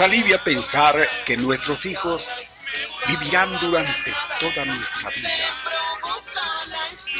Alivia 0.00 0.42
pensar 0.44 1.08
que 1.24 1.36
nuestros 1.36 1.84
hijos 1.84 2.28
vivirán 3.08 3.50
durante 3.58 4.14
toda 4.38 4.64
nuestra 4.64 5.10
vida, 5.10 5.28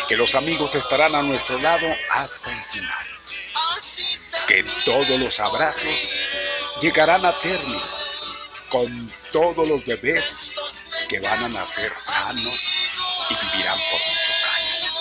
que 0.09 0.17
los 0.17 0.37
amigos 0.37 0.77
estarán 0.77 1.13
a 1.17 1.23
nuestro 1.23 1.59
lado 1.59 1.87
hasta 2.11 2.53
el 2.53 2.63
final, 2.71 3.07
que 4.47 4.63
todos 4.85 5.19
los 5.19 5.41
abrazos 5.41 6.15
llegarán 6.81 7.25
a 7.27 7.33
término 7.41 7.83
con 8.69 9.13
todos 9.33 9.67
los 9.67 9.85
bebés 9.85 10.53
que 11.09 11.19
van 11.19 11.45
a 11.45 11.49
nacer 11.49 11.93
sanos 11.99 12.69
y 13.31 13.35
vivirán 13.35 13.79
por 13.91 14.01
muchos 14.01 14.45
años. 14.55 14.95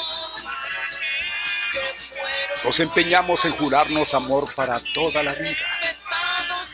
Nos 2.64 2.80
empeñamos 2.80 3.46
en 3.46 3.52
jurarnos 3.52 4.16
amor 4.16 4.52
para 4.56 4.80
toda 4.94 5.22
la 5.22 5.34
vida, 5.34 5.97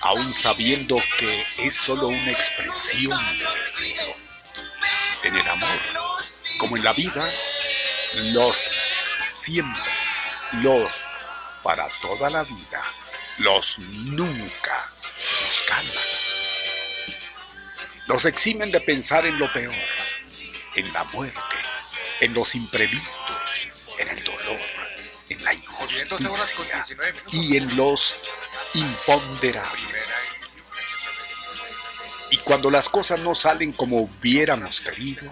aún 0.03 0.33
sabiendo 0.33 0.97
que 1.17 1.45
es 1.59 1.75
solo 1.75 2.07
una 2.07 2.31
expresión 2.31 3.17
de 3.37 3.45
deseo. 3.59 4.15
En 5.23 5.35
el 5.35 5.47
amor, 5.47 5.79
como 6.59 6.75
en 6.75 6.83
la 6.83 6.93
vida, 6.93 7.25
los 8.33 8.75
siempre, 9.31 9.91
los 10.61 11.05
para 11.63 11.87
toda 12.01 12.29
la 12.29 12.43
vida, 12.43 12.81
los 13.39 13.79
nunca 13.79 14.91
nos 15.41 15.63
calman. 15.67 16.03
Nos 18.07 18.25
eximen 18.25 18.71
de 18.71 18.81
pensar 18.81 19.25
en 19.25 19.39
lo 19.39 19.51
peor, 19.53 19.73
en 20.75 20.91
la 20.91 21.05
muerte, 21.05 21.55
en 22.19 22.33
los 22.33 22.55
imprevistos, 22.55 23.37
en 23.97 24.09
el 24.09 24.23
dolor, 24.25 24.59
en 25.29 25.43
la 25.43 25.53
injusticia 25.53 26.83
y 27.31 27.55
en 27.55 27.77
los 27.77 28.29
imponderables. 28.73 30.29
Y 32.31 32.37
cuando 32.37 32.71
las 32.71 32.89
cosas 32.89 33.21
no 33.21 33.35
salen 33.35 33.73
como 33.73 33.99
hubiéramos 33.99 34.81
querido, 34.81 35.31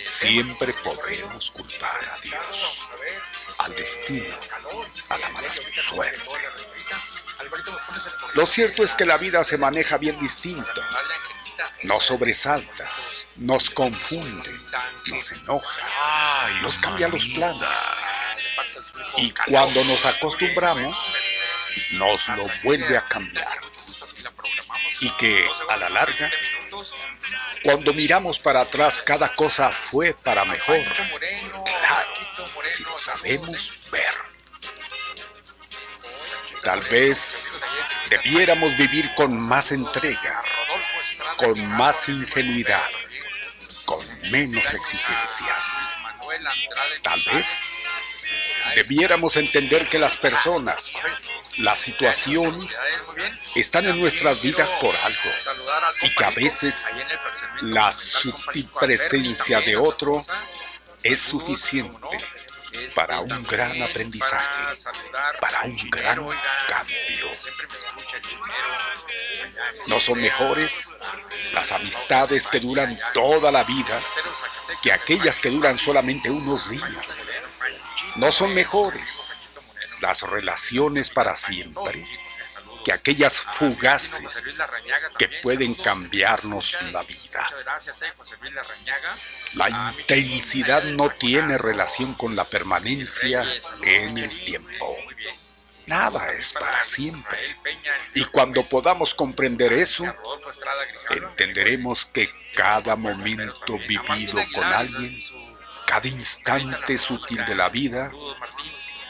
siempre 0.00 0.72
podemos 0.74 1.50
culpar 1.50 2.04
a 2.04 2.20
Dios, 2.20 2.86
al 3.58 3.74
destino, 3.74 4.34
a 5.08 5.18
la 5.18 5.30
mala 5.30 5.52
suerte. 5.52 6.30
Lo 8.34 8.46
cierto 8.46 8.84
es 8.84 8.94
que 8.94 9.06
la 9.06 9.18
vida 9.18 9.42
se 9.42 9.58
maneja 9.58 9.98
bien 9.98 10.18
distinto. 10.20 10.82
Nos 11.82 12.04
sobresalta, 12.04 12.88
nos 13.36 13.70
confunde, 13.70 14.60
nos 15.06 15.32
enoja, 15.32 15.86
nos 16.62 16.78
cambia 16.78 17.08
los 17.08 17.26
planes. 17.28 17.90
Y 19.16 19.32
cuando 19.32 19.82
nos 19.84 20.04
acostumbramos, 20.06 20.94
nos 21.92 22.28
lo 22.28 22.48
vuelve 22.62 22.96
a 22.96 23.00
cambiar. 23.06 23.58
Y 25.00 25.10
que 25.12 25.48
a 25.70 25.76
la 25.76 25.88
larga, 25.90 26.30
cuando 27.62 27.92
miramos 27.92 28.38
para 28.38 28.60
atrás, 28.60 29.02
cada 29.02 29.34
cosa 29.34 29.70
fue 29.70 30.14
para 30.14 30.44
mejor. 30.44 30.80
Claro, 31.64 32.08
si 32.66 32.84
lo 32.84 32.98
sabemos 32.98 33.88
ver. 33.90 34.14
Tal 36.62 36.80
vez 36.82 37.48
debiéramos 38.10 38.76
vivir 38.76 39.12
con 39.14 39.40
más 39.40 39.72
entrega, 39.72 40.42
con 41.36 41.66
más 41.76 42.08
ingenuidad, 42.08 42.90
con 43.86 44.04
menos 44.30 44.74
exigencia. 44.74 45.56
Tal 47.02 47.20
vez 47.32 47.46
debiéramos 48.74 49.36
entender 49.36 49.88
que 49.88 49.98
las 49.98 50.16
personas, 50.16 51.00
las 51.58 51.78
situaciones 51.78 52.78
están 53.54 53.86
en 53.86 53.98
nuestras 54.00 54.42
vidas 54.42 54.72
por 54.80 54.94
algo 54.96 55.30
y 56.02 56.14
que 56.14 56.24
a 56.24 56.30
veces 56.30 56.92
la 57.62 57.90
sutil 57.92 58.68
presencia 58.78 59.60
de 59.60 59.76
otro 59.76 60.24
es 61.02 61.20
suficiente 61.20 62.18
para 62.94 63.20
un 63.20 63.42
gran 63.44 63.82
aprendizaje, 63.82 64.76
para 65.40 65.62
un 65.62 65.76
gran 65.90 66.16
cambio. 66.68 67.26
No 69.88 70.00
son 70.00 70.20
mejores 70.20 70.94
las 71.52 71.72
amistades 71.72 72.46
que 72.48 72.60
duran 72.60 72.98
toda 73.14 73.50
la 73.52 73.64
vida 73.64 74.00
que 74.82 74.92
aquellas 74.92 75.40
que 75.40 75.50
duran 75.50 75.78
solamente 75.78 76.30
unos 76.30 76.70
días. 76.70 77.32
No 78.16 78.32
son 78.32 78.54
mejores 78.54 79.32
las 80.00 80.22
relaciones 80.22 81.10
para 81.10 81.34
siempre 81.36 82.04
que 82.88 82.94
aquellas 82.94 83.40
fugaces 83.40 84.54
que 85.18 85.28
pueden 85.42 85.74
cambiarnos 85.74 86.78
la 86.90 87.02
vida. 87.02 87.46
La 89.56 89.68
intensidad 89.68 90.82
no 90.84 91.10
tiene 91.10 91.58
relación 91.58 92.14
con 92.14 92.34
la 92.34 92.44
permanencia 92.44 93.44
en 93.82 94.16
el 94.16 94.42
tiempo. 94.42 94.96
Nada 95.84 96.32
es 96.32 96.54
para 96.54 96.82
siempre. 96.82 97.38
Y 98.14 98.24
cuando 98.24 98.62
podamos 98.62 99.14
comprender 99.14 99.74
eso, 99.74 100.04
entenderemos 101.10 102.06
que 102.06 102.30
cada 102.56 102.96
momento 102.96 103.78
vivido 103.86 104.42
con 104.54 104.64
alguien, 104.64 105.20
cada 105.86 106.08
instante 106.08 106.96
sutil 106.96 107.44
de 107.44 107.54
la 107.54 107.68
vida, 107.68 108.10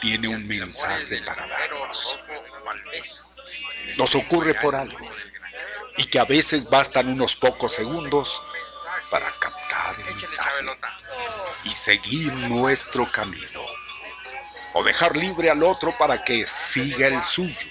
tiene 0.01 0.27
un 0.27 0.49
mensaje 0.49 1.23
para 1.23 1.47
darnos 1.47 2.19
nos 3.97 4.15
ocurre 4.15 4.55
por 4.55 4.77
algo 4.77 5.07
y 5.97 6.05
que 6.05 6.19
a 6.19 6.25
veces 6.25 6.71
bastan 6.71 7.09
unos 7.09 7.35
pocos 7.37 7.73
segundos 7.73 8.41
para 9.11 9.31
captar 9.41 9.99
el 9.99 10.15
mensaje 10.15 10.65
y 11.65 11.71
seguir 11.71 12.33
nuestro 12.33 13.11
camino 13.11 13.61
o 14.75 14.85
dejar 14.85 15.17
libre 15.17 15.51
al 15.51 15.63
otro 15.63 15.97
para 15.99 16.23
que 16.23 16.47
siga 16.47 17.09
el 17.09 17.23
suyo. 17.23 17.69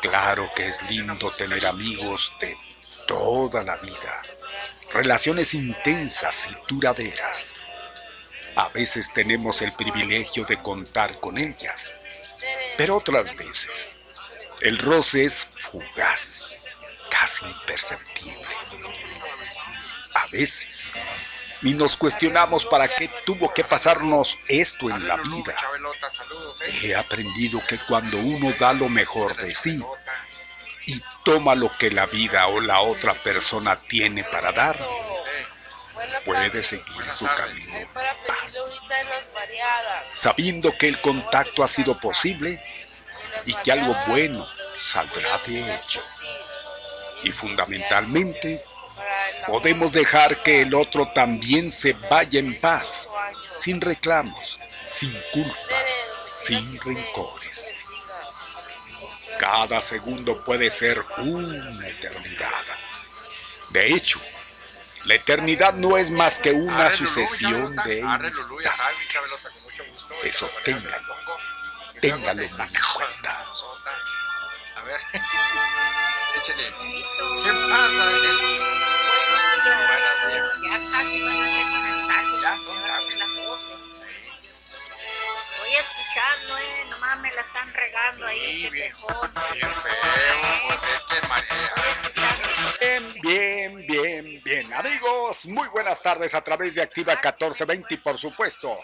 Claro 0.00 0.50
que 0.56 0.66
es 0.66 0.82
lindo 0.90 1.30
tener 1.30 1.64
amigos 1.64 2.32
de 2.40 2.56
toda 3.06 3.62
la 3.62 3.76
vida, 3.76 4.22
relaciones 4.92 5.54
intensas 5.54 6.48
y 6.50 6.56
duraderas. 6.66 7.54
A 8.56 8.68
veces 8.70 9.12
tenemos 9.12 9.62
el 9.62 9.72
privilegio 9.72 10.44
de 10.44 10.60
contar 10.60 11.10
con 11.20 11.38
ellas, 11.38 11.94
pero 12.76 12.96
otras 12.96 13.34
veces 13.36 14.01
el 14.62 14.78
roce 14.78 15.24
es 15.24 15.48
fugaz, 15.58 16.56
casi 17.10 17.46
imperceptible. 17.46 18.46
A 20.14 20.26
veces 20.28 20.90
ni 21.62 21.74
nos 21.74 21.96
cuestionamos 21.96 22.66
para 22.66 22.88
qué 22.88 23.08
tuvo 23.24 23.52
que 23.54 23.62
pasarnos 23.62 24.36
esto 24.48 24.90
en 24.90 25.06
la 25.06 25.16
vida. 25.16 25.56
He 26.82 26.94
aprendido 26.94 27.64
que 27.66 27.78
cuando 27.78 28.18
uno 28.18 28.52
da 28.58 28.72
lo 28.72 28.88
mejor 28.88 29.36
de 29.36 29.54
sí 29.54 29.80
y 30.86 31.00
toma 31.24 31.54
lo 31.54 31.72
que 31.78 31.90
la 31.90 32.06
vida 32.06 32.48
o 32.48 32.60
la 32.60 32.80
otra 32.80 33.14
persona 33.14 33.76
tiene 33.76 34.24
para 34.24 34.50
dar, 34.50 34.84
puede 36.24 36.62
seguir 36.62 37.12
su 37.12 37.26
camino. 37.26 37.76
en 37.78 37.88
paz, 38.26 38.58
sabiendo 40.10 40.76
que 40.76 40.88
el 40.88 41.00
contacto 41.00 41.62
ha 41.62 41.68
sido 41.68 41.98
posible 41.98 42.60
y 43.44 43.54
que 43.54 43.72
algo 43.72 43.94
bueno 44.06 44.46
saldrá 44.78 45.38
de 45.46 45.74
hecho. 45.74 46.02
Y 47.22 47.30
fundamentalmente, 47.30 48.62
podemos 49.46 49.92
dejar 49.92 50.42
que 50.42 50.62
el 50.62 50.74
otro 50.74 51.10
también 51.14 51.70
se 51.70 51.92
vaya 52.10 52.40
en 52.40 52.58
paz, 52.60 53.08
sin 53.56 53.80
reclamos, 53.80 54.58
sin 54.90 55.16
culpas, 55.32 56.04
sin 56.34 56.80
rencores. 56.80 57.72
Cada 59.38 59.80
segundo 59.80 60.44
puede 60.44 60.70
ser 60.70 61.04
una 61.18 61.88
eternidad. 61.88 62.64
De 63.70 63.94
hecho, 63.94 64.20
la 65.04 65.14
eternidad 65.14 65.74
no 65.74 65.96
es 65.96 66.10
más 66.10 66.38
que 66.38 66.52
una 66.52 66.90
sucesión 66.90 67.74
de 67.84 68.00
instantes. 68.00 68.48
Eso 70.24 70.48
téngalo 70.64 71.16
téngalo 72.02 72.42
en 72.42 72.56
cuenta. 73.66 73.90
A 74.76 74.82
ver, 74.82 75.00
échale. 76.36 76.66
¿Qué 77.42 77.52
pasa? 77.68 78.04
Ya 80.62 80.76
casi 80.90 81.22
van 81.22 81.40
a 81.40 81.46
desconectar, 81.46 82.24
Voy 85.58 85.72
escuchando, 85.74 86.58
eh, 86.58 86.84
nomás 86.90 87.18
me 87.20 87.30
la 87.32 87.40
están 87.42 87.72
regando 87.72 88.26
ahí, 88.26 88.68
que 88.70 88.80
tejón. 88.80 89.30
Bien, 92.80 93.14
bien, 93.22 93.86
bien, 93.86 94.42
bien. 94.44 94.72
Amigos, 94.74 95.46
muy 95.46 95.68
buenas 95.68 96.02
tardes 96.02 96.34
a 96.34 96.40
través 96.40 96.74
de 96.74 96.82
Activa 96.82 97.12
1420 97.14 97.94
y 97.94 97.96
por 97.98 98.18
supuesto 98.18 98.76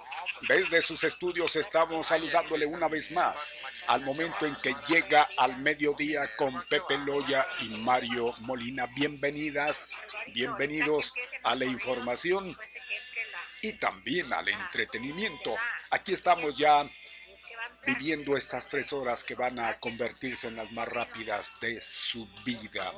desde 0.47 0.83
sus 0.83 1.05
estudios 1.05 1.57
estamos 1.57 2.07
saludándole 2.07 2.67
una 2.67 2.89
vez 2.89 3.11
más 3.13 3.55
al 3.87 4.03
momento 4.03 4.47
en 4.47 4.57
que 4.57 4.75
llega 4.87 5.29
al 5.37 5.57
mediodía 5.59 6.37
con 6.37 6.65
Pepe 6.67 6.99
Loya 6.99 7.47
y 7.61 7.69
Mario 7.79 8.35
Molina. 8.41 8.87
Bienvenidas, 8.95 9.89
bienvenidos 10.35 11.15
a 11.43 11.55
la 11.55 11.65
información 11.65 12.57
y 13.63 13.73
también 13.75 14.33
al 14.33 14.49
entretenimiento. 14.49 15.55
Aquí 15.91 16.13
estamos 16.13 16.57
ya 16.57 16.89
viviendo 17.87 18.37
estas 18.37 18.69
tres 18.69 18.93
horas 18.93 19.25
que 19.25 19.35
van 19.35 19.59
a 19.59 19.79
convertirse 19.79 20.49
en 20.49 20.57
las 20.57 20.71
más 20.73 20.89
rápidas 20.89 21.53
de 21.61 21.81
su 21.81 22.29
vida. 22.45 22.93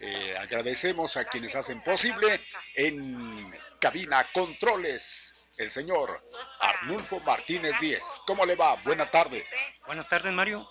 Eh, 0.00 0.34
agradecemos 0.38 1.16
a 1.16 1.26
quienes 1.26 1.54
hacen 1.54 1.82
posible 1.82 2.40
en 2.74 3.52
cabina 3.78 4.26
controles 4.32 5.39
el 5.60 5.70
señor 5.70 6.24
Arnulfo 6.60 7.20
Martínez 7.20 7.78
Díez. 7.80 8.02
¿Cómo 8.26 8.46
le 8.46 8.56
va? 8.56 8.76
Buena 8.82 9.10
tarde. 9.10 9.46
Buenas 9.86 10.08
tardes, 10.08 10.32
Mario. 10.32 10.66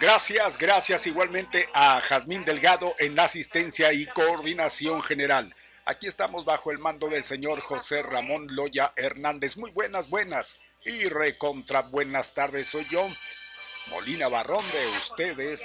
Gracias, 0.00 0.58
gracias 0.58 1.06
igualmente 1.06 1.68
a 1.72 2.00
Jazmín 2.02 2.44
Delgado 2.44 2.94
en 2.98 3.16
la 3.16 3.24
asistencia 3.24 3.92
y 3.92 4.06
coordinación 4.06 5.02
general. 5.02 5.52
Aquí 5.86 6.06
estamos 6.06 6.44
bajo 6.44 6.70
el 6.70 6.78
mando 6.78 7.08
del 7.08 7.24
señor 7.24 7.60
José 7.60 8.02
Ramón 8.02 8.48
Loya 8.50 8.92
Hernández. 8.96 9.56
Muy 9.56 9.70
buenas, 9.70 10.10
buenas 10.10 10.56
y 10.84 11.04
recontra 11.04 11.80
buenas 11.82 12.34
tardes. 12.34 12.68
Soy 12.68 12.86
yo, 12.90 13.08
Molina 13.86 14.28
Barrón 14.28 14.64
de 14.72 14.86
ustedes, 14.98 15.62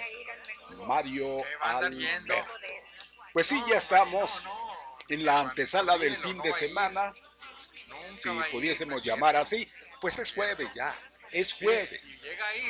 Mario 0.87 1.37
Alberto. 1.61 2.35
Pues 3.33 3.47
sí, 3.47 3.61
ya 3.67 3.77
estamos 3.77 4.43
en 5.09 5.25
la 5.25 5.41
antesala 5.41 5.97
del 5.97 6.15
fin 6.17 6.37
de 6.41 6.53
semana, 6.53 7.13
si 8.19 8.29
pudiésemos 8.51 9.03
llamar 9.03 9.35
así, 9.35 9.69
pues 9.99 10.19
es 10.19 10.33
jueves 10.33 10.73
ya, 10.73 10.93
es 11.31 11.53
jueves. 11.53 12.21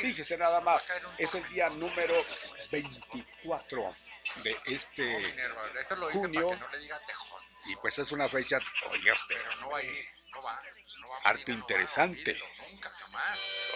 Fíjese 0.02 0.36
nada 0.36 0.60
más, 0.60 0.88
es 1.18 1.34
el 1.34 1.48
día 1.48 1.68
número 1.70 2.24
24 2.70 3.96
de 4.42 4.56
este 4.66 5.34
junio. 6.12 6.58
y 7.66 7.76
pues 7.76 7.98
es 7.98 8.12
una 8.12 8.28
fecha, 8.28 8.58
oiga 8.90 9.14
usted, 9.14 9.40
Harto 11.24 11.52
interesante. 11.52 12.36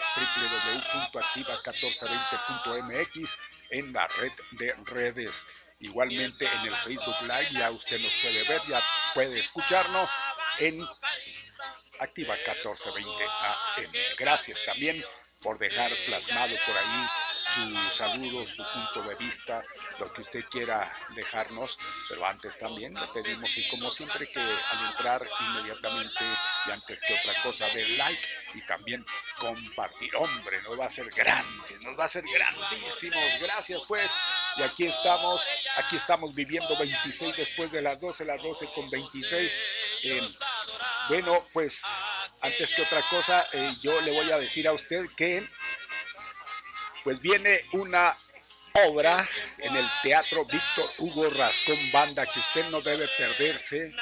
www.activa1420.mx 1.14 3.38
en 3.70 3.94
la 3.94 4.08
red 4.08 4.32
de 4.52 4.74
redes. 4.86 5.52
Igualmente 5.80 6.46
en 6.46 6.66
el 6.68 6.74
Facebook 6.74 7.22
Live 7.22 7.52
ya 7.54 7.72
usted 7.72 8.02
nos 8.02 8.12
puede 8.22 8.44
ver, 8.44 8.62
ya 8.68 8.84
puede 9.14 9.40
escucharnos 9.40 10.10
en 10.60 10.86
Activa 12.00 12.34
1420 12.34 13.24
AM. 13.24 13.92
Gracias 14.18 14.66
también 14.66 15.02
por 15.42 15.58
dejar 15.58 15.92
plasmado 16.06 16.56
por 16.66 16.78
ahí 16.78 17.08
su 17.54 17.98
saludo, 17.98 18.48
su 18.48 18.64
punto 18.64 19.10
de 19.10 19.16
vista, 19.16 19.62
lo 20.00 20.14
que 20.14 20.22
usted 20.22 20.46
quiera 20.50 20.90
dejarnos, 21.16 21.78
pero 22.08 22.26
antes 22.26 22.58
también 22.58 22.94
le 22.94 23.08
pedimos 23.08 23.58
y 23.58 23.68
como 23.70 23.92
siempre 23.92 24.32
que 24.32 24.40
al 24.40 24.90
entrar 24.90 25.28
inmediatamente 25.42 26.24
y 26.68 26.72
antes 26.72 27.02
que 27.02 27.14
otra 27.14 27.34
cosa 27.44 27.68
de 27.70 27.86
like 27.98 28.28
y 28.54 28.62
también 28.62 29.04
compartir, 29.38 30.16
hombre, 30.16 30.62
nos 30.62 30.80
va 30.80 30.86
a 30.86 30.90
ser 30.90 31.10
grande, 31.10 31.80
nos 31.82 32.00
va 32.00 32.06
a 32.06 32.08
ser 32.08 32.24
grandísimos, 32.24 33.24
gracias 33.42 33.82
pues, 33.86 34.10
y 34.58 34.64
aquí 34.64 34.86
estamos, 34.86 35.42
aquí 35.78 35.98
estamos 35.98 36.34
viviendo 36.34 36.78
26 36.78 37.36
después 37.36 37.72
de 37.72 37.82
las 37.82 38.00
12, 38.00 38.26
las 38.26 38.42
12 38.42 38.66
con 38.74 38.90
26, 38.90 39.56
eh, 40.04 40.30
bueno, 41.10 41.46
pues 41.52 41.82
antes 42.42 42.74
que 42.74 42.82
otra 42.82 43.02
cosa, 43.10 43.48
eh, 43.54 43.74
yo 43.82 44.00
le 44.02 44.12
voy 44.12 44.32
a 44.32 44.40
decir 44.40 44.68
a 44.68 44.74
usted 44.74 45.06
que 45.16 45.48
pues 47.04 47.22
viene 47.22 47.60
una 47.74 48.16
obra 48.88 49.28
en 49.58 49.76
el 49.76 49.90
Teatro 50.02 50.46
Víctor 50.46 50.90
Hugo 51.00 51.30
Rascón 51.32 51.78
Banda 51.92 52.26
que 52.26 52.40
usted 52.40 52.70
no 52.70 52.82
debe 52.82 53.08
perderse. 53.18 53.94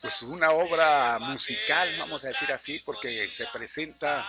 Pues 0.00 0.22
una 0.22 0.50
obra 0.50 1.18
musical, 1.20 1.88
vamos 1.98 2.24
a 2.24 2.28
decir 2.28 2.50
así, 2.52 2.80
porque 2.84 3.30
se 3.30 3.46
presenta, 3.46 4.28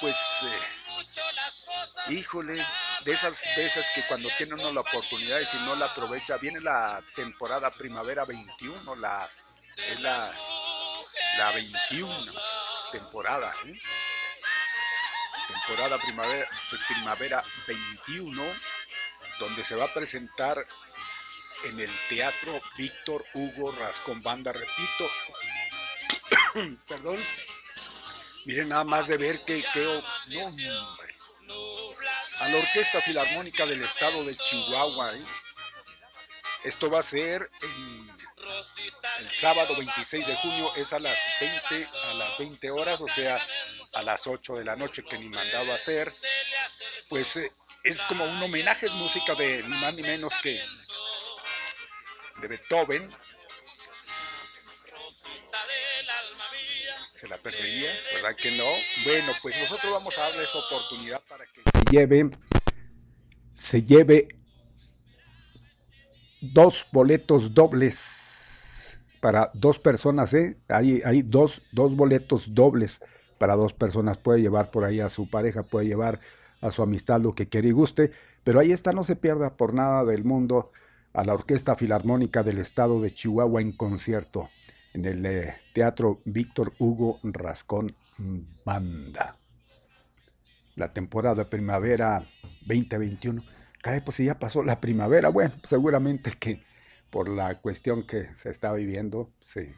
pues, 0.00 0.16
eh, 0.44 2.12
híjole, 2.12 2.64
de 3.04 3.12
esas 3.12 3.44
veces 3.56 3.86
que 3.92 4.02
cuando 4.02 4.28
tiene 4.38 4.54
uno 4.54 4.70
la 4.70 4.82
oportunidad 4.82 5.40
y 5.40 5.44
si 5.44 5.56
no 5.58 5.74
la 5.74 5.86
aprovecha, 5.86 6.36
viene 6.36 6.60
la 6.60 7.02
temporada 7.16 7.72
primavera 7.72 8.24
21, 8.24 8.94
la, 8.96 9.28
la, 9.98 10.32
la 11.38 11.50
21 11.52 12.32
temporada, 12.92 13.52
¿eh? 13.66 13.80
temporada 15.48 15.98
primavera, 15.98 16.46
primavera 16.88 17.44
21, 17.66 18.42
donde 19.38 19.64
se 19.64 19.76
va 19.76 19.84
a 19.84 19.94
presentar 19.94 20.66
en 21.64 21.80
el 21.80 21.90
Teatro 22.08 22.60
Víctor 22.76 23.24
Hugo 23.34 23.72
Rascón 23.72 24.22
Banda, 24.22 24.52
repito, 24.52 25.10
perdón, 26.88 27.18
miren 28.46 28.68
nada 28.68 28.84
más 28.84 29.06
de 29.08 29.18
ver 29.18 29.38
que, 29.44 29.62
que 29.72 30.02
no, 30.28 30.46
hombre, 30.46 31.16
a 32.40 32.48
la 32.48 32.58
Orquesta 32.58 33.00
Filarmónica 33.02 33.66
del 33.66 33.82
Estado 33.82 34.24
de 34.24 34.36
Chihuahua, 34.36 35.14
¿eh? 35.14 35.24
esto 36.64 36.90
va 36.90 37.00
a 37.00 37.02
ser 37.02 37.50
en 37.62 38.19
sábado 39.40 39.74
26 39.74 40.26
de 40.26 40.34
junio 40.36 40.70
es 40.76 40.92
a 40.92 40.98
las 40.98 41.16
20 41.40 41.88
a 42.10 42.14
las 42.14 42.38
20 42.38 42.70
horas, 42.72 43.00
o 43.00 43.08
sea, 43.08 43.38
a 43.94 44.02
las 44.02 44.26
8 44.26 44.56
de 44.56 44.64
la 44.66 44.76
noche 44.76 45.02
que 45.02 45.18
ni 45.18 45.30
mandado 45.30 45.72
a 45.72 45.76
hacer. 45.76 46.12
Pues 47.08 47.36
eh, 47.36 47.50
es 47.84 48.02
como 48.02 48.24
un 48.24 48.42
homenaje, 48.42 48.84
es 48.84 48.92
música 48.92 49.34
de 49.36 49.62
ni 49.62 49.76
más 49.78 49.94
ni 49.94 50.02
menos 50.02 50.34
que 50.42 50.60
de 52.42 52.48
Beethoven. 52.48 53.08
Se 57.14 57.26
la 57.28 57.38
perdería, 57.38 57.90
¿verdad 58.14 58.36
que 58.36 58.50
no? 58.52 58.64
Bueno, 59.04 59.32
pues 59.40 59.58
nosotros 59.58 59.90
vamos 59.90 60.18
a 60.18 60.22
darle 60.22 60.42
esa 60.42 60.58
oportunidad 60.58 61.20
para 61.22 61.46
que 61.46 61.62
se 61.62 61.90
lleve 61.90 62.30
se 63.54 63.82
lleve 63.82 64.28
dos 66.40 66.86
boletos 66.92 67.54
dobles 67.54 68.09
para 69.20 69.50
dos 69.54 69.78
personas, 69.78 70.32
¿eh? 70.34 70.56
Hay, 70.68 71.22
dos, 71.22 71.62
boletos 71.72 72.54
dobles 72.54 73.00
para 73.38 73.56
dos 73.56 73.72
personas. 73.72 74.16
Puede 74.16 74.40
llevar 74.40 74.70
por 74.70 74.84
ahí 74.84 75.00
a 75.00 75.08
su 75.08 75.28
pareja, 75.28 75.62
puede 75.62 75.86
llevar 75.86 76.20
a 76.60 76.70
su 76.70 76.82
amistad 76.82 77.20
lo 77.20 77.34
que 77.34 77.46
quiera 77.46 77.68
y 77.68 77.72
guste. 77.72 78.12
Pero 78.44 78.60
ahí 78.60 78.72
está, 78.72 78.92
no 78.92 79.04
se 79.04 79.16
pierda 79.16 79.56
por 79.56 79.74
nada 79.74 80.04
del 80.04 80.24
mundo 80.24 80.72
a 81.12 81.24
la 81.24 81.34
Orquesta 81.34 81.76
Filarmónica 81.76 82.42
del 82.42 82.58
Estado 82.58 83.00
de 83.00 83.12
Chihuahua 83.12 83.60
en 83.60 83.72
concierto 83.72 84.48
en 84.94 85.04
el 85.04 85.26
eh, 85.26 85.54
Teatro 85.72 86.20
Víctor 86.24 86.72
Hugo 86.78 87.20
Rascón 87.22 87.94
Banda. 88.64 89.36
La 90.76 90.92
temporada 90.92 91.44
primavera 91.44 92.24
2021. 92.66 93.42
Caray, 93.82 94.00
pues 94.00 94.16
si 94.16 94.24
ya 94.24 94.38
pasó 94.38 94.62
la 94.62 94.80
primavera, 94.80 95.28
bueno, 95.28 95.54
seguramente 95.64 96.32
que 96.32 96.62
por 97.10 97.28
la 97.28 97.60
cuestión 97.60 98.06
que 98.06 98.28
se 98.36 98.50
está 98.50 98.72
viviendo 98.72 99.30
se, 99.40 99.74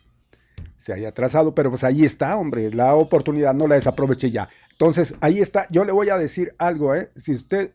se 0.79 0.93
haya 0.93 1.09
atrasado, 1.09 1.55
pero 1.55 1.71
pues 1.71 1.85
ahí 1.85 2.05
está, 2.05 2.37
hombre, 2.37 2.71
la 2.73 2.95
oportunidad 2.95 3.55
no 3.55 3.67
la 3.67 3.75
desaproveche 3.77 4.31
ya. 4.31 4.49
Entonces, 4.73 5.15
ahí 5.21 5.41
está, 5.41 5.67
yo 5.71 5.85
le 5.85 5.93
voy 5.93 6.11
a 6.11 6.19
decir 6.19 6.55
algo, 6.59 6.95
¿eh? 6.95 7.11
Si 7.17 7.33
usted 7.35 7.73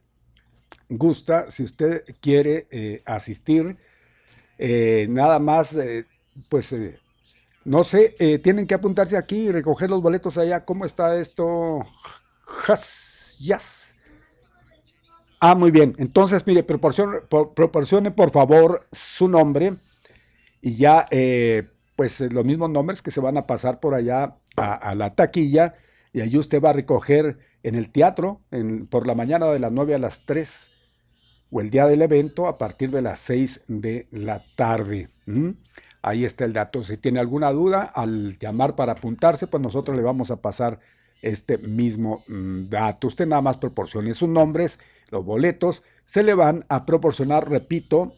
gusta, 0.90 1.50
si 1.52 1.64
usted 1.64 2.04
quiere 2.22 2.68
eh, 2.72 3.02
asistir, 3.06 3.78
eh, 4.58 5.08
nada 5.10 5.40
más, 5.40 5.74
eh, 5.74 6.06
pues, 6.50 6.72
eh, 6.74 7.00
no 7.66 7.84
sé, 7.84 8.16
eh, 8.20 8.40
tienen 8.40 8.66
que 8.66 8.76
apuntarse 8.76 9.18
aquí 9.18 9.48
y 9.48 9.52
recoger 9.52 9.90
los 9.90 10.02
boletos 10.02 10.38
allá. 10.38 10.64
¿Cómo 10.64 10.86
está 10.86 11.20
esto? 11.20 11.86
Jas, 12.42 13.38
yes. 13.40 13.87
Ah, 15.40 15.56
muy 15.56 15.72
bien. 15.72 15.94
Entonces, 15.98 16.46
mire, 16.48 16.64
proporcione 16.64 18.12
por, 18.12 18.32
favor 18.32 18.88
su 18.92 19.28
nombre 19.28 19.76
y 20.62 20.76
ya, 20.76 21.06
eh, 21.12 21.68
pues 21.96 22.20
los 22.22 22.44
mismos 22.44 22.70
nombres 22.70 23.02
que 23.02 23.12
se 23.12 23.22
van 23.22 23.38
a 23.38 23.46
pasar 23.46 23.80
por 23.80 23.94
allá 23.94 24.38
a, 24.56 24.96
la 24.96 25.14
taquilla 25.14 25.76
y 26.12 26.22
allí 26.22 26.38
usted 26.38 26.62
va 26.62 26.72
a 26.72 26.74
recoger 26.74 27.38
en 27.62 27.76
el 27.76 27.92
teatro 27.92 28.42
en, 28.50 28.88
por 28.88 29.06
la 29.06 29.14
mañana 29.14 29.48
de 29.48 29.60
las 29.60 29.72
9 29.72 29.96
a 29.96 30.00
las 30.00 30.26
3 30.26 30.70
o 31.52 31.62
el 31.62 31.70
día 31.70 31.86
del 31.86 32.02
evento 32.02 32.48
a 32.48 32.58
partir 32.58 32.90
de 32.90 33.02
las 33.04 33.20
6 33.20 33.62
de 33.68 34.08
la 34.12 34.44
tarde. 34.56 35.10
Ahí 36.02 36.26
está 36.26 36.46
el 36.46 36.54
dato. 36.54 36.84
Si 36.84 36.98
tiene 36.98 37.20
alguna 37.20 37.52
duda, 37.52 37.84
al 37.84 38.38
llamar 38.40 38.76
para 38.76 38.94
apuntarse, 38.94 39.46
pues 39.48 39.62
nosotros 39.62 39.96
le 39.96 40.04
vamos 40.04 40.32
a 40.32 40.42
pasar 40.42 40.80
este 41.22 41.58
mismo 41.58 42.24
mm, 42.28 42.70
dato. 42.70 43.08
Usted 43.08 43.28
nada 43.28 43.42
más 43.42 43.58
proporcione 43.58 44.14
sus 44.14 44.30
nombres, 44.30 44.80
los 45.10 45.26
boletos, 45.26 45.84
se 46.06 46.24
le 46.24 46.34
van 46.34 46.66
a 46.70 46.86
proporcionar, 46.86 47.50
repito, 47.50 48.14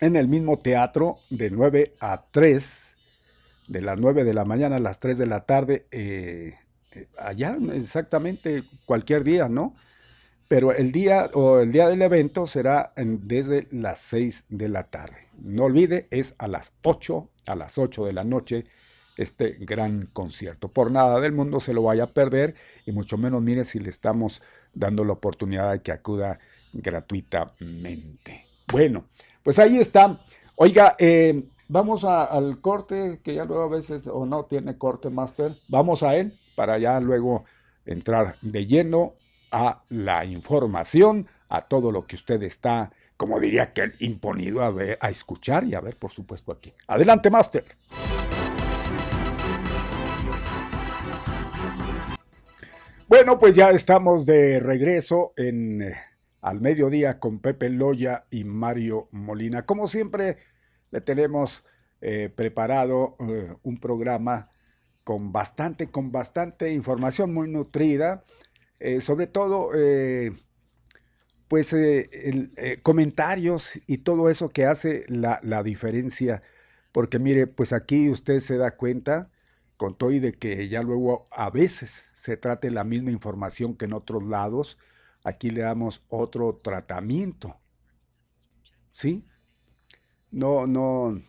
en 0.00 0.16
el 0.16 0.28
mismo 0.28 0.58
teatro 0.58 1.18
de 1.30 1.50
9 1.50 1.94
a 2.00 2.24
3, 2.30 2.96
de 3.68 3.80
las 3.80 3.98
9 3.98 4.24
de 4.24 4.34
la 4.34 4.44
mañana 4.44 4.76
a 4.76 4.80
las 4.80 4.98
3 4.98 5.16
de 5.16 5.26
la 5.26 5.46
tarde, 5.46 5.86
eh, 5.90 6.54
eh, 6.92 7.06
allá 7.18 7.56
exactamente 7.72 8.64
cualquier 8.86 9.24
día, 9.24 9.48
¿no? 9.48 9.74
Pero 10.48 10.72
el 10.72 10.92
día 10.92 11.30
o 11.32 11.60
el 11.60 11.72
día 11.72 11.88
del 11.88 12.02
evento 12.02 12.46
será 12.46 12.92
desde 12.96 13.66
las 13.70 13.98
6 14.00 14.44
de 14.50 14.68
la 14.68 14.84
tarde. 14.84 15.28
No 15.38 15.64
olvide, 15.64 16.06
es 16.10 16.34
a 16.38 16.48
las 16.48 16.72
8, 16.82 17.28
a 17.46 17.56
las 17.56 17.78
8 17.78 18.04
de 18.04 18.12
la 18.12 18.24
noche 18.24 18.64
este 19.16 19.56
gran 19.60 20.06
concierto. 20.12 20.68
Por 20.68 20.90
nada 20.90 21.20
del 21.20 21.32
mundo 21.32 21.60
se 21.60 21.72
lo 21.72 21.82
vaya 21.82 22.04
a 22.04 22.12
perder 22.12 22.54
y 22.86 22.92
mucho 22.92 23.16
menos 23.16 23.42
mire 23.42 23.64
si 23.64 23.78
le 23.78 23.90
estamos 23.90 24.42
dando 24.72 25.04
la 25.04 25.12
oportunidad 25.12 25.72
de 25.72 25.82
que 25.82 25.92
acuda 25.92 26.38
gratuitamente. 26.72 28.46
Bueno, 28.70 29.04
pues 29.42 29.58
ahí 29.58 29.78
está. 29.78 30.20
Oiga, 30.56 30.96
eh, 30.98 31.44
vamos 31.68 32.04
al 32.04 32.60
corte, 32.60 33.20
que 33.22 33.34
ya 33.34 33.44
luego 33.44 33.64
a 33.64 33.68
veces 33.68 34.06
o 34.06 34.26
no 34.26 34.44
tiene 34.44 34.76
corte, 34.78 35.10
Master. 35.10 35.56
Vamos 35.68 36.02
a 36.02 36.16
él 36.16 36.38
para 36.54 36.78
ya 36.78 37.00
luego 37.00 37.44
entrar 37.86 38.36
de 38.40 38.66
lleno 38.66 39.14
a 39.50 39.82
la 39.88 40.24
información, 40.24 41.28
a 41.48 41.60
todo 41.62 41.92
lo 41.92 42.06
que 42.06 42.16
usted 42.16 42.42
está, 42.42 42.90
como 43.16 43.38
diría 43.38 43.72
que 43.72 43.92
imponido 44.00 44.62
a 44.62 44.70
ver, 44.70 44.98
a 45.00 45.10
escuchar 45.10 45.64
y 45.64 45.74
a 45.74 45.80
ver, 45.80 45.96
por 45.96 46.10
supuesto, 46.10 46.50
aquí. 46.50 46.72
Adelante, 46.88 47.30
Master. 47.30 47.64
Bueno, 53.16 53.38
pues 53.38 53.54
ya 53.54 53.70
estamos 53.70 54.26
de 54.26 54.58
regreso 54.58 55.34
en 55.36 55.82
eh, 55.82 55.94
al 56.40 56.60
mediodía 56.60 57.20
con 57.20 57.38
Pepe 57.38 57.70
Loya 57.70 58.24
y 58.28 58.42
Mario 58.42 59.06
Molina. 59.12 59.64
Como 59.64 59.86
siempre, 59.86 60.38
le 60.90 61.00
tenemos 61.00 61.64
eh, 62.00 62.28
preparado 62.34 63.14
eh, 63.20 63.54
un 63.62 63.78
programa 63.78 64.50
con 65.04 65.30
bastante, 65.30 65.92
con 65.92 66.10
bastante 66.10 66.72
información 66.72 67.32
muy 67.32 67.48
nutrida, 67.48 68.24
sobre 68.98 69.28
todo, 69.28 69.70
pues, 71.46 71.76
comentarios 72.82 73.80
y 73.86 73.98
todo 73.98 74.28
eso 74.28 74.48
que 74.48 74.66
hace 74.66 75.04
la, 75.06 75.38
la 75.44 75.62
diferencia. 75.62 76.42
Porque 76.90 77.20
mire, 77.20 77.46
pues 77.46 77.72
aquí 77.72 78.10
usted 78.10 78.40
se 78.40 78.56
da 78.56 78.72
cuenta 78.72 79.30
con 79.76 79.96
todo 79.96 80.10
y 80.12 80.20
de 80.20 80.32
que 80.34 80.68
ya 80.68 80.82
luego 80.82 81.26
a 81.30 81.50
veces 81.50 82.04
se 82.14 82.36
trate 82.36 82.70
la 82.70 82.84
misma 82.84 83.10
información 83.10 83.74
que 83.76 83.86
en 83.86 83.94
otros 83.94 84.22
lados, 84.24 84.78
aquí 85.24 85.50
le 85.50 85.62
damos 85.62 86.02
otro 86.08 86.56
tratamiento. 86.62 87.56
¿Sí? 88.92 89.24
No, 90.30 90.66
no, 90.66 91.20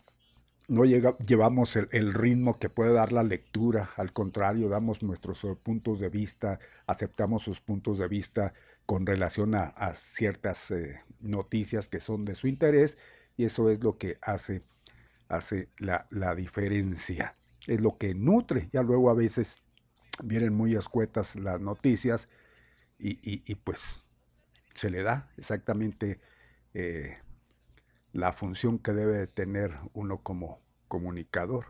no 0.68 0.86
llega- 0.86 1.18
llevamos 1.20 1.76
el, 1.76 2.14
ritmo 2.14 2.60
que 2.60 2.70
puede 2.70 2.94
dar 2.94 3.12
la 3.14 3.24
lectura, 3.24 3.92
al 3.98 4.14
contrario, 4.14 4.70
damos 4.70 5.04
nuestros 5.04 5.44
eh, 5.46 5.56
puntos 5.62 6.00
de 6.00 6.10
vista, 6.10 6.60
aceptamos 6.88 7.44
sus 7.44 7.62
puntos 7.62 8.00
de 8.00 8.08
vista 8.08 8.54
con 8.86 9.06
relación 9.06 9.56
a, 9.56 9.66
a 9.68 9.94
ciertas 9.96 10.72
eh, 10.72 11.00
noticias 11.22 11.90
que 11.90 12.00
son 12.00 12.26
de 12.26 12.36
su 12.36 12.48
interés 12.48 12.98
y 13.38 13.46
eso 13.46 13.70
es 13.72 13.84
lo 13.84 13.98
que 13.98 14.18
hace, 14.22 14.64
hace 15.30 15.70
la, 15.80 16.08
la 16.12 16.36
diferencia, 16.36 17.34
es 17.68 17.82
lo 17.82 17.98
que 17.98 18.14
nutre, 18.16 18.70
ya 18.74 18.84
luego 18.84 19.10
a 19.10 19.14
veces 19.16 19.58
vienen 20.24 20.54
muy 20.54 20.76
escuetas 20.76 21.36
las 21.36 21.60
noticias 21.62 22.28
y, 23.00 23.20
y- 23.24 23.56
pues 23.56 24.04
se 24.74 24.90
le 24.90 25.04
da 25.04 25.26
exactamente 25.38 26.20
eh, 26.74 27.18
la 28.14 28.34
función 28.34 28.80
que 28.80 28.94
debe 28.94 29.18
de 29.18 29.28
tener 29.28 29.78
uno 29.94 30.20
como 30.24 30.60
comunicador, 30.88 31.68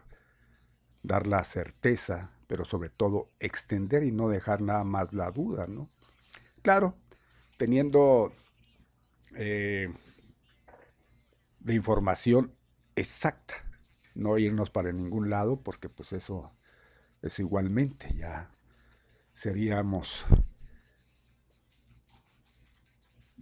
dar 1.04 1.28
la 1.28 1.44
certeza, 1.44 2.32
pero 2.48 2.66
sobre 2.66 2.90
todo 2.90 3.30
extender 3.40 4.04
y 4.04 4.12
no 4.12 4.30
dejar 4.30 4.62
nada 4.62 4.84
más 4.84 5.14
la 5.14 5.32
duda, 5.32 5.68
¿no? 5.68 5.90
Claro, 6.64 6.98
teniendo 7.58 8.34
eh, 9.36 9.90
de 11.60 11.74
información 11.74 12.54
exacta, 12.96 13.65
no 14.16 14.38
irnos 14.38 14.72
para 14.72 14.92
ningún 14.92 15.30
lado, 15.30 15.62
porque 15.62 15.90
pues 15.90 16.14
eso 16.14 16.52
es 17.22 17.40
igualmente, 17.40 18.14
ya 18.16 18.52
seríamos 19.34 20.26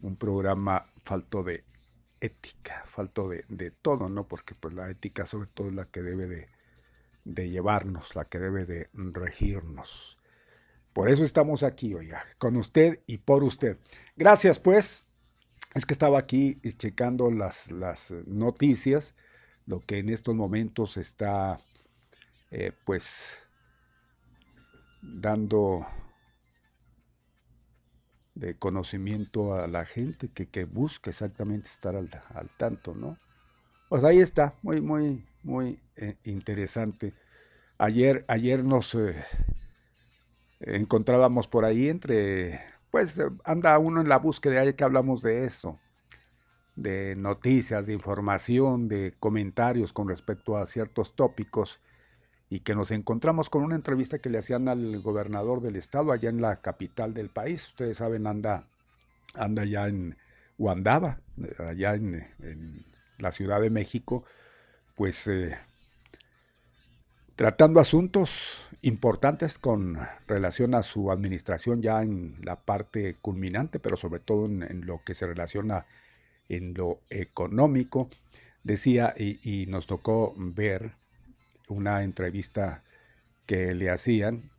un 0.02 0.18
programa 0.18 0.86
falto 1.06 1.44
de 1.44 1.64
ética, 2.20 2.84
falto 2.88 3.30
de, 3.30 3.46
de 3.48 3.72
todo, 3.72 4.10
¿no? 4.10 4.28
Porque 4.28 4.56
pues 4.56 4.74
la 4.74 4.90
ética 4.90 5.26
sobre 5.26 5.48
todo 5.48 5.70
es 5.70 5.74
la 5.74 5.86
que 5.86 6.02
debe 6.02 6.50
de, 7.26 7.50
llevarnos, 7.50 8.16
la 8.16 8.26
que 8.26 8.40
debe 8.40 8.66
de 8.66 8.90
regirnos. 8.94 10.18
Por 10.94 11.10
eso 11.10 11.24
estamos 11.24 11.64
aquí, 11.64 11.94
oiga, 11.94 12.24
con 12.38 12.56
usted 12.56 13.02
y 13.08 13.18
por 13.20 13.44
usted. 13.44 13.78
Gracias, 14.16 14.60
pues. 14.60 15.04
Es 15.74 15.86
que 15.86 15.94
estaba 15.94 16.20
aquí 16.20 16.60
checando 16.78 17.32
las, 17.32 17.72
las 17.72 18.12
noticias, 18.28 19.16
lo 19.66 19.80
que 19.80 20.00
en 20.00 20.10
estos 20.10 20.36
momentos 20.36 20.98
está, 20.98 21.60
eh, 22.52 22.72
pues, 22.86 23.38
dando 25.02 25.86
de 28.36 28.58
conocimiento 28.58 29.54
a 29.56 29.68
la 29.68 29.86
gente 29.86 30.30
que, 30.30 30.48
que 30.48 30.66
busca 30.66 31.10
exactamente 31.10 31.70
estar 31.70 31.96
al, 31.96 32.10
al 32.34 32.50
tanto, 32.58 32.96
¿no? 32.96 33.18
Pues 33.90 34.04
ahí 34.04 34.20
está, 34.20 34.56
muy, 34.64 34.82
muy, 34.82 35.24
muy 35.44 35.80
eh, 35.98 36.18
interesante. 36.24 37.14
Ayer, 37.78 38.26
ayer 38.28 38.64
nos 38.64 38.96
eh, 38.96 39.24
encontrábamos 40.62 41.48
por 41.48 41.66
ahí 41.66 41.90
entre, 41.90 42.60
pues 42.90 43.22
anda 43.44 43.78
uno 43.78 44.02
en 44.02 44.10
la 44.10 44.18
búsqueda, 44.18 44.64
ya 44.64 44.74
que 44.74 44.84
hablamos 44.84 45.22
de 45.22 45.46
eso, 45.46 45.80
de 46.76 47.16
noticias, 47.16 47.86
de 47.86 47.94
información, 47.94 48.88
de 48.88 49.14
comentarios 49.20 49.94
con 49.94 50.08
respecto 50.08 50.58
a 50.58 50.66
ciertos 50.66 51.16
tópicos 51.16 51.80
y 52.50 52.62
que 52.62 52.76
nos 52.76 52.92
encontramos 52.92 53.50
con 53.50 53.64
una 53.64 53.76
entrevista 53.76 54.20
que 54.20 54.30
le 54.30 54.40
hacían 54.40 54.68
al 54.68 55.02
gobernador 55.02 55.62
del 55.62 55.76
estado 55.76 56.12
allá 56.12 56.30
en 56.30 56.42
la 56.42 56.62
capital 56.62 57.14
del 57.14 57.30
país. 57.30 57.68
Ustedes 57.68 57.98
saben, 57.98 58.28
anda, 58.28 58.68
anda 59.34 59.66
ya 59.66 59.88
en, 59.88 60.18
o 60.58 60.70
andaba 60.70 61.20
eh, 61.42 61.56
allá 61.64 61.96
en, 61.96 62.86
la 63.20 63.32
Ciudad 63.32 63.62
de 63.62 63.70
México, 63.70 64.26
pues 64.96 65.28
eh, 65.28 65.58
tratando 67.36 67.80
asuntos 67.80 68.68
importantes 68.82 69.58
con 69.60 69.98
relación 70.28 70.76
a 70.76 70.84
su 70.84 71.10
administración 71.10 71.82
ya 71.82 72.02
en 72.02 72.36
la 72.42 72.58
parte 72.58 73.16
culminante, 73.22 73.80
pero 73.80 73.96
sobre 73.96 74.20
todo 74.20 74.46
en 74.46 74.86
lo 74.86 75.02
que 75.06 75.14
se 75.14 75.26
relaciona 75.26 75.86
en 76.50 76.74
lo 76.74 77.02
económico. 77.10 78.10
Decía, 78.64 79.14
y, 79.18 79.66
nos 79.68 79.88
tocó 79.88 80.34
ver 80.38 80.94
una 81.68 82.04
entrevista 82.04 82.84
que 83.46 83.74
le 83.74 83.90
hacían 83.90 84.50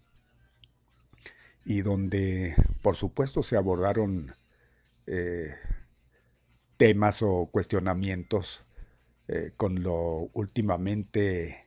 y 1.65 1.81
donde 1.81 2.55
por 2.83 2.97
supuesto 2.97 3.43
se 3.43 3.57
abordaron 3.57 4.35
eh, 5.07 5.55
temas 6.77 7.23
o 7.23 7.49
cuestionamientos 7.51 8.65
eh, 9.29 9.53
con 9.57 9.83
lo 9.83 10.29
últimamente 10.35 11.67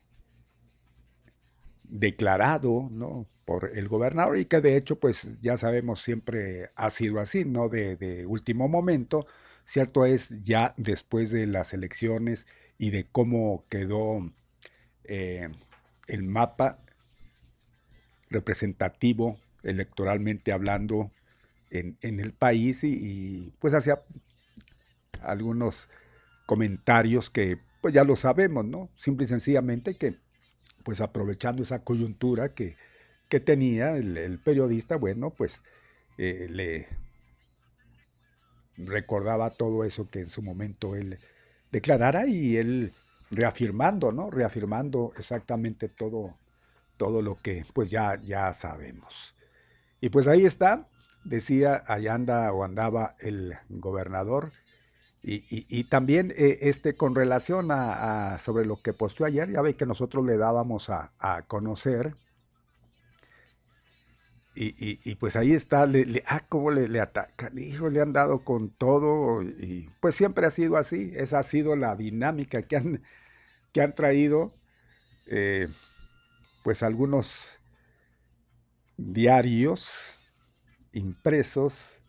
declarado 1.84 2.88
¿no? 2.92 3.26
por 3.46 3.72
el 3.76 3.88
gobernador 3.88 4.38
y 4.38 4.46
que 4.46 4.62
de 4.62 4.76
hecho 4.76 5.00
pues 5.00 5.40
ya 5.40 5.58
sabemos 5.58 6.02
siempre 6.02 6.70
ha 6.76 6.92
sido 6.92 7.20
así, 7.20 7.46
no 7.46 7.70
de 7.70 8.26
último 8.28 8.68
momento, 8.68 9.26
cierto 9.68 10.06
es 10.06 10.42
ya 10.42 10.74
después 10.78 11.30
de 11.30 11.46
las 11.46 11.74
elecciones 11.74 12.48
y 12.78 12.92
de 12.92 13.06
cómo 13.06 13.66
quedó 13.70 14.32
eh, 15.04 15.50
el 16.08 16.24
mapa 16.24 16.80
representativo 18.30 19.38
electoralmente 19.64 20.54
hablando 20.54 21.12
en, 21.70 21.98
en 22.02 22.22
el 22.22 22.32
país 22.32 22.86
y, 22.86 23.52
pues 23.60 23.74
hacía 23.74 24.00
algunos 25.22 25.90
comentarios 26.46 27.30
que 27.30 27.60
pues 27.82 27.94
ya 27.94 28.06
lo 28.06 28.16
sabemos, 28.16 28.66
¿no? 28.66 28.90
Simple 28.96 29.26
y 29.26 29.28
sencillamente 29.28 29.96
que 29.96 30.16
pues 30.86 31.02
aprovechando 31.02 31.62
esa 31.62 31.84
coyuntura 31.84 32.54
que, 32.54 32.78
que 33.28 33.42
tenía 33.42 33.98
el, 33.98 34.18
el, 34.18 34.40
periodista, 34.40 34.96
bueno, 34.96 35.32
pues 35.32 35.62
eh, 36.18 36.48
le 36.50 36.88
recordaba 38.78 39.52
todo 39.52 39.84
eso 39.84 40.10
que 40.10 40.20
en 40.22 40.30
su 40.30 40.42
momento 40.42 40.96
él 40.96 41.20
declarara 41.72 42.28
y 42.28 42.58
él 42.58 42.94
reafirmando, 43.32 44.12
¿no? 44.12 44.30
Reafirmando 44.32 45.14
exactamente 45.18 45.90
todo, 45.90 46.38
todo 46.98 47.22
lo 47.22 47.42
que 47.42 47.66
pues 47.74 47.92
ya, 47.92 48.22
ya 48.24 48.54
sabemos. 48.54 49.36
Y 50.02 50.10
pues 50.10 50.28
ahí 50.28 50.46
está, 50.46 50.88
decía, 51.24 51.84
allá 51.88 52.16
anda 52.16 52.54
o 52.54 52.64
andaba 52.64 53.16
el 53.20 53.56
gobernador 53.70 54.54
Y, 55.24 55.44
y- 55.50 55.84
también 55.86 56.32
eh, 56.38 56.60
este, 56.62 56.96
con 56.96 57.16
relación 57.16 57.72
a, 57.72 58.36
a- 58.36 58.40
sobre 58.40 58.66
lo 58.66 58.82
que 58.82 58.94
posteó 58.94 59.26
ayer, 59.26 59.52
ya 59.52 59.62
ve 59.62 59.76
que 59.76 59.86
nosotros 59.86 60.26
le 60.26 60.38
dábamos 60.38 60.90
a, 60.90 61.14
a 61.20 61.42
conocer. 61.44 62.16
Y, 64.60 65.16
pues 65.16 65.36
ahí 65.36 65.54
está, 65.54 65.86
le, 65.86 66.06
le- 66.06 66.24
ah, 66.26 66.44
cómo 66.50 66.72
le, 66.72 67.00
atacan, 67.00 67.58
hijo, 67.60 67.90
le 67.90 68.02
han 68.02 68.12
dado 68.14 68.44
con 68.44 68.70
todo. 68.72 69.44
Y 69.44 69.90
pues 70.00 70.16
siempre 70.16 70.48
ha 70.48 70.52
sido 70.52 70.78
así, 70.78 71.12
esa 71.16 71.40
ha 71.40 71.44
sido 71.44 71.76
la 71.76 71.96
dinámica 71.96 72.64
que 72.64 72.78
han, 72.78 73.04
que 73.74 73.82
han 73.82 73.96
traído, 73.96 74.54
eh, 75.28 75.70
pues 76.64 76.84
algunos 76.84 77.52
diarios 78.98 80.20
impresos 80.94 82.02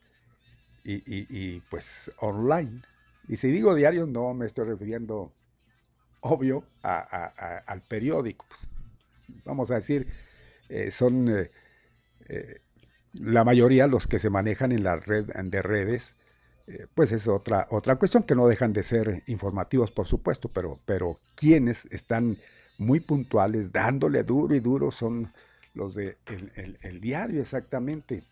y, 0.84 1.61
pues 1.70 2.11
online. 2.18 2.82
Y 3.28 3.37
si 3.37 3.50
digo 3.50 3.74
diarios, 3.74 4.08
no 4.08 4.34
me 4.34 4.46
estoy 4.46 4.66
refiriendo, 4.66 5.32
obvio, 6.20 6.64
al 6.82 7.82
periódico. 7.82 8.46
pues, 8.48 8.68
vamos 9.44 9.70
a 9.70 9.76
decir, 9.76 10.06
eh, 10.68 10.90
son 10.90 11.28
eh, 11.28 11.50
la 13.12 13.45
mayoría 13.45 13.87
los 13.87 14.07
que 14.07 14.19
se 14.19 14.31
manejan 14.31 14.73
en 14.73 14.85
la 14.85 14.97
red 14.97 15.27
de 15.27 15.62
redes. 15.62 16.17
eh, 16.67 16.87
pues 16.95 17.12
es 17.12 17.29
otra, 17.29 17.67
otra 17.71 17.97
cuestión 17.97 18.25
que 18.25 18.35
no 18.35 18.47
dejan 18.49 18.73
de 18.75 18.83
ser 18.83 19.23
informativos, 19.27 19.91
por 19.93 20.07
supuesto, 20.07 20.51
pero, 20.51 20.81
pero 20.87 21.19
quienes 21.35 21.87
están 21.87 22.38
muy 22.79 23.01
puntuales, 23.01 23.73
dándole 23.73 24.23
duro 24.25 24.55
y 24.55 24.61
duro, 24.61 24.91
son 24.93 25.33
los 25.75 25.95
de 25.95 26.19
el, 26.27 27.01
diario 27.01 27.41
exactamente. 27.41 28.25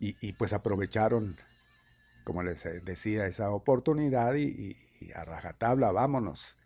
Y, 0.00 0.32
pues 0.34 0.52
aprovecharon, 0.52 1.36
como 2.24 2.42
les 2.42 2.64
decía, 2.84 3.26
esa 3.26 3.50
oportunidad 3.52 4.34
y, 4.34 4.76
y- 5.00 5.12
a 5.14 5.24
rajatabla, 5.24 5.92
vámonos. 5.92 6.56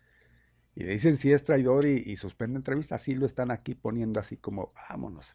Y 0.76 0.84
le 0.84 0.92
dicen 0.92 1.16
si 1.18 1.32
es 1.32 1.44
traidor 1.44 1.86
y 1.86 2.16
suspende 2.16 2.58
entrevista, 2.58 2.96
así 2.96 3.14
lo 3.14 3.26
están 3.26 3.50
aquí 3.50 3.74
poniendo 3.74 4.20
así 4.20 4.36
como, 4.38 4.70
vámonos. 4.90 5.34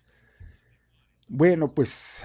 Bueno, 1.30 1.68
pues 1.74 2.24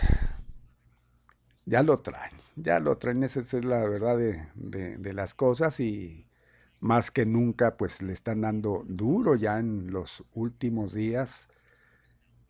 ya 1.66 1.82
lo 1.82 1.96
traen, 1.96 2.32
ya 2.56 2.80
lo 2.80 2.98
traen, 2.98 3.22
esa 3.22 3.40
es 3.40 3.52
la 3.64 3.86
verdad 3.88 4.16
de, 4.18 4.46
de- 4.54 5.12
las 5.14 5.34
cosas 5.34 5.78
y 5.80 6.26
más 6.80 7.10
que 7.10 7.26
nunca 7.26 7.76
pues 7.76 8.02
le 8.02 8.12
están 8.12 8.40
dando 8.42 8.84
duro 8.88 9.36
ya 9.36 9.58
en 9.58 9.90
los 9.92 10.24
últimos 10.34 10.92
días 10.94 11.48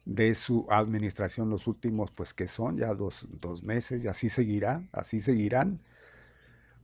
de 0.04 0.34
su 0.34 0.66
administración, 0.68 1.48
los 1.50 1.66
últimos 1.66 2.10
pues 2.12 2.34
que 2.34 2.46
son 2.48 2.76
ya 2.78 2.92
dos, 2.94 3.26
dos 3.40 3.62
meses 3.62 4.04
y 4.04 4.08
así 4.08 4.28
seguirá, 4.28 4.82
así 4.92 5.20
seguirán. 5.20 5.80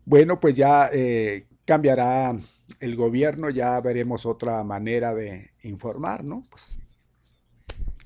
Bueno, 0.05 0.41
pues 0.41 0.57
ya 0.57 0.89
eh, 0.93 1.47
cambiará 1.65 2.35
el 2.81 2.97
gobierno, 2.97 3.51
ya 3.51 3.81
veremos 3.81 4.25
otra 4.27 4.65
manera 4.65 5.15
de 5.15 5.51
informar, 5.63 6.25
¿no? 6.25 6.43
Pues 6.51 6.77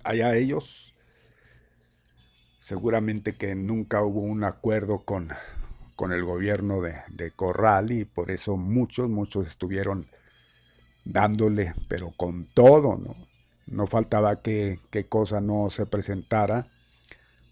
allá 0.05 0.35
ellos. 0.37 0.92
Seguramente 2.63 3.33
que 3.33 3.57
nunca 3.57 4.05
hubo 4.05 4.21
un 4.21 4.45
acuerdo 4.45 5.01
con, 5.01 5.31
con 5.97 6.13
el 6.13 6.23
gobierno 6.23 6.81
de, 6.81 6.95
de 7.09 7.33
Corral 7.33 7.91
y 7.91 8.05
por 8.05 8.31
eso 8.31 8.57
muchos, 8.57 9.09
muchos 9.09 9.49
estuvieron 9.49 10.07
dándole, 11.05 11.75
pero 11.89 12.13
con 12.17 12.47
todo, 12.55 12.97
¿no? 12.97 13.17
No 13.67 13.89
faltaba 13.89 14.43
que, 14.43 14.79
que 14.91 15.09
cosa 15.09 15.41
no 15.41 15.71
se 15.71 15.87
presentara 15.87 16.69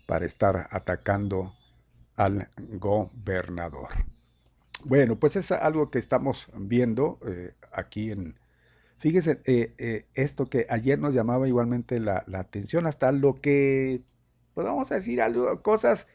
para 0.06 0.26
estar 0.26 0.68
atacando 0.70 1.54
al 2.14 2.48
gobernador. 2.78 3.88
Bueno, 4.84 5.16
pues 5.16 5.34
es 5.34 5.50
algo 5.50 5.90
que 5.90 5.98
estamos 5.98 6.50
viendo 6.54 7.18
eh, 7.26 7.54
aquí 7.72 8.12
en... 8.12 8.36
Fíjese, 8.98 9.40
eh, 9.44 9.74
eh, 9.78 10.06
esto 10.14 10.48
que 10.48 10.66
ayer 10.68 11.00
nos 11.00 11.14
llamaba 11.14 11.48
igualmente 11.48 11.98
la, 11.98 12.22
la 12.28 12.38
atención, 12.38 12.86
hasta 12.86 13.10
lo 13.10 13.40
que, 13.40 14.02
pues 14.60 14.70
vamos 14.70 14.92
a 14.92 14.96
decir, 14.96 15.22
algo, 15.22 15.62
cosas 15.62 16.06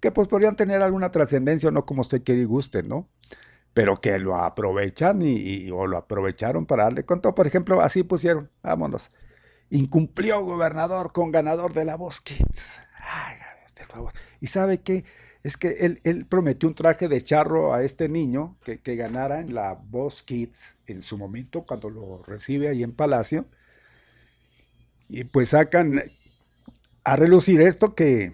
que 0.00 0.10
pues 0.10 0.26
podrían 0.26 0.56
tener 0.56 0.82
alguna 0.82 1.12
trascendencia, 1.12 1.70
no 1.70 1.86
como 1.86 2.00
usted 2.00 2.24
quiere 2.24 2.40
y 2.40 2.44
guste, 2.44 2.82
¿no? 2.82 3.08
Pero 3.74 4.00
que 4.00 4.18
lo 4.18 4.34
aprovechan 4.34 5.22
y, 5.22 5.70
o 5.70 5.86
lo 5.86 5.96
aprovecharon 5.96 6.66
para 6.66 6.82
darle 6.82 7.04
con 7.04 7.20
todo. 7.20 7.32
Por 7.36 7.46
ejemplo, 7.46 7.80
así 7.80 8.02
pusieron, 8.02 8.50
vámonos. 8.60 9.10
Incumplió 9.70 10.40
gobernador 10.42 11.12
con 11.12 11.30
ganador 11.30 11.74
de 11.74 11.84
la 11.84 11.96
Voz 11.96 12.20
Kids. 12.20 12.80
Ay, 12.98 13.36
por 13.76 13.86
favor. 13.86 14.12
¿Y 14.40 14.48
sabe 14.48 14.78
qué? 14.80 15.04
Es 15.44 15.56
que 15.56 15.68
él, 15.68 16.00
él 16.02 16.26
prometió 16.26 16.68
un 16.68 16.74
traje 16.74 17.06
de 17.06 17.20
charro 17.20 17.72
a 17.72 17.84
este 17.84 18.08
niño 18.08 18.56
que, 18.64 18.80
que 18.80 18.96
ganara 18.96 19.38
en 19.38 19.54
la 19.54 19.74
Voz 19.74 20.24
Kids 20.24 20.76
en 20.86 21.02
su 21.02 21.18
momento 21.18 21.64
cuando 21.64 21.88
lo 21.88 22.24
recibe 22.24 22.66
ahí 22.66 22.82
en 22.82 22.90
Palacio. 22.90 23.46
Y 25.08 25.22
pues 25.22 25.50
sacan 25.50 26.02
a 27.06 27.14
relucir 27.14 27.60
esto 27.60 27.94
que, 27.94 28.32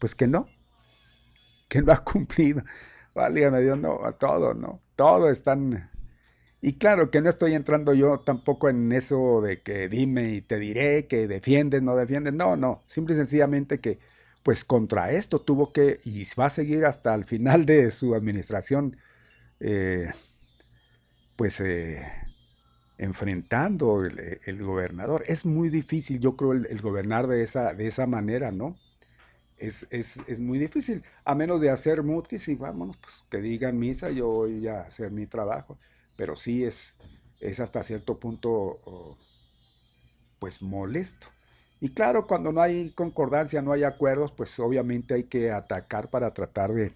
pues 0.00 0.16
que 0.16 0.26
no, 0.26 0.48
que 1.68 1.80
no 1.80 1.92
ha 1.92 2.04
cumplido. 2.04 2.64
Válgame 3.14 3.62
Dios, 3.62 3.78
no, 3.78 4.04
a 4.04 4.18
todo, 4.18 4.52
¿no? 4.54 4.82
Todo 4.96 5.30
están... 5.30 5.90
Y 6.60 6.74
claro 6.74 7.10
que 7.10 7.22
no 7.22 7.30
estoy 7.30 7.54
entrando 7.54 7.94
yo 7.94 8.18
tampoco 8.20 8.68
en 8.68 8.90
eso 8.90 9.40
de 9.40 9.62
que 9.62 9.88
dime 9.88 10.34
y 10.34 10.40
te 10.42 10.58
diré, 10.58 11.06
que 11.06 11.28
defiendes, 11.28 11.82
no 11.82 11.94
defiendes. 11.96 12.34
No, 12.34 12.56
no, 12.56 12.82
simple 12.86 13.14
y 13.14 13.18
sencillamente 13.18 13.78
que 13.78 14.00
pues 14.42 14.64
contra 14.64 15.12
esto 15.12 15.40
tuvo 15.40 15.72
que, 15.72 15.98
y 16.04 16.24
va 16.38 16.46
a 16.46 16.50
seguir 16.50 16.84
hasta 16.84 17.14
el 17.14 17.24
final 17.24 17.64
de 17.64 17.92
su 17.92 18.14
administración, 18.14 18.96
eh, 19.60 20.10
pues 21.36 21.60
eh, 21.60 22.02
enfrentando 23.00 24.04
el, 24.04 24.40
el 24.44 24.62
gobernador. 24.62 25.24
Es 25.26 25.46
muy 25.46 25.70
difícil, 25.70 26.20
yo 26.20 26.36
creo, 26.36 26.52
el, 26.52 26.66
el 26.66 26.82
gobernar 26.82 27.26
de 27.26 27.42
esa, 27.42 27.72
de 27.72 27.86
esa 27.86 28.06
manera, 28.06 28.52
¿no? 28.52 28.76
Es, 29.56 29.86
es, 29.90 30.18
es 30.26 30.40
muy 30.40 30.58
difícil, 30.58 31.02
a 31.24 31.34
menos 31.34 31.60
de 31.60 31.70
hacer 31.70 32.02
mutis 32.02 32.48
y 32.48 32.54
vámonos, 32.56 32.96
pues 32.98 33.24
que 33.30 33.38
digan 33.38 33.78
misa, 33.78 34.10
yo 34.10 34.26
voy 34.28 34.68
a 34.68 34.82
hacer 34.82 35.10
mi 35.10 35.26
trabajo. 35.26 35.78
Pero 36.16 36.36
sí 36.36 36.64
es, 36.64 36.96
es 37.40 37.60
hasta 37.60 37.82
cierto 37.82 38.18
punto, 38.18 38.50
oh, 38.50 39.18
pues 40.38 40.62
molesto. 40.62 41.26
Y 41.80 41.90
claro, 41.90 42.26
cuando 42.26 42.52
no 42.52 42.60
hay 42.60 42.90
concordancia, 42.92 43.62
no 43.62 43.72
hay 43.72 43.84
acuerdos, 43.84 44.32
pues 44.32 44.58
obviamente 44.58 45.14
hay 45.14 45.24
que 45.24 45.50
atacar 45.50 46.10
para 46.10 46.32
tratar 46.34 46.72
de 46.72 46.92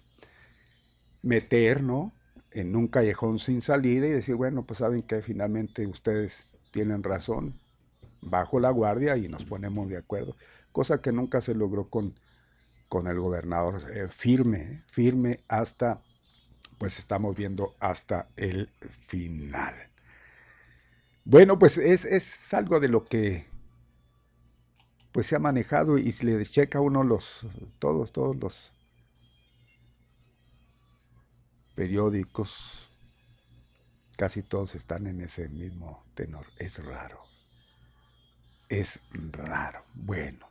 meter, 1.23 1.81
¿no? 1.83 2.11
En 2.55 2.75
un 2.75 2.87
callejón 2.87 3.37
sin 3.37 3.61
salida 3.61 4.07
y 4.07 4.11
decir, 4.11 4.35
bueno, 4.35 4.63
pues 4.65 4.79
saben 4.79 5.01
que 5.01 5.21
finalmente 5.21 5.85
ustedes 5.85 6.55
tienen 6.71 7.03
razón, 7.03 7.53
bajo 8.21 8.61
la 8.61 8.69
guardia 8.71 9.17
y 9.17 9.27
nos 9.27 9.43
ponemos 9.43 9.89
de 9.89 9.97
acuerdo. 9.97 10.35
Cosa 10.71 11.01
que 11.01 11.11
nunca 11.11 11.41
se 11.41 11.53
logró 11.53 11.89
con, 11.89 12.17
con 12.87 13.07
el 13.07 13.19
gobernador 13.19 13.83
eh, 13.93 14.07
firme, 14.09 14.83
firme 14.87 15.41
hasta, 15.49 16.01
pues 16.77 16.97
estamos 16.97 17.35
viendo 17.35 17.75
hasta 17.81 18.29
el 18.37 18.69
final. 18.79 19.75
Bueno, 21.25 21.59
pues 21.59 21.77
es, 21.77 22.05
es 22.05 22.53
algo 22.53 22.79
de 22.79 22.87
lo 22.87 23.03
que 23.03 23.45
pues 25.11 25.27
se 25.27 25.35
ha 25.35 25.39
manejado 25.39 25.97
y 25.97 26.11
si 26.11 26.25
le 26.25 26.43
checa 26.45 26.81
uno 26.81 27.03
los, 27.03 27.45
todos, 27.79 28.11
todos 28.11 28.35
los 28.35 28.74
periódicos, 31.75 32.89
casi 34.17 34.41
todos 34.43 34.75
están 34.75 35.07
en 35.07 35.21
ese 35.21 35.47
mismo 35.49 36.03
tenor. 36.15 36.47
Es 36.57 36.83
raro. 36.83 37.21
Es 38.69 38.99
raro. 39.11 39.81
Bueno. 39.95 40.47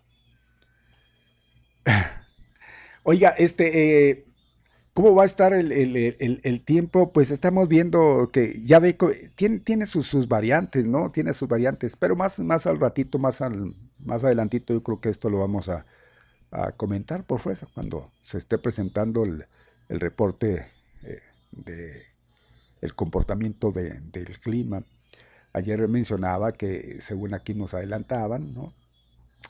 Oiga, 3.02 3.30
este, 3.30 4.10
eh, 4.10 4.26
¿cómo 4.94 5.14
va 5.14 5.24
a 5.24 5.26
estar 5.26 5.52
el, 5.54 5.72
el- 5.72 6.40
el- 6.44 6.64
tiempo? 6.64 7.12
Pues 7.12 7.30
estamos 7.30 7.68
viendo 7.68 8.30
que 8.32 8.60
ya 8.62 8.78
ve, 8.80 8.96
tiene, 9.36 9.60
tiene 9.60 9.86
sus, 9.86 10.06
sus 10.06 10.28
variantes, 10.28 10.86
¿no? 10.86 11.10
Tiene 11.10 11.34
sus 11.34 11.48
variantes, 11.48 11.96
pero 11.96 12.16
más, 12.16 12.40
más 12.40 12.66
al 12.66 12.80
ratito, 12.80 13.18
más, 13.18 13.40
al, 13.40 13.74
más 13.98 14.24
adelantito, 14.24 14.74
yo 14.74 14.82
creo 14.82 15.00
que 15.00 15.10
esto 15.10 15.30
lo 15.30 15.38
vamos 15.40 15.68
a, 15.68 15.86
a 16.52 16.72
comentar 16.72 17.24
por 17.26 17.40
fuerza 17.40 17.68
cuando 17.74 18.12
se 18.22 18.38
esté 18.38 18.58
presentando 18.58 19.24
el, 19.24 19.46
reporte 19.90 20.66
de 21.56 22.02
el 22.80 22.94
comportamiento 22.94 23.72
de- 23.72 24.00
del 24.00 24.38
clima. 24.40 24.84
Ayer 25.52 25.86
mencionaba 25.88 26.52
que 26.52 27.00
según 27.00 27.34
aquí 27.34 27.54
nos 27.54 27.74
adelantaban, 27.74 28.54
¿no? 28.54 28.72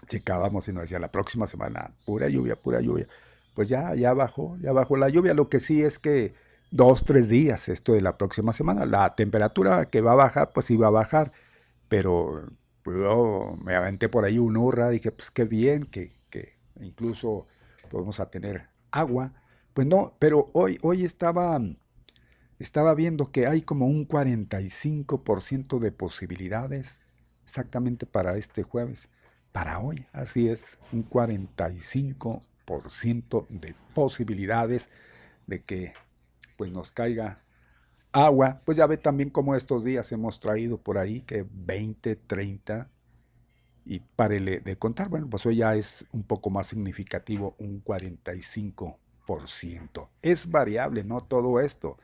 Checábamos 0.09 0.69
y 0.69 0.73
nos 0.73 0.83
decía 0.83 0.99
la 0.99 1.13
próxima 1.13 1.47
semana 1.47 1.93
pura 2.05 2.29
lluvia, 2.29 2.57
pura 2.57 2.81
lluvia. 2.81 3.09
Pues 3.55 3.69
ya, 3.69 3.95
ya 3.95 4.13
bajó, 4.15 4.57
ya 4.61 4.73
bajó 4.73 4.97
la 4.97 5.09
lluvia. 5.09 5.35
Lo 5.35 5.49
que 5.49 5.61
sí 5.61 5.83
es 5.83 5.99
que 5.99 6.35
dos, 6.71 7.05
tres 7.05 7.29
días 7.29 7.69
esto 7.69 7.93
de 7.95 8.01
la 8.01 8.19
próxima 8.19 8.53
semana. 8.53 8.87
La 8.87 9.15
temperatura 9.15 9.87
que 9.87 10.01
va 10.01 10.13
a 10.13 10.17
bajar, 10.17 10.53
pues 10.53 10.67
sí 10.67 10.77
va 10.77 10.89
a 10.89 10.91
bajar. 10.91 11.33
Pero 11.89 12.49
pues, 12.83 12.97
yo 12.99 13.57
me 13.63 13.75
aventé 13.75 14.09
por 14.09 14.25
ahí 14.25 14.39
un 14.39 14.57
hurra, 14.57 14.91
dije, 14.91 15.13
pues 15.13 15.31
qué 15.31 15.45
bien, 15.45 15.85
que, 15.87 16.13
que 16.31 16.55
incluso 16.81 17.47
podemos 17.91 18.21
tener 18.31 18.69
agua. 18.91 19.33
Pues 19.75 19.87
no, 19.87 20.15
pero 20.19 20.51
hoy, 20.53 20.79
hoy 20.83 21.05
estaba, 21.05 21.61
estaba 22.65 22.95
viendo 22.95 23.31
que 23.31 23.47
hay 23.47 23.63
como 23.63 23.87
un 23.87 24.09
45% 24.09 25.79
de 25.79 25.93
posibilidades 25.93 27.01
exactamente 27.45 28.07
para 28.07 28.39
este 28.39 28.63
jueves. 28.63 29.11
Para 29.53 29.79
hoy, 29.79 30.07
así 30.13 30.49
es, 30.49 30.79
un 30.91 31.07
45% 31.09 33.47
de 33.51 33.75
posibilidades 33.95 34.89
de 35.47 35.63
que 35.63 35.93
pues 36.57 36.73
nos 36.73 36.91
caiga 36.91 37.43
agua. 38.13 38.63
Pues 38.65 38.79
ya 38.79 38.87
ve 38.87 38.97
también 38.97 39.29
como 39.29 39.55
estos 39.55 39.85
días 39.85 40.11
hemos 40.11 40.41
traído 40.41 40.79
por 40.79 40.97
ahí 40.97 41.21
que 41.21 41.45
20, 41.49 42.17
30 42.17 42.89
y 43.85 44.01
párele 44.01 44.61
de 44.61 44.77
contar. 44.77 45.11
Bueno, 45.11 45.29
pues 45.29 45.45
hoy 45.45 45.57
ya 45.57 45.77
es 45.77 46.07
un 46.13 46.23
poco 46.23 46.49
más 46.49 46.69
significativo, 46.69 47.57
un 47.59 47.85
45%. 47.85 50.09
Es 50.23 50.51
variable, 50.51 51.05
¿no? 51.05 51.21
Todo 51.21 51.61
esto. 51.61 51.99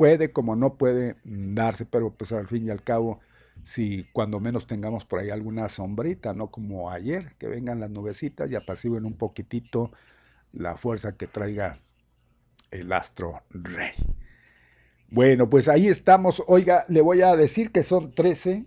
Puede 0.00 0.32
como 0.32 0.56
no 0.56 0.76
puede 0.76 1.16
darse, 1.24 1.84
pero 1.84 2.10
pues 2.10 2.32
al 2.32 2.46
fin 2.48 2.66
y 2.66 2.70
al 2.70 2.82
cabo, 2.82 3.20
si 3.64 4.04
cuando 4.14 4.40
menos 4.40 4.66
tengamos 4.66 5.04
por 5.04 5.18
ahí 5.18 5.28
alguna 5.28 5.68
sombrita, 5.68 6.32
no 6.32 6.46
como 6.46 6.90
ayer, 6.90 7.34
que 7.38 7.48
vengan 7.48 7.80
las 7.80 7.90
nubecitas 7.90 8.50
y 8.50 8.54
apaciguen 8.54 9.04
un 9.04 9.12
poquitito 9.12 9.92
la 10.54 10.78
fuerza 10.78 11.18
que 11.18 11.26
traiga 11.26 11.80
el 12.70 12.90
astro 12.94 13.42
rey. 13.50 13.92
Bueno, 15.10 15.50
pues 15.50 15.68
ahí 15.68 15.86
estamos. 15.86 16.42
Oiga, 16.46 16.86
le 16.88 17.02
voy 17.02 17.20
a 17.20 17.36
decir 17.36 17.70
que 17.70 17.82
son 17.82 18.14
13, 18.14 18.64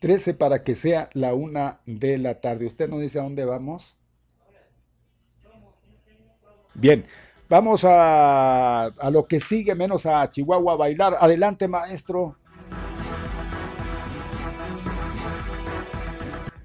13 0.00 0.34
para 0.34 0.64
que 0.64 0.74
sea 0.74 1.10
la 1.12 1.32
una 1.32 1.78
de 1.86 2.18
la 2.18 2.40
tarde. 2.40 2.66
¿Usted 2.66 2.88
no 2.88 2.98
dice 2.98 3.20
a 3.20 3.22
dónde 3.22 3.44
vamos? 3.44 3.94
Bien, 6.74 7.04
vamos 7.48 7.84
a, 7.84 8.84
a 8.84 9.10
lo 9.10 9.26
que 9.26 9.40
sigue, 9.40 9.74
menos 9.74 10.06
a 10.06 10.30
Chihuahua 10.30 10.74
a 10.74 10.76
bailar. 10.76 11.16
Adelante, 11.20 11.68
maestro. 11.68 12.36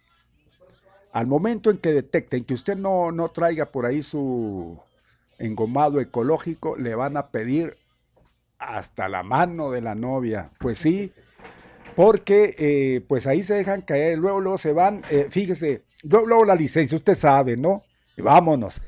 al 1.12 1.28
momento 1.28 1.70
en 1.70 1.78
que 1.78 1.92
detecten 1.92 2.46
que 2.46 2.54
usted 2.54 2.78
no, 2.78 3.12
no 3.12 3.30
traiga 3.30 3.72
por 3.72 3.86
ahí 3.86 4.04
su 4.04 4.80
engomado 5.38 6.00
ecológico, 6.00 6.78
le 6.78 6.96
van 6.96 7.18
a 7.18 7.30
pedir 7.30 7.78
hasta 8.58 9.10
la 9.10 9.24
mano 9.24 9.72
de 9.72 9.82
la 9.82 9.96
novia. 9.96 10.52
Pues 10.60 10.78
sí, 10.78 11.12
porque 11.96 12.56
eh, 12.58 13.02
pues 13.08 13.28
ahí 13.28 13.44
se 13.44 13.56
dejan 13.56 13.82
caer, 13.82 14.18
luego, 14.18 14.40
luego 14.42 14.58
se 14.58 14.74
van, 14.74 15.04
eh, 15.10 15.28
fíjese, 15.30 15.84
luego, 16.04 16.28
luego 16.28 16.46
la 16.46 16.56
licencia, 16.56 16.96
usted 16.96 17.16
sabe, 17.16 17.58
¿no? 17.58 17.84
Vámonos. 18.18 18.82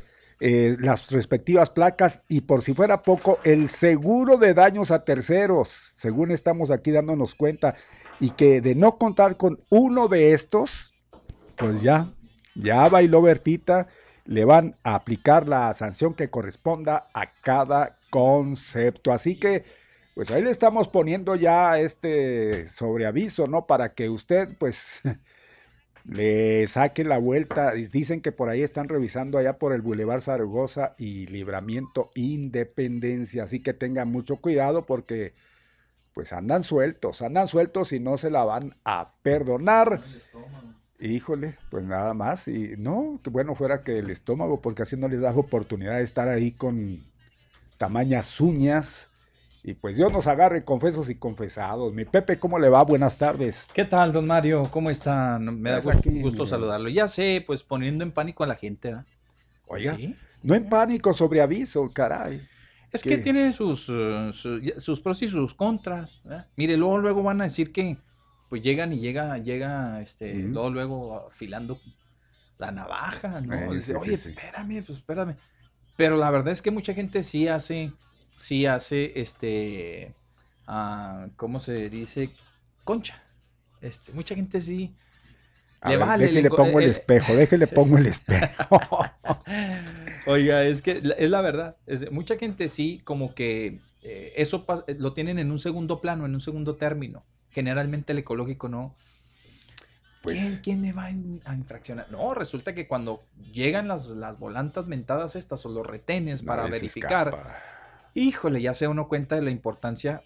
eh, 0.45 0.75
las 0.77 1.09
respectivas 1.09 1.69
placas 1.69 2.21
y 2.27 2.41
por 2.41 2.63
si 2.63 2.73
fuera 2.73 3.01
poco, 3.01 3.39
el 3.45 3.69
seguro 3.69 4.37
de 4.37 4.53
daños 4.53 4.91
a 4.91 5.05
terceros, 5.05 5.91
según 5.93 6.31
estamos 6.31 6.69
aquí 6.69 6.91
dándonos 6.91 7.33
cuenta, 7.33 7.75
y 8.19 8.31
que 8.31 8.59
de 8.59 8.75
no 8.75 8.97
contar 8.97 9.37
con 9.37 9.59
uno 9.69 10.09
de 10.09 10.33
estos, 10.33 10.93
pues 11.55 11.81
ya, 11.81 12.09
ya 12.55 12.89
bailó 12.89 13.21
Bertita, 13.21 13.87
le 14.25 14.43
van 14.43 14.75
a 14.83 14.95
aplicar 14.95 15.47
la 15.47 15.73
sanción 15.73 16.13
que 16.13 16.29
corresponda 16.29 17.07
a 17.13 17.31
cada 17.41 17.97
concepto. 18.09 19.13
Así 19.13 19.39
que, 19.39 19.63
pues 20.13 20.29
ahí 20.29 20.43
le 20.43 20.51
estamos 20.51 20.87
poniendo 20.87 21.35
ya 21.35 21.79
este 21.79 22.67
sobreaviso, 22.67 23.47
¿no? 23.47 23.65
Para 23.65 23.93
que 23.93 24.09
usted, 24.09 24.55
pues, 24.59 25.01
le 26.05 26.67
saque 26.67 27.03
la 27.03 27.17
vuelta. 27.17 27.71
Dicen 27.71 28.21
que 28.21 28.31
por 28.31 28.49
ahí 28.49 28.61
están 28.61 28.89
revisando 28.89 29.37
allá 29.37 29.57
por 29.57 29.73
el 29.73 29.81
Boulevard 29.81 30.21
Zaragoza 30.21 30.93
y 30.99 31.25
Libramiento 31.27 32.11
Independencia. 32.13 33.43
Así 33.43 33.61
que 33.61 33.73
tengan 33.73 34.11
mucho 34.11 34.37
cuidado 34.37 34.85
porque, 34.85 35.33
pues, 36.13 36.31
andan 36.31 36.63
sueltos, 36.63 37.23
andan 37.23 37.47
sueltos 37.47 37.91
y 37.91 37.99
no 37.99 38.17
se 38.17 38.29
la 38.29 38.43
van 38.43 38.75
a 38.85 39.15
perdonar. 39.23 39.99
Híjole, 40.99 41.57
pues 41.71 41.83
nada 41.83 42.13
más. 42.13 42.47
Y 42.47 42.75
no, 42.77 43.19
que 43.23 43.31
bueno 43.31 43.55
fuera 43.55 43.81
que 43.81 43.97
el 43.97 44.11
estómago, 44.11 44.61
porque 44.61 44.83
así 44.83 44.95
no 44.95 45.07
les 45.07 45.21
da 45.21 45.35
oportunidad 45.35 45.97
de 45.97 46.03
estar 46.03 46.29
ahí 46.29 46.51
con 46.51 46.99
tamañas 47.77 48.39
uñas. 48.39 49.09
Y 49.65 49.75
pues 49.75 49.95
Dios 49.95 50.11
nos 50.11 50.27
agarre 50.27 50.65
confesos 50.65 51.09
y 51.09 51.15
confesados. 51.15 51.93
Mi 51.93 52.03
Pepe, 52.03 52.37
¿cómo 52.37 52.59
le 52.59 52.67
va? 52.67 52.83
Buenas 52.83 53.17
tardes. 53.17 53.65
¿Qué 53.73 53.85
tal, 53.85 54.11
don 54.11 54.27
Mario? 54.27 54.69
¿Cómo 54.69 54.89
están? 54.89 55.61
Me 55.61 55.69
da 55.71 55.79
Pues 55.81 55.95
gusto, 55.95 56.09
aquí, 56.09 56.21
gusto 56.21 56.45
saludarlo. 56.45 56.89
Ya 56.89 57.07
sé, 57.07 57.41
pues 57.47 57.63
poniendo 57.63 58.03
en 58.03 58.11
pánico 58.11 58.43
a 58.43 58.47
la 58.47 58.55
gente, 58.55 58.89
¿verdad? 58.89 59.05
Oiga, 59.67 59.95
Sí. 59.95 60.15
no 60.41 60.53
en 60.55 60.67
pánico, 60.67 61.13
sobre 61.13 61.41
aviso, 61.41 61.89
caray. 61.93 62.45
Es 62.91 63.01
¿Qué? 63.03 63.11
que 63.11 63.17
tiene 63.19 63.53
sus, 63.53 63.87
eh, 63.89 64.31
sus 64.77 64.99
pros 64.99 65.21
y 65.21 65.29
sus 65.29 65.53
contras. 65.53 66.21
Mire, 66.57 66.75
luego, 66.75 66.97
luego 66.99 67.23
van 67.23 67.39
a 67.39 67.45
decir 67.45 67.71
que 67.71 67.97
pues 68.49 68.61
llegan 68.61 68.91
y 68.93 68.99
llega, 68.99 69.37
llega, 69.39 69.99
este, 70.01 70.33
luego, 70.35 70.69
luego 70.69 71.27
afilando 71.27 71.79
la 72.59 72.71
navaja, 72.71 73.39
¿no? 73.41 73.55
Eh, 73.55 73.75
Dice, 73.75 73.93
sí, 73.93 73.99
Oye, 73.99 74.17
sí. 74.17 74.29
espérame, 74.29 74.83
pues 74.85 74.97
espérame. 74.99 75.35
Pero 75.95 76.17
la 76.17 76.29
verdad 76.29 76.51
es 76.51 76.61
que 76.61 76.69
mucha 76.69 76.93
gente 76.93 77.23
sí 77.23 77.47
hace, 77.47 77.91
sí 78.37 78.65
hace, 78.65 79.19
este, 79.19 80.13
ah, 80.67 81.27
¿cómo 81.35 81.59
se 81.59 81.89
dice? 81.89 82.29
Concha. 82.83 83.21
Este, 83.81 84.13
mucha 84.13 84.35
gente 84.35 84.61
sí. 84.61 84.95
A 85.81 85.89
Le 85.89 85.97
ver, 85.97 86.07
vale, 86.07 86.23
déjele 86.25 86.41
le 86.43 86.49
pongo 86.49 86.79
el 86.79 86.85
eh, 86.85 86.87
eh. 86.87 86.91
espejo, 86.91 87.35
déjele 87.35 87.67
pongo 87.67 87.97
el 87.97 88.07
espejo. 88.07 88.79
Oiga, 90.25 90.63
es 90.63 90.81
que 90.81 91.01
es 91.17 91.29
la 91.29 91.41
verdad. 91.41 91.75
Es, 91.85 92.09
mucha 92.11 92.37
gente 92.37 92.69
sí, 92.69 93.01
como 93.03 93.35
que 93.35 93.81
eh, 94.01 94.33
eso 94.37 94.65
pas- 94.65 94.85
lo 94.97 95.13
tienen 95.13 95.39
en 95.39 95.51
un 95.51 95.59
segundo 95.59 95.99
plano, 95.99 96.25
en 96.25 96.33
un 96.33 96.41
segundo 96.41 96.75
término. 96.77 97.25
Generalmente 97.49 98.13
el 98.13 98.19
ecológico 98.19 98.69
no. 98.69 98.93
Pues 100.21 100.39
¿Quién, 100.39 100.57
quién 100.63 100.81
me 100.81 100.93
va 100.93 101.05
a, 101.05 101.09
in- 101.11 101.41
a 101.43 101.53
infraccionar? 101.53 102.09
No, 102.09 102.33
resulta 102.33 102.73
que 102.73 102.87
cuando 102.87 103.21
llegan 103.51 103.89
las, 103.89 104.07
las 104.07 104.39
volantas 104.39 104.87
mentadas 104.87 105.35
estas 105.35 105.65
o 105.65 105.69
los 105.69 105.85
retenes 105.85 106.43
para 106.43 106.63
verificar, 106.67 107.27
escapa. 107.27 107.57
Híjole, 108.13 108.61
ya 108.61 108.73
se 108.73 108.87
uno 108.87 109.07
cuenta 109.07 109.35
de 109.35 109.41
la 109.41 109.51
importancia 109.51 110.21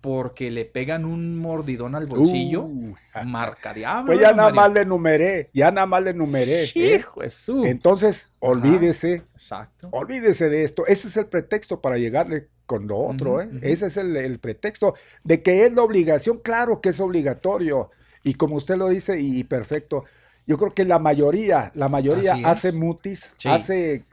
porque 0.00 0.50
le 0.50 0.64
pegan 0.64 1.04
un 1.04 1.36
mordidón 1.38 1.94
al 1.94 2.06
bolsillo, 2.06 2.62
Uh, 2.64 2.94
marca 3.24 3.72
diablo. 3.72 4.06
pues 4.06 4.18
ya 4.18 4.32
nada 4.32 4.50
Mario. 4.50 4.54
más 4.60 4.72
le 4.72 4.80
enumeré, 4.80 5.50
ya 5.54 5.70
nada 5.70 5.86
más 5.86 6.02
le 6.02 6.10
enumeré. 6.10 6.64
¿eh? 6.64 6.96
Hijo 6.96 7.20
su. 7.30 7.64
Entonces, 7.64 8.28
olvídese, 8.40 9.22
Exacto. 9.34 9.88
olvídese 9.92 10.48
de 10.48 10.64
esto. 10.64 10.86
Ese 10.88 11.06
es 11.06 11.16
el 11.16 11.26
pretexto 11.26 11.80
para 11.80 11.98
llegarle 11.98 12.48
con 12.66 12.88
lo 12.88 12.98
otro, 12.98 13.40
¿eh? 13.42 13.48
Ese 13.62 13.86
es 13.86 13.96
el, 13.96 14.16
el 14.16 14.40
pretexto 14.40 14.94
de 15.22 15.40
que 15.42 15.66
es 15.66 15.72
la 15.72 15.82
obligación. 15.82 16.38
Claro 16.38 16.80
que 16.80 16.88
es 16.88 16.98
obligatorio. 17.00 17.90
Y 18.24 18.34
como 18.34 18.56
usted 18.56 18.76
lo 18.76 18.88
dice, 18.88 19.20
y 19.20 19.44
perfecto, 19.44 20.04
yo 20.48 20.58
creo 20.58 20.70
que 20.72 20.84
la 20.84 20.98
mayoría, 20.98 21.70
la 21.76 21.88
mayoría 21.88 22.34
hace 22.44 22.72
mutis, 22.72 23.34
Sí. 23.36 23.48
hace, 23.48 24.04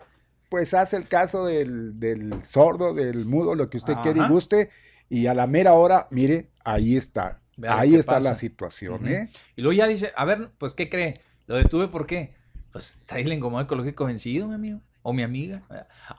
pues 0.49 0.73
hace 0.73 0.97
el 0.97 1.07
caso 1.07 1.45
del, 1.45 1.99
del 1.99 2.43
sordo, 2.43 2.93
del 2.93 3.25
mudo, 3.25 3.55
lo 3.55 3.69
que 3.69 3.77
usted 3.77 3.95
quiere 4.01 4.19
y 4.19 4.23
Ajá. 4.23 4.31
guste, 4.31 4.69
y 5.07 5.27
a 5.27 5.33
la 5.33 5.47
mera 5.47 5.73
hora, 5.73 6.07
mire, 6.11 6.49
ahí 6.63 6.97
está. 6.97 7.39
Ahí 7.67 7.95
está 7.95 8.19
la 8.19 8.33
situación. 8.33 9.07
¿eh? 9.07 9.29
Y 9.55 9.61
luego 9.61 9.73
ya 9.73 9.87
dice, 9.87 10.11
a 10.15 10.25
ver, 10.25 10.49
pues, 10.57 10.73
¿qué 10.73 10.89
cree? 10.89 11.19
Lo 11.47 11.55
detuve, 11.55 11.87
¿por 11.87 12.05
qué? 12.05 12.33
Pues 12.71 12.97
trae 13.05 13.23
el 13.23 13.31
engomado 13.31 13.63
ecológico 13.63 14.05
vencido, 14.05 14.47
mi 14.47 14.55
amigo. 14.55 14.81
O 15.01 15.13
mi 15.13 15.23
amiga. 15.23 15.63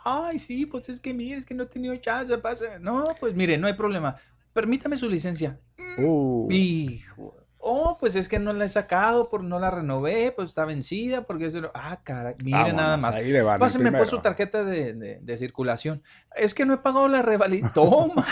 Ay, 0.04 0.38
sí, 0.38 0.66
pues 0.66 0.88
es 0.88 1.00
que 1.00 1.12
mire, 1.12 1.36
es 1.36 1.44
que 1.44 1.54
no 1.54 1.64
he 1.64 1.66
tenido 1.66 1.94
chance. 1.96 2.36
Pasa. 2.38 2.78
No, 2.80 3.04
pues 3.20 3.34
mire, 3.34 3.58
no 3.58 3.66
hay 3.66 3.74
problema. 3.74 4.16
Permítame 4.52 4.96
su 4.96 5.08
licencia. 5.08 5.60
Uh, 5.98 6.48
Hijo. 6.50 7.36
Oh, 7.62 7.98
pues 8.00 8.16
es 8.16 8.28
que 8.28 8.38
no 8.38 8.52
la 8.54 8.64
he 8.64 8.68
sacado, 8.68 9.28
por 9.28 9.42
no 9.44 9.58
la 9.58 9.70
renové, 9.70 10.32
pues 10.32 10.48
está 10.48 10.64
vencida, 10.64 11.22
porque 11.26 11.48
no- 11.60 11.70
Ah, 11.74 12.00
caray, 12.02 12.34
mire 12.42 12.72
nada 12.72 12.96
más. 12.96 13.14
Ahí 13.16 13.30
le 13.30 13.42
van 13.42 13.60
Páseme 13.60 13.92
pues 13.92 14.08
su 14.08 14.18
tarjeta 14.18 14.64
de, 14.64 14.94
de- 14.94 15.18
de 15.20 15.36
circulación. 15.36 16.02
Es 16.36 16.54
que 16.54 16.64
no 16.64 16.72
he 16.74 16.78
pagado 16.78 17.06
la 17.08 17.20
revalida. 17.20 17.70
Toma. 17.74 18.24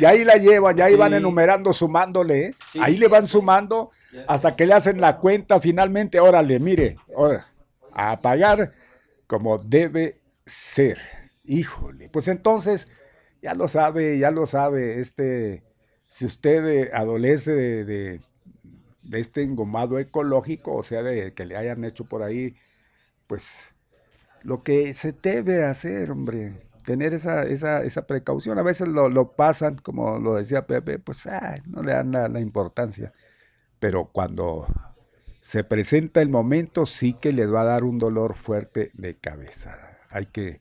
Y 0.00 0.04
ahí 0.04 0.24
la 0.24 0.34
llevan, 0.34 0.76
y 0.78 0.82
ahí 0.82 0.96
van 0.96 1.14
enumerando, 1.14 1.72
sumándole, 1.72 2.46
¿eh? 2.46 2.54
Sí, 2.72 2.78
ahí 2.82 2.96
le 2.96 3.06
van 3.08 3.26
sumando 3.28 3.90
hasta 4.26 4.56
que 4.56 4.66
le 4.66 4.74
hacen 4.74 5.00
la 5.00 5.18
cuenta 5.18 5.60
finalmente. 5.60 6.18
Órale, 6.20 6.58
mire, 6.58 6.96
a 7.92 8.20
pagar 8.20 8.72
como 9.28 9.58
debe 9.58 10.20
ser. 10.46 10.98
Híjole, 11.44 12.08
pues 12.08 12.26
entonces, 12.28 12.88
ya 13.42 13.54
lo 13.54 13.68
sabe, 13.68 14.18
ya 14.18 14.30
lo 14.32 14.46
sabe, 14.46 15.00
este, 15.00 15.62
si 16.10 16.26
usted 16.26 16.66
eh, 16.68 16.90
adolece 16.94 17.52
de, 17.54 17.86
de- 17.86 18.22
este 19.12 19.42
engomado 19.42 19.98
ecológico, 19.98 20.74
o 20.76 20.82
sea, 20.82 21.02
de 21.02 21.34
que 21.34 21.46
le 21.46 21.56
hayan 21.56 21.84
hecho 21.84 22.04
por 22.04 22.22
ahí, 22.22 22.54
pues 23.26 23.74
lo 24.42 24.62
que 24.62 24.94
se 24.94 25.12
debe 25.12 25.64
hacer, 25.64 26.10
hombre, 26.10 26.54
tener 26.84 27.14
esa, 27.14 27.44
esa, 27.44 27.82
esa 27.84 28.06
precaución. 28.06 28.58
A 28.58 28.62
veces 28.62 28.88
lo, 28.88 29.08
lo 29.08 29.32
pasan, 29.32 29.76
como 29.76 30.18
lo 30.18 30.34
decía 30.36 30.66
Pepe, 30.66 30.98
pues 30.98 31.26
ay, 31.26 31.60
no 31.68 31.82
le 31.82 31.92
dan 31.92 32.12
la, 32.12 32.28
la 32.28 32.40
importancia. 32.40 33.12
Pero 33.80 34.06
cuando 34.12 34.66
se 35.40 35.64
presenta 35.64 36.22
el 36.22 36.30
momento, 36.30 36.86
sí 36.86 37.14
que 37.14 37.32
les 37.32 37.52
va 37.52 37.62
a 37.62 37.66
dar 37.66 37.84
un 37.84 37.98
dolor 37.98 38.36
fuerte 38.36 38.90
de 38.94 39.16
cabeza. 39.16 39.76
Hay 40.10 40.26
que, 40.26 40.60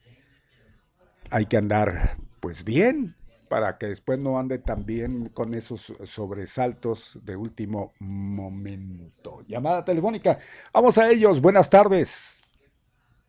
hay 1.30 1.46
que 1.46 1.58
andar 1.58 2.18
pues 2.40 2.64
bien 2.64 3.16
para 3.50 3.78
que 3.78 3.88
después 3.88 4.20
no 4.20 4.38
ande 4.40 4.60
tan 4.60 4.86
bien 4.86 5.30
con 5.34 5.54
esos 5.56 5.92
sobresaltos 6.04 7.20
de 7.24 7.36
último 7.36 7.92
momento. 8.00 9.40
Llamada 9.48 9.84
telefónica. 9.84 10.38
Vamos 10.74 10.98
a 10.98 11.10
ellos. 11.10 11.42
Buenas 11.42 11.70
tardes. 11.70 12.44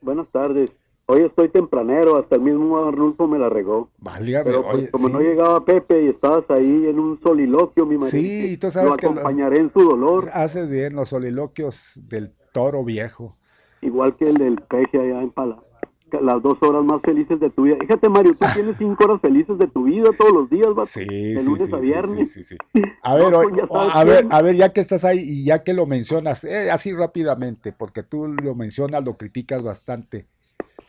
Buenas 0.00 0.28
tardes. 0.30 0.70
Hoy 1.06 1.22
estoy 1.22 1.48
tempranero, 1.48 2.18
hasta 2.20 2.37
el 2.37 2.42
mismo 2.42 2.78
Arnulfo 2.87 3.26
me 3.26 3.37
la 3.38 3.48
regó. 3.48 3.90
Válgame, 3.98 4.44
Pero 4.44 4.62
pues, 4.62 4.74
oye, 4.76 4.90
como 4.92 5.09
sí. 5.09 5.12
no 5.14 5.20
llegaba 5.20 5.64
Pepe 5.64 6.04
y 6.04 6.09
estabas 6.09 6.44
ahí 6.50 6.87
en 6.87 7.00
un 7.00 7.20
soliloquio, 7.20 7.85
mi 7.85 7.96
marido, 7.98 8.11
Sí, 8.11 8.56
tú 8.59 8.70
sabes 8.70 8.90
lo 8.90 8.96
que 8.96 9.06
lo- 9.06 9.12
acompañaré 9.12 9.59
en 9.59 9.72
su 9.72 9.80
dolor, 9.80 10.28
Haces 10.33 10.70
bien 10.70 10.94
los 10.94 11.09
soliloquios 11.09 11.98
del 12.09 12.33
toro 12.52 12.85
viejo. 12.85 13.37
igual 13.83 14.14
que 14.16 14.28
el 14.28 14.37
del 14.37 14.61
peje 14.62 15.00
allá 15.00 15.20
en 15.20 15.30
Pala. 15.33 15.59
Las 16.20 16.42
dos 16.42 16.59
horas 16.62 16.85
más 16.85 17.01
felices 17.03 17.38
de 17.40 17.51
tu 17.51 17.62
vida. 17.62 17.77
Fíjate, 17.81 18.09
Mario, 18.09 18.35
tú 18.38 18.46
tienes 18.55 18.77
cinco 18.79 19.05
horas 19.05 19.20
felices 19.20 19.59
de 19.59 19.66
tu 19.68 19.85
vida 19.85 20.11
todos 20.18 20.33
los 20.33 20.51
días, 20.51 20.75
vato. 20.75 20.90
Sí, 20.92 21.05
de 21.07 21.42
lunes 21.44 21.68
sí, 21.68 21.75
a 21.75 21.79
viernes. 21.79 22.33
sí. 22.33 22.57
A 23.03 23.14
ver, 23.16 23.31
No, 23.33 23.40
pues 23.68 23.94
a 23.94 24.05
ver, 24.05 24.27
a 24.31 24.42
ver, 24.42 24.57
ya 24.57 24.73
que 24.73 24.81
estás 24.81 25.05
ahí 25.05 25.20
y 25.20 25.44
ya 25.44 25.62
que 25.62 25.75
lo 25.75 25.87
mencionas, 25.87 26.44
eh, 26.44 26.70
así 26.70 26.92
rápidamente, 26.92 27.73
porque 27.73 28.03
tú 28.03 28.27
lo 28.27 28.55
mencionas, 28.55 29.05
lo 29.05 29.16
criticas 29.16 29.62
bastante. 29.62 30.27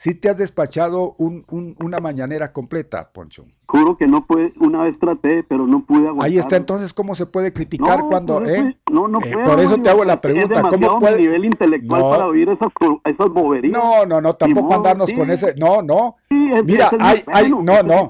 Sí 0.02 0.16
te 0.16 0.30
has 0.30 0.38
despachado 0.40 1.14
un, 1.20 1.46
un- 1.52 1.76
una 1.80 2.00
mañanera 2.00 2.52
completa, 2.52 3.12
Poncho. 3.14 3.46
Juro 3.68 3.98
que 3.98 4.08
no 4.08 4.26
pude, 4.26 4.52
una 4.60 4.82
vez 4.82 4.98
traté, 4.98 5.44
pero 5.44 5.68
no 5.68 5.86
pude 5.86 6.08
aguantar. 6.08 6.26
Ahí 6.26 6.40
está, 6.40 6.56
entonces, 6.56 6.92
¿cómo 6.92 7.14
se 7.14 7.28
puede 7.28 7.54
criticar 7.54 8.00
No, 8.00 8.08
cuando, 8.10 8.44
eso- 8.44 8.66
eh? 8.68 8.78
no, 8.92 9.08
no 9.08 9.20
Eh, 9.22 9.30
puedo, 9.32 9.46
por 9.46 9.60
eso 9.60 9.78
te 9.78 9.92
hago 9.92 10.04
la 10.04 10.20
pregunta, 10.20 10.60
Es 10.60 10.66
¿cómo 10.66 11.00
puede? 11.00 11.20
nivel 11.22 11.46
intelectual 11.46 12.02
No. 12.02 12.10
para 12.10 12.26
oír 12.26 12.50
esas, 12.50 13.30
boberías. 13.32 13.72
No, 13.78 14.04
no, 14.08 14.20
no, 14.22 14.34
tampoco 14.34 14.64
modo, 14.70 14.78
andarnos 14.78 15.08
sí. 15.12 15.16
con 15.16 15.30
ese, 15.30 15.54
no, 15.60 15.84
no. 15.84 16.16
Sí, 16.30 16.50
es- 16.52 16.64
Mira, 16.66 16.88
es 16.88 17.00
hay, 17.00 17.24
no, 17.52 17.62
no, 17.84 18.08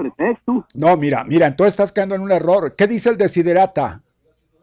no, 0.73 0.95
mira, 0.95 1.25
mira, 1.25 1.47
entonces 1.47 1.73
estás 1.73 1.91
cayendo 1.91 2.15
en 2.15 2.21
un 2.21 2.31
error. 2.31 2.73
¿Qué 2.77 2.87
dice 2.87 3.09
el 3.09 3.17
desiderata? 3.17 4.01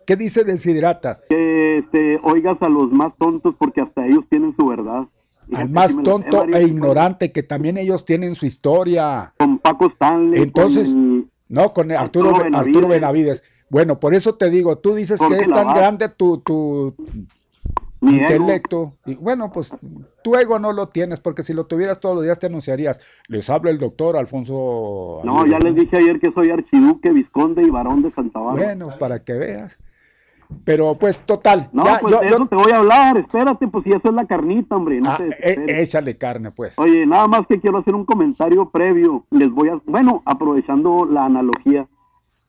¿Qué 0.07 0.17
dice 0.17 0.45
desiderata? 0.45 1.19
que 1.29 1.77
este, 1.81 2.19
oigas 2.23 2.57
a 2.62 2.71
los 2.71 2.91
más 2.91 3.12
tontos 3.19 3.55
porque 3.59 3.83
hasta 3.83 4.07
ellos 4.07 4.25
tienen 4.31 4.57
su 4.59 4.67
verdad. 4.67 5.03
Al 5.55 5.71
más 5.71 5.97
tonto 6.03 6.45
e 6.45 6.63
ignorante, 6.63 7.33
que 7.33 7.43
también 7.43 7.79
ellos 7.79 8.05
tienen 8.05 8.35
su 8.35 8.47
historia. 8.47 9.33
Con 9.39 9.59
Paco 9.59 9.87
Stanley. 9.87 10.43
Entonces, 10.43 10.89
con 10.89 11.31
No, 11.49 11.73
con 11.73 11.91
Arturo, 11.93 12.37
Arturo 12.37 12.59
Arturo 12.59 12.89
Benavides. 12.89 13.45
Bueno, 13.71 14.01
por 14.01 14.15
eso 14.15 14.35
te 14.35 14.51
digo, 14.51 14.79
tú 14.79 14.95
dices 14.95 15.21
que 15.21 15.37
es 15.37 15.49
tan 15.49 15.75
grande 15.75 16.09
tu, 16.09 16.39
tu 16.39 16.95
intelecto. 18.01 18.95
Y 19.05 19.15
bueno, 19.17 19.51
pues 19.51 19.75
tu 20.23 20.37
ego 20.37 20.59
no 20.59 20.73
lo 20.73 20.89
tienes, 20.89 21.21
porque 21.21 21.43
si 21.43 21.53
lo 21.53 21.67
tuvieras 21.67 22.01
todos 22.01 22.17
los 22.17 22.25
días 22.25 22.39
te 22.39 22.47
anunciarías. 22.47 23.01
Les 23.27 23.49
habla 23.51 23.71
el 23.71 23.79
doctor 23.79 24.17
Alfonso. 24.17 25.21
No, 25.25 25.47
ya 25.47 25.59
les 25.59 25.75
dije 25.75 25.97
ayer 25.97 26.21
que 26.21 26.33
soy 26.33 26.51
archiduque, 26.51 27.11
visconde 27.11 27.63
y 27.63 27.71
varón 27.71 28.03
de 28.03 28.11
Santa 28.13 28.39
Bárbara. 28.41 28.67
Bueno, 28.67 28.91
para 28.99 29.23
que 29.23 29.35
veas. 29.35 29.79
Pero 30.65 30.95
pues 30.95 31.21
total. 31.21 31.69
no, 31.73 31.85
ya, 31.85 31.99
pues 32.01 32.15
yo- 32.15 32.21
de 32.21 32.31
yo- 32.31 32.47
te 32.47 32.57
voy 32.57 32.73
a 32.73 32.79
hablar. 32.79 33.19
Espérate, 33.19 33.69
pues 33.69 33.85
si 33.85 33.91
eso 33.91 34.09
es 34.09 34.15
la 34.15 34.27
carnita, 34.27 34.77
hombre. 34.77 35.01
No 35.01 35.11
Ah, 35.11 35.19
te 35.19 35.53
eh, 35.53 35.83
échale 35.83 36.17
carne, 36.17 36.51
pues. 36.51 36.79
Oye, 36.79 37.07
nada 37.07 37.27
más 37.29 37.47
que 37.47 37.61
quiero 37.61 37.79
hacer 37.79 37.95
un 37.95 38.05
comentario 38.05 38.69
previo. 38.71 39.25
Les 39.31 39.51
voy 39.51 39.69
a, 39.69 39.81
bueno, 39.87 40.23
aprovechando 40.25 41.05
la 41.05 41.27
analogía, 41.27 41.87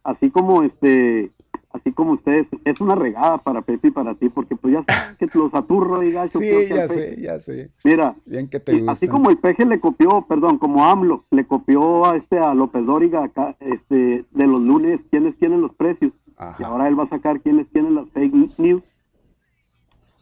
así 0.04 0.32
como 0.32 0.64
este, 0.64 1.32
así 1.72 1.92
como 1.92 2.14
ustedes, 2.14 2.48
es 2.66 2.80
una 2.82 2.96
regada 2.96 3.38
para 3.40 3.62
Pepe 3.62 3.90
y 3.90 3.92
para 3.92 4.16
ti, 4.16 4.30
porque 4.30 4.56
pues 4.56 4.74
ya 4.74 4.84
saben 4.88 5.16
que 5.18 5.38
los 5.38 5.54
aturro 5.54 6.02
y 6.02 6.12
gacho. 6.12 6.40
Sí, 6.40 6.50
ya 6.70 6.88
sé, 6.88 7.18
ya 7.22 7.40
sé. 7.40 7.70
Mira, 7.84 8.16
Bien 8.26 8.48
que 8.48 8.60
te 8.60 8.82
así 8.88 9.08
como 9.08 9.30
el 9.30 9.38
peje 9.38 9.66
le 9.66 9.80
copió, 9.80 10.26
perdón, 10.28 10.58
como 10.58 10.86
AMLO 10.86 11.26
le 11.32 11.46
copió 11.46 12.06
a 12.10 12.16
este 12.16 12.40
a 12.40 12.54
López 12.54 12.86
Dóriga 12.86 13.24
acá, 13.26 13.56
este, 13.60 14.26
de 14.32 14.48
los 14.48 14.62
lunes, 14.62 15.02
quiénes 15.12 15.38
tienen 15.38 15.62
los 15.62 15.76
precios, 15.76 16.12
Ajá. 16.40 16.56
y 16.60 16.64
ahora 16.64 16.88
él 16.88 16.98
va 17.00 17.04
a 17.04 17.10
sacar 17.10 17.42
quiénes 17.42 17.68
tienen 17.70 17.94
las 17.96 18.10
fake 18.10 18.34
news. 18.58 18.82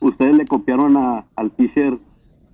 Ustedes 0.02 0.36
le 0.36 0.46
copiaron 0.46 0.98
a, 0.98 1.26
al 1.36 1.52
teacher 1.52 1.98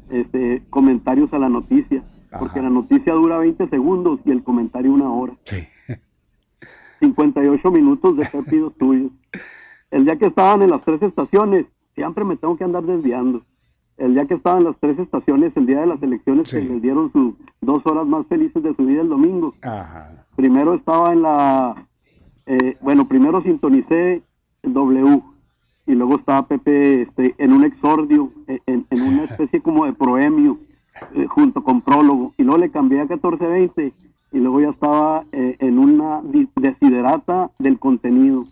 este, 0.09 0.63
comentarios 0.69 1.33
a 1.33 1.39
la 1.39 1.49
noticia, 1.49 2.03
porque 2.39 2.61
la 2.61 2.69
noticia 2.69 3.13
dura 3.13 3.37
20 3.39 3.67
segundos 3.69 4.19
y 4.25 4.31
el 4.31 4.43
comentario 4.43 4.93
una 4.93 5.09
hora. 5.09 5.33
Sí. 5.45 5.63
58 6.99 7.71
minutos 7.71 8.15
de 8.17 8.25
pépidos 8.25 8.73
tuyos. 8.77 9.11
El 9.91 10.05
día 10.05 10.17
que 10.17 10.27
estaban 10.27 10.61
en 10.61 10.69
las 10.69 10.81
tres 10.81 11.01
estaciones, 11.01 11.65
siempre 11.95 12.23
me 12.23 12.37
tengo 12.37 12.57
que 12.57 12.63
andar 12.63 12.83
desviando. 12.83 13.41
El 13.97 14.13
día 14.15 14.25
que 14.25 14.33
estaban 14.35 14.59
en 14.59 14.65
las 14.69 14.77
tres 14.79 14.97
estaciones, 14.97 15.55
el 15.55 15.65
día 15.65 15.81
de 15.81 15.85
las 15.87 16.01
elecciones, 16.01 16.49
Sí. 16.49 16.57
que 16.57 16.63
les 16.63 16.81
dieron 16.81 17.11
sus 17.11 17.35
dos 17.61 17.85
horas 17.85 18.07
más 18.07 18.25
felices 18.27 18.63
de 18.63 18.73
su 18.73 18.85
vida 18.85 19.01
el 19.01 19.09
domingo. 19.09 19.53
Ajá. 19.61 20.25
Primero 20.35 20.73
estaba 20.73 21.13
en 21.13 21.21
la. 21.21 21.87
Eh, 22.45 22.77
bueno, 22.81 23.07
primero 23.07 23.41
sintonicé 23.41 24.21
el 24.63 24.73
W 24.73 25.21
y 25.85 25.93
luego 25.95 26.15
estaba 26.17 26.47
Pepe 26.47 27.03
este, 27.03 27.35
en 27.37 27.53
un 27.53 27.63
exordio, 27.65 28.31
eh, 28.47 28.59
en, 28.65 28.85
en 28.89 29.01
una 29.01 29.23
especie 29.29 29.61
como 29.61 29.85
de 29.85 29.93
proemio, 29.93 30.57
eh, 31.15 31.25
junto 31.27 31.63
con 31.63 31.81
prólogo. 31.81 32.33
Y 32.37 32.43
luego 32.43 32.59
le 32.59 32.71
cambié 32.71 32.99
a 32.99 33.05
1420 33.05 33.93
y 34.31 34.37
luego 34.37 34.61
ya 34.61 34.69
estaba 34.69 35.25
eh, 35.31 35.57
en 35.59 35.77
una 35.79 36.21
desiderata 36.55 37.51
del 37.59 37.77
contenido. 37.79 38.45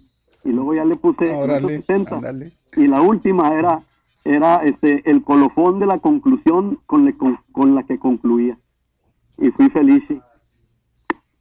Y 0.44 0.50
luego 0.52 0.74
ya 0.74 0.86
le 0.86 0.96
puse 0.96 1.32
Órale, 1.32 1.78
870. 1.78 2.16
ándale. 2.16 2.52
Y 2.76 2.88
la 2.88 3.02
última 3.02 3.54
era 3.54 3.80
era 4.24 4.58
este 4.58 5.10
el 5.10 5.24
colofón 5.24 5.80
de 5.80 5.88
la 5.88 5.98
conclusión 5.98 6.78
con, 6.86 7.06
le- 7.06 7.18
con, 7.18 7.40
con 7.52 7.74
la 7.76 7.84
que 7.84 7.98
concluía. 7.98 8.58
Y 9.38 9.50
fui 9.52 9.70
feliz. 9.70 10.04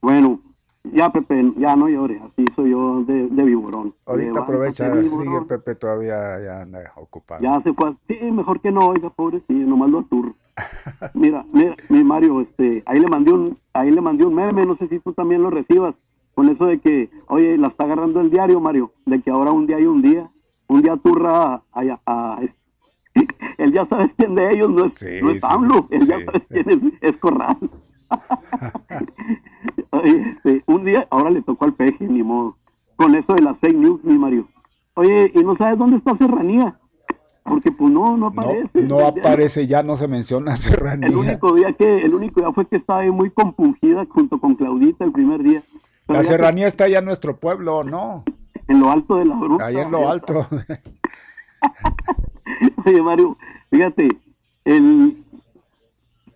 Bueno, 0.01 0.41
ya 0.85 1.11
Pepe, 1.11 1.53
ya 1.57 1.77
no 1.77 1.89
llores, 1.89 2.21
así 2.23 2.45
soy 2.57 2.71
yo 2.71 3.03
de, 3.05 3.29
de 3.29 3.43
viborón. 3.45 3.95
Ahorita 4.07 4.33
Levántate, 4.33 4.53
aprovecha, 4.53 5.03
sigue 5.05 5.41
Pepe 5.49 5.75
todavía 5.75 6.41
ya 6.43 6.63
anda 6.63 6.93
ocupado. 6.97 7.43
Ya 7.43 7.61
se 7.63 7.73
fue. 7.75 7.95
Sí, 8.09 8.19
mejor 8.31 8.61
que 8.61 8.71
no, 8.73 8.89
oiga, 8.89 9.11
pobre, 9.11 9.43
sí, 9.47 9.55
nomás 9.55 9.91
lo 9.91 10.01
aturro. 10.01 10.35
Mira, 11.15 11.45
mira, 11.53 11.75
mi 11.89 12.05
Mario, 12.05 12.41
este, 12.43 12.83
ahí 12.87 13.01
le 13.01 13.09
mandé 13.09 13.33
un, 13.33 13.59
ahí 13.73 13.91
le 13.91 14.01
mandé 14.01 14.27
un 14.27 14.35
meme, 14.35 14.65
no 14.67 14.77
sé 14.77 14.89
si 14.89 14.99
tú 15.01 15.13
también 15.13 15.43
lo 15.43 15.51
recibas, 15.51 15.95
con 16.35 16.49
eso 16.49 16.67
de 16.67 16.81
que, 16.81 17.11
oye, 17.29 17.57
la 17.57 17.69
está 17.69 17.85
agarrando 17.85 18.21
el 18.21 18.31
diario, 18.31 18.61
Mario, 18.61 18.93
de 19.07 19.21
que 19.23 19.31
ahora 19.31 19.53
un 19.53 19.67
día 19.67 19.77
hay 19.77 19.87
un 19.87 20.03
día, 20.03 20.29
un 20.69 20.83
día 20.83 20.97
turra 21.03 21.55
a, 21.55 21.63
a- 21.73 22.01
a- 22.07 22.41
él 23.59 23.73
ya 23.73 23.87
sabes 23.87 24.11
quién 24.17 24.35
de 24.35 24.51
ellos 24.51 24.71
no 24.71 24.85
es, 24.87 24.93
Sí, 24.97 25.07
no 25.23 25.31
es 25.31 25.41
sí, 25.41 25.47
AMLO, 25.49 25.87
él 25.91 26.07
ya 26.07 26.19
sí. 26.19 26.25
sabes 26.25 26.43
quién 26.49 26.71
es, 26.71 26.79
es 27.01 27.17
Corral. 27.19 27.57
Oye, 29.91 30.37
un 30.67 30.85
día, 30.85 31.07
ahora 31.11 31.31
le 31.31 31.43
tocó 31.43 31.65
al 31.65 31.75
peje, 31.75 32.07
ni 32.07 32.23
modo, 32.23 32.57
con 32.97 33.15
eso 33.15 33.35
de 33.35 33.43
las 33.43 33.59
fake 33.59 33.77
news, 33.77 34.03
mi 34.05 34.19
Mario. 34.19 34.47
Oye, 34.95 35.31
¿y 35.35 35.39
no 35.43 35.57
sabes 35.57 35.79
dónde 35.79 35.97
está 35.99 36.17
Serranía? 36.17 36.77
Porque 37.45 37.73
pues 37.73 37.93
no, 37.93 38.17
no 38.17 38.27
aparece. 38.29 38.83
no 38.83 39.01
aparece, 39.07 39.67
ya 39.67 39.83
no 39.83 39.97
se 39.97 40.07
menciona 40.09 40.53
El 40.53 40.59
Serranía. 40.59 41.17
único 41.19 41.55
día 41.55 41.73
que, 41.73 42.03
el 42.03 42.15
único 42.15 42.41
día 42.41 42.53
fue 42.53 42.67
que 42.67 42.77
estaba 42.77 43.01
ahí 43.01 43.11
muy 43.11 43.31
compungida 43.31 44.05
junto 44.09 44.39
con 44.39 44.55
Claudita 44.55 45.05
el 45.05 45.13
primer 45.13 45.43
día. 45.43 45.63
Pero 46.07 46.19
La 46.19 46.21
que- 46.21 46.27
serranía 46.29 46.67
está 46.67 46.85
allá 46.85 46.99
en 47.01 47.05
nuestro 47.07 47.37
pueblo, 47.37 47.83
¿no? 47.85 48.25
En 48.69 48.81
lo 48.81 48.91
alto 48.91 49.17
de 49.17 49.25
la 49.25 49.35
bruja. 49.37 49.67
Ahí 49.67 49.77
en 49.79 49.91
lo 49.91 50.09
alto. 50.09 50.47
Oye, 52.85 53.03
Mario, 53.03 53.37
fíjate, 53.71 54.09
el 54.65 55.17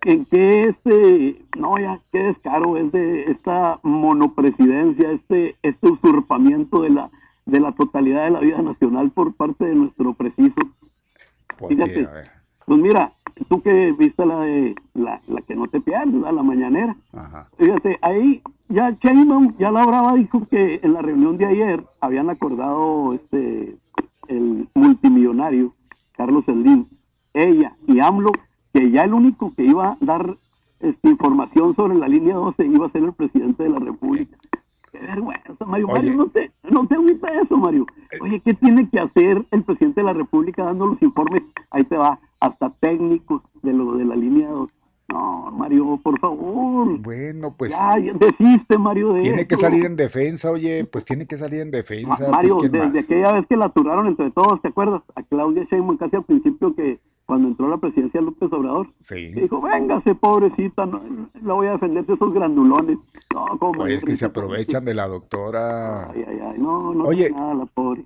en 0.05 0.25
qué 0.25 0.61
este, 0.61 1.45
no 1.57 1.77
ya, 1.77 1.99
qué 2.11 2.19
descaro 2.19 2.77
es 2.77 2.91
de 2.91 3.31
esta 3.31 3.79
monopresidencia, 3.83 5.11
este, 5.11 5.55
este 5.63 5.89
usurpamiento 5.89 6.81
de 6.81 6.91
la, 6.91 7.09
de 7.45 7.59
la 7.59 7.71
totalidad 7.73 8.25
de 8.25 8.31
la 8.31 8.39
vida 8.39 8.61
nacional 8.61 9.11
por 9.11 9.33
parte 9.33 9.65
de 9.65 9.75
nuestro 9.75 10.13
preciso. 10.13 10.55
Porque, 11.57 11.75
Fíjate. 11.75 12.07
Pues 12.65 12.79
mira, 12.79 13.13
tú 13.49 13.61
que 13.61 13.91
viste 13.91 14.25
la 14.25 14.39
de 14.39 14.75
la, 14.93 15.21
la 15.27 15.41
que 15.41 15.55
no 15.55 15.67
te 15.67 15.81
pierdes, 15.81 16.13
la 16.13 16.43
mañanera. 16.43 16.95
ajá. 17.13 17.47
Fíjate, 17.57 17.97
ahí 18.01 18.41
ya 18.69 18.91
Sheinbaum, 18.91 19.55
ya 19.57 19.71
la 19.71 19.85
brava 19.85 20.13
dijo 20.13 20.47
que 20.47 20.79
en 20.81 20.93
la 20.93 21.01
reunión 21.01 21.37
de 21.37 21.45
ayer 21.45 21.83
habían 21.99 22.29
acordado 22.29 23.13
este 23.13 23.77
el 24.27 24.67
multimillonario 24.73 25.73
Carlos 26.13 26.45
Slim, 26.45 26.87
ella 27.33 27.75
y 27.87 27.99
AMLO, 27.99 28.31
que 28.75 28.91
ya 28.91 29.03
el 29.03 29.13
único 29.13 29.53
que 29.55 29.63
iba 29.63 29.91
a 29.93 29.97
dar 30.01 30.35
este, 30.81 31.09
información 31.09 31.73
sobre 31.77 31.95
la 31.95 32.07
línea 32.09 32.35
12 32.35 32.65
iba 32.65 32.87
a 32.87 32.91
ser 32.91 33.03
el 33.03 33.13
presidente 33.13 33.63
de 33.63 33.69
la 33.69 33.79
República. 33.79 34.35
Qué 34.91 34.99
vergüenza, 34.99 35.65
Mario. 35.65 35.87
Oye. 35.87 35.93
Mario, 35.93 36.15
no 36.17 36.27
te, 36.27 36.51
no 36.69 36.85
te 36.87 36.95
agüita 36.95 37.27
eso, 37.41 37.57
Mario. 37.57 37.85
Oye, 38.21 38.41
¿qué 38.41 38.53
tiene 38.53 38.89
que 38.89 38.99
hacer 38.99 39.45
el 39.51 39.63
presidente 39.63 40.01
de 40.01 40.05
la 40.07 40.13
República 40.13 40.65
dando 40.65 40.87
los 40.87 41.01
informes? 41.01 41.43
Ahí 41.71 41.83
te 41.85 41.95
va, 41.95 42.19
hasta 42.41 42.69
técnicos 42.81 43.41
de 43.63 43.71
lo 43.73 43.93
de 43.95 44.03
la 44.05 44.15
línea 44.15 44.49
12. 44.49 44.73
No, 45.07 45.51
Mario, 45.51 45.99
por 46.03 46.19
favor. 46.19 46.97
Bueno, 46.99 47.53
pues 47.57 47.71
Ya, 47.71 47.95
desiste, 48.19 48.77
Mario. 48.77 49.13
De 49.13 49.21
tiene 49.21 49.47
que 49.47 49.55
salir 49.55 49.85
en 49.85 49.95
defensa, 49.95 50.51
oye, 50.51 50.83
pues 50.85 51.05
tiene 51.05 51.27
que 51.27 51.37
salir 51.37 51.61
en 51.61 51.71
defensa. 51.71 52.25
Ma- 52.25 52.37
Mario, 52.37 52.57
pues, 52.57 52.69
¿quién 52.71 52.83
desde 52.83 52.95
más? 52.97 53.05
aquella 53.05 53.31
vez 53.33 53.45
que 53.47 53.55
la 53.55 53.65
aturaron 53.67 54.07
entre 54.07 54.31
todos, 54.31 54.61
¿te 54.61 54.67
acuerdas? 54.69 55.01
A 55.15 55.23
Claudia 55.23 55.63
Sheinbaum 55.63 55.97
casi 55.97 56.15
al 56.17 56.23
principio 56.23 56.73
que 56.75 56.99
cuando 57.25 57.47
entró 57.47 57.65
a 57.67 57.69
la 57.71 57.77
presidencia 57.77 58.21
López 58.21 58.51
Obrador, 58.53 58.87
Sí. 58.99 59.33
dijo, 59.33 59.61
véngase, 59.61 60.13
pobrecita, 60.15 60.85
no, 60.85 61.01
la 61.41 61.53
voy 61.53 61.67
a 61.67 61.71
defender 61.71 62.05
de 62.05 62.13
esos 62.13 62.33
grandulones. 62.33 62.97
No, 63.33 63.45
¿cómo? 63.59 63.83
Oye, 63.83 63.95
es 63.95 64.05
que 64.05 64.15
se 64.15 64.25
aprovechan 64.25 64.85
de 64.85 64.93
la 64.93 65.07
doctora. 65.07 66.11
Ay, 66.11 66.23
ay, 66.27 66.39
ay, 66.51 66.59
no, 66.59 66.93
no 66.93 67.03
Oye. 67.05 67.25
tiene 67.27 67.39
nada 67.39 67.53
la 67.55 67.65
pobre. 67.65 68.05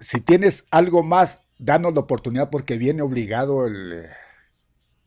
Si 0.00 0.20
tienes 0.20 0.66
algo 0.70 1.02
más, 1.02 1.42
danos 1.58 1.94
la 1.94 2.00
oportunidad 2.00 2.50
porque 2.50 2.76
viene 2.76 3.02
obligado 3.02 3.66
el 3.66 3.92
eh, 3.94 4.06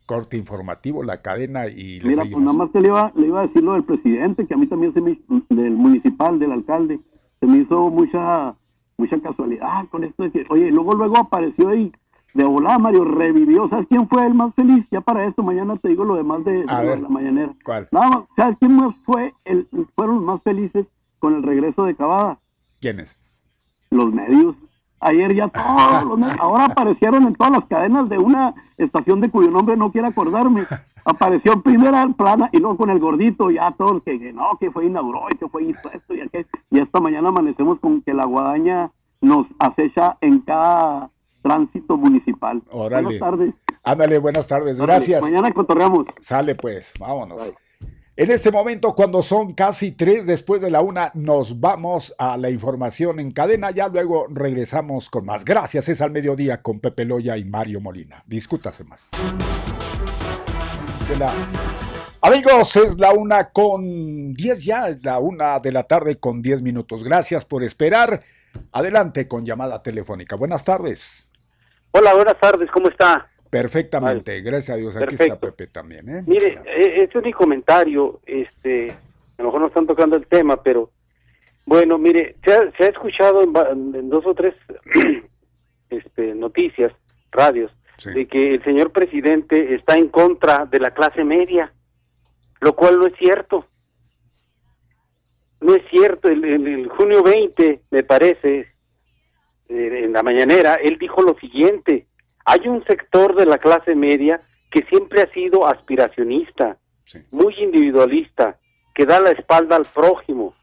corte 0.05 0.37
informativo, 0.37 1.03
la 1.03 1.21
cadena 1.21 1.67
y 1.67 1.99
le 2.01 2.09
Mira, 2.09 2.23
pues 2.23 2.43
nada 2.43 2.53
más 2.57 2.71
te 2.71 2.81
le 2.81 2.87
iba, 2.89 3.11
le 3.15 3.27
iba 3.27 3.41
a 3.41 3.47
decir 3.47 3.63
lo 3.63 3.73
del 3.73 3.83
presidente, 3.83 4.45
que 4.47 4.53
a 4.53 4.57
mí 4.57 4.67
también 4.67 4.93
se 4.93 5.01
me 5.01 5.19
del 5.49 5.71
municipal, 5.75 6.39
del 6.39 6.51
alcalde, 6.51 6.99
se 7.39 7.45
me 7.45 7.57
hizo 7.59 7.89
mucha 7.89 8.55
mucha 8.97 9.19
casualidad 9.19 9.87
con 9.89 10.03
esto 10.03 10.23
de 10.23 10.31
que, 10.31 10.45
oye, 10.49 10.69
luego 10.69 10.93
luego 10.93 11.17
apareció 11.17 11.69
ahí 11.69 11.91
de 12.33 12.43
volada, 12.43 12.79
Mario, 12.79 13.05
revivió, 13.05 13.67
¿sabes 13.69 13.87
quién 13.89 14.07
fue 14.07 14.25
el 14.25 14.33
más 14.33 14.53
feliz? 14.55 14.85
Ya 14.91 15.01
para 15.01 15.25
esto, 15.25 15.43
mañana 15.43 15.75
te 15.77 15.89
digo 15.89 16.05
lo 16.05 16.15
demás 16.15 16.43
de, 16.45 16.65
ver, 16.65 16.99
la 16.99 17.09
mañanera. 17.09 17.53
¿cuál? 17.63 17.87
Nada 17.91 18.09
más, 18.09 18.19
¿sabes 18.35 18.57
quién 18.59 18.75
más 18.75 18.95
fue 19.05 19.33
el, 19.45 19.67
fueron 19.95 20.15
los 20.15 20.23
más 20.25 20.41
felices 20.43 20.85
con 21.19 21.35
el 21.35 21.43
regreso 21.43 21.83
de 21.85 21.95
Cavada? 21.95 22.39
¿Quién 22.79 22.99
es? 22.99 23.21
los 23.91 24.11
medios. 24.11 24.55
Ayer 24.99 25.35
ya 25.35 25.47
todos 25.49 26.03
los 26.05 26.17
medios, 26.17 26.37
ahora 26.39 26.65
aparecieron 26.65 27.23
en 27.23 27.35
todas 27.35 27.51
las 27.51 27.65
cadenas 27.65 28.09
de 28.09 28.17
una 28.17 28.53
estación 28.77 29.21
de 29.21 29.29
cuyo 29.29 29.51
nombre 29.51 29.77
no 29.77 29.91
quiero 29.91 30.07
acordarme. 30.07 30.63
Apareció 31.03 31.53
en 31.53 31.63
primera 31.63 32.07
plana 32.09 32.49
y 32.51 32.59
luego 32.59 32.77
con 32.77 32.91
el 32.91 32.99
gordito, 32.99 33.49
ya 33.49 33.71
todos 33.71 34.03
que, 34.03 34.19
que 34.19 34.31
no, 34.31 34.55
que 34.59 34.69
fue 34.69 34.85
inauguró 34.85 35.25
y 35.31 35.35
que 35.35 35.47
fue 35.47 35.63
hizo 35.63 35.91
esto 35.91 36.13
y 36.13 36.21
aquello. 36.21 36.47
Y 36.69 36.79
esta 36.79 36.99
mañana 36.99 37.29
amanecemos 37.29 37.79
con 37.79 38.01
que 38.01 38.13
la 38.13 38.25
guadaña 38.25 38.91
nos 39.19 39.47
acecha 39.57 40.17
en 40.21 40.41
cada 40.41 41.09
tránsito 41.41 41.97
municipal. 41.97 42.61
Órale. 42.71 43.03
Buenas 43.03 43.19
tardes. 43.19 43.53
Ándale, 43.83 44.17
buenas 44.19 44.47
tardes, 44.47 44.79
Órale, 44.79 44.99
gracias. 44.99 45.21
Mañana 45.21 45.51
cotorreamos. 45.51 46.07
Sale 46.19 46.55
pues, 46.55 46.93
vámonos. 46.99 47.53
En 48.17 48.29
este 48.29 48.51
momento, 48.51 48.93
cuando 48.93 49.21
son 49.21 49.53
casi 49.53 49.93
tres 49.93 50.27
después 50.27 50.61
de 50.61 50.69
la 50.69 50.81
una, 50.81 51.11
nos 51.15 51.59
vamos 51.59 52.13
a 52.19 52.37
la 52.37 52.49
información 52.49 53.19
en 53.19 53.31
cadena. 53.31 53.71
Ya 53.71 53.87
luego 53.87 54.27
regresamos 54.29 55.09
con 55.09 55.25
más. 55.25 55.45
Gracias, 55.45 55.89
es 55.89 56.01
al 56.01 56.11
mediodía 56.11 56.61
con 56.61 56.79
Pepe 56.79 57.05
Loya 57.05 57.37
y 57.37 57.45
Mario 57.45 57.79
Molina. 57.79 58.23
Discútase 58.27 58.83
más. 58.83 59.09
La- 61.17 61.33
Amigos, 62.21 62.75
es 62.75 62.99
la 62.99 63.13
una 63.13 63.49
con 63.49 64.33
diez 64.35 64.63
ya, 64.63 64.89
es 64.89 65.03
la 65.03 65.17
una 65.17 65.59
de 65.59 65.71
la 65.71 65.83
tarde 65.83 66.17
con 66.17 66.41
diez 66.43 66.61
minutos. 66.61 67.03
Gracias 67.03 67.45
por 67.45 67.63
esperar. 67.63 68.21
Adelante 68.71 69.27
con 69.27 69.45
llamada 69.45 69.81
telefónica. 69.81 70.35
Buenas 70.35 70.63
tardes. 70.63 71.30
Hola, 71.91 72.13
buenas 72.13 72.39
tardes, 72.39 72.69
¿cómo 72.71 72.87
está? 72.87 73.29
Perfectamente, 73.49 74.39
gracias 74.41 74.75
a 74.75 74.79
Dios. 74.79 74.95
Aquí 74.95 75.07
Perfecto. 75.17 75.33
está 75.33 75.39
Pepe 75.47 75.67
también. 75.67 76.07
¿eh? 76.09 76.23
Mire, 76.25 76.59
eh, 76.65 77.03
este 77.03 77.19
es 77.19 77.25
mi 77.25 77.33
comentario, 77.33 78.21
este, 78.25 78.91
a 78.91 78.95
lo 79.39 79.45
mejor 79.45 79.61
no 79.61 79.67
están 79.67 79.87
tocando 79.87 80.15
el 80.15 80.25
tema, 80.27 80.61
pero 80.63 80.91
bueno, 81.65 81.97
mire, 81.97 82.35
se 82.45 82.53
ha, 82.53 82.71
se 82.77 82.83
ha 82.85 82.87
escuchado 82.87 83.43
en, 83.43 83.93
en 83.95 84.09
dos 84.09 84.25
o 84.25 84.33
tres 84.33 84.55
este, 85.89 86.33
noticias, 86.35 86.93
radios, 87.31 87.71
Sí. 87.97 88.09
de 88.13 88.25
que 88.25 88.55
el 88.55 88.63
señor 88.63 88.91
presidente 88.91 89.75
está 89.75 89.93
en 89.95 90.07
contra 90.07 90.65
de 90.65 90.79
la 90.79 90.91
clase 90.91 91.23
media, 91.23 91.71
lo 92.59 92.75
cual 92.75 92.97
no 92.97 93.05
es 93.05 93.13
cierto. 93.19 93.67
No 95.59 95.75
es 95.75 95.83
cierto, 95.91 96.27
el, 96.29 96.43
el- 96.43 96.67
el 96.67 96.89
junio 96.89 97.21
20, 97.21 97.81
me 97.91 98.01
parece, 98.03 98.73
eh, 99.71 100.03
en 100.05 100.13
la 100.13 100.23
mañanera, 100.23 100.75
él 100.75 100.97
dijo 100.99 101.21
lo 101.21 101.35
siguiente, 101.39 102.05
hay 102.45 102.67
un 102.67 102.83
sector 102.85 103.35
de 103.35 103.45
la 103.45 103.57
clase 103.57 103.95
media 103.95 104.41
que 104.69 104.83
siempre 104.89 105.21
ha 105.21 105.31
sido 105.33 105.67
aspiracionista, 105.67 106.77
Sí. 107.05 107.19
muy 107.31 107.53
individualista, 107.59 108.57
que 108.93 109.05
da 109.05 109.19
la 109.19 109.31
espalda 109.31 109.75
al 109.75 109.85
prójimo, 109.85 110.53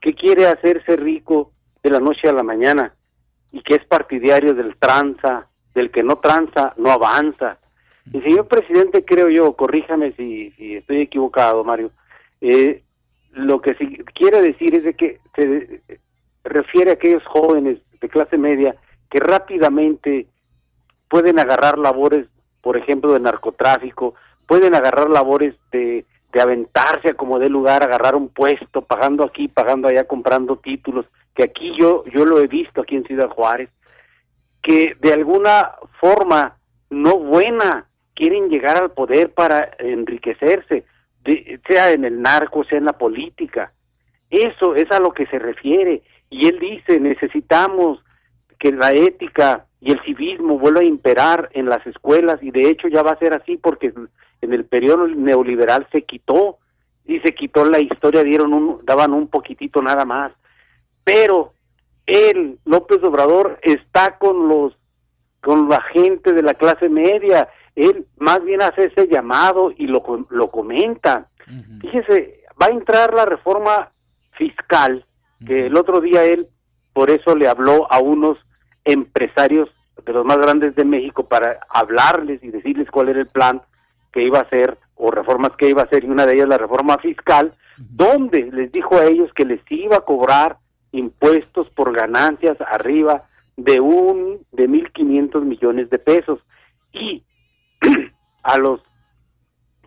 que 0.00 0.14
quiere 0.14 0.46
hacerse 0.46 0.94
rico 0.96 1.52
de 1.82 1.90
la 1.90 1.98
noche 1.98 2.28
a 2.28 2.32
la 2.32 2.42
mañana 2.44 2.94
y 3.50 3.62
que 3.62 3.74
es 3.74 3.84
partidario 3.86 4.54
del 4.54 4.76
tranza, 4.76 5.48
del 5.74 5.90
que 5.90 6.02
no 6.04 6.16
tranza, 6.16 6.74
no 6.76 6.90
avanza. 6.90 7.58
Y 8.12 8.20
señor 8.20 8.46
presidente, 8.46 9.04
creo 9.04 9.28
yo, 9.30 9.54
corríjame 9.54 10.12
si, 10.12 10.50
si 10.52 10.76
estoy 10.76 11.00
equivocado, 11.02 11.64
Mario, 11.64 11.90
eh, 12.40 12.82
lo 13.32 13.60
que 13.60 13.74
sí 13.74 13.98
quiere 14.14 14.42
decir 14.42 14.74
es 14.74 14.84
de 14.84 14.94
que 14.94 15.18
se 15.34 15.80
refiere 16.44 16.90
a 16.90 16.94
aquellos 16.94 17.24
jóvenes 17.26 17.78
de 18.00 18.08
clase 18.08 18.38
media 18.38 18.76
que 19.10 19.18
rápidamente 19.20 20.26
pueden 21.08 21.38
agarrar 21.38 21.78
labores, 21.78 22.26
por 22.60 22.76
ejemplo, 22.76 23.12
de 23.12 23.20
narcotráfico, 23.20 24.14
pueden 24.46 24.74
agarrar 24.74 25.10
labores 25.10 25.54
de, 25.72 26.04
de 26.32 26.40
aventarse 26.40 27.10
a 27.10 27.14
como 27.14 27.38
dé 27.38 27.48
lugar, 27.48 27.82
agarrar 27.82 28.14
un 28.14 28.28
puesto, 28.28 28.82
pagando 28.82 29.24
aquí, 29.24 29.48
pagando 29.48 29.88
allá, 29.88 30.04
comprando 30.04 30.56
títulos, 30.56 31.06
que 31.34 31.44
aquí 31.44 31.72
yo, 31.78 32.04
yo 32.06 32.24
lo 32.24 32.38
he 32.40 32.46
visto 32.46 32.80
aquí 32.80 32.96
en 32.96 33.04
Ciudad 33.04 33.28
Juárez, 33.28 33.68
que 34.62 34.96
de 35.00 35.12
alguna 35.12 35.72
forma 36.00 36.56
no 36.90 37.18
buena 37.18 37.86
quieren 38.14 38.48
llegar 38.48 38.76
al 38.76 38.90
poder 38.92 39.32
para 39.32 39.70
enriquecerse, 39.78 40.84
de- 41.24 41.60
sea 41.66 41.90
en 41.92 42.04
el 42.04 42.20
narco, 42.20 42.64
sea 42.64 42.78
en 42.78 42.84
la 42.84 42.92
política. 42.92 43.72
Eso 44.28 44.74
es 44.74 44.90
a 44.92 45.00
lo 45.00 45.12
que 45.12 45.26
se 45.26 45.38
refiere. 45.38 46.02
Y 46.30 46.48
él 46.48 46.58
dice, 46.60 47.00
necesitamos 47.00 48.02
que 48.58 48.72
la 48.72 48.92
ética 48.92 49.66
y 49.80 49.92
el 49.92 50.00
civismo 50.02 50.58
vuelva 50.58 50.80
a 50.80 50.84
imperar 50.84 51.50
en 51.52 51.66
las 51.66 51.84
escuelas 51.86 52.42
y 52.42 52.50
de 52.50 52.68
hecho 52.68 52.88
ya 52.88 53.02
va 53.02 53.12
a 53.12 53.18
ser 53.18 53.32
así 53.32 53.56
porque 53.56 53.92
en 54.40 54.52
el 54.52 54.64
periodo 54.64 55.08
neoliberal 55.08 55.86
se 55.90 56.02
quitó 56.02 56.58
y 57.06 57.18
se 57.20 57.34
quitó 57.34 57.64
la 57.64 57.80
historia, 57.80 58.22
dieron 58.22 58.52
un, 58.52 58.84
daban 58.84 59.12
un 59.12 59.28
poquitito 59.28 59.82
nada 59.82 60.04
más. 60.04 60.32
Pero 61.02 61.54
él, 62.06 62.58
López 62.64 63.02
Obrador, 63.02 63.58
está 63.62 64.18
con 64.18 64.48
los 64.48 64.76
con 65.42 65.68
la 65.70 65.80
gente 65.80 66.32
de 66.32 66.42
la 66.42 66.54
clase 66.54 66.88
media. 66.88 67.48
Él 67.74 68.06
más 68.18 68.44
bien 68.44 68.60
hace 68.60 68.86
ese 68.86 69.08
llamado 69.08 69.72
y 69.74 69.86
lo, 69.86 70.26
lo 70.28 70.50
comenta. 70.50 71.28
Fíjese, 71.80 72.44
va 72.60 72.66
a 72.66 72.70
entrar 72.70 73.14
la 73.14 73.24
reforma 73.24 73.90
fiscal, 74.32 75.04
que 75.44 75.66
el 75.66 75.76
otro 75.76 76.00
día 76.00 76.24
él 76.24 76.48
por 76.92 77.10
eso 77.10 77.36
le 77.36 77.48
habló 77.48 77.90
a 77.90 77.98
unos 78.00 78.38
empresarios 78.84 79.68
de 80.04 80.12
los 80.12 80.24
más 80.24 80.38
grandes 80.38 80.74
de 80.74 80.84
México 80.84 81.28
para 81.28 81.60
hablarles 81.68 82.42
y 82.42 82.50
decirles 82.50 82.90
cuál 82.90 83.10
era 83.10 83.20
el 83.20 83.26
plan 83.26 83.62
que 84.12 84.22
iba 84.22 84.38
a 84.38 84.42
hacer 84.42 84.78
o 84.96 85.10
reformas 85.10 85.52
que 85.56 85.68
iba 85.68 85.82
a 85.82 85.84
hacer 85.84 86.04
y 86.04 86.08
una 86.08 86.26
de 86.26 86.34
ellas 86.34 86.48
la 86.48 86.58
reforma 86.58 86.98
fiscal, 86.98 87.54
donde 87.78 88.50
les 88.52 88.72
dijo 88.72 88.96
a 88.96 89.04
ellos 89.04 89.32
que 89.34 89.44
les 89.44 89.60
iba 89.70 89.96
a 89.96 90.04
cobrar 90.04 90.58
impuestos 90.92 91.68
por 91.70 91.94
ganancias 91.94 92.56
arriba 92.60 93.24
de 93.56 93.80
un 93.80 94.44
de 94.52 94.68
1500 94.68 95.44
millones 95.44 95.90
de 95.90 95.98
pesos. 95.98 96.40
Y 96.92 97.22
a 98.42 98.58
los 98.58 98.80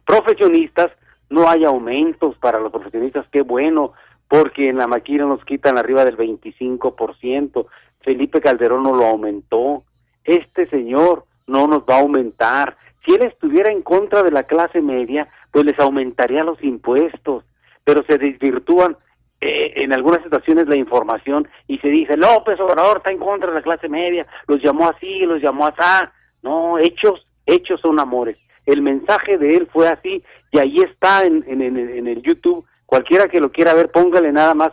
profesionistas 0.06 0.91
no 1.30 1.49
hay 1.49 1.66
aumentos 1.66 2.38
para 2.38 2.60
los 2.60 2.72
profesionistas, 2.72 3.26
qué 3.32 3.41
bueno, 3.41 3.93
porque 4.34 4.68
en 4.68 4.78
la 4.78 4.88
maquila 4.88 5.26
nos 5.26 5.46
quitan 5.46 5.78
arriba 5.78 6.04
del 6.04 6.18
25%, 6.18 7.68
Felipe 8.02 8.42
Calderón 8.42 8.82
no 8.82 8.96
lo 8.96 9.06
aumentó, 9.06 9.84
este 10.24 10.68
señor 10.70 11.26
no 11.46 11.68
nos 11.68 11.84
va 11.84 11.98
a 11.98 12.00
aumentar, 12.00 12.76
si 13.06 13.14
él 13.14 13.26
estuviera 13.26 13.72
en 13.72 13.84
contra 13.84 14.24
de 14.24 14.32
la 14.32 14.42
clase 14.42 14.82
media, 14.82 15.28
pues 15.52 15.66
les 15.66 15.78
aumentaría 15.78 16.44
los 16.44 16.64
impuestos, 16.64 17.46
pero 17.84 18.04
se 18.10 18.18
desvirtúan 18.18 18.98
eh, 19.40 19.74
en 19.76 19.94
algunas 19.94 20.24
situaciones 20.24 20.68
la 20.68 20.78
información 20.78 21.48
y 21.68 21.78
se 21.78 21.90
dice 21.90 22.18
López 22.18 22.60
Obrador 22.60 22.98
está 22.98 23.12
en 23.12 23.20
contra 23.20 23.50
de 23.50 23.58
la 23.58 23.62
clase 23.62 23.88
media, 23.88 24.26
los 24.48 24.60
llamó 24.64 24.90
así, 24.90 25.20
los 25.28 25.44
llamó 25.44 25.68
así, 25.68 26.10
no, 26.42 26.80
hechos, 26.80 27.28
hechos 27.46 27.80
son 27.82 28.00
amores. 28.00 28.40
El 28.66 28.82
mensaje 28.82 29.38
de 29.38 29.58
él 29.58 29.68
fue 29.72 29.90
así 29.90 30.24
y 30.52 30.58
ahí 30.58 30.78
está 30.78 31.24
en, 31.24 31.46
en, 31.48 31.62
en 31.62 32.08
el 32.08 32.24
YouTube, 32.24 32.66
cualquiera 32.94 33.28
que 33.28 33.39
lo 33.39 33.52
quiera 33.52 33.74
ver, 33.74 33.89
póngale 33.89 34.32
nada 34.32 34.54
más, 34.54 34.72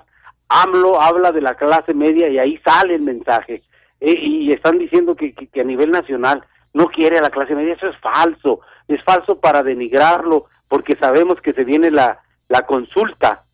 AMLO 0.50 1.00
habla 1.00 1.32
de 1.32 1.40
la 1.40 1.54
clase 1.54 1.94
media 1.94 2.28
y 2.28 2.38
ahí 2.38 2.58
sale 2.58 2.96
el 2.96 3.00
mensaje. 3.00 3.62
Eh, 3.98 4.14
y 4.14 4.52
están 4.52 4.76
diciendo 4.76 5.16
que, 5.16 5.32
que, 5.32 5.46
que 5.46 5.62
a 5.62 5.64
nivel 5.64 5.90
nacional 5.90 6.44
no 6.74 6.88
quiere 6.88 7.16
a 7.16 7.22
la 7.22 7.30
clase 7.30 7.54
media, 7.54 7.72
eso 7.72 7.86
es 7.86 7.96
falso, 8.00 8.60
es 8.88 9.02
falso 9.04 9.40
para 9.40 9.62
denigrarlo, 9.62 10.48
porque 10.68 10.96
sabemos 10.96 11.40
que 11.40 11.54
se 11.54 11.64
viene 11.64 11.90
la, 11.90 12.20
la 12.48 12.66
consulta, 12.66 13.44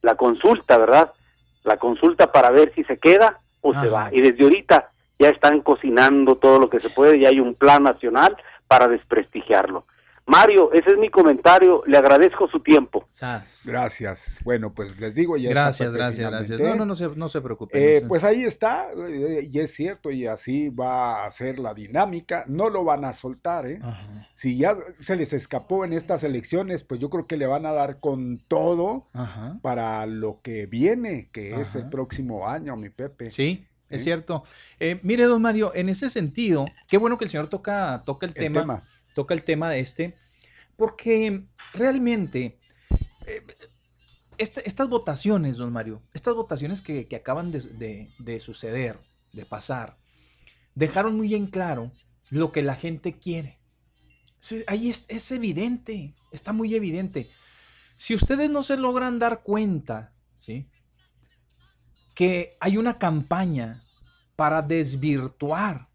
la 0.00 0.14
consulta, 0.14 0.78
¿verdad? 0.78 1.12
La 1.62 1.76
consulta 1.76 2.32
para 2.32 2.50
ver 2.50 2.72
si 2.74 2.82
se 2.84 2.96
queda 2.96 3.40
o 3.60 3.74
se 3.74 3.90
va. 3.90 4.08
Y 4.10 4.22
desde 4.22 4.44
ahorita 4.44 4.88
ya 5.18 5.28
están 5.28 5.60
cocinando 5.60 6.36
todo 6.36 6.58
lo 6.58 6.70
que 6.70 6.80
se 6.80 6.88
puede 6.88 7.18
y 7.18 7.26
hay 7.26 7.40
un 7.40 7.54
plan 7.54 7.82
nacional 7.82 8.38
para 8.68 8.88
desprestigiarlo. 8.88 9.84
Mario, 10.26 10.72
ese 10.72 10.90
es 10.92 10.96
mi 10.98 11.10
comentario, 11.10 11.82
le 11.86 11.98
agradezco 11.98 12.48
su 12.48 12.60
tiempo. 12.60 13.06
Gracias. 13.64 14.40
Bueno, 14.42 14.72
pues 14.72 14.98
les 14.98 15.14
digo, 15.14 15.36
ya 15.36 15.50
está 15.50 15.60
Gracias, 15.64 15.88
Pepe 15.90 15.98
gracias, 15.98 16.30
gracias. 16.30 16.60
No, 16.60 16.74
no, 16.76 16.86
no 16.86 16.94
se, 16.94 17.08
no 17.08 17.28
se 17.28 17.40
preocupe. 17.42 17.76
Eh, 17.78 17.94
no 17.96 18.00
se- 18.00 18.06
pues 18.08 18.24
ahí 18.24 18.42
está, 18.44 18.88
eh, 19.08 19.46
y 19.50 19.58
es 19.58 19.74
cierto, 19.74 20.10
y 20.10 20.26
así 20.26 20.70
va 20.70 21.24
a 21.26 21.30
ser 21.30 21.58
la 21.58 21.74
dinámica. 21.74 22.44
No 22.48 22.70
lo 22.70 22.84
van 22.84 23.04
a 23.04 23.12
soltar, 23.12 23.66
¿eh? 23.66 23.78
Ajá, 23.82 24.28
Si 24.34 24.56
ya 24.56 24.74
se 24.94 25.14
les 25.16 25.32
escapó 25.32 25.84
en 25.84 25.92
estas 25.92 26.24
elecciones, 26.24 26.84
pues 26.84 27.00
yo 27.00 27.10
creo 27.10 27.26
que 27.26 27.36
le 27.36 27.46
van 27.46 27.66
a 27.66 27.72
dar 27.72 28.00
con 28.00 28.38
todo 28.48 29.08
ajá. 29.12 29.58
para 29.62 30.06
lo 30.06 30.40
que 30.42 30.66
viene, 30.66 31.28
que 31.32 31.60
es 31.60 31.74
el 31.76 31.88
próximo 31.90 32.48
año, 32.48 32.76
mi 32.76 32.88
Pepe. 32.88 33.30
Sí, 33.30 33.66
es 33.90 33.98
Sí. 34.00 34.04
cierto. 34.04 34.42
Eh, 34.80 34.98
mire, 35.02 35.24
don 35.24 35.42
Mario, 35.42 35.72
en 35.74 35.88
ese 35.90 36.08
sentido, 36.08 36.64
qué 36.88 36.96
bueno 36.96 37.18
que 37.18 37.24
el 37.24 37.30
señor 37.30 37.48
toca, 37.48 38.02
toca 38.06 38.26
el, 38.26 38.30
El 38.30 38.34
tema, 38.34 38.60
tema. 38.60 38.82
Toca 39.14 39.34
el 39.34 39.42
tema 39.42 39.70
de 39.70 39.80
este, 39.80 40.16
porque 40.76 41.44
realmente 41.72 42.58
eh, 43.26 43.42
estas 44.36 44.88
votaciones, 44.88 45.56
don 45.56 45.72
Mario, 45.72 46.02
estas 46.12 46.34
votaciones 46.34 46.82
que, 46.82 47.08
acaban 47.16 47.52
de, 47.52 47.60
de- 47.60 48.10
de 48.18 48.40
suceder, 48.40 48.98
de 49.32 49.46
pasar, 49.46 49.96
dejaron 50.74 51.16
muy 51.16 51.34
en 51.34 51.46
claro 51.46 51.92
lo 52.30 52.50
que 52.52 52.62
la 52.62 52.74
gente 52.74 53.18
quiere. 53.18 53.60
Ahí 54.66 54.90
es, 54.90 55.06
es 55.08 55.30
evidente, 55.30 56.14
está 56.32 56.52
muy 56.52 56.74
evidente. 56.74 57.30
Si 57.96 58.14
ustedes 58.14 58.50
no 58.50 58.62
se 58.62 58.76
logran 58.76 59.18
dar 59.18 59.42
cuenta, 59.42 60.12
¿sí? 60.40 60.68
que 62.14 62.56
hay 62.60 62.76
una 62.76 62.98
campaña 62.98 63.84
para 64.36 64.62
desvirtuar 64.62 65.88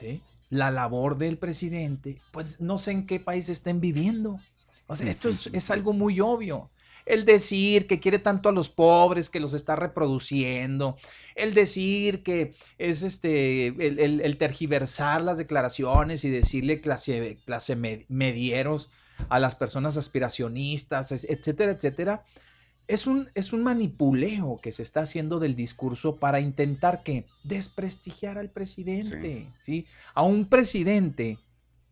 ¿sí? 0.00 0.22
La 0.52 0.70
labor 0.70 1.16
del 1.16 1.38
presidente, 1.38 2.20
pues 2.30 2.60
no 2.60 2.76
sé 2.76 2.90
en 2.90 3.06
qué 3.06 3.18
país 3.18 3.48
estén 3.48 3.80
viviendo. 3.80 4.38
O 4.86 4.94
sea, 4.94 5.08
esto 5.08 5.30
es, 5.30 5.48
es 5.50 5.70
algo 5.70 5.94
muy 5.94 6.20
obvio. 6.20 6.70
El 7.06 7.24
decir 7.24 7.86
que 7.86 8.00
quiere 8.00 8.18
tanto 8.18 8.50
a 8.50 8.52
los 8.52 8.68
pobres, 8.68 9.30
que 9.30 9.40
los 9.40 9.54
está 9.54 9.76
reproduciendo. 9.76 10.96
El 11.34 11.54
decir 11.54 12.22
que 12.22 12.54
es 12.76 13.02
este, 13.02 13.68
el, 13.68 14.20
el- 14.20 14.36
tergiversar 14.36 15.22
las 15.22 15.38
declaraciones 15.38 16.22
y 16.24 16.28
decirle 16.30 16.82
clase, 16.82 17.38
clase 17.46 17.74
med- 17.74 18.04
medieros 18.08 18.90
a 19.30 19.40
las 19.40 19.54
personas 19.54 19.96
aspiracionistas, 19.96 21.12
etcétera, 21.12 21.72
etcétera. 21.72 22.24
Es 22.92 23.06
un, 23.06 23.30
es 23.34 23.54
un 23.54 23.62
manipuleo 23.62 24.60
que 24.62 24.70
se 24.70 24.82
está 24.82 25.00
haciendo 25.00 25.38
del 25.38 25.56
discurso 25.56 26.16
para 26.16 26.40
intentar 26.40 27.02
que 27.02 27.24
desprestigiar 27.42 28.36
al 28.36 28.50
presidente, 28.50 29.48
¿sí? 29.62 29.86
A 30.12 30.22
un 30.22 30.44
presidente 30.44 31.38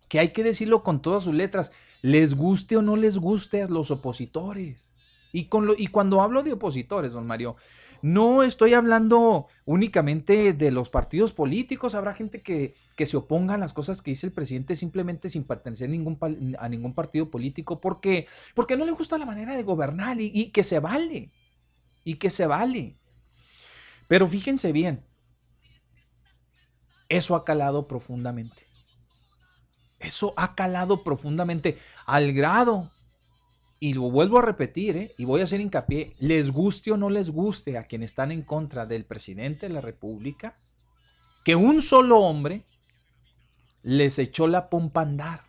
que 0.09 0.19
hay 0.19 0.29
que 0.29 0.45
decirlo 0.45 0.83
con 0.83 1.01
todas 1.01 1.25
sus 1.25 1.35
letras, 1.35 1.73
les 2.03 2.35
guste 2.35 2.77
o 2.77 2.83
no 2.83 2.97
les 2.97 3.17
guste 3.17 3.63
a 3.63 3.67
los 3.67 3.91
opositores. 3.91 4.93
Y, 5.33 5.45
con 5.45 5.65
lo, 5.65 5.75
y 5.75 5.87
cuando 5.87 6.21
hablo 6.21 6.43
de 6.43 6.53
opositores, 6.53 7.13
don 7.13 7.27
Mario, 7.27 7.57
no 8.03 8.43
estoy 8.43 8.75
hablando 8.75 9.47
únicamente 9.65 10.53
de 10.53 10.71
los 10.71 10.89
partidos 10.89 11.33
políticos. 11.33 11.95
Habrá 11.95 12.15
gente 12.15 12.43
que, 12.43 12.75
que 12.97 13.07
se 13.07 13.17
oponga 13.17 13.55
a 13.55 13.59
las 13.59 13.73
cosas 13.73 14.03
que 14.03 14.11
dice 14.11 14.27
el 14.27 14.33
presidente 14.33 14.77
simplemente 14.77 15.29
sin 15.29 15.45
pertenecer 15.45 15.89
a 15.89 16.69
ningún, 16.69 16.95
partido 16.95 17.31
político 17.31 17.81
porque, 17.81 18.27
porque 18.55 18.77
no 18.77 18.85
le 18.85 18.93
gusta 18.93 19.19
la 19.19 19.27
manera 19.27 19.57
de 19.57 19.63
gobernar 19.63 20.21
y, 20.21 20.31
y 20.33 20.51
que 20.51 20.63
se 20.63 20.79
vale. 20.79 21.31
Y 22.05 22.15
que 22.15 22.31
se 22.31 22.47
vale. 22.47 22.97
Pero 24.09 24.27
fíjense 24.27 24.73
bien, 24.73 25.05
eso 27.09 27.37
ha 27.37 27.45
calado 27.45 27.87
profundamente. 27.87 28.67
Eso 29.99 30.33
ha 30.37 30.55
calado 30.55 31.05
profundamente 31.05 31.79
al 32.07 32.33
grado, 32.33 32.91
y 33.83 33.95
lo 33.95 34.03
vuelvo 34.11 34.39
a 34.39 34.43
repetir, 34.43 34.97
¿eh? 34.99 35.13
y 35.17 35.25
voy 35.25 35.41
a 35.41 35.45
hacer 35.45 35.61
hincapié, 35.61 36.15
les 36.19 36.51
guste 36.51 36.93
o 36.93 36.99
no 36.99 37.09
les 37.09 37.31
guste 37.31 37.79
a 37.79 37.85
quienes 37.85 38.11
están 38.11 38.31
en 38.31 38.43
contra 38.43 38.85
del 38.85 39.05
presidente 39.07 39.67
de 39.69 39.73
la 39.75 39.81
República, 39.81 40.55
que 41.45 41.57
un 41.57 41.81
solo 41.81 42.19
hombre 42.21 42.63
les 43.83 44.19
echó 44.19 44.47
la 44.47 44.69
pompa 44.69 45.01
a 45.01 45.05
andar. 45.05 45.41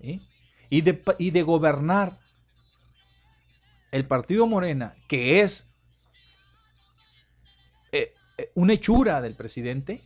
¿sí? 0.00 0.20
Y, 0.70 0.82
de, 0.82 1.02
y 1.18 1.32
de 1.32 1.42
gobernar 1.42 2.16
el 3.90 4.06
partido 4.06 4.46
Morena, 4.46 4.94
que 5.08 5.40
es 5.40 5.66
eh, 7.92 8.12
eh, 8.38 8.50
una 8.54 8.72
hechura 8.74 9.20
del 9.20 9.34
presidente, 9.34 10.02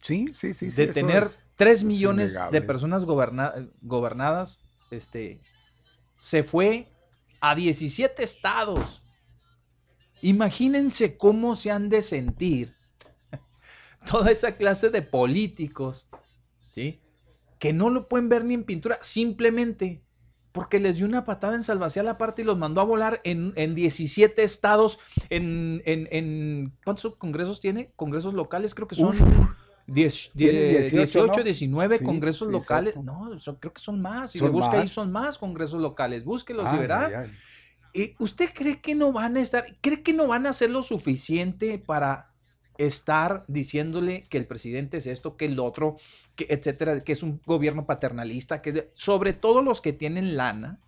Sí, 0.00 0.26
sí, 0.32 0.54
sí. 0.54 0.70
sí, 0.70 0.76
de 0.76 0.86
tener 0.88 1.24
es- 1.24 1.38
3 1.56 1.78
es 1.80 1.84
millones 1.84 2.38
de 2.52 2.62
personas 2.62 3.04
goberna- 3.04 3.52
gobernadas, 3.82 4.60
este, 4.92 5.40
se 6.18 6.42
fue 6.42 6.92
a 7.40 7.54
17 7.54 8.22
estados. 8.22 9.02
Imagínense 10.20 11.16
cómo 11.16 11.56
se 11.56 11.70
han 11.70 11.88
de 11.88 12.02
sentir 12.02 12.74
toda 14.10 14.30
esa 14.30 14.56
clase 14.56 14.90
de 14.90 15.02
políticos, 15.02 16.08
¿sí? 16.74 17.00
Que 17.58 17.72
no 17.72 17.90
lo 17.90 18.08
pueden 18.08 18.28
ver 18.28 18.44
ni 18.44 18.54
en 18.54 18.64
pintura, 18.64 18.98
simplemente 19.00 20.02
porque 20.52 20.80
les 20.80 20.96
dio 20.96 21.06
una 21.06 21.24
patada 21.24 21.54
en 21.54 21.62
salvación 21.62 22.08
aparte 22.08 22.42
y 22.42 22.44
los 22.44 22.58
mandó 22.58 22.80
a 22.80 22.84
volar 22.84 23.20
en, 23.22 23.52
en 23.54 23.74
17 23.76 24.42
estados, 24.42 24.98
en, 25.30 25.82
en- 25.84 26.72
¿cuántos 26.84 27.14
congresos 27.16 27.60
tiene? 27.60 27.92
Congresos 27.94 28.34
locales, 28.34 28.74
creo 28.74 28.88
que 28.88 28.96
son. 28.96 29.16
10, 29.88 30.30
Tiene 30.36 30.60
18, 30.68 30.96
18, 30.96 31.26
¿no? 31.38 31.42
19 31.44 31.98
Sí, 31.98 32.04
congresos 32.04 32.46
sí, 32.48 32.52
locales. 32.52 32.94
exacto. 32.96 33.12
No, 33.30 33.38
son- 33.38 33.56
creo 33.56 33.72
que 33.72 33.80
son 33.80 34.00
más. 34.00 34.30
Si 34.30 34.38
Son 34.38 34.48
le 34.48 34.52
busca 34.52 34.80
ahí, 34.80 34.86
son 34.86 35.10
más 35.10 35.38
congresos 35.38 35.80
locales. 35.80 36.24
Búsquelos 36.24 36.66
y 36.66 36.74
Ay, 36.74 36.78
verá. 36.78 37.06
ay, 37.06 37.14
ay. 37.14 37.30
Eh, 37.94 38.14
¿Usted 38.18 38.50
cree 38.54 38.80
que 38.80 38.94
no 38.94 39.12
van 39.12 39.36
a 39.36 39.40
estar, 39.40 39.64
cree 39.80 40.02
que 40.02 40.12
no 40.12 40.26
van 40.26 40.46
a 40.46 40.50
hacer 40.50 40.70
lo 40.70 40.82
suficiente 40.82 41.78
para 41.78 42.32
estar 42.76 43.44
diciéndole 43.48 44.28
que 44.28 44.38
el 44.38 44.46
presidente 44.46 44.98
es 44.98 45.06
esto, 45.06 45.36
que 45.36 45.46
el 45.46 45.58
otro, 45.58 45.96
que 46.36 46.46
etcétera, 46.50 47.02
que 47.02 47.12
es 47.12 47.22
un 47.22 47.40
gobierno 47.44 47.86
paternalista, 47.86 48.62
que 48.62 48.90
sobre 48.94 49.32
todo 49.32 49.62
los 49.62 49.80
que 49.80 49.92
tienen 49.92 50.36
lana, 50.36 50.78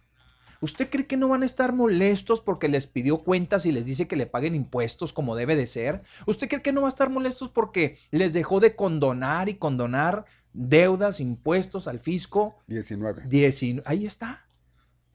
¿Usted 0.60 0.90
cree 0.90 1.06
que 1.06 1.16
no 1.16 1.28
van 1.28 1.42
a 1.42 1.46
estar 1.46 1.72
molestos 1.72 2.40
porque 2.40 2.68
les 2.68 2.86
pidió 2.86 3.18
cuentas 3.24 3.64
y 3.64 3.72
les 3.72 3.86
dice 3.86 4.06
que 4.06 4.16
le 4.16 4.26
paguen 4.26 4.54
impuestos 4.54 5.12
como 5.12 5.34
debe 5.34 5.56
de 5.56 5.66
ser? 5.66 6.02
¿Usted 6.26 6.48
cree 6.48 6.62
que 6.62 6.72
no 6.72 6.82
va 6.82 6.88
a 6.88 6.90
estar 6.90 7.08
molestos 7.08 7.48
porque 7.48 7.98
les 8.10 8.32
dejó 8.34 8.60
de 8.60 8.76
condonar 8.76 9.48
y 9.48 9.54
condonar 9.54 10.26
deudas, 10.52 11.20
impuestos 11.20 11.88
al 11.88 11.98
fisco? 11.98 12.58
19. 12.66 13.24
Diecin- 13.24 13.82
ahí 13.86 14.04
está. 14.04 14.46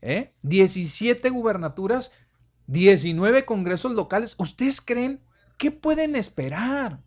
¿eh? 0.02 0.34
17 0.44 1.30
gubernaturas, 1.30 2.12
19 2.68 3.46
congresos 3.46 3.92
locales. 3.94 4.36
¿Ustedes 4.40 4.82
creen 4.82 5.22
qué 5.58 5.70
pueden 5.72 6.16
esperar? 6.16 7.02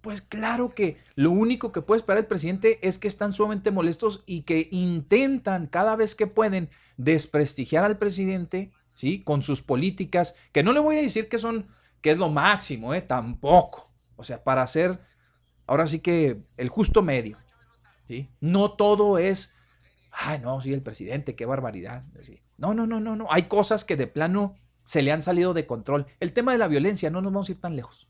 Pues 0.00 0.22
claro 0.22 0.74
que 0.74 0.96
lo 1.14 1.30
único 1.30 1.72
que 1.72 1.82
puede 1.82 1.98
esperar 1.98 2.18
el 2.18 2.26
presidente 2.26 2.78
es 2.86 2.98
que 2.98 3.08
están 3.08 3.34
sumamente 3.34 3.70
molestos 3.70 4.22
y 4.24 4.42
que 4.42 4.68
intentan 4.70 5.66
cada 5.66 5.94
vez 5.94 6.14
que 6.14 6.26
pueden 6.26 6.70
desprestigiar 6.96 7.84
al 7.84 7.98
presidente, 7.98 8.72
¿sí? 8.94 9.22
Con 9.22 9.42
sus 9.42 9.62
políticas, 9.62 10.34
que 10.52 10.62
no 10.62 10.72
le 10.72 10.80
voy 10.80 10.96
a 10.96 11.02
decir 11.02 11.28
que 11.28 11.38
son, 11.38 11.66
que 12.00 12.10
es 12.10 12.18
lo 12.18 12.30
máximo, 12.30 12.94
¿eh? 12.94 13.02
Tampoco. 13.02 13.90
O 14.16 14.24
sea, 14.24 14.42
para 14.42 14.62
hacer, 14.62 15.00
ahora 15.66 15.86
sí 15.86 16.00
que 16.00 16.40
el 16.56 16.70
justo 16.70 17.02
medio, 17.02 17.36
¿sí? 18.04 18.30
No 18.40 18.72
todo 18.72 19.18
es, 19.18 19.52
ay, 20.12 20.38
no, 20.38 20.62
sí, 20.62 20.72
el 20.72 20.82
presidente, 20.82 21.34
qué 21.34 21.44
barbaridad. 21.44 22.04
No, 22.56 22.72
no, 22.72 22.86
no, 22.86 23.00
no, 23.00 23.16
no. 23.16 23.26
Hay 23.30 23.44
cosas 23.44 23.84
que 23.84 23.96
de 23.96 24.06
plano 24.06 24.56
se 24.84 25.02
le 25.02 25.12
han 25.12 25.20
salido 25.20 25.52
de 25.52 25.66
control. 25.66 26.06
El 26.20 26.32
tema 26.32 26.52
de 26.52 26.58
la 26.58 26.68
violencia, 26.68 27.10
no 27.10 27.20
nos 27.20 27.32
vamos 27.32 27.48
a 27.50 27.52
ir 27.52 27.60
tan 27.60 27.76
lejos 27.76 28.09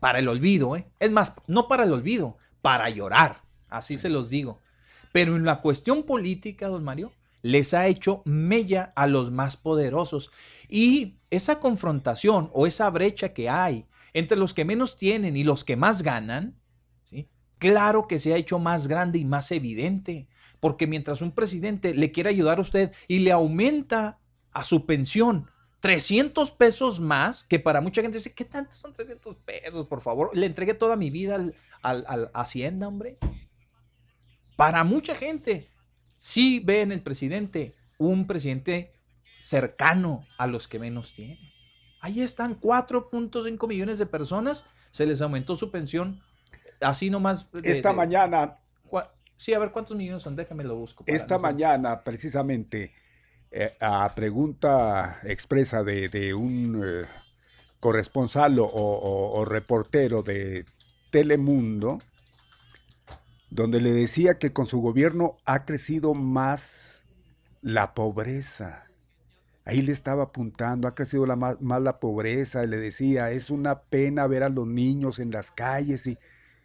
para 0.00 0.18
el 0.18 0.28
olvido, 0.28 0.76
¿eh? 0.76 0.86
Es 0.98 1.10
más, 1.10 1.32
no 1.46 1.68
para 1.68 1.84
el 1.84 1.92
olvido, 1.92 2.36
para 2.60 2.88
llorar, 2.90 3.42
así 3.68 3.98
se 3.98 4.08
los 4.08 4.30
digo. 4.30 4.60
Pero 5.12 5.36
en 5.36 5.44
la 5.44 5.60
cuestión 5.60 6.04
política, 6.04 6.68
don 6.68 6.84
Mario, 6.84 7.12
les 7.42 7.74
ha 7.74 7.86
hecho 7.86 8.22
mella 8.24 8.92
a 8.96 9.06
los 9.06 9.30
más 9.30 9.56
poderosos. 9.56 10.30
Y 10.68 11.18
esa 11.30 11.60
confrontación 11.60 12.50
o 12.54 12.66
esa 12.66 12.88
brecha 12.90 13.32
que 13.34 13.50
hay 13.50 13.86
entre 14.14 14.38
los 14.38 14.54
que 14.54 14.64
menos 14.64 14.96
tienen 14.96 15.36
y 15.36 15.44
los 15.44 15.64
que 15.64 15.76
más 15.76 16.02
ganan, 16.02 16.56
¿sí? 17.02 17.28
claro 17.58 18.06
que 18.06 18.18
se 18.18 18.32
ha 18.32 18.36
hecho 18.36 18.58
más 18.58 18.88
grande 18.88 19.18
y 19.18 19.24
más 19.24 19.50
evidente. 19.52 20.28
Porque 20.60 20.86
mientras 20.86 21.20
un 21.20 21.32
presidente 21.32 21.94
le 21.94 22.12
quiere 22.12 22.30
ayudar 22.30 22.58
a 22.58 22.62
usted 22.62 22.92
y 23.08 23.18
le 23.20 23.32
aumenta 23.32 24.20
a 24.52 24.62
su 24.64 24.86
pensión 24.86 25.50
300 25.82 26.52
pesos 26.52 27.00
más, 27.00 27.42
que 27.42 27.58
para 27.58 27.80
mucha 27.80 28.02
gente 28.02 28.18
dice, 28.18 28.32
¿qué 28.32 28.44
tanto 28.44 28.72
son 28.72 28.92
300 28.92 29.34
pesos? 29.34 29.86
Por 29.88 30.00
favor, 30.00 30.30
le 30.32 30.46
entregué 30.46 30.74
toda 30.74 30.94
mi 30.96 31.10
vida 31.10 31.34
al, 31.34 31.54
al- 31.82 32.04
al 32.06 32.30
Hacienda, 32.34 32.86
hombre. 32.86 33.18
Para 34.54 34.84
mucha 34.84 35.14
gente, 35.16 35.68
sí 36.20 36.60
ve 36.60 36.82
en 36.82 36.92
el 36.92 37.02
presidente 37.02 37.74
un 37.98 38.28
presidente 38.28 38.92
cercano 39.40 40.24
a 40.38 40.46
los 40.46 40.68
que 40.68 40.78
menos 40.78 41.14
tienen. 41.14 41.38
Ahí 42.00 42.20
están 42.22 42.60
4.5 42.60 43.66
millones 43.68 43.98
de 43.98 44.06
personas, 44.06 44.64
se 44.90 45.04
les 45.04 45.20
aumentó 45.20 45.56
su 45.56 45.72
pensión, 45.72 46.20
así 46.80 47.10
nomás. 47.10 47.50
de- 47.50 47.68
Esta 47.72 47.90
de- 47.90 47.96
mañana, 47.96 48.56
Sí, 49.32 49.52
a 49.52 49.58
ver 49.58 49.72
cuántos 49.72 49.96
millones 49.96 50.22
son, 50.22 50.36
déjame 50.36 50.62
lo 50.62 50.76
busco. 50.76 51.02
esta 51.08 51.36
mañana, 51.38 52.04
precisamente, 52.04 52.92
eh, 53.52 53.76
a 53.80 54.14
pregunta 54.14 55.20
expresa 55.24 55.82
de, 55.84 56.08
de 56.08 56.34
un 56.34 56.82
eh, 56.84 57.06
corresponsal 57.80 58.58
o, 58.58 58.64
o- 58.64 59.38
o 59.40 59.44
reportero 59.44 60.22
de 60.22 60.64
Telemundo, 61.10 61.98
donde 63.50 63.80
le 63.80 63.92
decía 63.92 64.38
que 64.38 64.52
con 64.52 64.66
su 64.66 64.80
gobierno 64.80 65.36
ha 65.44 65.64
crecido 65.64 66.14
más 66.14 67.02
la 67.60 67.94
pobreza. 67.94 68.86
Ahí 69.64 69.82
le 69.82 69.92
estaba 69.92 70.24
apuntando, 70.24 70.88
ha 70.88 70.94
crecido 70.94 71.26
la 71.26 71.36
más, 71.36 71.60
más 71.60 71.80
la 71.82 72.00
pobreza, 72.00 72.64
y 72.64 72.66
le 72.66 72.78
decía, 72.78 73.30
es 73.30 73.50
una 73.50 73.82
pena 73.82 74.26
ver 74.26 74.42
a 74.42 74.48
los 74.48 74.66
niños 74.66 75.18
en 75.18 75.30
las 75.30 75.52
calles 75.52 76.06
y 76.06 76.18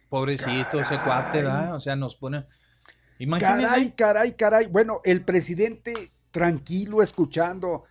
Pobrecito 0.08 0.80
ese 0.80 0.96
cuate, 1.04 1.38
¿verdad? 1.38 1.74
O 1.74 1.80
sea, 1.80 1.94
nos 1.94 2.16
pone. 2.16 2.46
Imagínese. 3.18 3.66
Caray, 3.66 3.90
caray, 3.92 4.32
caray. 4.32 4.66
Bueno, 4.68 5.00
el 5.04 5.22
presidente 5.22 6.10
tranquilo 6.30 7.02
escuchando 7.02 7.84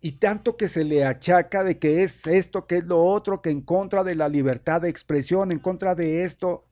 y 0.00 0.12
tanto 0.12 0.56
que 0.56 0.68
se 0.68 0.84
le 0.84 1.04
achaca 1.04 1.64
de 1.64 1.78
que 1.78 2.02
es 2.02 2.26
esto, 2.26 2.66
que 2.66 2.76
es 2.78 2.84
lo 2.84 3.00
otro, 3.02 3.42
que 3.42 3.50
en 3.50 3.62
contra 3.62 4.04
de 4.04 4.14
la 4.14 4.28
libertad 4.28 4.80
de 4.82 4.88
expresión, 4.88 5.50
en 5.50 5.58
contra 5.58 5.94
de 5.94 6.24
esto, 6.24 6.64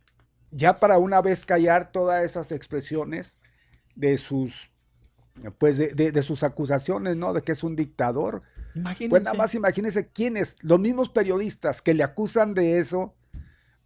ya 0.52 0.78
para 0.78 0.98
una 0.98 1.20
vez 1.22 1.44
callar 1.44 1.90
todas 1.90 2.24
esas 2.24 2.52
expresiones 2.52 3.38
de 3.96 4.16
sus, 4.16 4.70
pues 5.59 5.76
de, 5.76 5.88
de- 5.94 6.12
de 6.12 6.22
sus 6.22 6.42
acusaciones, 6.44 7.16
¿no? 7.16 7.32
De 7.32 7.42
que 7.42 7.52
es 7.52 7.64
un 7.64 7.74
dictador. 7.76 8.42
Imagínense. 8.74 9.11
Pues 9.11 9.24
nada 9.24 9.36
más 9.36 9.54
imagínense 9.54 10.09
quiénes, 10.09 10.57
los 10.61 10.78
mismos 10.78 11.09
periodistas 11.11 11.82
que 11.82 11.94
le 11.94 12.04
acusan 12.04 12.54
de 12.54 12.78
eso, 12.78 13.14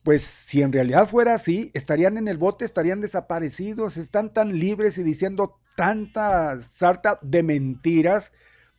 pues 0.02 0.22
si 0.22 0.62
en 0.62 0.72
realidad 0.72 1.08
fuera 1.08 1.34
así, 1.34 1.70
estarían 1.74 2.18
en 2.18 2.28
el 2.28 2.38
bote, 2.38 2.64
estarían 2.64 3.00
desaparecidos, 3.00 3.96
están 3.96 4.32
tan 4.32 4.58
libres 4.58 4.98
y 4.98 5.02
diciendo 5.02 5.58
tanta 5.76 6.60
sarta 6.60 7.18
de 7.22 7.42
mentiras, 7.42 8.32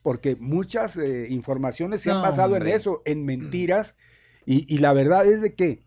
porque 0.03 0.35
muchas 0.35 0.97
eh, 0.97 1.27
informaciones 1.29 2.01
se 2.01 2.11
han 2.11 2.21
basado 2.21 2.53
hombre. 2.55 2.71
en 2.71 2.75
eso, 2.75 3.01
en 3.05 3.25
mentiras, 3.25 3.95
y, 4.45 4.65
y 4.73 4.79
la 4.79 4.93
verdad 4.93 5.25
es 5.25 5.41
de 5.41 5.53
que 5.53 5.83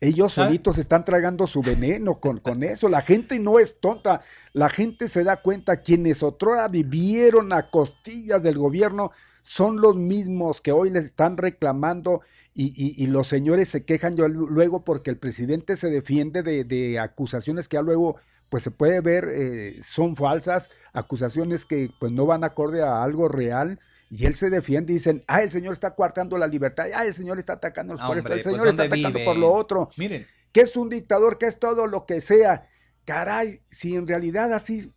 ellos 0.00 0.34
¿Sabe? 0.34 0.48
solitos 0.48 0.76
están 0.78 1.04
tragando 1.06 1.46
su 1.46 1.62
veneno 1.62 2.20
con, 2.20 2.38
con 2.38 2.62
eso. 2.62 2.88
La 2.90 3.00
gente 3.00 3.38
no 3.38 3.58
es 3.58 3.80
tonta. 3.80 4.20
La 4.52 4.68
gente 4.68 5.08
se 5.08 5.24
da 5.24 5.40
cuenta. 5.40 5.80
Quienes 5.80 6.22
otrora 6.22 6.68
vivieron 6.68 7.52
a 7.54 7.70
costillas 7.70 8.42
del 8.42 8.58
gobierno 8.58 9.10
son 9.42 9.80
los 9.80 9.96
mismos 9.96 10.60
que 10.60 10.72
hoy 10.72 10.90
les 10.90 11.06
están 11.06 11.38
reclamando 11.38 12.20
y, 12.52 12.74
y- 12.76 13.02
y 13.02 13.06
los 13.06 13.26
señores 13.28 13.68
se 13.70 13.84
quejan 13.86 14.16
yo- 14.16 14.28
luego 14.28 14.84
porque 14.84 15.10
el 15.10 15.16
presidente 15.18 15.76
se 15.76 15.88
defiende 15.88 16.42
de, 16.42 16.64
de 16.64 16.98
acusaciones 16.98 17.66
que 17.66 17.76
ya 17.76 17.82
luego 17.82 18.16
pues 18.48 18.62
se 18.62 18.70
puede 18.70 19.00
ver 19.00 19.28
eh, 19.28 19.80
son 19.82 20.16
falsas, 20.16 20.70
acusaciones 20.92 21.64
que 21.64 21.90
pues 21.98 22.12
no 22.12 22.26
van 22.26 22.44
acorde 22.44 22.82
a 22.82 23.02
algo 23.02 23.28
real. 23.28 23.80
Y 24.08 24.26
él 24.26 24.36
se 24.36 24.50
defiende 24.50 24.92
y 24.92 24.96
dicen, 24.96 25.24
ah, 25.26 25.42
el 25.42 25.50
señor 25.50 25.72
está 25.72 25.96
coartando 25.96 26.38
la 26.38 26.46
libertad, 26.46 26.86
ah, 26.94 27.04
el 27.04 27.12
señor 27.12 27.40
está 27.40 27.54
atacando 27.54 27.96
por 27.96 28.16
esto, 28.16 28.32
el 28.32 28.40
pues, 28.40 28.44
señor 28.44 28.68
está 28.68 28.82
¿dónde 28.84 29.00
atacando 29.00 29.24
por 29.24 29.36
lo 29.36 29.52
otro 29.52 29.90
Miren, 29.96 30.24
que 30.52 30.60
es 30.60 30.76
un 30.76 30.88
dictador, 30.88 31.38
que 31.38 31.46
es 31.46 31.58
todo 31.58 31.88
lo 31.88 32.06
que 32.06 32.20
sea. 32.20 32.68
Caray, 33.04 33.60
si 33.68 33.96
en 33.96 34.06
realidad 34.06 34.52
así 34.52 34.94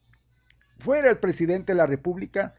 fuera 0.78 1.10
el 1.10 1.18
presidente 1.18 1.74
de 1.74 1.78
la 1.78 1.88
República, 1.88 2.56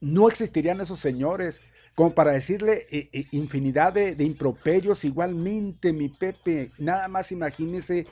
no 0.00 0.28
existirían 0.28 0.80
esos 0.80 1.00
señores 1.00 1.62
como 1.94 2.14
para 2.14 2.32
decirle 2.32 2.86
eh, 2.90 3.08
eh, 3.12 3.24
infinidad 3.30 3.94
de, 3.94 4.14
de 4.14 4.24
improperios 4.24 5.04
igualmente, 5.04 5.94
mi 5.94 6.10
Pepe. 6.10 6.70
Nada 6.78 7.08
más 7.08 7.32
imagínese, 7.32 8.06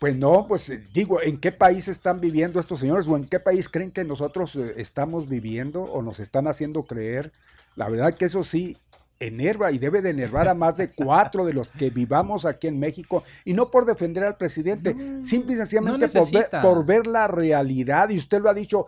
pues 0.00 0.16
no, 0.16 0.46
pues 0.48 0.68
eh, 0.70 0.82
digo, 0.94 1.20
¿en 1.22 1.38
qué 1.38 1.52
país 1.52 1.86
están 1.86 2.20
viviendo 2.20 2.58
estos 2.58 2.80
señores 2.80 3.06
o 3.06 3.16
en 3.16 3.26
qué 3.28 3.38
país 3.38 3.68
creen 3.68 3.90
que 3.92 4.02
nosotros 4.02 4.56
eh, 4.56 4.72
estamos 4.78 5.28
viviendo 5.28 5.82
o 5.82 6.00
nos 6.02 6.20
están 6.20 6.48
haciendo 6.48 6.84
creer? 6.84 7.32
La 7.76 7.88
verdad 7.90 8.14
que 8.14 8.24
eso 8.24 8.42
sí 8.42 8.78
enerva 9.18 9.70
y 9.72 9.78
debe 9.78 10.00
de 10.00 10.08
enervar 10.08 10.48
a 10.48 10.54
más 10.54 10.78
de 10.78 10.90
cuatro 10.90 11.44
de 11.44 11.52
los 11.52 11.70
que 11.70 11.90
vivamos 11.90 12.46
aquí 12.46 12.66
en 12.66 12.78
México 12.78 13.22
y 13.44 13.52
no 13.52 13.70
por 13.70 13.84
defender 13.84 14.24
al 14.24 14.38
presidente, 14.38 14.96
simple 15.22 15.52
y 15.52 15.56
sencillamente 15.58 16.08
por, 16.08 16.32
ver, 16.32 16.48
por 16.62 16.86
ver 16.86 17.06
la 17.06 17.28
realidad 17.28 18.08
y 18.08 18.16
usted 18.16 18.40
lo 18.40 18.48
ha 18.48 18.54
dicho, 18.54 18.86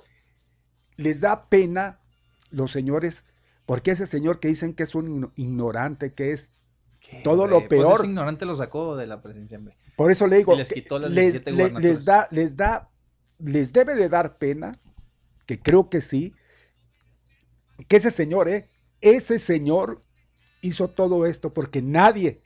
les 0.97 1.21
da 1.21 1.43
pena 1.43 1.99
los 2.51 2.73
señores, 2.73 3.27
porque 3.67 3.91
ese 3.91 4.07
señor 4.07 4.41
que 4.41 4.49
dicen 4.49 4.73
que 4.73 4.85
es 4.85 4.95
un 4.95 5.09
igno- 5.09 5.33
ignorante, 5.37 6.15
que 6.15 6.33
es 6.33 6.51
¿qué, 7.01 7.21
todo 7.23 7.43
hombre? 7.43 7.61
lo 7.61 7.69
Pues 7.69 7.81
peor. 7.83 7.97
ese 7.99 8.07
ignorante 8.07 8.47
lo 8.47 8.57
sacó 8.57 8.97
de 8.97 9.07
la 9.07 9.21
presidencia, 9.21 9.59
hombre. 9.59 9.77
Por 9.97 10.11
eso 10.11 10.27
le 10.27 10.37
digo, 10.39 10.57
les 10.57 10.69
que 10.69 10.83
quitó 10.83 10.99
las 10.99 11.11
les, 11.11 11.33
17 11.33 11.51
le- 11.51 11.57
gubernaturas. 11.57 11.95
les 11.97 12.05
da, 12.05 12.29
les 12.31 12.57
da, 12.57 12.91
les 13.39 13.73
debe 13.73 13.95
de 13.95 14.09
dar 14.09 14.39
pena, 14.39 14.81
que 15.47 15.59
creo 15.61 15.89
que 15.91 16.01
sí, 16.01 16.35
que 17.89 17.97
ese 17.97 18.11
señor, 18.11 18.49
eh, 18.49 18.69
ese 19.01 19.39
señor 19.39 20.01
hizo 20.61 20.89
todo 20.89 21.27
esto 21.27 21.53
porque 21.53 21.83
nadie, 21.83 22.41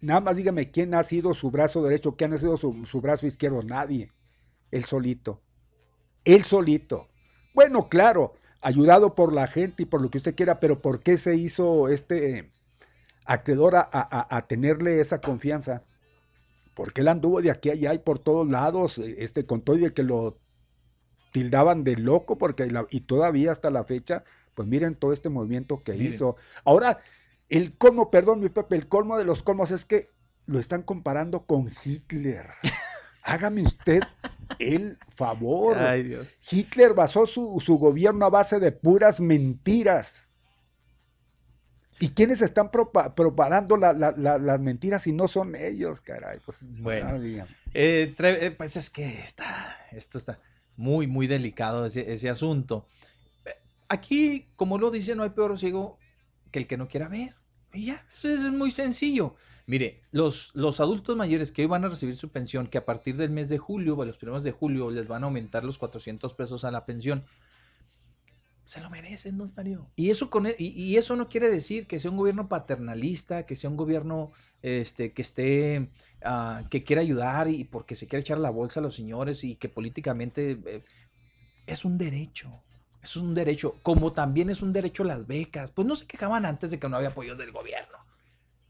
nada 0.00 0.20
más 0.20 0.36
dígame 0.36 0.70
quién 0.70 0.94
ha 0.94 1.02
sido 1.02 1.34
su 1.34 1.50
brazo 1.50 1.82
derecho, 1.82 2.16
quién 2.16 2.32
ha 2.32 2.38
sido 2.38 2.56
su, 2.56 2.86
su 2.86 3.00
brazo 3.00 3.26
izquierdo, 3.26 3.62
nadie, 3.62 4.10
él 4.70 4.84
solito, 4.84 5.42
él 6.24 6.44
solito. 6.44 7.08
Bueno, 7.54 7.88
claro, 7.88 8.34
ayudado 8.60 9.14
por 9.14 9.32
la 9.32 9.46
gente 9.48 9.82
y 9.82 9.86
por 9.86 10.00
lo 10.00 10.10
que 10.10 10.18
usted 10.18 10.34
quiera, 10.36 10.60
pero 10.60 10.78
¿por 10.78 11.00
qué 11.02 11.18
se 11.18 11.34
hizo 11.36 11.88
este 11.88 12.50
acreedor 13.24 13.74
a- 13.76 13.88
a 13.92 14.46
tenerle 14.46 15.00
esa 15.00 15.20
confianza? 15.20 15.82
Porque 16.78 17.00
él 17.00 17.08
anduvo 17.08 17.42
de 17.42 17.50
aquí 17.50 17.70
a 17.70 17.72
allá 17.72 17.92
y 17.92 17.98
por 17.98 18.20
todos 18.20 18.48
lados, 18.48 18.98
eh, 18.98 19.16
este, 19.18 19.44
con 19.44 19.62
todo 19.62 19.74
y 19.76 19.80
de 19.80 19.92
que 19.92 20.04
lo 20.04 20.38
tildaban 21.32 21.82
de 21.82 21.96
loco, 21.96 22.38
porque 22.38 22.70
la- 22.70 22.86
y 22.90 23.00
todavía 23.00 23.50
hasta 23.50 23.68
la 23.70 23.82
fecha, 23.82 24.22
pues 24.54 24.68
miren 24.68 24.94
todo 24.94 25.12
este 25.12 25.28
movimiento 25.28 25.82
que 25.82 25.94
Miren. 25.94 26.12
hizo. 26.14 26.36
Ahora, 26.64 27.00
el 27.48 27.76
colmo, 27.76 28.12
perdón, 28.12 28.38
mi 28.38 28.48
Pepe, 28.48 28.76
el 28.76 28.86
colmo 28.86 29.18
de 29.18 29.24
los 29.24 29.42
colmos 29.42 29.72
es 29.72 29.84
que 29.84 30.10
lo 30.46 30.60
están 30.60 30.82
comparando 30.84 31.46
con 31.46 31.68
Hitler. 31.84 32.46
Hágame 33.24 33.62
usted 33.62 34.02
el 34.60 34.98
favor. 35.16 35.78
Ay, 35.78 36.04
Dios. 36.04 36.32
Hitler 36.48 36.94
basó 36.94 37.26
su, 37.26 37.60
su 37.60 37.76
gobierno 37.76 38.24
a 38.24 38.30
base 38.30 38.60
de 38.60 38.70
puras 38.70 39.20
mentiras. 39.20 40.27
¿Y 42.00 42.10
quiénes 42.10 42.42
están 42.42 42.70
la- 43.76 43.92
la- 43.92 44.14
la- 44.16 44.38
las 44.38 44.60
mentiras 44.60 45.02
si 45.02 45.12
no 45.12 45.26
son 45.28 45.54
ellos, 45.56 46.00
caray? 46.00 46.38
Pues, 46.44 46.66
Bueno. 46.80 47.18
no. 47.18 47.44
Eh, 47.74 48.14
eh, 48.18 48.50
pues 48.56 48.76
es 48.76 48.88
que 48.90 49.06
está, 49.20 49.76
esto 49.92 50.18
está 50.18 50.38
muy, 50.76 51.06
muy 51.06 51.26
delicado 51.26 51.86
ese, 51.86 52.12
ese 52.12 52.28
asunto. 52.30 52.86
Eh, 53.44 53.50
Aquí, 53.88 54.46
como 54.56 54.78
lo 54.78 54.90
dice, 54.90 55.14
no 55.16 55.22
hay 55.24 55.30
peor 55.30 55.58
ciego 55.58 55.98
que 56.52 56.60
el 56.60 56.66
que 56.66 56.76
no 56.76 56.86
quiera 56.88 57.08
ver. 57.08 57.34
Y 57.72 57.86
ya, 57.86 58.06
eso 58.12 58.28
es 58.28 58.40
muy 58.42 58.70
sencillo. 58.70 59.34
Mire, 59.66 60.00
los, 60.12 60.50
los 60.54 60.80
adultos 60.80 61.14
mayores 61.16 61.52
que 61.52 61.60
hoy 61.62 61.68
van 61.68 61.84
a 61.84 61.88
recibir 61.88 62.14
su 62.16 62.30
pensión, 62.30 62.68
que 62.68 62.78
a 62.78 62.86
partir 62.86 63.16
del 63.18 63.28
mes 63.30 63.50
de 63.50 63.58
julio, 63.58 63.96
o 63.98 64.04
los 64.04 64.16
primeros 64.16 64.42
de 64.44 64.52
julio, 64.52 64.90
les 64.90 65.06
van 65.08 65.24
a 65.24 65.26
aumentar 65.26 65.62
los 65.64 65.76
400 65.76 66.32
pesos 66.32 66.64
a 66.64 66.70
la 66.70 66.86
pensión, 66.86 67.22
se 68.68 68.82
lo 68.82 68.90
merecen, 68.90 69.38
don 69.38 69.50
Mario. 69.56 69.90
Y 69.96 70.10
eso, 70.10 70.28
con, 70.28 70.46
e- 70.46 70.54
y, 70.58 70.98
eso 70.98 71.16
no 71.16 71.30
quiere 71.30 71.48
decir 71.48 71.86
que 71.86 71.98
sea 71.98 72.10
un 72.10 72.18
gobierno 72.18 72.50
paternalista, 72.50 73.46
que 73.46 73.56
sea 73.56 73.70
un 73.70 73.78
gobierno 73.78 74.30
este, 74.60 75.14
que 75.14 75.22
esté, 75.22 75.88
ah, 76.22 76.62
que 76.68 76.84
quiera 76.84 77.00
ayudar 77.00 77.48
y 77.48 77.64
porque 77.64 77.96
se 77.96 78.06
quiere 78.06 78.20
echar 78.20 78.36
la 78.36 78.50
bolsa 78.50 78.80
a 78.80 78.82
los 78.82 78.94
señores 78.94 79.42
y 79.42 79.56
que 79.56 79.70
políticamente 79.70 80.60
eh, 80.66 80.82
es 81.66 81.86
un 81.86 81.96
derecho. 81.96 82.62
Es 83.02 83.16
un 83.16 83.34
derecho, 83.34 83.76
como 83.82 84.12
también 84.12 84.50
es 84.50 84.60
un 84.60 84.74
derecho 84.74 85.02
las 85.02 85.26
becas. 85.26 85.70
Pues 85.70 85.88
no 85.88 85.96
se 85.96 86.06
quejaban 86.06 86.44
antes 86.44 86.70
de 86.70 86.78
que 86.78 86.90
no 86.90 86.98
había 86.98 87.08
apoyo 87.08 87.36
del 87.36 87.52
gobierno. 87.52 87.97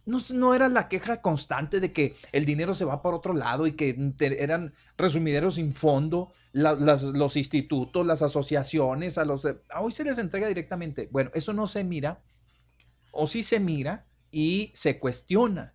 No, 0.09 0.55
era 0.55 0.69
la 0.71 0.89
queja 0.89 1.21
constante 1.21 1.81
de 1.81 1.93
que 1.93 2.17
el 2.33 2.47
dinero 2.47 2.75
se 2.75 2.87
va 2.87 3.03
por 3.03 3.13
otro 3.15 3.35
lado 3.35 3.67
y 3.67 3.73
que 3.73 3.93
te- 4.17 4.43
eran 4.43 4.73
resumideros 4.97 5.57
sin 5.57 5.75
fondo, 5.75 6.33
la- 6.53 6.75
las- 6.75 7.03
los 7.03 7.37
institutos, 7.37 8.07
las 8.07 8.23
asociaciones, 8.23 9.19
a 9.19 9.25
los... 9.27 9.45
eh, 9.45 9.57
Hoy 9.79 9.93
se 9.93 10.05
les 10.05 10.17
entrega 10.17 10.49
directamente. 10.49 11.09
Bueno, 11.13 11.31
eso 11.35 11.53
no 11.53 11.67
se 11.67 11.85
mira, 11.85 12.23
o 13.13 13.27
sí 13.27 13.43
se 13.43 13.61
mira 13.61 14.07
y 14.31 14.71
se 14.75 14.99
cuestiona. 14.99 15.75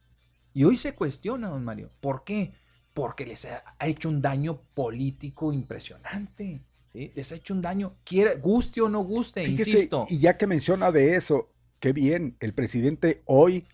Y 0.54 0.64
hoy 0.64 0.78
se 0.78 0.94
cuestiona, 0.96 1.50
don 1.50 1.64
Mario. 1.64 1.92
¿Por 2.00 2.24
qué? 2.24 2.54
Porque 2.94 3.26
les 3.26 3.46
ha, 3.46 3.64
hecho 3.86 4.10
un 4.10 4.22
daño 4.22 4.62
político 4.74 5.54
impresionante. 5.54 6.64
¿sí? 6.88 7.12
Les 7.16 7.32
ha 7.32 7.36
hecho 7.36 7.54
un 7.54 7.62
daño, 7.62 7.98
quiera, 8.04 8.34
guste 8.36 8.82
o 8.82 8.90
no 8.90 9.02
guste, 9.04 9.44
Fíjese, 9.44 9.70
insisto. 9.72 10.06
Y 10.10 10.18
ya 10.18 10.38
que 10.38 10.48
menciona 10.48 10.92
de 10.92 11.16
eso, 11.16 11.52
qué 11.80 11.92
bien, 11.94 12.36
el 12.40 12.54
presidente 12.54 13.22
hoy 13.26 13.66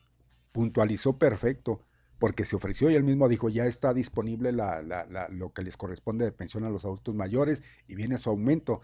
puntualizó 0.52 1.18
perfecto, 1.18 1.82
porque 2.18 2.44
se 2.44 2.56
ofreció 2.56 2.90
y 2.90 2.96
él 2.96 3.04
mismo 3.04 3.30
dijo, 3.30 3.50
ya 3.50 3.66
está 3.66 3.94
disponible 3.94 4.52
la- 4.52 4.82
la- 4.82 5.06
la- 5.06 5.30
lo 5.30 5.54
que 5.54 5.62
les 5.62 5.78
corresponde 5.78 6.26
de 6.26 6.32
pensión 6.32 6.64
a 6.66 6.70
los 6.70 6.84
adultos 6.86 7.16
mayores 7.16 7.64
y 7.88 7.96
viene 7.96 8.18
su 8.18 8.30
aumento. 8.30 8.82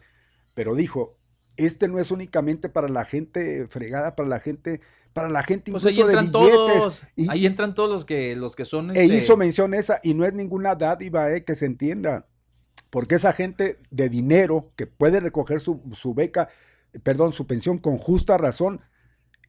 Pero 0.53 0.74
dijo, 0.76 1.18
este 1.57 1.88
no 1.88 1.99
es 1.99 2.11
únicamente 2.11 2.70
para 2.70 2.88
la 2.88 3.03
gente 3.05 3.68
fregada, 3.68 4.16
para 4.16 4.30
la 4.30 4.39
gente, 4.39 4.80
para 5.13 5.30
la 5.30 5.43
gente 5.43 5.72
Pues 5.72 5.84
incluso 5.84 6.07
ahí 6.07 6.13
de 6.13 6.20
entran 6.20 6.43
billetes. 6.43 6.78
todos. 6.78 7.03
Y- 7.16 7.30
Ahí 7.30 7.45
entran 7.45 7.74
todos 7.74 7.89
los 7.89 8.05
que, 8.05 8.36
los 8.36 8.55
que 8.55 8.63
son. 8.66 8.91
e 8.95 9.03
este, 9.03 9.16
hizo 9.18 9.38
mención 9.38 9.74
esa, 9.74 9.99
y 10.03 10.13
no 10.13 10.26
es 10.26 10.34
ninguna 10.34 10.76
dádiva, 10.76 11.34
eh, 11.34 11.43
que 11.43 11.55
se 11.55 11.66
entienda. 11.66 12.28
Porque 12.89 13.16
esa 13.16 13.34
gente 13.34 13.80
de 13.91 14.07
dinero 14.07 14.72
que 14.78 14.88
puede 14.88 15.20
recoger 15.20 15.59
su, 15.59 15.82
su 15.93 16.13
beca, 16.13 16.47
perdón, 17.03 17.34
su 17.34 17.45
pensión 17.47 17.80
con 17.80 17.97
justa 17.97 18.38
razón, 18.38 18.80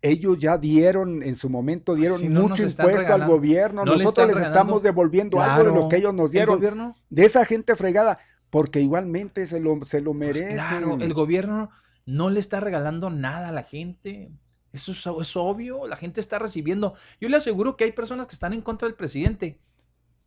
ellos 0.09 0.39
ya 0.39 0.59
dieron 0.59 1.23
en 1.23 1.35
su 1.37 1.49
momento, 1.51 1.95
dieron 1.95 2.19
Si 2.19 2.29
no 2.29 2.41
nos 2.43 2.51
mucho 2.51 2.63
impuesto 2.65 3.13
al 3.15 3.27
gobierno. 3.27 3.85
no 3.85 3.97
Nosotros 3.97 4.29
les 4.35 4.47
estamos 4.47 4.83
devolviendo 4.83 5.41
algo 5.41 5.65
de 5.73 5.81
lo 5.81 5.89
que 5.89 5.97
ellos 5.97 6.15
nos 6.15 6.27
el 6.27 6.33
dieron. 6.33 6.57
gobierno- 6.57 6.97
De 7.11 7.25
esa 7.25 7.45
gente 7.45 7.77
fregada, 7.77 8.19
porque 8.51 8.81
igualmente 8.81 9.47
se 9.47 9.61
lo, 9.61 9.85
se 9.85 10.01
lo 10.01 10.11
Pues 10.13 10.19
merecen. 10.21 10.55
claro, 10.55 10.99
el 11.01 11.15
gobierno 11.15 11.71
no 12.05 12.31
le 12.31 12.41
está 12.41 12.61
regalando 12.61 13.11
nada 13.11 13.49
a 13.49 13.53
la 13.53 13.63
gente. 13.65 14.31
Eso 14.73 14.93
es, 14.93 15.07
es 15.21 15.37
obvio, 15.37 15.87
la 15.87 15.97
gente 15.97 16.21
está 16.21 16.39
recibiendo. 16.39 16.95
Yo 17.21 17.29
le 17.29 17.37
aseguro 17.39 17.77
que 17.77 17.85
hay 17.85 17.93
personas 17.93 18.27
que 18.27 18.35
están 18.35 18.53
en 18.53 18.61
contra 18.61 18.87
del 18.87 18.95
presidente, 18.95 19.59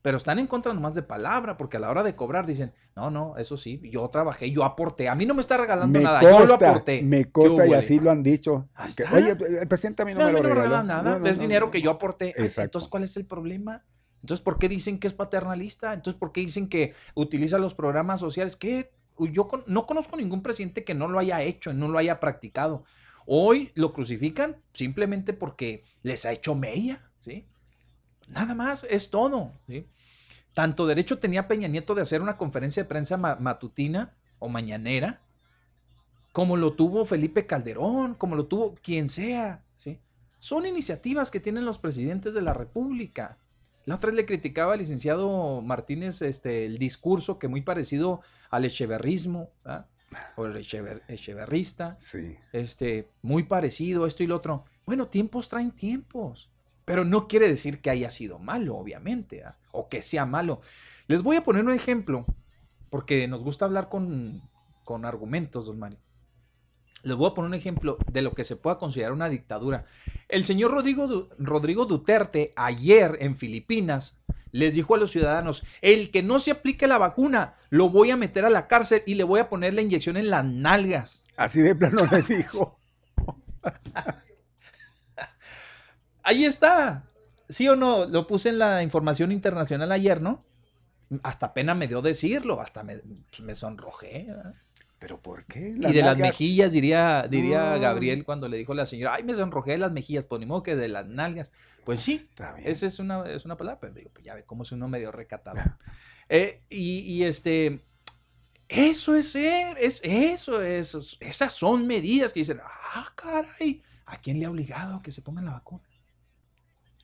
pero 0.02 0.18
están 0.18 0.39
en 0.39 0.47
contra 0.47 0.74
nomás 0.74 0.95
de 0.95 1.04
palabra, 1.04 1.58
porque 1.58 1.78
a 1.78 1.80
la 1.82 1.89
hora 1.89 2.04
de 2.04 2.16
cobrar 2.16 2.45
dicen, 2.45 2.74
no, 2.95 3.12
no, 3.12 3.36
eso 3.38 3.58
sí, 3.58 3.82
yo 3.91 4.08
trabajé, 4.10 4.50
yo 4.52 4.64
aporté, 4.64 5.10
a 5.10 5.16
mí 5.16 5.26
no 5.26 5.34
me 5.34 5.41
está 5.41 5.58
regalando 5.58 6.00
me 6.00 6.04
nada, 6.04 6.22
yo 6.22 6.45
lo 6.45 6.54
aporté. 6.56 7.02
me 7.02 7.26
¿Qué 7.26 7.32
consta 7.32 7.68
y 7.68 7.74
así 7.74 8.00
lo 8.00 8.10
han 8.12 8.24
dicho. 8.24 8.70
Que, 8.95 9.04
está. 9.04 9.16
Oye, 9.16 9.32
el 9.62 9.68
presidente 9.68 10.04
a 10.04 10.06
mí 10.06 10.14
no, 10.14 10.20
No, 10.22 10.26
a 10.28 10.32
me 10.32 10.34
mí 10.36 10.43
lo 10.43 10.50
no 10.50 10.56
regaló. 10.56 10.84
nada, 10.84 11.04
No, 11.04 11.20
no, 11.20 11.28
es 11.28 11.39
dinero 11.39 11.70
que 11.72 11.82
yo 11.82 11.91
aporté. 11.91 12.30
Exacto. 12.30 12.62
Entonces, 12.64 12.89
¿cuál 12.89 13.04
es 13.04 13.18
el 13.18 13.26
problema? 13.26 13.84
Entonces, 14.22 14.43
¿por 14.43 14.58
qué 14.58 14.68
dicen 14.70 15.00
que 15.00 15.08
es 15.08 15.14
paternalista? 15.14 15.93
Entonces, 15.93 16.20
¿por 16.20 16.32
qué 16.32 16.41
dicen 16.41 16.68
que 16.70 16.93
utiliza 17.16 17.58
los 17.58 17.74
programas 17.74 18.20
sociales? 18.20 18.56
¿Qué? 18.56 18.91
Yo 19.34 19.47
con- 19.47 19.64
no 19.68 19.86
conozco 19.86 20.16
ningún 20.18 20.41
presidente 20.41 20.84
que 20.86 20.93
no 20.93 21.08
lo 21.10 21.20
haya 21.20 21.41
hecho, 21.41 21.74
no 21.74 21.88
lo 21.89 21.97
haya 21.97 22.20
practicado. 22.22 22.84
Hoy 23.26 23.72
lo 23.76 23.91
crucifican 23.93 24.58
simplemente 24.74 25.34
porque 25.34 25.84
les 26.04 26.26
ha 26.26 26.32
hecho 26.32 26.56
mella, 26.56 27.12
¿sí? 27.20 27.45
Nada 28.30 28.53
más, 28.55 28.86
es 28.89 29.09
todo, 29.09 29.51
¿sí? 29.67 29.86
Tanto 30.53 30.88
derecho 30.88 31.19
tenía 31.19 31.47
Peña 31.47 31.67
Nieto 31.67 31.95
de 31.95 32.01
hacer 32.01 32.21
una 32.21 32.38
conferencia 32.38 32.84
de 32.84 32.89
prensa 32.89 33.17
ma- 33.17 33.36
matutina 33.36 34.13
o 34.39 34.49
mañanera, 34.49 35.21
como 36.32 36.57
lo 36.57 36.73
tuvo 36.73 37.05
Felipe 37.05 37.45
Calderón, 37.45 38.13
como 38.15 38.36
lo 38.36 38.45
tuvo 38.45 38.75
quien 38.75 39.07
sea, 39.09 39.63
¿sí? 39.77 39.99
Son 40.39 40.65
iniciativas 40.65 41.32
que 41.32 41.39
tienen 41.39 41.65
los 41.65 41.80
presidentes 41.80 42.34
de 42.34 42.41
la 42.41 42.53
República. 42.53 43.38
La 43.86 43.95
otra 43.95 44.07
vez 44.07 44.15
le 44.17 44.25
criticaba 44.25 44.73
al 44.73 44.80
licenciado 44.80 45.61
Martínez 45.61 46.21
este, 46.21 46.65
el 46.65 46.77
discurso 46.77 47.39
que 47.39 47.47
muy 47.47 47.61
parecido 47.61 48.21
al 48.49 48.65
echeverrismo, 48.65 49.49
¿verdad? 49.63 49.88
o 50.36 50.45
el 50.45 50.55
echever- 50.55 51.03
echeverrista, 51.07 51.95
Sí. 51.99 52.36
este, 52.51 53.09
muy 53.21 53.43
parecido, 53.43 54.05
esto 54.07 54.23
y 54.23 54.27
lo 54.27 54.38
otro. 54.38 54.65
Bueno, 54.86 55.07
tiempos 55.07 55.49
traen 55.49 55.69
tiempos, 55.71 56.49
pero 56.90 57.06
no 57.06 57.28
quiere 57.28 57.48
decir 57.48 57.82
que 57.82 57.92
haya 57.92 58.10
sido 58.10 58.40
malo, 58.40 58.76
obviamente, 58.76 59.44
¿ah? 59.44 59.56
o 59.72 59.90
que 59.90 60.02
sea 60.02 60.26
malo. 60.26 60.60
Les 61.06 61.22
voy 61.22 61.36
a 61.36 61.44
poner 61.44 61.64
un 61.64 61.72
ejemplo, 61.72 62.26
porque 62.90 63.28
nos 63.28 63.44
gusta 63.44 63.66
hablar 63.66 63.90
con, 63.90 64.42
con 64.86 65.06
argumentos, 65.06 65.68
don 65.68 65.78
Mario. 65.78 66.00
Les 67.04 67.16
voy 67.16 67.30
a 67.30 67.36
poner 67.36 67.50
un 67.50 67.54
ejemplo 67.54 68.00
de 68.12 68.24
lo 68.24 68.34
que 68.34 68.44
se 68.44 68.56
pueda 68.56 68.80
considerar 68.80 69.12
una 69.14 69.30
dictadura. 69.30 69.86
El 70.30 70.44
señor 70.44 70.72
Rodrigo, 70.72 71.06
Du- 71.08 71.30
Rodrigo 71.38 71.86
Duterte 71.86 72.54
ayer 72.56 73.18
en 73.22 73.38
Filipinas 73.38 74.16
les 74.52 74.74
dijo 74.74 74.96
a 74.96 74.98
los 74.98 75.12
ciudadanos, 75.12 75.64
el 75.84 76.10
que 76.10 76.24
no 76.24 76.40
se 76.40 76.50
aplique 76.50 76.88
la 76.88 76.98
vacuna, 76.98 77.54
lo 77.70 77.92
voy 77.92 78.10
a 78.10 78.18
meter 78.18 78.46
a 78.46 78.50
la 78.50 78.68
cárcel 78.68 79.04
y 79.06 79.14
le 79.14 79.26
voy 79.26 79.42
a 79.42 79.48
poner 79.48 79.76
la 79.76 79.84
inyección 79.84 80.18
en 80.18 80.32
las 80.32 80.44
nalgas. 80.44 81.24
Así 81.38 81.62
de 81.62 81.76
plano 81.76 82.02
les 82.12 82.30
dijo. 82.30 82.76
Ahí 86.30 86.45
está. 86.45 87.03
¿Sí 87.49 87.67
o 87.67 87.75
no? 87.75 88.05
Lo 88.05 88.27
puse 88.27 88.49
en 88.49 88.59
la 88.59 88.84
información 88.84 89.32
internacional 89.32 89.91
ayer, 89.91 90.21
¿no? 90.21 90.45
Hasta 91.23 91.55
pena 91.55 91.73
me 91.73 91.88
dio 91.88 92.03
decirlo, 92.03 92.61
hasta 92.61 92.84
me, 92.84 93.01
me 93.41 93.55
sonrojé. 93.55 94.27
¿Pero 94.99 95.17
por 95.17 95.45
qué? 95.45 95.73
y 95.75 95.91
de 95.91 96.03
las 96.03 96.17
mejillas, 96.17 96.71
diría, 96.71 97.25
diría 97.27 97.71
No. 97.71 97.80
Gabriel 97.80 98.23
cuando 98.25 98.47
le 98.47 98.57
dijo 98.57 98.73
a 98.73 98.75
la 98.75 98.86
señora, 98.86 99.15
ay, 99.15 99.23
me 99.23 99.34
sonrojé 99.34 99.71
de 99.71 99.77
las 99.80 99.91
mejillas, 99.91 100.27
pues 100.27 100.39
ni 100.39 100.45
modo 100.45 100.61
que 100.61 100.75
de 100.75 100.88
las 100.88 101.07
nalgas. 101.07 101.51
Pues 101.84 101.99
sí, 101.99 102.15
Está 102.15 102.53
bien. 102.53 102.69
esa 102.69 102.86
es 102.86 102.99
una, 102.99 103.27
es 103.27 103.43
una 103.45 103.55
palabra, 103.55 103.80
pero 103.80 103.93
digo, 103.95 104.11
pues 104.13 104.23
ya 104.23 104.36
ve 104.36 104.43
cómo 104.43 104.61
es 104.61 104.71
uno 104.71 104.88
medio 104.88 105.11
recatado. 105.11 105.57
Eh, 106.32 106.61
y, 106.69 106.99
y 106.99 107.23
este, 107.23 107.82
eso 108.67 109.15
es 109.15 109.32
ser, 109.32 109.80
es 109.80 109.99
eso, 110.03 110.61
es, 110.61 111.17
esas 111.19 111.53
son 111.53 111.88
medidas 111.88 112.32
que 112.32 112.41
dicen, 112.41 112.59
ah, 112.63 113.11
caray, 113.15 113.82
¿a 114.05 114.15
quién 114.17 114.38
le 114.38 114.45
ha 114.45 114.51
obligado 114.51 114.97
a 114.97 115.01
que 115.01 115.11
se 115.11 115.23
pongan 115.23 115.45
la 115.45 115.53
vacuna? 115.53 115.89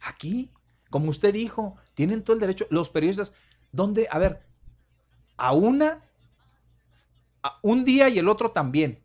Aquí, 0.06 0.51
como 0.91 1.10
usted 1.10 1.34
dijo, 1.34 1.76
tienen 1.95 2.24
todo 2.24 2.36
el 2.36 2.39
derecho, 2.39 2.68
los 2.70 2.91
periodistas, 2.91 3.34
¿dónde? 3.72 4.08
A 4.12 4.20
ver, 4.20 4.45
a 5.36 5.51
una, 5.53 6.03
a 7.41 7.58
un 7.64 7.84
día 7.84 8.08
y 8.08 8.20
el 8.20 8.30
otro 8.30 8.51
también. 8.51 9.03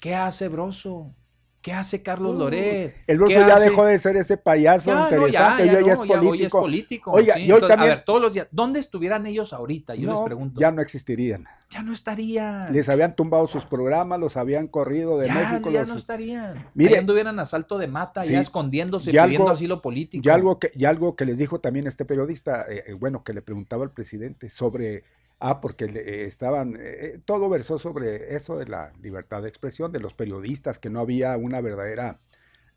¿Qué 0.00 0.14
hace 0.14 0.48
Broso? 0.48 1.14
¿Qué 1.62 1.72
hace 1.72 2.02
Carlos 2.02 2.34
Uh, 2.34 2.38
Loret? 2.40 2.96
El 3.06 3.22
¿Qué 3.24 3.34
ya 3.34 3.54
hace? 3.54 3.70
dejó 3.70 3.84
de 3.84 3.96
ser 3.98 4.16
ese 4.16 4.36
payaso 4.36 4.90
Ya, 4.90 4.94
no, 4.96 5.00
ya, 5.00 5.16
interesante, 5.16 5.66
ya 5.66 5.72
hoy 5.72 5.74
ya 5.76 5.80
no, 5.80 5.80
es 5.80 5.86
ya 5.86 6.02
hoy 6.02 6.08
político. 6.26 6.60
político, 6.60 7.10
Oiga, 7.12 7.34
sí. 7.34 7.40
y 7.40 7.44
hoy 7.44 7.50
Entonces, 7.54 7.68
también- 7.68 7.90
A 7.92 7.94
ver, 7.94 8.04
todos 8.04 8.20
los 8.20 8.34
días, 8.34 8.48
¿dónde 8.50 8.80
estuvieran 8.80 9.26
ellos 9.26 9.52
ahorita? 9.52 9.94
Yo 9.94 10.10
les 10.10 10.20
pregunto. 10.20 10.60
ya 10.60 10.72
no 10.72 10.82
existirían. 10.82 11.44
Ya 11.70 11.82
no 11.84 11.92
estarían. 11.92 12.72
Les 12.72 12.88
habían 12.88 13.14
tumbado 13.14 13.46
sus 13.46 13.64
programas, 13.64 14.18
los 14.18 14.36
habían 14.36 14.66
corrido 14.66 15.18
de 15.18 15.28
ya, 15.28 15.34
México. 15.34 15.70
ya 15.70 15.80
los- 15.80 15.88
no 15.90 15.96
estarían. 15.96 16.66
Mire, 16.74 16.98
anduvieran 16.98 17.38
a 17.38 17.44
salto 17.46 17.78
de 17.78 17.86
mata, 17.86 18.22
sí, 18.22 18.32
ya 18.32 18.40
escondiéndose, 18.40 19.10
y 19.10 19.12
pidiendo 19.12 19.44
algo- 19.44 19.50
asilo 19.50 19.80
político. 19.80 20.22
Y 20.26 20.30
algo, 20.30 20.58
que, 20.58 20.72
y 20.74 20.84
algo 20.84 21.14
que 21.14 21.24
les 21.24 21.38
dijo 21.38 21.60
también 21.60 21.86
este 21.86 22.04
periodista, 22.04 22.66
eh, 22.68 22.82
eh, 22.88 22.92
bueno, 22.94 23.22
que 23.22 23.32
le 23.32 23.40
preguntaba 23.40 23.84
al 23.84 23.90
presidente 23.92 24.50
sobre, 24.50 25.04
ah, 25.42 25.60
porque 25.60 25.86
le- 25.88 26.00
eh, 26.00 26.24
estaban, 26.26 26.76
eh, 26.80 27.20
todo 27.24 27.48
versó 27.50 27.78
sobre 27.78 28.36
eso 28.36 28.58
de 28.58 28.66
la 28.66 28.92
libertad 29.02 29.42
de 29.42 29.48
expresión 29.48 29.92
de 29.92 30.00
los 30.00 30.14
periodistas, 30.14 30.78
que 30.78 30.90
no 30.90 31.00
había 31.00 31.36
una 31.36 31.60
verdadera, 31.60 32.20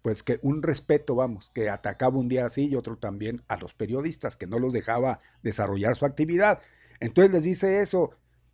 pues 0.01 0.23
que 0.23 0.39
un 0.43 0.63
respeto, 0.63 1.15
vamos, 1.15 1.49
que 1.53 1.69
atacaba 1.69 2.17
un 2.17 2.29
día 2.29 2.45
así 2.45 2.67
y 2.69 2.75
otro 2.75 2.97
también 2.97 3.41
a 3.47 3.57
los 3.57 3.73
periodistas, 3.73 4.37
que 4.37 4.47
no 4.47 4.59
los 4.59 4.73
dejaba 4.73 5.19
desarrollar 5.43 5.95
su 5.95 6.05
actividad. 6.05 6.61
Entonces 6.99 7.33
les 7.33 7.43
dice 7.43 7.81
eso, 7.81 8.11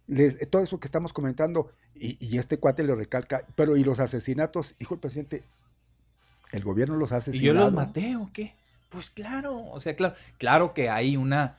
les- 0.07 0.49
todo 0.49 0.64
eso 0.64 0.80
que 0.80 0.88
estamos 0.88 1.14
comentando, 1.14 1.72
y, 1.95 2.18
y 2.26 2.38
este 2.39 2.59
cuate 2.59 2.84
le 2.84 2.95
recalca, 2.95 3.45
pero 3.55 3.78
¿y 3.78 3.84
los 3.84 3.99
asesinatos? 3.99 4.76
Hijo 4.80 4.95
del 4.95 5.01
presidente, 5.01 5.43
¿el 6.51 6.64
gobierno 6.64 6.95
los 6.95 7.12
ha 7.12 7.20
¿Y 7.32 7.39
yo 7.39 7.53
los 7.53 7.74
maté 7.74 8.16
o 8.16 8.30
qué? 8.34 8.53
Pues 8.89 9.09
claro, 9.09 9.57
o 9.57 9.80
sea, 9.80 9.95
claro, 9.95 10.16
claro 10.38 10.74
que 10.74 10.89
hay 10.89 11.16
una 11.16 11.57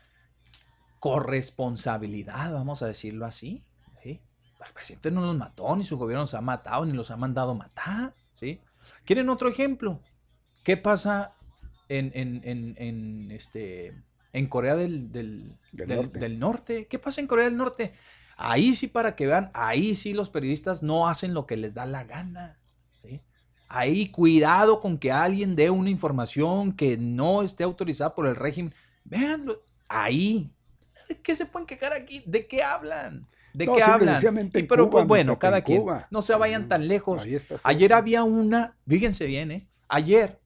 corresponsabilidad, 1.03 2.53
vamos 2.53 2.83
a 2.83 2.87
decirlo 2.87 3.27
así. 3.27 3.65
¿sí? 4.03 4.21
El 4.65 4.73
presidente 4.73 5.11
no 5.11 5.21
los 5.23 5.37
mató, 5.37 5.75
ni 5.77 5.83
su 5.83 5.99
gobierno 5.99 6.23
los 6.23 6.35
ha 6.35 6.41
matado, 6.41 6.87
ni 6.87 6.93
los 6.93 7.11
ha 7.11 7.17
mandado 7.17 7.55
matar. 7.57 8.15
¿sí? 8.35 8.61
¿Quieren 9.05 9.29
otro 9.29 9.49
ejemplo? 9.49 10.01
¿Qué 10.63 10.77
pasa 10.77 11.33
en, 11.89 12.13
en- 12.15 12.41
en- 12.45 12.75
en, 12.79 13.31
este, 13.33 13.95
en 14.33 14.47
Corea 14.47 14.77
del, 14.77 15.11
del- 15.11 15.59
Del 15.73 15.89
del- 15.89 15.97
norte. 15.99 16.19
del 16.21 16.39
norte? 16.39 16.87
¿Qué 16.87 16.99
pasa 17.01 17.21
en 17.21 17.27
Corea 17.27 17.47
del 17.47 17.57
Norte? 17.57 17.93
Ahí 18.37 18.73
sí, 18.73 18.87
para 18.87 19.17
que 19.17 19.27
vean, 19.27 19.51
ahí 19.55 19.95
sí 19.97 20.15
los 20.15 20.31
periodistas 20.31 20.83
no 20.85 21.09
hacen 21.09 21.35
lo 21.35 21.47
que 21.47 21.57
les 21.57 21.75
da 21.75 21.85
la 21.85 22.05
gana. 22.05 22.59
¿sí? 23.03 23.21
Ahí 23.69 24.11
cuidado 24.11 24.81
con 24.81 24.99
que 24.99 25.11
alguien 25.11 25.57
dé 25.57 25.69
una 25.71 25.91
información 25.91 26.73
que 26.75 26.97
no 26.97 27.43
esté 27.43 27.65
autorizada 27.65 28.15
por 28.15 28.27
el 28.29 28.37
régimen. 28.37 28.73
Véanlo, 29.05 29.61
ahí. 29.89 30.51
¿De 31.09 31.21
qué 31.21 31.35
se 31.35 31.47
pueden 31.47 31.67
quejar 31.67 31.93
aquí? 31.93 32.23
¿De 32.27 32.47
qué 32.47 32.63
hablan? 32.63 33.27
¿De 33.53 33.67
No, 33.67 33.75
qué 33.75 33.83
hablan? 33.83 34.23
Y 34.55 34.63
pero 34.63 34.85
Cuba, 34.85 35.01
pues 35.01 35.07
bueno, 35.07 35.39
cada 35.39 35.59
en 35.59 35.65
quien. 35.65 35.81
Cuba. 35.83 36.07
No 36.11 36.23
se 36.23 36.35
vayan 36.35 36.69
tan 36.69 36.89
lejos. 36.89 37.23
Ayer 37.65 37.93
había 37.93 38.25
una, 38.25 38.77
fíjense 38.87 39.27
bien, 39.27 39.51
¿eh? 39.51 39.69
Ayer 39.89 40.41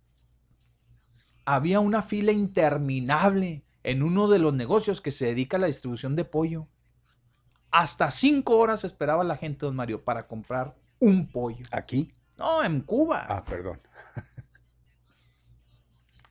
había 1.44 1.78
una 1.80 2.02
fila 2.02 2.32
interminable 2.32 3.62
en 3.84 4.02
uno 4.02 4.28
de 4.28 4.40
los 4.40 4.52
negocios 4.52 5.00
que 5.00 5.12
se 5.12 5.26
dedica 5.26 5.57
a 5.57 5.61
la 5.61 5.68
distribución 5.68 6.16
de 6.16 6.24
pollo. 6.24 6.66
Hasta 7.70 8.11
cinco 8.11 8.57
horas 8.59 8.82
esperaba 8.84 9.22
la 9.22 9.36
gente, 9.36 9.66
don 9.66 9.76
Mario, 9.76 10.02
para 10.02 10.26
comprar 10.26 10.74
un 10.98 11.28
pollo. 11.28 11.64
¿Aquí? 11.70 12.12
No, 12.36 12.64
en 12.64 12.80
Cuba. 12.80 13.24
Ah, 13.28 13.44
perdón. 13.44 13.80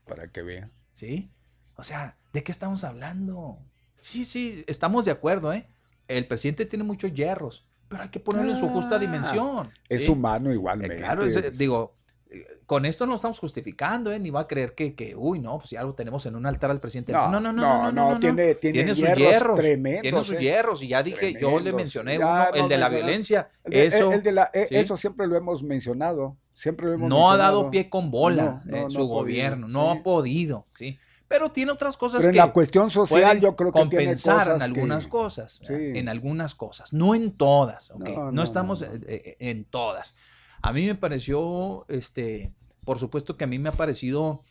Para 0.06 0.28
que 0.28 0.42
vean. 0.42 0.70
¿Sí? 0.94 1.30
O 1.78 1.84
sea, 1.84 2.16
¿de 2.32 2.44
qué 2.44 2.52
estamos 2.52 2.84
hablando? 2.84 3.58
Sí, 4.06 4.24
sí, 4.24 4.64
estamos 4.68 5.04
de 5.06 5.10
acuerdo, 5.12 5.52
¿eh? 5.52 5.66
El 6.08 6.28
presidente 6.28 6.68
tiene 6.68 6.84
muchos 6.86 7.12
hierros, 7.12 7.66
pero 7.88 8.04
hay 8.04 8.10
que 8.10 8.20
ponerlo 8.20 8.52
en 8.52 8.56
su 8.56 8.70
justa 8.70 8.98
Ah, 8.98 9.00
dimensión. 9.00 9.68
Es 9.90 10.04
¿sí? 10.04 10.12
humano 10.12 10.52
Eh, 10.52 10.54
igualmente. 10.54 10.98
claro, 10.98 11.26
es, 11.26 11.58
digo, 11.58 11.96
eh, 12.30 12.46
con 12.68 12.86
esto 12.86 13.08
no 13.08 13.16
estamos 13.16 13.40
justificando, 13.40 14.12
¿eh? 14.12 14.20
Ni 14.20 14.30
va 14.30 14.42
a 14.42 14.48
creer 14.48 14.76
que, 14.76 14.94
que, 14.94 15.16
uy, 15.16 15.40
no, 15.40 15.58
pues 15.58 15.72
ya 15.72 15.82
lo 15.82 15.96
tenemos 15.96 16.24
en 16.28 16.36
un 16.36 16.46
altar 16.46 16.70
al 16.70 16.80
presidente. 16.80 17.14
No, 17.14 17.32
No, 17.32 17.40
no, 17.40 17.52
no, 17.52 17.62
no, 17.64 17.78
no, 17.78 17.92
no, 17.92 17.92
no, 17.92 18.12
no, 18.12 18.20
tiene- 18.20 18.54
tiene 18.54 18.88
sus 18.90 18.98
hierros 19.00 19.18
hierros, 19.18 19.60
tremendos, 19.60 20.02
Tiene 20.04 20.24
sus 20.24 20.36
¿eh? 20.36 20.40
hierros, 20.40 20.84
y 20.84 20.88
ya 20.90 21.02
dije, 21.02 21.36
yo 21.42 21.60
le 21.60 21.74
mencioné 21.74 22.20
uno, 22.20 22.46
el 22.54 22.70
de 22.70 22.78
la 22.78 22.90
violencia. 22.90 23.50
El 23.64 23.72
de- 23.74 23.86
eso, 23.88 24.12
el 24.12 24.22
de 24.22 24.32
la- 24.34 24.52
sí. 24.54 24.68
Eso 24.70 24.98
siempre 24.98 25.26
lo 25.26 25.36
hemos 25.36 25.64
mencionado. 25.64 26.38
Siempre 26.54 26.86
lo 26.86 26.94
hemos 26.94 27.10
no 27.10 27.32
ha 27.32 27.38
dado 27.38 27.72
pie 27.72 27.90
con 27.90 28.12
bola 28.12 28.62
eh, 28.70 28.86
su 28.90 28.98
podido, 28.98 29.06
gobierno, 29.08 29.68
no 29.68 29.92
sí. 29.94 29.98
ha 30.00 30.04
podido, 30.04 30.66
¿sí? 30.78 31.00
Pero 31.28 31.52
tiene 31.52 31.72
otras 31.72 31.98
cosas 31.98 32.20
Pero 32.20 32.30
en 32.30 32.34
que 32.34 32.38
la 32.38 32.54
cuestión 32.54 32.90
social 32.90 33.40
yo 33.40 33.56
creo 33.56 33.72
que 33.72 33.80
tiene 33.88 34.06
compensar 34.06 34.38
cosas 34.46 34.56
en 34.58 34.62
algunas 34.62 35.04
que- 35.06 35.10
cosas, 35.10 35.62
en 35.70 36.08
algunas 36.10 36.54
cosas, 36.56 36.94
no 36.94 37.16
en 37.16 37.32
todas, 37.36 37.90
¿ok? 37.92 38.08
No, 38.10 38.16
No, 38.16 38.32
no, 38.32 38.44
estamos 38.44 38.82
no, 38.82 38.88
eh, 38.94 39.00
eh, 39.08 39.36
en 39.40 39.66
todas. 39.66 40.16
A 40.62 40.72
mí 40.72 40.86
me 40.86 40.96
pareció, 40.96 41.86
este, 41.90 42.54
por 42.84 43.00
supuesto 43.00 43.38
que 43.38 43.44
a 43.44 43.48
mí 43.48 43.58
me 43.60 43.70
ha 43.70 43.74
parecido 43.74 44.44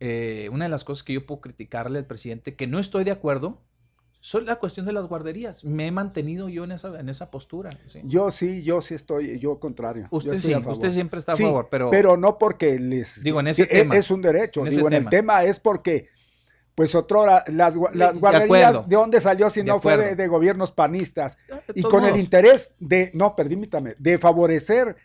eh, 0.00 0.48
una 0.52 0.64
de 0.64 0.70
las 0.70 0.84
cosas 0.84 1.02
que 1.02 1.12
yo 1.14 1.26
puedo 1.26 1.40
criticarle 1.40 1.98
al 1.98 2.06
presidente, 2.06 2.56
que 2.56 2.66
no 2.66 2.78
estoy 2.78 3.04
de 3.04 3.10
acuerdo, 3.10 3.62
son 4.22 4.44
la 4.44 4.56
cuestión 4.56 4.84
de 4.84 4.92
las 4.92 5.06
guarderías. 5.06 5.64
Me 5.64 5.86
he 5.86 5.90
mantenido 5.90 6.48
yo 6.50 6.64
en 6.64 6.72
esa, 6.72 7.00
en 7.00 7.08
esa 7.08 7.30
postura. 7.30 7.70
¿sí? 7.86 8.00
Yo 8.04 8.30
sí, 8.30 8.62
yo 8.62 8.82
sí 8.82 8.94
estoy, 8.94 9.38
yo 9.38 9.58
contrario. 9.58 10.08
Usted 10.10 10.38
sí, 10.38 10.54
usted 10.54 10.90
siempre 10.90 11.18
está 11.18 11.32
a 11.32 11.36
Sí, 11.36 11.42
favor, 11.44 11.68
pero- 11.70 12.16
no 12.18 12.36
porque 12.36 12.78
les... 12.78 13.22
Digo, 13.22 13.40
en 13.40 13.48
ese 13.48 13.62
es- 13.62 13.68
tema. 13.70 13.96
Es, 13.96 14.10
un 14.10 14.20
derecho. 14.20 14.64
En 14.66 14.70
Digo, 14.74 14.88
en 14.88 14.92
el 14.92 15.08
tema. 15.08 15.42
es 15.44 15.58
porque, 15.58 16.08
pues, 16.74 16.94
otrora, 16.94 17.44
las, 17.48 17.74
las 17.94 18.18
guarderías. 18.18 18.86
¿de 18.86 18.96
dónde 18.96 19.20
salió 19.22 19.48
si 19.48 19.60
De 19.60 19.66
no 19.66 19.80
fue 19.80 20.14
de, 20.14 20.26
gobiernos 20.28 20.70
panistas? 20.70 21.38
De 21.48 21.62
Y 21.76 21.82
con 21.82 22.04
el 22.04 22.16
interés 22.16 22.74
de, 22.78 23.10
no, 23.14 23.34
permítame, 23.34 23.94
de 23.98 24.18
favorecer 24.18 24.96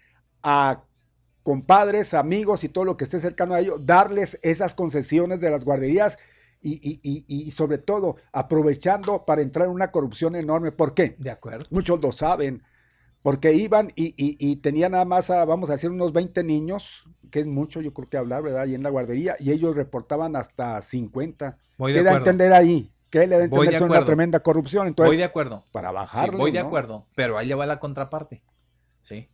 a 0.44 0.84
compadres, 1.42 2.14
amigos 2.14 2.64
y 2.64 2.70
todo 2.70 2.84
lo 2.86 2.98
que 2.98 3.04
esté 3.06 3.20
cercano 3.20 3.54
a 3.54 3.60
ellos, 3.62 3.80
darles 3.86 4.40
esas 4.42 4.74
concesiones 4.74 5.40
de 5.40 5.52
las 5.52 5.64
guarderías 5.64 6.18
y, 6.62 6.74
y- 6.74 7.00
y- 7.04 7.26
y 7.48 7.52
sobre 7.52 7.78
todo 7.78 8.16
aprovechando 8.32 9.26
para 9.26 9.42
entrar 9.42 9.68
en 9.68 9.74
una 9.74 9.92
corrupción 9.92 10.36
enorme. 10.36 10.72
¿Por 10.72 10.94
qué? 10.94 11.16
De 11.20 11.30
acuerdo. 11.32 11.66
Muchos 11.70 12.02
lo 12.02 12.12
saben, 12.12 12.64
porque 13.22 13.54
iban 13.54 13.92
y, 13.96 14.08
y, 14.18 14.38
y 14.40 14.56
tenían 14.58 14.92
nada 14.94 15.06
más, 15.06 15.30
a, 15.30 15.46
vamos 15.46 15.70
a 15.70 15.74
decir, 15.74 15.90
unos 15.92 16.14
20 16.14 16.44
niños, 16.44 17.06
que 17.32 17.40
es 17.40 17.48
mucho, 17.48 17.82
yo 17.82 17.94
creo 17.94 18.10
que 18.10 18.18
hablar, 18.18 18.44
¿verdad? 18.44 18.62
Ahí 18.62 18.76
en 18.76 18.84
la 18.84 18.90
guardería, 18.90 19.36
y 19.40 19.52
ellos 19.52 19.76
reportaban 19.76 20.36
hasta 20.36 20.82
50. 20.82 21.58
Voy 21.78 21.92
de 21.94 22.00
¿Qué 22.00 22.04
da 22.04 22.12
a 22.12 22.18
entender 22.18 22.54
ahí? 22.54 22.90
¿Qué 23.10 23.20
le 23.28 23.36
da 23.36 23.42
a 23.42 23.46
entender? 23.46 23.80
de 23.80 23.84
una 23.86 24.06
tremenda 24.06 24.40
corrupción. 24.42 24.88
Entonces, 24.88 25.10
voy 25.10 25.18
de 25.18 25.24
acuerdo. 25.24 25.64
para 25.72 25.90
Sí, 25.90 25.96
bajarlo. 25.96 26.38
voy 26.38 26.52
de 26.52 26.62
¿no? 26.62 26.68
acuerdo, 26.68 27.06
pero 27.16 27.38
ahí 27.38 27.48
le 27.48 27.56
va 27.56 27.66
la 27.66 27.80
contraparte. 27.80 28.44
¿Sí? 29.02 29.30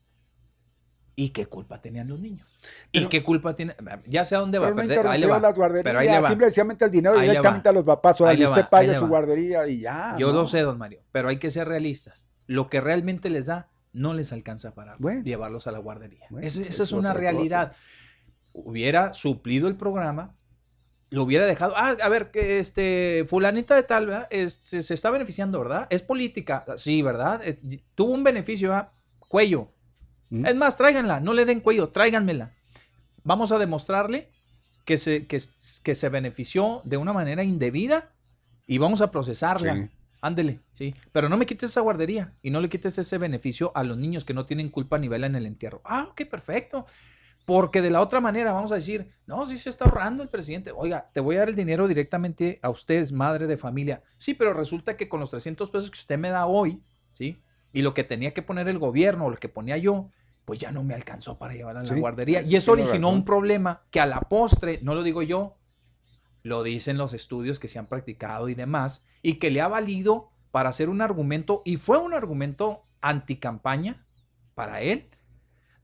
¿Y 1.21 1.29
qué 1.29 1.45
culpa 1.45 1.79
tenían 1.79 2.07
los 2.07 2.19
niños? 2.19 2.47
¿Y 2.91 3.05
qué 3.05 3.21
culpa 3.21 3.55
tiene? 3.55 3.75
Ya 4.07 4.25
sé 4.25 4.35
a 4.35 4.39
dónde 4.39 4.57
va, 4.57 4.73
Pero 4.73 4.87
pero 4.87 5.09
ahí 5.11 5.21
le 5.21 5.27
va. 5.27 5.39
las 5.39 5.53
Pero 5.55 5.65
ahí 5.67 5.71
le 5.83 5.83
guarderías, 5.83 6.23
va. 6.23 6.27
simplemente 6.29 6.85
el 6.85 6.89
dinero 6.91 7.15
Ahí 7.19 7.27
directamente 7.29 7.69
a 7.69 7.71
los 7.73 7.83
papás. 7.83 8.19
Ahora 8.19 8.31
Ahí 8.31 8.37
le 8.37 8.47
usted 8.47 8.65
pague 8.71 8.95
su 8.95 9.01
va. 9.03 9.07
guardería 9.07 9.67
y 9.67 9.81
ya. 9.81 10.15
Yo 10.17 10.27
¿no? 10.27 10.33
lo 10.33 10.45
sé, 10.47 10.61
don 10.61 10.79
Mario, 10.79 11.01
pero 11.11 11.29
hay 11.29 11.37
que 11.37 11.51
ser 11.51 11.67
realistas. 11.67 12.25
Lo 12.47 12.69
que 12.71 12.81
realmente 12.81 13.29
les 13.29 13.45
da 13.45 13.69
no 13.93 14.15
les 14.15 14.33
alcanza 14.33 14.73
para 14.73 14.95
Bueno. 14.97 15.21
llevarlos 15.21 15.67
a 15.67 15.71
la 15.71 15.77
guardería. 15.77 16.25
Bueno, 16.31 16.47
Eso- 16.47 16.61
es 16.61 16.69
esa 16.71 16.83
es 16.83 16.91
una 16.91 17.13
realidad. 17.13 17.73
Hubiera 18.53 19.13
suplido 19.13 19.67
el 19.67 19.77
programa, 19.77 20.35
lo 21.11 21.21
hubiera 21.23 21.45
dejado. 21.45 21.73
Ah, 21.77 21.95
a 22.01 22.09
ver, 22.09 22.31
que 22.31 22.57
este 22.59 23.25
fulanita 23.27 23.75
de 23.75 23.83
tal, 23.83 24.07
¿verdad? 24.07 24.27
Este, 24.31 24.81
se 24.81 24.93
está 24.95 25.11
beneficiando, 25.11 25.59
¿verdad? 25.59 25.85
Es 25.91 26.01
política, 26.01 26.65
sí, 26.77 27.01
¿verdad? 27.03 27.41
Es- 27.43 27.59
tuvo 27.95 28.13
un 28.13 28.23
beneficio, 28.23 28.69
¿verdad? 28.69 28.89
Cuello. 29.27 29.69
¿Mm? 30.31 30.47
Es 30.47 30.55
más, 30.55 30.77
tráiganla, 30.77 31.19
no 31.19 31.33
le 31.33 31.45
den 31.45 31.59
cuello, 31.59 31.89
tráiganmela. 31.89 32.53
Vamos 33.23 33.51
a 33.51 33.59
demostrarle 33.59 34.31
que 34.85 34.97
se, 34.97 35.27
que, 35.27 35.39
que 35.83 35.95
se 35.95 36.09
benefició 36.09 36.81
de 36.83 36.97
una 36.97 37.13
manera 37.13 37.43
indebida 37.43 38.09
y 38.65 38.79
vamos 38.79 39.01
a 39.01 39.11
procesarla. 39.11 39.75
Sí. 39.75 39.89
Ándele, 40.21 40.59
sí. 40.71 40.95
Pero 41.11 41.29
no 41.29 41.37
me 41.37 41.45
quites 41.45 41.71
esa 41.71 41.81
guardería 41.81 42.33
y 42.41 42.51
no 42.51 42.61
le 42.61 42.69
quites 42.69 42.97
ese 42.97 43.17
beneficio 43.17 43.71
a 43.75 43.83
los 43.83 43.97
niños 43.97 44.23
que 44.23 44.33
no 44.33 44.45
tienen 44.45 44.69
culpa 44.69 44.97
ni 44.97 45.07
vela 45.07 45.27
en 45.27 45.35
el 45.35 45.45
entierro. 45.45 45.81
Ah, 45.83 46.07
ok, 46.11 46.25
perfecto. 46.29 46.85
Porque 47.45 47.81
de 47.81 47.89
la 47.89 48.01
otra 48.01 48.21
manera 48.21 48.53
vamos 48.53 48.71
a 48.71 48.75
decir, 48.75 49.11
no, 49.25 49.47
sí 49.47 49.57
se 49.57 49.71
está 49.71 49.85
ahorrando 49.85 50.21
el 50.21 50.29
presidente. 50.29 50.71
Oiga, 50.75 51.09
te 51.11 51.19
voy 51.19 51.35
a 51.35 51.39
dar 51.39 51.49
el 51.49 51.55
dinero 51.55 51.87
directamente 51.87 52.59
a 52.61 52.69
ustedes, 52.69 53.11
madre 53.11 53.47
de 53.47 53.57
familia. 53.57 54.03
Sí, 54.17 54.35
pero 54.35 54.53
resulta 54.53 54.95
que 54.95 55.09
con 55.09 55.19
los 55.19 55.31
300 55.31 55.71
pesos 55.71 55.89
que 55.89 55.97
usted 55.97 56.19
me 56.19 56.29
da 56.29 56.45
hoy, 56.45 56.83
¿sí? 57.13 57.41
Y 57.73 57.81
lo 57.81 57.95
que 57.95 58.03
tenía 58.03 58.33
que 58.33 58.43
poner 58.43 58.67
el 58.67 58.77
gobierno, 58.77 59.25
o 59.25 59.29
lo 59.31 59.37
que 59.37 59.49
ponía 59.49 59.77
yo, 59.77 60.11
pues 60.51 60.59
ya 60.59 60.73
no 60.73 60.83
me 60.83 60.93
alcanzó 60.93 61.37
para 61.37 61.53
llevar 61.53 61.77
a 61.77 61.79
la 61.79 61.85
Sí, 61.85 61.97
guardería. 61.97 62.41
Y 62.41 62.57
eso 62.57 62.73
originó 62.73 62.93
razón. 63.07 63.13
un 63.19 63.23
problema 63.23 63.83
que 63.89 64.01
a 64.01 64.05
la 64.05 64.19
postre, 64.19 64.79
no 64.83 64.93
lo 64.95 65.01
digo 65.01 65.21
yo, 65.21 65.55
lo 66.43 66.61
dicen 66.61 66.97
los 66.97 67.13
estudios 67.13 67.57
que 67.57 67.69
se 67.69 67.79
han 67.79 67.85
practicado 67.85 68.49
y 68.49 68.53
demás, 68.53 69.01
y 69.21 69.35
que 69.35 69.49
le 69.49 69.61
ha 69.61 69.69
valido 69.69 70.29
para 70.51 70.67
hacer 70.67 70.89
un 70.89 70.99
argumento, 71.01 71.61
y 71.63 71.77
fue 71.77 71.99
un 71.99 72.13
argumento 72.13 72.83
anticampaña 72.99 73.95
para 74.53 74.81
él, 74.81 75.07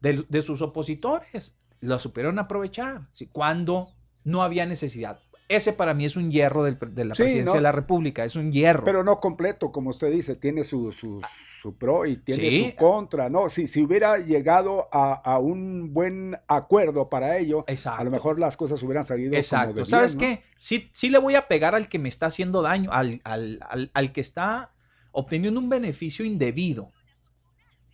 de, 0.02 0.26
de 0.28 0.42
sus 0.42 0.62
opositores. 0.62 1.54
Lo 1.80 1.98
supieron 1.98 2.38
aprovechar, 2.38 3.08
¿sí? 3.14 3.28
cuando 3.32 3.94
no 4.26 4.44
había 4.44 4.66
necesidad. 4.66 5.22
Ese 5.48 5.72
para 5.72 5.94
mí 5.94 6.04
es 6.04 6.18
un 6.18 6.30
hierro 6.30 6.66
del 6.66 6.78
de 6.78 7.06
la 7.06 7.16
Sí, 7.16 7.24
presidencia 7.24 7.54
¿no? 7.54 7.56
de 7.56 7.62
la 7.62 7.72
República, 7.72 8.26
es 8.26 8.36
un 8.36 8.52
hierro. 8.52 8.84
Pero 8.84 9.02
no 9.06 9.16
completo, 9.16 9.72
como 9.72 9.92
usted 9.92 10.12
dice, 10.12 10.36
tiene 10.36 10.66
su, 10.66 10.92
su, 10.92 11.22
su 11.68 11.78
pro 11.78 12.06
y 12.06 12.18
tiene 12.18 12.50
Sí. 12.50 12.70
su 12.72 12.76
contra, 12.78 13.30
¿no? 13.30 13.50
Si, 13.50 13.68
si 13.68 13.82
hubiera 13.84 14.18
llegado 14.20 14.88
a, 14.92 15.14
a 15.14 15.38
un 15.40 15.94
buen 15.94 16.38
acuerdo 16.48 17.10
para 17.10 17.38
ello, 17.38 17.66
Exacto. 17.68 18.02
a 18.02 18.04
lo 18.06 18.12
mejor 18.12 18.40
las 18.40 18.56
cosas 18.56 18.82
hubieran 18.84 19.06
salido 19.06 19.32
como 19.32 19.40
Exacto. 19.40 19.68
debían, 19.74 19.86
¿Sabes 19.88 20.16
¿no? 20.16 20.22
qué? 20.22 20.44
Sí, 20.58 20.90
sí 20.94 21.10
le 21.10 21.18
voy 21.20 21.36
a 21.36 21.48
pegar 21.48 21.76
al 21.76 21.90
que 21.90 22.00
me 22.00 22.08
está 22.10 22.28
haciendo 22.28 22.62
daño, 22.62 22.90
al, 22.94 23.20
al- 23.26 23.60
al- 23.70 23.92
al 23.94 24.12
que 24.14 24.22
está 24.22 24.72
obteniendo 25.12 25.60
un 25.60 25.68
beneficio 25.70 26.24
indebido, 26.24 26.92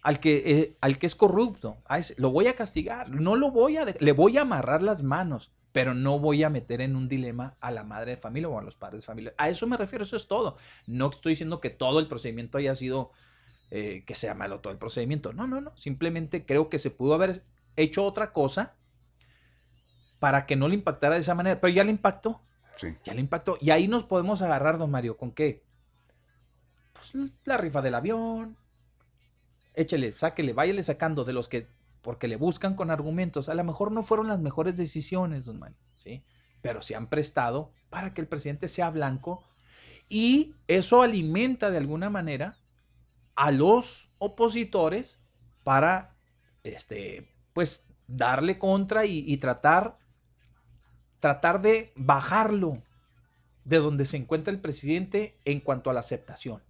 al 0.03 0.19
que, 0.19 0.43
eh, 0.45 0.77
al 0.81 0.97
que 0.99 1.05
es 1.07 1.15
corrupto. 1.15 1.77
A 1.85 1.97
ese- 1.99 2.15
lo 2.17 2.29
voy 2.31 2.47
a 2.47 2.55
castigar, 2.55 3.09
no 3.09 3.35
lo 3.35 3.51
voy 3.51 3.77
a, 3.77 3.85
le 3.85 4.11
voy 4.11 4.37
a 4.37 4.41
amarrar 4.41 4.81
las 4.83 5.01
manos, 5.01 5.51
pero 5.71 5.95
no 5.95 6.19
voy 6.19 6.43
a 6.43 6.49
meter 6.51 6.81
en 6.81 6.95
un 6.95 7.07
dilema 7.07 7.55
a 7.59 7.71
la 7.71 7.83
madre 7.83 8.11
de 8.11 8.17
familia 8.17 8.49
o 8.49 8.59
a 8.59 8.61
los 8.61 8.75
padres 8.75 9.01
de 9.01 9.07
familia. 9.07 9.33
A 9.37 9.49
eso 9.49 9.65
me 9.65 9.77
refiero, 9.77 10.03
eso 10.03 10.15
es 10.17 10.27
todo. 10.27 10.57
No 10.85 11.09
estoy 11.09 11.31
diciendo 11.31 11.59
que 11.61 11.71
todo 11.71 11.99
el 11.99 12.07
procedimiento 12.07 12.59
haya 12.59 12.75
sido, 12.75 13.09
eh, 13.71 14.03
que 14.05 14.15
sea 14.15 14.33
malo 14.33 14.59
todo 14.59 14.71
el 14.73 14.79
procedimiento. 14.79 15.33
No, 15.33 15.47
no, 15.47 15.61
no. 15.61 15.75
Simplemente 15.77 16.45
creo 16.45 16.69
que 16.69 16.79
se 16.79 16.91
pudo 16.91 17.13
haber 17.13 17.43
hecho 17.75 18.03
otra 18.03 18.31
cosa 18.33 18.75
para 20.19 20.45
que 20.45 20.55
no 20.55 20.67
le 20.67 20.75
impactara 20.75 21.15
de 21.15 21.21
esa 21.21 21.35
manera, 21.35 21.59
pero 21.59 21.73
ya 21.73 21.83
le 21.83 21.91
impactó. 21.91 22.41
Sí. 22.75 22.95
Ya 23.03 23.13
le 23.13 23.21
impactó. 23.21 23.57
Y 23.61 23.71
ahí 23.71 23.87
nos 23.87 24.03
podemos 24.03 24.41
agarrar, 24.41 24.77
don 24.77 24.89
Mario, 24.89 25.17
¿con 25.17 25.31
qué? 25.31 25.63
pues, 27.11 27.31
la 27.45 27.57
rifa 27.57 27.81
del 27.81 27.95
avión. 27.95 28.57
Échele, 29.75 30.13
sáquele, 30.13 30.53
váyale 30.53 30.83
sacando 30.83 31.23
de 31.23 31.33
los 31.33 31.49
que, 31.49 31.67
porque 32.01 32.27
le 32.27 32.35
buscan 32.35 32.75
con 32.75 32.91
argumentos. 32.91 33.49
A 33.49 33.55
lo 33.55 33.63
mejor 33.63 33.91
no 33.91 34.03
fueron 34.03 34.27
las 34.27 34.39
mejores 34.39 34.77
decisiones, 34.77 35.45
don 35.45 35.59
Mario, 35.59 35.77
¿sí? 35.97 36.23
Pero 36.61 36.81
se 36.81 36.95
han 36.95 37.07
prestado 37.07 37.71
para 37.89 38.13
que 38.13 38.21
el 38.21 38.27
presidente 38.27 38.69
sea 38.69 38.89
blanco 38.89 39.43
y 40.09 40.53
eso 40.67 41.01
alimenta 41.01 41.71
de 41.71 41.77
alguna 41.77 42.09
manera 42.09 42.57
a 43.35 43.51
los 43.51 44.09
opositores 44.17 45.19
para, 45.63 46.15
este, 46.63 47.29
pues, 47.53 47.85
darle 48.07 48.59
contra 48.59 49.05
y, 49.05 49.35
tratar, 49.37 49.97
tratar 51.19 51.61
de 51.61 51.91
bajarlo 51.95 52.73
de 53.63 53.77
donde 53.77 54.05
se 54.05 54.17
encuentra 54.17 54.53
el 54.53 54.59
presidente 54.59 55.37
en 55.45 55.59
cuanto 55.59 55.89
a 55.89 55.93
la 55.93 56.01
aceptación. 56.01 56.61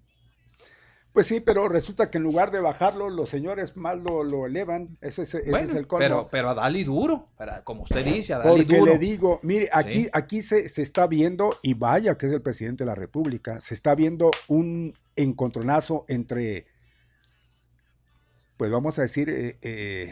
Pues 1.13 1.27
sí, 1.27 1.39
pero 1.39 1.69
resulta 1.69 2.09
que 2.09 2.17
en 2.17 2.23
lugar 2.23 2.49
de 2.49 2.59
bajarlo, 2.59 3.07
los 3.09 3.29
señores 3.29 3.77
más 3.77 3.97
lo, 3.97 4.23
lo 4.23 4.47
elevan. 4.47 4.97
Ese, 4.99 5.21
es- 5.21 5.35
ese 5.35 5.49
Bueno, 5.51 5.69
es 5.69 5.75
el 5.75 5.85
colmo. 5.85 5.99
pero, 6.03 6.27
pero 6.31 6.49
a 6.49 6.55
Dali 6.55 6.83
duro, 6.83 7.29
para, 7.37 7.63
como 7.63 7.83
usted 7.83 8.03
dice, 8.03 8.33
a 8.33 8.39
Dali 8.39 8.63
Porque 8.63 8.77
duro. 8.79 8.93
le 8.93 8.97
digo, 8.97 9.39
mire, 9.43 9.69
aquí, 9.71 10.03
Sí. 10.05 10.09
aquí 10.11 10.41
se, 10.41 10.67
se 10.69 10.81
está 10.81 11.05
viendo, 11.05 11.51
y 11.61 11.75
vaya 11.75 12.17
que 12.17 12.25
es 12.25 12.31
el 12.31 12.41
presidente 12.41 12.83
de 12.83 12.87
la 12.87 12.95
República, 12.95 13.61
se 13.61 13.75
está 13.75 13.93
viendo 13.93 14.31
un 14.47 14.95
encontronazo 15.15 16.03
entre, 16.07 16.65
pues 18.57 18.71
vamos 18.71 18.97
a 18.97 19.03
decir, 19.03 19.29
eh, 19.29 19.57
eh, 19.61 20.11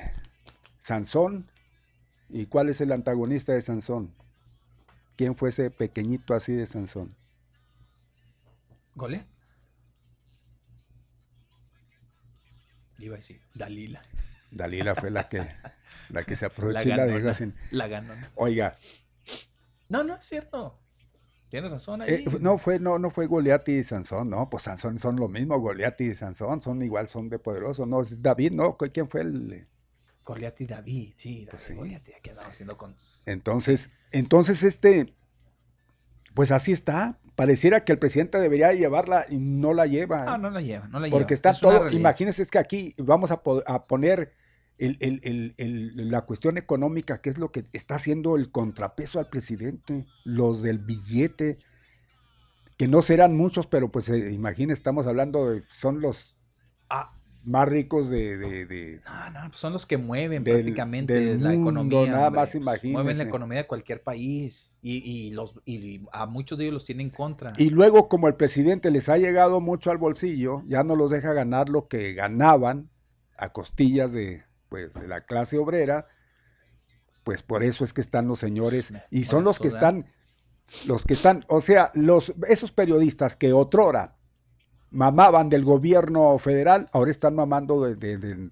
Sansón. 0.78 1.48
¿Y 2.30 2.46
cuál 2.46 2.70
es 2.70 2.80
el 2.80 2.92
antagonista 2.92 3.54
de 3.54 3.62
Sansón? 3.62 4.14
¿Quién 5.18 5.36
fue 5.36 5.50
ese 5.50 5.72
pequeñito 5.72 6.34
así 6.36 6.54
de 6.54 6.66
Sansón? 6.68 7.16
Iba 13.04 13.16
a 13.16 13.18
decir, 13.18 13.42
Dalila. 13.54 14.02
Dalila 14.52 14.96
fue 14.96 15.12
la 15.12 15.28
que, 15.30 15.48
la 16.10 16.24
que 16.24 16.36
se 16.36 16.46
La 16.46 16.52
aprovechó 16.52 16.90
y 16.90 16.94
la 16.94 17.06
dejó 17.06 17.30
así. 17.30 17.52
La 17.72 17.88
ganona. 17.88 18.32
Oiga, 18.36 18.76
No, 19.90 20.04
no 20.04 20.16
es 20.16 20.26
cierto. 20.26 20.78
Tiene 21.50 21.68
razón 21.68 22.02
ahí. 22.02 22.10
Eh, 22.14 22.24
no 22.40 22.58
fue, 22.58 22.80
no, 22.80 22.98
no 22.98 23.10
fue 23.10 23.28
Goliat 23.28 23.68
y 23.68 23.84
Sansón, 23.84 24.30
no, 24.30 24.50
pues 24.50 24.64
Sansón 24.64 24.98
son 25.00 25.18
lo 25.18 25.28
mismo, 25.28 25.60
Goliat 25.60 26.00
y 26.00 26.16
Sansón 26.16 26.62
son 26.62 26.82
igual, 26.82 27.10
son 27.10 27.28
de 27.28 27.40
poderosos, 27.40 27.86
no, 27.88 28.02
es 28.02 28.22
David, 28.22 28.54
no, 28.54 28.78
¿cu- 28.78 28.90
¿quién 28.94 29.10
fue 29.10 29.22
el? 29.22 29.68
Goliat 30.24 30.62
y 30.62 30.66
David, 30.66 31.14
sí, 31.18 31.34
David, 31.40 31.50
Pues 31.50 31.64
sí. 31.64 31.74
Goliat, 31.74 32.04
¿qué 32.22 32.30
andaba 32.30 32.48
haciendo 32.48 32.78
con 32.78 32.96
Entonces, 33.26 33.90
entonces 34.12 34.64
este, 34.64 35.14
pues 36.34 36.52
así 36.52 36.72
está, 36.72 37.20
pareciera 37.42 37.84
que 37.84 37.92
el 37.92 37.98
presidente 37.98 38.38
debería 38.38 38.72
llevarla 38.72 39.26
y 39.28 39.40
no 39.40 39.74
la 39.74 39.88
lleva, 39.88 40.32
Ah, 40.32 40.36
¿eh? 40.36 40.38
no 40.38 40.52
la 40.52 40.62
lleva, 40.62 40.88
no 40.90 41.00
la 41.00 41.08
lleva. 41.08 41.18
porque 41.18 41.34
está 41.34 41.50
Es 41.50 41.60
todo, 41.60 41.90
imagínense, 41.90 42.44
es 42.44 42.52
que 42.52 42.60
aquí 42.60 42.94
vamos 43.00 43.32
a, 43.32 43.42
po- 43.42 43.64
a 43.66 43.88
poner 43.88 44.32
el- 44.78 44.96
el- 45.00 45.20
el- 45.24 45.56
el- 45.58 46.12
la 46.12 46.22
cuestión 46.22 46.60
económica, 46.60 47.20
que 47.20 47.32
es 47.32 47.40
lo 47.40 47.52
que 47.52 47.66
está 47.74 47.96
haciendo 47.96 48.36
el 48.36 48.52
contrapeso 48.52 49.18
al 49.18 49.28
presidente, 49.28 50.06
los 50.24 50.62
del 50.62 50.78
billete, 50.78 51.58
que 52.78 52.88
no 52.88 53.02
serán 53.02 53.36
muchos, 53.36 53.66
pero 53.66 53.92
pues 53.92 54.08
eh, 54.10 54.32
imagínense, 54.32 54.80
estamos 54.80 55.08
hablando 55.08 55.50
de, 55.50 55.64
son 55.72 56.00
los 56.00 56.36
Ah. 56.92 57.12
Más 57.44 57.68
ricos 57.68 58.10
de, 58.10 58.38
de- 58.38 58.66
de- 58.66 59.02
No, 59.06 59.30
no, 59.32 59.40
pues 59.50 59.60
son 59.60 59.74
los 59.74 59.86
que 59.86 59.98
mueven 59.98 60.44
Del- 60.44 60.56
prácticamente 60.58 61.14
del 61.14 61.42
la 61.42 61.50
mundo, 61.52 61.72
economía. 61.72 62.12
nada 62.12 62.28
hombre, 62.28 62.40
más 62.42 62.52
pues, 62.52 62.84
Mueven 62.84 63.18
la 63.18 63.24
economía 63.24 63.58
de 63.60 63.68
cualquier 63.68 64.04
país 64.04 64.76
y, 64.82 64.98
y 64.98 65.32
los, 65.32 65.56
y 65.66 66.02
a 66.12 66.26
muchos 66.28 66.58
de 66.58 66.66
ellos 66.66 66.74
los 66.76 66.86
tienen 66.86 67.08
en 67.08 67.12
contra. 67.12 67.54
Y 67.58 67.70
luego, 67.72 68.08
como 68.10 68.28
el 68.28 68.36
presidente 68.36 68.92
les 68.92 69.10
ha 69.10 69.18
llegado 69.18 69.60
mucho 69.60 69.90
al 69.92 69.98
bolsillo, 69.98 70.64
ya 70.68 70.84
no 70.84 70.96
los 70.96 71.10
deja 71.12 71.34
ganar 71.34 71.70
lo 71.70 71.88
que 71.88 72.14
ganaban 72.14 72.90
a 73.38 73.52
costillas 73.52 74.12
de, 74.14 74.44
pues, 74.70 74.94
de 74.94 75.08
la 75.08 75.22
clase 75.26 75.58
obrera, 75.58 76.08
pues 77.24 77.44
por 77.44 77.64
eso 77.64 77.84
es 77.84 77.94
que 77.94 78.02
están 78.02 78.28
los 78.28 78.40
señores, 78.40 78.94
y 79.10 79.24
son 79.24 79.44
los 79.44 79.60
que 79.60 79.68
están, 79.68 80.06
los 80.86 81.06
que 81.06 81.14
están, 81.16 81.44
o 81.48 81.60
sea, 81.62 81.92
los, 81.96 82.34
esos 82.48 82.72
periodistas 82.72 83.36
que 83.36 83.52
otrora 83.54 84.16
mamaban 84.92 85.50
del 85.50 85.64
gobierno 85.66 86.38
federal, 86.38 86.90
ahora 86.92 87.12
están 87.12 87.36
mamando 87.36 87.84
de- 87.84 87.96
de- 87.96 88.18
del- 88.18 88.52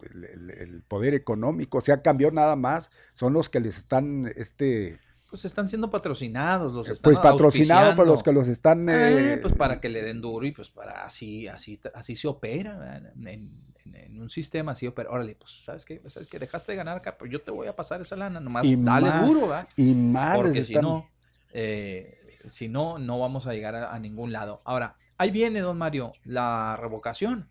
del- 0.00 0.24
el, 0.24 0.50
el 0.50 0.82
poder 0.82 1.14
económico, 1.14 1.78
o 1.78 1.80
sea, 1.80 2.02
cambió 2.02 2.30
nada 2.30 2.56
más, 2.56 2.90
son 3.14 3.32
los 3.32 3.48
que 3.48 3.60
les 3.60 3.78
están, 3.78 4.30
este, 4.36 4.98
Pues 5.30 5.44
están 5.44 5.68
siendo 5.68 5.90
patrocinados, 5.90 6.72
los 6.72 6.88
están 6.88 7.02
pues 7.02 7.18
patrocinados 7.18 7.94
por 7.94 8.06
los 8.06 8.22
que 8.22 8.32
los 8.32 8.48
están... 8.48 8.88
Eh, 8.88 9.34
eh, 9.34 9.38
pues 9.42 9.52
para 9.54 9.80
que 9.80 9.88
le 9.88 10.02
den 10.02 10.20
duro 10.20 10.46
y 10.46 10.52
pues 10.52 10.70
para 10.70 11.04
así, 11.04 11.48
así, 11.48 11.78
así 11.94 12.16
se 12.16 12.28
opera 12.28 13.02
en, 13.16 13.26
en- 13.28 13.68
en 13.94 14.20
un 14.20 14.28
sistema 14.30 14.72
así 14.72 14.86
opera. 14.86 15.10
Órale, 15.10 15.34
pues 15.36 15.50
sabes 15.64 15.84
qué, 15.84 16.00
sabes 16.08 16.28
que 16.28 16.38
dejaste 16.38 16.72
de 16.72 16.76
ganar 16.76 16.96
acá, 16.98 17.16
pues 17.18 17.30
yo 17.30 17.40
te 17.42 17.50
voy 17.50 17.66
a 17.68 17.74
pasar 17.76 18.00
esa 18.00 18.16
lana, 18.16 18.40
nomás 18.40 18.64
y 18.64 18.76
dale 18.76 19.08
más, 19.08 19.26
duro, 19.26 19.40
¿verdad? 19.48 19.68
Y 19.76 19.94
más 19.94 20.36
Porque 20.36 20.52
si 20.64 20.72
están- 20.74 20.82
no, 20.84 21.06
eh, 21.52 22.18
si 22.46 22.68
no, 22.68 22.98
no 22.98 23.18
vamos 23.18 23.46
a 23.46 23.52
llegar 23.52 23.74
a, 23.74 23.94
a 23.94 23.98
ningún 23.98 24.32
lado. 24.32 24.60
Ahora, 24.64 24.96
ahí 25.18 25.30
viene, 25.30 25.60
don 25.60 25.76
Mario, 25.76 26.12
la 26.24 26.76
revocación. 26.76 27.48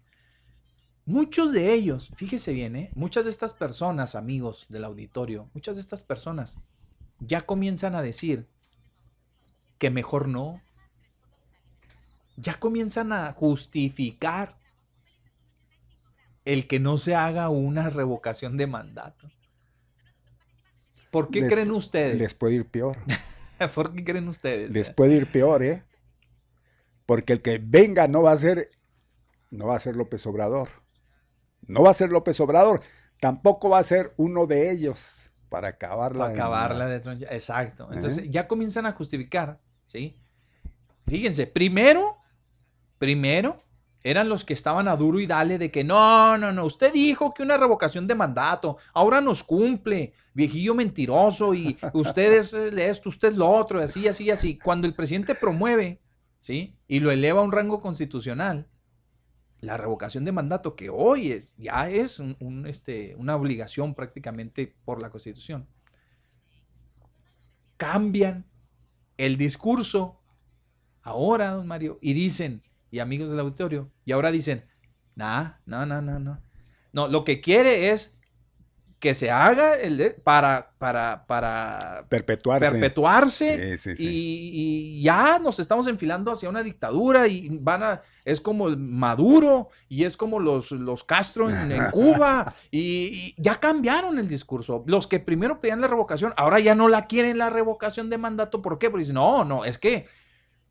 Muchos 1.06 1.54
de 1.54 1.74
ellos, 1.74 2.12
fíjese 2.16 2.52
bien, 2.52 2.76
¿eh? 2.76 2.90
muchas 2.94 3.26
de 3.26 3.32
estas 3.32 3.54
personas, 3.54 4.16
amigos 4.16 4.66
del 4.70 4.84
auditorio, 4.84 5.50
muchas 5.54 5.76
de 5.76 5.82
estas 5.82 6.04
personas 6.04 6.58
ya 7.20 7.42
comienzan 7.42 7.96
a 7.96 8.02
decir 8.02 8.48
que 9.78 9.90
mejor 9.90 10.28
no. 10.28 10.62
Ya 12.36 12.54
comienzan 12.56 13.14
a 13.14 13.32
justificar 13.34 14.58
el 16.46 16.68
que 16.68 16.80
no 16.80 16.98
se 16.98 17.16
haga 17.16 17.50
una 17.50 17.90
revocación 17.90 18.58
de 18.58 18.68
mandato. 18.68 19.30
¿Por 21.12 21.30
qué 21.30 21.42
Les- 21.42 21.52
creen 21.52 21.72
ustedes? 21.72 22.18
Les 22.20 22.34
puede 22.34 22.56
ir 22.56 22.66
peor. 22.68 22.98
¿Por 23.76 23.94
qué 23.94 24.04
creen 24.04 24.28
ustedes? 24.28 24.72
Les 24.72 24.90
puede 24.92 25.16
ir 25.16 25.28
peor, 25.32 25.64
¿eh? 25.64 25.84
Porque 27.08 27.34
el 27.34 27.42
que 27.42 27.58
venga 27.58 28.08
no 28.08 28.22
va 28.22 28.34
a 28.34 28.38
ser, 28.38 28.70
no 29.50 29.68
va 29.68 29.78
a 29.78 29.80
ser 29.80 29.96
López 29.96 30.28
Obrador. 30.28 30.68
No 31.66 31.82
va 31.82 31.92
a 31.92 31.96
ser 31.96 32.12
López 32.12 32.40
Obrador. 32.42 32.82
Tampoco 33.20 33.70
va 33.70 33.80
a 33.80 33.84
ser 33.84 34.14
uno 34.18 34.46
de 34.46 34.70
ellos 34.70 35.32
para 35.50 35.70
acabarla. 35.70 36.26
Para 36.26 36.34
acabarla 36.34 36.86
de 36.88 37.00
tronchar. 37.00 37.34
Exacto. 37.34 37.88
Entonces 37.92 38.30
ya 38.30 38.46
comienzan 38.48 38.86
a 38.86 38.92
justificar, 38.92 39.60
¿sí? 39.86 40.20
Fíjense, 41.08 41.48
primero, 41.48 42.18
primero 42.98 43.64
eran 44.04 44.28
los 44.28 44.44
que 44.44 44.54
estaban 44.54 44.90
a 44.90 44.98
duro 44.98 45.22
y 45.22 45.28
dale 45.28 45.58
de 45.58 45.72
que 45.72 45.86
no, 45.86 46.38
no, 46.38 46.52
no, 46.52 46.66
usted 46.66 46.92
dijo 46.92 47.34
que 47.34 47.44
una 47.44 47.56
revocación 47.56 48.06
de 48.06 48.16
mandato, 48.16 48.78
ahora 48.94 49.22
nos 49.22 49.44
cumple, 49.44 50.14
viejillo 50.34 50.76
mentiroso 50.76 51.54
y 51.54 51.78
usted 51.94 52.34
es 52.34 52.54
esto, 52.54 53.10
usted 53.10 53.30
es 53.30 53.38
lo 53.38 53.50
otro, 53.50 53.82
así, 53.82 54.08
así, 54.10 54.30
así. 54.30 54.58
Cuando 54.58 54.88
el 54.88 54.94
presidente 54.94 55.36
promueve, 55.36 56.02
¿sí? 56.40 56.78
Y 56.88 57.00
lo 57.00 57.12
eleva 57.12 57.42
a 57.42 57.44
un 57.44 57.52
rango 57.52 57.82
constitucional, 57.82 58.68
la 59.60 59.78
revocación 59.78 60.26
de 60.26 60.32
mandato, 60.32 60.76
que 60.76 60.90
hoy 60.90 61.32
es, 61.32 61.56
ya 61.58 61.90
es 61.90 62.22
este, 62.66 63.16
una 63.16 63.36
obligación 63.36 63.96
prácticamente 63.96 64.76
por 64.86 65.02
la 65.02 65.10
Constitución, 65.10 65.68
cambian 67.78 68.46
el 69.18 69.38
discurso 69.38 70.20
ahora, 71.02 71.52
don 71.52 71.68
Mario, 71.68 71.98
y 72.02 72.14
dicen, 72.14 72.64
y 72.92 73.00
amigos 73.00 73.32
del 73.32 73.40
auditorio, 73.40 73.92
y 74.06 74.12
ahora 74.12 74.32
dicen, 74.32 74.64
nah, 75.16 75.54
no, 75.66 75.86
no, 75.86 76.02
no, 76.02 76.20
no. 76.20 76.42
No, 76.94 77.08
lo 77.08 77.24
que 77.24 77.42
quiere 77.42 77.92
es 77.92 78.17
que 79.00 79.14
se 79.14 79.30
haga 79.30 79.76
el 79.76 79.98
de- 79.98 80.10
para, 80.10 80.72
para, 80.80 81.26
para 81.28 82.06
Perpetuarse. 82.10 82.72
perpetuarse 82.72 83.78
Sí, 83.78 83.78
sí, 83.78 83.96
sí. 83.96 84.04
Y, 84.08 85.00
y 85.00 85.04
ya 85.04 85.38
nos 85.38 85.60
estamos 85.60 85.88
enfilando 85.88 86.32
hacia 86.32 86.50
una 86.50 86.64
dictadura 86.64 87.28
y 87.28 87.48
van 87.62 87.84
a, 87.84 88.02
es 88.26 88.42
como 88.42 88.68
el 88.68 88.78
Maduro 88.78 89.70
y 89.88 90.04
es 90.06 90.18
como 90.18 90.40
los, 90.40 90.72
los 90.72 91.04
Castro 91.04 91.48
en, 91.50 91.72
en 91.72 91.86
Cuba 91.92 92.52
y, 92.72 92.80
y 92.80 93.36
ya 93.38 93.56
cambiaron 93.56 94.18
el 94.18 94.28
discurso. 94.28 94.84
Los 94.88 95.06
que 95.06 95.20
primero 95.20 95.62
pedían 95.62 95.80
la 95.82 95.88
revocación, 95.88 96.34
ahora 96.36 96.60
ya 96.60 96.74
no 96.74 96.88
la 96.90 97.04
quieren 97.04 97.38
la 97.38 97.52
revocación 97.52 98.10
de 98.10 98.18
mandato. 98.18 98.64
¿Por 98.64 98.80
qué? 98.80 98.90
Porque 98.90 99.04
dicen, 99.04 99.14
no, 99.16 99.46
no, 99.46 99.64
es 99.64 99.78
que, 99.78 100.08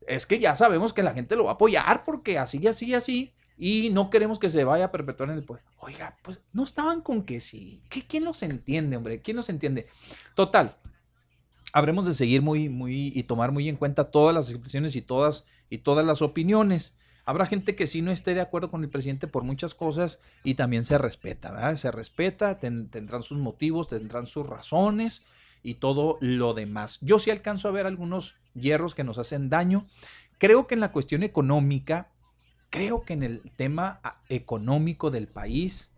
es 0.09 0.27
que 0.27 0.41
ya 0.41 0.57
sabemos 0.57 0.93
que 0.93 1.05
la 1.05 1.13
gente 1.13 1.37
lo 1.37 1.45
va 1.45 1.53
a 1.53 1.55
apoyar 1.55 2.03
porque 2.05 2.39
así, 2.41 2.67
así, 2.67 2.93
así. 2.93 3.33
Y 3.59 3.91
no 3.91 4.11
queremos 4.11 4.39
que 4.39 4.51
se 4.51 4.65
vaya 4.65 4.87
a 4.87 4.91
perpetuar 4.91 5.31
el 5.31 5.43
poder. 5.43 5.63
Oiga, 5.79 6.17
pues 6.23 6.39
no 6.53 6.63
estaban 6.65 7.01
con 7.01 7.23
que 7.23 7.41
sí. 7.41 7.81
¿Qué, 7.89 8.07
¿Quién 8.07 8.25
los 8.25 8.43
entiende, 8.43 8.97
hombre? 8.97 9.23
¿Quién 9.23 9.37
los 9.37 9.49
entiende? 9.49 9.87
Total, 10.35 10.77
habremos 11.73 12.05
de 12.07 12.15
seguir 12.15 12.43
muy, 12.43 12.69
muy 12.69 13.13
y 13.15 13.23
tomar 13.25 13.53
muy 13.53 13.69
en 13.69 13.77
cuenta 13.77 14.11
todas 14.11 14.35
las 14.35 14.51
expresiones 14.51 14.95
y 14.97 15.03
todas, 15.03 15.45
y 15.71 15.79
todas 15.79 16.05
las 16.05 16.23
opiniones. 16.23 16.95
Habrá 17.25 17.47
gente 17.47 17.75
que 17.75 17.87
sí 17.87 18.03
no 18.03 18.13
esté 18.13 18.35
de 18.35 18.41
acuerdo 18.41 18.71
con 18.71 18.85
el 18.85 18.91
presidente 18.91 19.27
por 19.27 19.43
muchas 19.43 19.75
cosas 19.75 20.21
y 20.45 20.55
también 20.55 20.85
se 20.85 20.97
respeta, 20.97 21.51
¿verdad? 21.51 21.77
Se 21.77 21.91
respeta, 21.91 22.59
ten- 22.59 22.89
tendrán 22.89 23.23
sus 23.25 23.39
motivos, 23.39 23.89
tendrán 23.89 24.27
sus 24.29 24.47
razones 24.47 25.23
y 25.65 25.75
todo 25.75 26.19
lo 26.21 26.55
demás. 26.55 26.99
Yo 27.01 27.19
sí 27.19 27.31
alcanzo 27.31 27.69
a 27.69 27.73
ver 27.73 27.87
algunos 27.87 28.37
hierros 28.55 28.95
que 28.95 29.03
nos 29.03 29.19
hacen 29.19 29.49
daño. 29.51 29.87
Creo 30.39 30.67
que 30.69 30.75
en 30.75 30.81
la 30.81 30.93
cuestión 30.93 31.25
económica, 31.25 32.13
creo 32.71 33.03
que 33.03 33.13
en 33.13 33.23
el 33.23 33.43
tema 33.57 34.01
ah, 34.03 34.21
económico 34.29 35.11
del 35.11 35.29
país, 35.29 35.91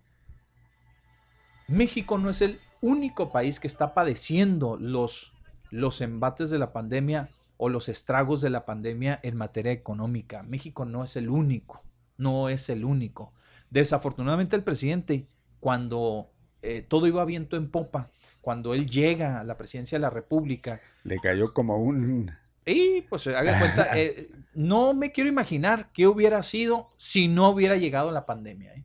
México 1.67 2.19
no 2.19 2.31
es 2.31 2.41
el 2.43 2.61
único 2.81 3.31
país 3.31 3.61
que 3.61 3.67
está 3.67 3.95
padeciendo 3.95 4.77
los, 4.77 5.33
los 5.71 6.01
embates 6.01 6.51
de 6.51 6.59
la 6.59 6.73
pandemia 6.73 7.29
o 7.57 7.69
los 7.69 7.89
estragos 7.89 8.41
de 8.41 8.51
la 8.51 8.65
pandemia 8.65 9.19
en 9.23 9.37
materia 9.37 9.73
económica. 9.73 10.43
México 10.45 10.85
no 10.85 11.05
es 11.05 11.17
el 11.17 11.29
único, 11.29 11.83
no 12.17 12.49
es 12.49 12.69
el 12.69 12.85
único. 12.85 13.31
Desafortunadamente 13.71 14.57
el 14.57 14.63
presidente, 14.63 15.25
cuando 15.61 16.31
eh, 16.63 16.83
todo 16.83 17.07
iba 17.07 17.25
viento 17.25 17.57
en 17.57 17.71
popa, 17.71 18.11
cuando 18.41 18.75
él 18.75 18.89
llega 18.89 19.41
a 19.41 19.45
la 19.45 19.59
presidencia 19.59 19.99
de 19.99 20.03
la 20.03 20.11
República, 20.11 20.81
Le 21.05 21.19
cayó 21.19 21.53
como 21.53 21.77
un... 21.77 22.33
y 22.69 23.03
pues 23.03 23.27
haga 23.27 23.59
cuenta, 23.59 23.89
eh, 23.99 24.31
no 24.55 24.95
me 24.95 25.13
quiero 25.13 25.31
imaginar 25.31 25.91
qué 25.93 26.07
hubiera 26.07 26.43
sido 26.43 26.89
si 26.97 27.29
no 27.29 27.51
hubiera 27.51 27.77
llegado 27.77 28.11
la 28.11 28.27
pandemia. 28.27 28.75
¿eh? 28.75 28.85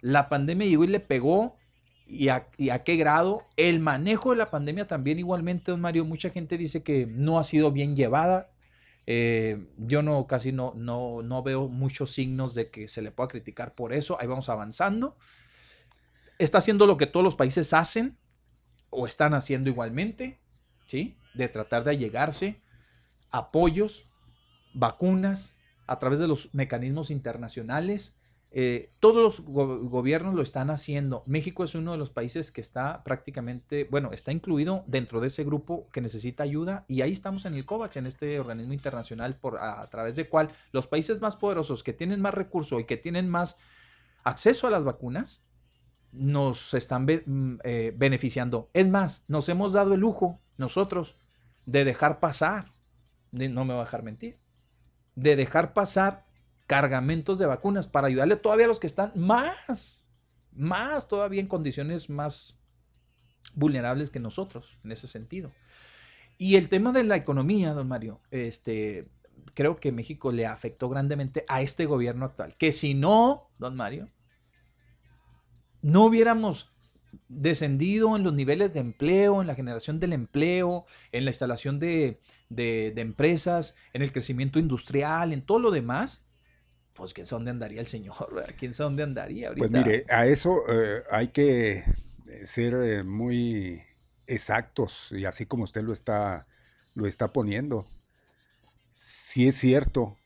La 0.00 0.28
pandemia 0.28 0.66
llegó 0.66 0.84
y 0.84 0.88
le 0.88 1.00
pegó 1.00 1.56
y 2.06 2.28
a, 2.28 2.48
y 2.56 2.70
a 2.70 2.84
qué 2.84 2.96
grado. 2.96 3.44
El 3.56 3.80
manejo 3.80 4.30
de 4.30 4.36
la 4.36 4.50
pandemia 4.50 4.86
también 4.86 5.18
igualmente, 5.18 5.70
don 5.70 5.80
Mario, 5.80 6.04
mucha 6.04 6.30
gente 6.30 6.56
dice 6.56 6.82
que 6.82 7.06
no 7.06 7.38
ha 7.38 7.44
sido 7.44 7.72
bien 7.72 7.96
llevada. 7.96 8.50
Eh, 9.06 9.66
yo 9.78 10.02
no 10.02 10.26
casi 10.28 10.52
no, 10.52 10.74
no, 10.76 11.22
no 11.22 11.42
veo 11.42 11.68
muchos 11.68 12.12
signos 12.12 12.54
de 12.54 12.70
que 12.70 12.86
se 12.86 13.02
le 13.02 13.10
pueda 13.10 13.28
criticar 13.28 13.74
por 13.74 13.92
eso. 13.92 14.20
Ahí 14.20 14.26
vamos 14.26 14.48
avanzando. 14.48 15.16
Está 16.38 16.58
haciendo 16.58 16.86
lo 16.86 16.96
que 16.96 17.06
todos 17.06 17.24
los 17.24 17.36
países 17.36 17.72
hacen 17.72 18.16
o 18.90 19.06
están 19.06 19.34
haciendo 19.34 19.70
igualmente, 19.70 20.40
¿sí? 20.86 21.16
De 21.34 21.48
tratar 21.48 21.82
de 21.82 21.92
allegarse 21.92 22.61
apoyos, 23.32 24.04
vacunas, 24.74 25.56
a 25.86 25.98
través 25.98 26.20
de 26.20 26.28
los 26.28 26.48
mecanismos 26.54 27.10
internacionales. 27.10 28.14
Eh, 28.54 28.90
todos 29.00 29.16
los 29.16 29.40
go- 29.40 29.78
gobiernos 29.80 30.34
lo 30.34 30.42
están 30.42 30.68
haciendo. 30.70 31.22
México 31.26 31.64
es 31.64 31.74
uno 31.74 31.92
de 31.92 31.98
los 31.98 32.10
países 32.10 32.52
que 32.52 32.60
está 32.60 33.02
prácticamente, 33.02 33.88
bueno, 33.90 34.12
está 34.12 34.30
incluido 34.30 34.84
dentro 34.86 35.20
de 35.20 35.28
ese 35.28 35.42
grupo 35.42 35.88
que 35.90 36.02
necesita 36.02 36.42
ayuda 36.42 36.84
y 36.86 37.00
ahí 37.00 37.12
estamos 37.12 37.46
en 37.46 37.54
el 37.54 37.64
COVAX, 37.64 37.96
en 37.96 38.06
este 38.06 38.38
organismo 38.38 38.74
internacional 38.74 39.36
por, 39.36 39.56
a, 39.56 39.86
través 39.86 40.16
del 40.16 40.28
cual 40.28 40.50
los 40.70 40.86
países 40.86 41.22
más 41.22 41.34
poderosos 41.36 41.82
que 41.82 41.94
tienen 41.94 42.20
más 42.20 42.34
recursos 42.34 42.78
y 42.80 42.84
que 42.84 42.98
tienen 42.98 43.28
más 43.30 43.56
acceso 44.22 44.66
a 44.66 44.70
las 44.70 44.84
vacunas 44.84 45.42
nos 46.12 46.74
están 46.74 47.04
mm, 47.06 47.60
eh, 47.64 47.94
beneficiando. 47.96 48.68
Es 48.74 48.86
más, 48.86 49.24
nos 49.28 49.48
hemos 49.48 49.72
dado 49.72 49.94
el 49.94 50.00
lujo 50.00 50.38
nosotros 50.58 51.16
de 51.64 51.86
dejar 51.86 52.20
pasar, 52.20 52.70
de- 53.32 53.48
no 53.48 53.64
me 53.64 53.74
va 53.74 53.80
a 53.80 53.84
dejar 53.84 54.02
mentir, 54.02 54.38
de 55.16 55.36
dejar 55.36 55.72
pasar 55.74 56.22
cargamentos 56.66 57.38
de 57.38 57.46
vacunas 57.46 57.88
para 57.88 58.06
ayudarle 58.06 58.36
todavía 58.36 58.66
a 58.66 58.68
los 58.68 58.78
que 58.78 58.86
están 58.86 59.12
más, 59.16 60.08
más 60.52 61.08
todavía 61.08 61.40
en 61.40 61.48
condiciones 61.48 62.08
más 62.08 62.56
vulnerables 63.54 64.10
que 64.10 64.20
nosotros 64.20 64.78
en 64.84 64.92
ese 64.92 65.08
sentido. 65.08 65.50
Y 66.38 66.56
el 66.56 66.68
tema 66.68 66.92
de 66.92 67.04
la 67.04 67.16
economía, 67.16 67.72
don 67.72 67.88
Mario, 67.88 68.20
este, 68.30 69.08
creo 69.54 69.76
que 69.76 69.92
México 69.92 70.32
le 70.32 70.46
afectó 70.46 70.88
grandemente 70.88 71.44
a 71.48 71.60
este 71.60 71.84
gobierno 71.86 72.24
actual. 72.24 72.56
Que 72.56 72.72
si 72.72 72.94
no, 72.94 73.42
don 73.58 73.76
Mario, 73.76 74.08
no 75.82 76.04
hubiéramos 76.04 76.72
descendido 77.28 78.16
en 78.16 78.24
los 78.24 78.32
niveles 78.32 78.72
de 78.72 78.80
empleo, 78.80 79.42
en 79.42 79.46
la 79.46 79.54
generación 79.54 80.00
del 80.00 80.14
empleo, 80.14 80.86
en 81.12 81.26
la 81.26 81.30
instalación 81.32 81.78
de, 81.78 82.18
de- 82.54 82.92
de 82.94 83.00
empresas, 83.02 83.74
en 83.92 84.02
el 84.02 84.12
crecimiento 84.12 84.58
industrial, 84.58 85.32
en 85.32 85.42
todo 85.42 85.58
lo 85.58 85.70
demás, 85.70 86.24
pues 86.94 87.14
quién 87.14 87.26
sabe 87.26 87.38
dónde 87.40 87.50
andaría 87.52 87.80
el 87.80 87.86
señor, 87.88 88.16
¿verdad? 88.34 88.54
quién 88.58 88.74
sabe 88.74 88.86
dónde 88.90 89.02
andaría 89.04 89.48
ahorita. 89.48 89.58
Pues 89.58 89.70
mire, 89.70 90.04
a 90.10 90.26
eso 90.26 90.62
eh, 90.68 91.02
hay 91.10 91.28
que 91.28 91.84
eh, 92.26 92.46
ser 92.46 92.74
eh, 92.74 93.04
muy 93.04 93.82
exactos 94.26 95.08
y 95.12 95.24
así 95.24 95.46
como 95.46 95.64
usted 95.64 95.82
lo 95.82 95.92
está, 95.92 96.46
lo 96.94 97.06
está 97.06 97.32
poniendo. 97.32 97.86
Sí 98.92 99.48
es 99.48 99.56
cierto, 99.56 100.16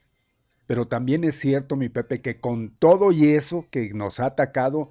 pero 0.66 0.88
también 0.88 1.24
es 1.24 1.38
cierto, 1.38 1.76
mi 1.76 1.88
Pepe, 1.88 2.22
que 2.22 2.40
con 2.40 2.70
todo 2.78 3.12
y 3.12 3.30
eso 3.30 3.66
que 3.70 3.92
nos 3.94 4.20
ha 4.20 4.26
atacado, 4.26 4.90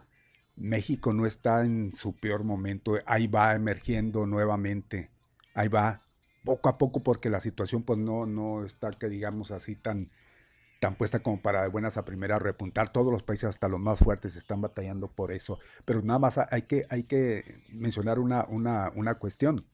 México 0.57 1.13
no 1.13 1.25
está 1.27 1.63
en 1.65 1.93
su 1.95 2.13
peor 2.15 2.43
momento. 2.43 2.95
Ahí 3.05 3.27
va 3.27 3.55
emergiendo 3.55 4.25
nuevamente. 4.27 5.11
Ahí 5.55 5.67
va, 5.69 5.99
poco 6.45 6.69
a 6.69 6.77
poco, 6.77 7.03
porque 7.03 7.29
la 7.29 7.41
situación 7.41 7.83
pues 7.83 7.99
no, 7.99 8.25
no 8.25 8.63
está, 8.63 8.91
que 8.91 9.09
digamos 9.09 9.51
así, 9.51 9.75
tan, 9.75 10.07
tan 10.79 10.95
puesta 10.95 11.19
como 11.19 11.41
para 11.41 11.63
de 11.63 11.67
buenas 11.67 11.97
a 11.97 12.05
primeras 12.05 12.41
repuntar. 12.41 12.89
Todos 12.89 13.11
los 13.11 13.23
países, 13.23 13.49
hasta 13.49 13.67
los 13.67 13.79
más 13.79 13.99
fuertes, 13.99 14.37
están 14.37 14.61
batallando 14.61 15.09
por 15.09 15.31
eso. 15.33 15.59
Pero 15.83 16.01
nada 16.01 16.19
más 16.19 16.37
hay 16.37 16.61
que, 16.61 16.85
hay 16.89 17.03
que 17.03 17.43
mencionar 17.69 18.19
una, 18.19 18.45
una, 18.47 18.91
una 18.95 19.15
cuestión. 19.15 19.65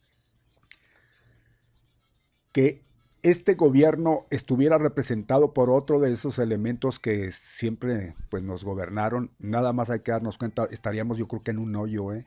Que 2.52 2.82
este 3.24 3.54
gobierno 3.54 4.26
estuviera 4.32 4.78
representado 4.78 5.54
por 5.54 5.70
otro 5.70 6.00
de 6.00 6.12
esos 6.12 6.40
elementos 6.40 7.00
que 7.00 7.32
siempre 7.32 8.16
pues, 8.30 8.44
nos 8.44 8.64
gobernaron, 8.64 9.30
nada 9.40 9.74
más 9.74 9.90
hay 9.90 10.00
que 10.00 10.12
darnos 10.12 10.38
cuenta, 10.38 10.68
estaríamos 10.72 11.18
yo 11.18 11.28
creo 11.28 11.44
que 11.44 11.52
en 11.52 11.60
un 11.60 11.76
hoyo, 11.76 12.14
¿eh? 12.14 12.26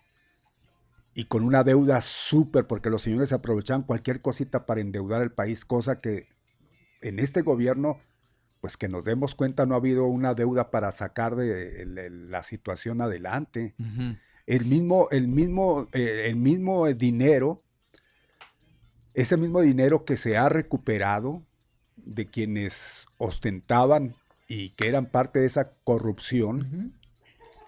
Y 1.14 1.26
con 1.26 1.44
una 1.44 1.62
deuda 1.62 2.00
súper, 2.00 2.66
porque 2.66 2.90
los 2.90 3.02
señores 3.02 3.32
aprovechaban 3.32 3.84
cualquier 3.84 4.20
cosita 4.20 4.66
para 4.66 4.80
endeudar 4.80 5.22
el 5.22 5.30
país, 5.30 5.64
cosa 5.64 5.98
que 5.98 6.26
en 7.02 7.20
este 7.20 7.42
gobierno, 7.42 8.00
pues 8.60 8.76
que 8.76 8.88
nos 8.88 9.04
demos 9.04 9.34
cuenta, 9.34 9.66
no 9.66 9.74
ha 9.74 9.78
habido 9.78 10.06
una 10.06 10.34
deuda 10.34 10.70
para 10.70 10.90
sacar 10.90 11.36
de 11.36 11.84
la 11.86 12.42
situación 12.42 13.00
adelante. 13.00 13.74
El 14.46 14.64
mismo, 14.64 15.08
el 15.10 15.28
mismo, 15.28 15.88
eh, 15.92 16.24
el 16.26 16.36
mismo 16.36 16.86
dinero, 16.92 17.62
ese 19.14 19.36
mismo 19.36 19.60
dinero 19.60 20.04
que 20.04 20.16
se 20.16 20.36
ha 20.36 20.48
recuperado 20.48 21.42
de 21.96 22.26
quienes 22.26 23.06
ostentaban 23.18 24.14
y 24.48 24.70
que 24.70 24.88
eran 24.88 25.06
parte 25.06 25.38
de 25.38 25.46
esa 25.46 25.72
corrupción, 25.84 26.92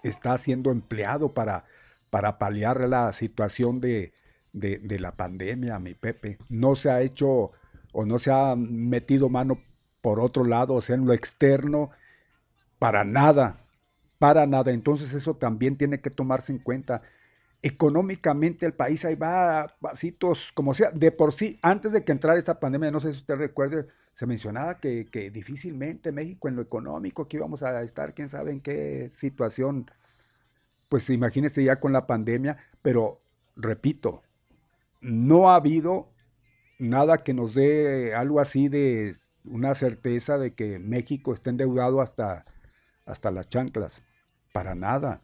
está 0.03 0.37
siendo 0.37 0.71
empleado 0.71 1.33
para, 1.33 1.65
para 2.09 2.37
paliar 2.37 2.81
la 2.81 3.11
situación 3.13 3.79
de, 3.79 4.13
la 4.53 5.11
pandemia, 5.11 5.79
mi 5.79 5.93
Pepe. 5.93 6.37
No 6.49 6.75
se 6.75 6.89
ha 6.89 7.01
hecho 7.01 7.51
o 7.91 8.05
no 8.05 8.19
se 8.19 8.31
ha 8.31 8.55
metido 8.55 9.29
mano 9.29 9.59
por 10.01 10.19
otro 10.19 10.43
lado, 10.43 10.75
o 10.75 10.81
sea, 10.81 10.95
en 10.95 11.05
lo 11.05 11.13
externo, 11.13 11.89
para 12.79 13.03
nada, 13.03 13.57
para 14.19 14.45
nada. 14.45 14.71
Entonces 14.71 15.13
eso 15.13 15.35
también 15.35 15.77
tiene 15.77 15.99
que 15.99 16.09
tomarse 16.09 16.51
en 16.51 16.59
cuenta. 16.59 17.01
Económicamente 17.61 18.65
el 18.65 18.73
país 18.73 19.03
ahí 19.03 19.15
va 19.15 19.61
a 19.61 19.67
pasitos, 19.79 20.51
como 20.53 20.73
sea, 20.73 20.91
de 20.91 21.11
por 21.11 21.33
sí, 21.33 21.59
antes 21.61 21.91
de 21.91 22.03
que 22.03 22.11
entrara 22.11 22.37
esta 22.37 22.59
pandemia, 22.59 22.91
no 22.91 22.99
sé 22.99 23.11
si 23.11 23.19
usted 23.19 23.35
recuerde, 23.35 23.87
se 24.13 24.25
mencionaba 24.25 24.79
que, 24.79 25.07
que 25.11 25.31
difícilmente 25.31 26.11
México 26.11 26.47
en 26.47 26.55
lo 26.55 26.61
económico, 26.61 27.27
que 27.27 27.37
íbamos 27.37 27.63
a 27.63 27.81
estar, 27.81 28.13
quién 28.13 28.29
sabe 28.29 28.51
en 28.51 28.61
qué 28.61 29.09
situación, 29.09 29.89
pues 30.89 31.09
imagínese 31.09 31.63
ya 31.63 31.79
con 31.79 31.93
la 31.93 32.07
pandemia, 32.07 32.57
pero 32.81 33.19
repito, 33.55 34.21
no 35.01 35.49
ha 35.49 35.55
habido 35.55 36.09
nada 36.79 37.23
que 37.23 37.33
nos 37.33 37.53
dé 37.53 38.13
algo 38.15 38.39
así 38.39 38.67
de 38.69 39.15
una 39.43 39.73
certeza 39.73 40.37
de 40.37 40.53
que 40.53 40.79
México 40.79 41.33
está 41.33 41.49
endeudado 41.49 42.01
hasta, 42.01 42.43
hasta 43.05 43.31
las 43.31 43.49
chanclas. 43.49 44.03
Para 44.53 44.75
nada. 44.75 45.21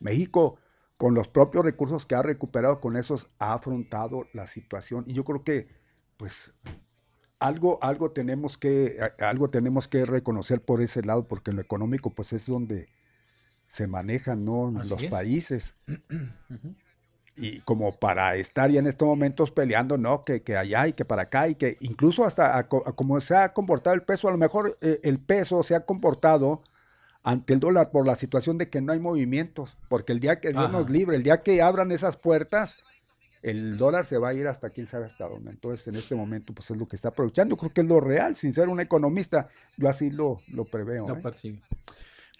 México, 0.00 0.58
con 0.96 1.14
los 1.14 1.28
propios 1.28 1.64
recursos 1.64 2.06
que 2.06 2.14
ha 2.14 2.22
recuperado, 2.22 2.80
con 2.80 2.96
esos 2.96 3.28
ha 3.38 3.54
afrontado 3.54 4.26
la 4.32 4.46
situación. 4.46 5.04
Y 5.06 5.14
yo 5.14 5.24
creo 5.24 5.44
que, 5.44 5.68
pues, 6.16 6.52
algo, 7.38 7.78
algo, 7.82 8.10
tenemos 8.12 8.58
que, 8.58 8.98
algo 9.18 9.50
tenemos 9.50 9.88
que 9.88 10.04
reconocer 10.06 10.60
por 10.62 10.80
ese 10.80 11.02
lado, 11.02 11.26
porque 11.26 11.50
en 11.50 11.56
lo 11.56 11.62
económico, 11.62 12.10
pues, 12.10 12.32
es 12.32 12.46
donde 12.46 12.88
se 13.66 13.86
manejan 13.86 14.44
¿no? 14.44 14.70
Los 14.70 15.02
es. 15.02 15.10
países. 15.10 15.74
Y 17.36 17.58
como 17.62 17.96
para 17.96 18.36
estar 18.36 18.70
ya 18.70 18.78
en 18.78 18.86
estos 18.86 19.08
momentos 19.08 19.50
peleando, 19.50 19.98
¿no? 19.98 20.24
Que, 20.24 20.42
que 20.42 20.56
allá 20.56 20.86
y 20.86 20.92
que 20.92 21.04
para 21.04 21.22
acá 21.22 21.48
y 21.48 21.56
que 21.56 21.76
incluso 21.80 22.24
hasta 22.24 22.56
a 22.56 22.68
co- 22.68 22.84
a 22.86 22.92
como 22.92 23.18
se 23.20 23.34
ha 23.34 23.52
comportado 23.52 23.94
el 23.94 24.02
peso, 24.02 24.28
a 24.28 24.30
lo 24.30 24.38
mejor 24.38 24.78
eh, 24.80 25.00
el 25.02 25.18
peso 25.18 25.64
se 25.64 25.74
ha 25.74 25.80
comportado 25.80 26.62
ante 27.24 27.54
el 27.54 27.58
dólar 27.58 27.90
por 27.90 28.06
la 28.06 28.14
situación 28.14 28.56
de 28.56 28.68
que 28.70 28.80
no 28.80 28.92
hay 28.92 29.00
movimientos, 29.00 29.76
porque 29.88 30.12
el 30.12 30.20
día 30.20 30.38
que 30.38 30.50
Dios 30.50 30.62
Ajá. 30.66 30.72
nos 30.78 30.90
libre, 30.90 31.16
el 31.16 31.24
día 31.24 31.42
que 31.42 31.60
abran 31.60 31.90
esas 31.90 32.16
puertas, 32.16 32.76
el 33.42 33.78
dólar 33.78 34.04
se 34.04 34.16
va 34.18 34.28
a 34.28 34.34
ir 34.34 34.46
hasta 34.46 34.70
quién 34.70 34.86
sabe 34.86 35.06
hasta 35.06 35.26
dónde. 35.26 35.50
Entonces, 35.50 35.88
en 35.88 35.96
este 35.96 36.14
momento, 36.14 36.54
pues 36.54 36.70
es 36.70 36.76
lo 36.76 36.86
que 36.86 36.94
está 36.94 37.08
aprovechando. 37.08 37.56
Creo 37.56 37.72
que 37.72 37.80
es 37.80 37.86
lo 37.88 37.98
real, 37.98 38.36
sin 38.36 38.52
ser 38.52 38.68
un 38.68 38.78
economista, 38.78 39.48
yo 39.76 39.88
así 39.88 40.10
lo, 40.10 40.36
lo 40.52 40.66
preveo. 40.66 41.08
Lo 41.08 41.14
¿eh? 41.16 41.20
percibe. 41.20 41.60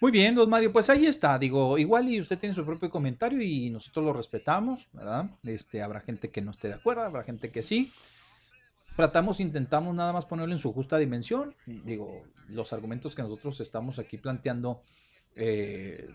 Muy 0.01 0.11
bien, 0.11 0.35
don 0.35 0.49
Mario, 0.49 0.73
pues 0.73 0.89
ahí 0.89 1.05
está, 1.05 1.39
digo, 1.39 1.77
igual 1.77 2.09
y 2.09 2.19
usted 2.19 2.37
tiene 2.37 2.53
su 2.53 2.65
propio 2.65 2.89
comentario 2.89 3.41
y 3.41 3.69
nosotros 3.69 4.03
lo 4.03 4.11
respetamos, 4.11 4.89
¿verdad? 4.91 5.29
Este, 5.43 5.81
habrá 5.81 6.01
gente 6.01 6.29
que 6.29 6.41
no 6.41 6.51
esté 6.51 6.67
de 6.67 6.73
acuerdo, 6.73 7.03
habrá 7.03 7.23
gente 7.23 7.49
que 7.49 7.61
sí. 7.61 7.91
tratamos, 8.97 9.39
intentamos 9.39 9.95
nada 9.95 10.11
más 10.11 10.25
ponerlo 10.25 10.53
en 10.53 10.59
su 10.59 10.73
justa 10.73 10.97
dimensión. 10.97 11.53
Digo, 11.65 12.11
los 12.49 12.73
argumentos 12.73 13.15
que 13.15 13.21
nosotros 13.21 13.61
estamos 13.61 13.97
aquí 13.97 14.17
planteando, 14.17 14.81
eh, 15.37 16.09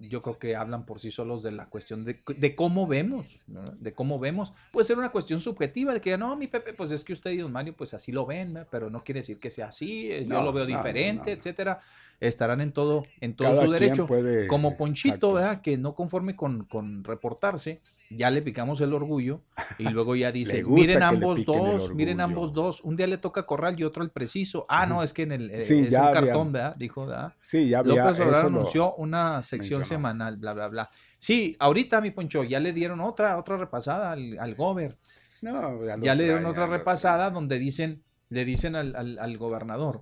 yo 0.00 0.20
creo 0.22 0.38
que 0.38 0.56
hablan 0.56 0.84
por 0.86 1.00
sí 1.00 1.10
solos 1.10 1.42
de 1.42 1.52
la 1.52 1.68
cuestión 1.70 2.04
de, 2.04 2.16
de 2.36 2.54
cómo 2.54 2.86
vemos, 2.86 3.38
¿no? 3.48 3.70
de 3.72 3.92
cómo 3.94 4.18
vemos. 4.18 4.52
Puede 4.72 4.84
ser 4.84 4.98
una 4.98 5.10
cuestión 5.10 5.40
subjetiva, 5.40 5.92
de 5.94 6.00
que 6.00 6.16
no, 6.18 6.36
mi 6.36 6.46
Pepe, 6.46 6.72
pues 6.74 6.90
es 6.90 7.04
que 7.04 7.12
usted 7.12 7.30
y 7.32 7.38
don 7.38 7.52
Mario, 7.52 7.74
pues 7.76 7.94
así 7.94 8.12
lo 8.12 8.26
ven, 8.26 8.66
pero 8.70 8.90
no 8.90 9.02
quiere 9.02 9.20
decir 9.20 9.38
que 9.38 9.50
sea 9.50 9.66
así, 9.68 10.10
eh, 10.12 10.26
yo 10.28 10.42
lo 10.42 10.52
veo 10.52 10.66
diferente, 10.66 11.32
etcétera. 11.32 11.78
Estarán 12.18 12.62
en 12.62 12.72
todo, 12.72 13.02
en 13.20 13.34
todo 13.36 13.50
Cada 13.52 13.64
su 13.66 13.70
derecho. 13.72 14.06
puede- 14.06 14.46
Como 14.46 14.76
Ponchito, 14.78 15.08
exacto. 15.16 15.32
¿verdad? 15.34 15.60
Que 15.60 15.76
no 15.76 15.94
conforme 15.94 16.34
con, 16.34 16.64
con 16.64 17.04
reportarse, 17.04 17.82
ya 18.10 18.30
le 18.30 18.42
picamos 18.42 18.80
el 18.80 18.92
orgullo 18.94 19.42
y 19.78 19.84
luego 19.88 20.14
ya 20.16 20.30
dice, 20.32 20.62
miren 20.64 21.02
ambos 21.02 21.44
dos, 21.44 21.92
miren 21.94 22.20
orgullo". 22.20 22.24
ambos 22.24 22.52
dos. 22.52 22.80
Un 22.82 22.96
día 22.96 23.06
le 23.06 23.18
toca 23.18 23.44
Corral 23.46 23.78
y 23.78 23.84
otro 23.84 24.02
al 24.02 24.10
preciso. 24.10 24.64
Ah, 24.68 24.86
no, 24.86 25.02
es 25.02 25.12
que 25.12 25.22
en 25.22 25.32
el 25.32 25.50
eh, 25.50 25.62
Sí, 25.62 25.80
es 25.80 25.90
ya 25.90 26.02
un 26.02 26.06
había- 26.08 26.20
cartón, 26.20 26.52
¿verdad? 26.52 26.76
Dijo, 26.76 27.06
¿verdad? 27.06 27.34
Sí, 27.40 27.68
ya 27.68 27.80
había, 27.80 28.04
López 28.04 28.20
Obrador 28.20 28.46
anunció 28.46 28.94
una 28.94 29.42
sección 29.42 29.84
semanal, 29.84 30.36
bla, 30.36 30.52
bla, 30.54 30.68
bla. 30.68 30.90
Sí, 31.18 31.56
ahorita, 31.58 32.00
mi 32.00 32.10
Poncho, 32.10 32.44
ya 32.44 32.60
le 32.60 32.72
dieron 32.72 33.00
otra, 33.00 33.38
otra 33.38 33.56
repasada 33.56 34.12
al, 34.12 34.38
al 34.38 34.54
Gober. 34.54 34.98
No, 35.42 35.84
ya 35.84 35.96
Ya 36.00 36.14
le 36.14 36.24
dieron 36.24 36.46
otra 36.46 36.66
repasada 36.66 37.30
donde 37.30 37.58
dicen, 37.58 38.02
le 38.30 38.44
dicen 38.44 38.74
al, 38.76 38.94
al- 38.96 39.18
al 39.18 39.38
gobernador, 39.38 40.00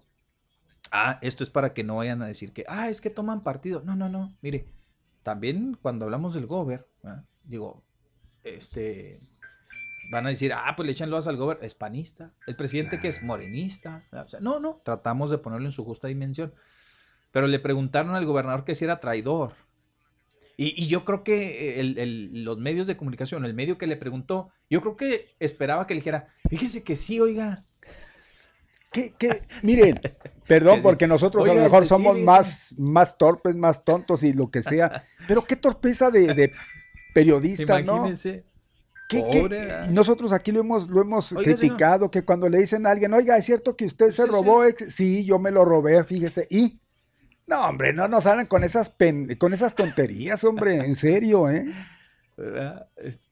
ah, 0.92 1.18
esto 1.22 1.42
es 1.44 1.50
para 1.50 1.72
que 1.72 1.84
no 1.84 1.96
vayan 1.96 2.22
a 2.22 2.26
decir 2.26 2.52
que, 2.52 2.64
ah, 2.68 2.88
es 2.88 3.00
que 3.00 3.10
toman 3.10 3.42
partido. 3.42 3.82
No, 3.84 3.96
no, 3.96 4.08
no, 4.08 4.36
mire, 4.42 4.66
también 5.22 5.76
cuando 5.80 6.04
hablamos 6.04 6.34
del 6.34 6.46
Gober, 6.46 6.86
¿verdad? 7.02 7.24
digo, 7.42 7.82
este, 8.44 9.20
van 10.10 10.26
a 10.26 10.30
decir, 10.30 10.52
ah, 10.52 10.74
pues 10.76 10.86
le 10.86 10.92
echan 10.92 11.10
loas 11.10 11.26
al 11.26 11.36
Gober, 11.36 11.58
es 11.62 11.74
panista, 11.74 12.32
el 12.46 12.56
presidente 12.56 13.00
que 13.00 13.08
es 13.08 13.22
morenista. 13.22 14.04
O 14.12 14.26
sea, 14.28 14.40
no, 14.40 14.60
no, 14.60 14.80
tratamos 14.84 15.30
de 15.30 15.38
ponerlo 15.38 15.66
en 15.66 15.72
su 15.72 15.84
justa 15.84 16.08
dimensión. 16.08 16.54
Pero 17.32 17.46
le 17.48 17.58
preguntaron 17.58 18.14
al 18.14 18.26
gobernador 18.26 18.64
que 18.64 18.74
si 18.74 18.84
era 18.84 19.00
traidor. 19.00 19.54
Y, 20.56 20.80
y 20.80 20.86
yo 20.86 21.04
creo 21.04 21.24
que 21.24 21.80
el- 21.80 21.98
el- 21.98 22.44
los 22.44 22.58
medios 22.58 22.86
de 22.86 22.96
comunicación, 22.96 23.44
el 23.44 23.54
medio 23.54 23.76
que 23.76 23.88
le 23.88 23.96
preguntó, 23.96 24.50
yo 24.70 24.80
creo 24.80 24.94
que 24.94 25.34
esperaba 25.40 25.84
que 25.86 25.94
le 25.94 25.98
dijera, 26.00 26.28
fíjese 26.48 26.84
que 26.84 26.94
sí, 26.94 27.18
oiga. 27.18 27.64
¿Qué, 28.92 29.12
qué? 29.18 29.42
Miren, 29.62 30.00
perdón, 30.46 30.76
Que- 30.76 30.82
porque 30.82 31.06
nosotros 31.08 31.48
a 31.48 31.54
lo 31.54 31.62
mejor 31.62 31.82
sí, 31.82 31.88
somos 31.88 32.16
más, 32.20 32.74
más 32.78 33.18
torpes, 33.18 33.56
más 33.56 33.84
tontos 33.84 34.22
y 34.22 34.32
lo 34.32 34.50
que 34.52 34.62
sea. 34.62 35.04
Pero 35.26 35.44
qué 35.44 35.56
torpeza 35.56 36.12
de, 36.12 36.32
de 36.34 36.52
periodista, 37.14 37.80
¿no? 37.80 37.96
Imagínese. 37.96 38.44
¿Qué- 39.08 39.22
qué? 39.30 39.86
Nosotros 39.90 40.32
aquí 40.32 40.50
lo 40.52 40.60
hemos, 40.60 40.88
lo 40.88 41.02
hemos 41.02 41.32
Oiga, 41.32 41.42
señor. 41.44 41.58
criticado, 41.58 42.10
que 42.10 42.22
cuando 42.22 42.48
le 42.48 42.58
dicen 42.58 42.86
a 42.86 42.90
alguien, 42.90 43.12
oiga, 43.14 43.36
¿es 43.36 43.44
cierto 43.44 43.76
que 43.76 43.84
usted 43.84 44.10
se 44.10 44.24
Sí, 44.24 44.28
robó? 44.28 44.64
ex-?" 44.64 44.92
Sí, 44.92 45.24
yo 45.24 45.38
me 45.38 45.50
lo 45.50 45.64
robé, 45.64 46.02
fíjese. 46.04 46.46
Y, 46.50 46.80
no, 47.46 47.66
hombre, 47.68 47.92
no 47.92 48.08
nos 48.08 48.24
salen 48.24 48.46
con 48.46 48.64
esas, 48.64 48.88
pen- 48.90 49.36
con 49.38 49.52
esas 49.52 49.74
tonterías, 49.74 50.42
hombre, 50.44 50.76
en 50.76 50.94
serio, 50.96 51.50
¿eh? 51.50 51.66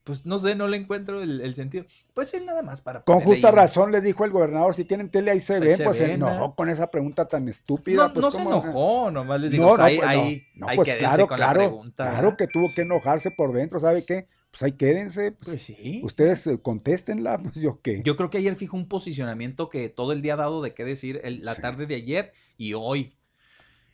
Pues 0.03 0.25
no 0.25 0.39
sé, 0.39 0.55
no 0.55 0.67
le 0.67 0.77
encuentro 0.77 1.21
el, 1.21 1.41
el 1.41 1.55
sentido. 1.55 1.85
Pues 2.13 2.33
es 2.33 2.43
nada 2.43 2.61
más 2.61 2.81
para 2.81 3.01
Con 3.03 3.19
justa 3.21 3.49
ahí 3.49 3.55
razón 3.55 3.91
le 3.91 4.01
dijo 4.01 4.23
el 4.25 4.31
gobernador, 4.31 4.75
si 4.75 4.85
tienen 4.85 5.09
tele 5.09 5.31
ahí 5.31 5.39
se 5.39 5.59
ven, 5.59 5.79
pues 5.83 5.97
se 5.97 6.13
enojó 6.13 6.55
con 6.55 6.69
esa 6.69 6.89
pregunta 6.89 7.27
tan 7.27 7.47
estúpida. 7.49 8.07
No, 8.07 8.13
pues, 8.13 8.23
no 8.25 8.31
se 8.31 8.41
enojó, 8.41 9.11
nomás 9.11 9.41
les 9.41 9.51
digo, 9.51 9.63
No, 9.65 9.69
pues, 9.75 9.79
no, 9.79 9.85
ahí, 9.85 9.97
pues, 9.97 10.07
ahí, 10.09 10.43
ahí 10.61 10.75
pues 10.77 10.93
claro, 10.93 11.27
con 11.27 11.39
la 11.39 11.45
claro, 11.45 11.59
pregunta. 11.59 12.09
claro 12.09 12.37
que 12.37 12.47
tuvo 12.47 12.67
que 12.73 12.81
enojarse 12.81 13.31
por 13.31 13.51
dentro, 13.53 13.79
¿sabe 13.79 14.05
qué? 14.05 14.27
Pues 14.51 14.63
ahí 14.63 14.73
quédense, 14.73 15.31
pues, 15.31 15.49
Pues 15.49 15.63
sí. 15.63 16.01
ustedes 16.03 16.45
eh, 16.47 16.59
contéstenla, 16.61 17.37
pues 17.43 17.55
yo 17.55 17.79
qué. 17.81 18.01
Yo 18.05 18.15
creo 18.15 18.29
que 18.29 18.37
ayer 18.37 18.55
fijó 18.55 18.77
un 18.77 18.87
posicionamiento 18.87 19.67
que 19.69 19.89
todo 19.89 20.11
el 20.13 20.21
día 20.21 20.35
ha 20.35 20.37
dado 20.37 20.61
de 20.61 20.73
qué 20.73 20.85
decir 20.85 21.19
el- 21.23 21.43
la 21.43 21.55
Sí. 21.55 21.61
tarde 21.61 21.87
de 21.87 21.95
ayer 21.95 22.33
y 22.57 22.73
hoy. 22.73 23.15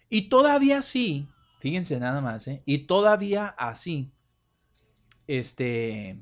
Y 0.09 0.29
todavía 0.29 0.79
así, 0.79 1.27
fíjense 1.59 1.99
nada 1.99 2.19
más, 2.21 2.47
¿eh? 2.47 2.61
Y 2.65 2.79
todavía 2.87 3.47
así, 3.57 4.11
este, 5.29 6.17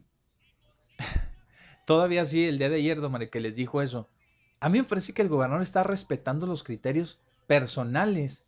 todavía 1.85 2.21
así 2.23 2.45
el 2.45 2.57
día 2.59 2.69
de 2.69 2.75
ayer, 2.75 2.99
don 2.99 3.11
Mario, 3.11 3.29
que 3.29 3.39
les 3.39 3.55
dijo 3.55 3.81
eso. 3.81 4.09
A 4.59 4.69
mí 4.69 4.79
me 4.79 4.83
parece 4.83 5.13
que 5.13 5.21
el 5.21 5.29
gobernador 5.29 5.61
está 5.63 5.83
respetando 5.83 6.45
los 6.47 6.63
criterios 6.63 7.19
personales 7.47 8.45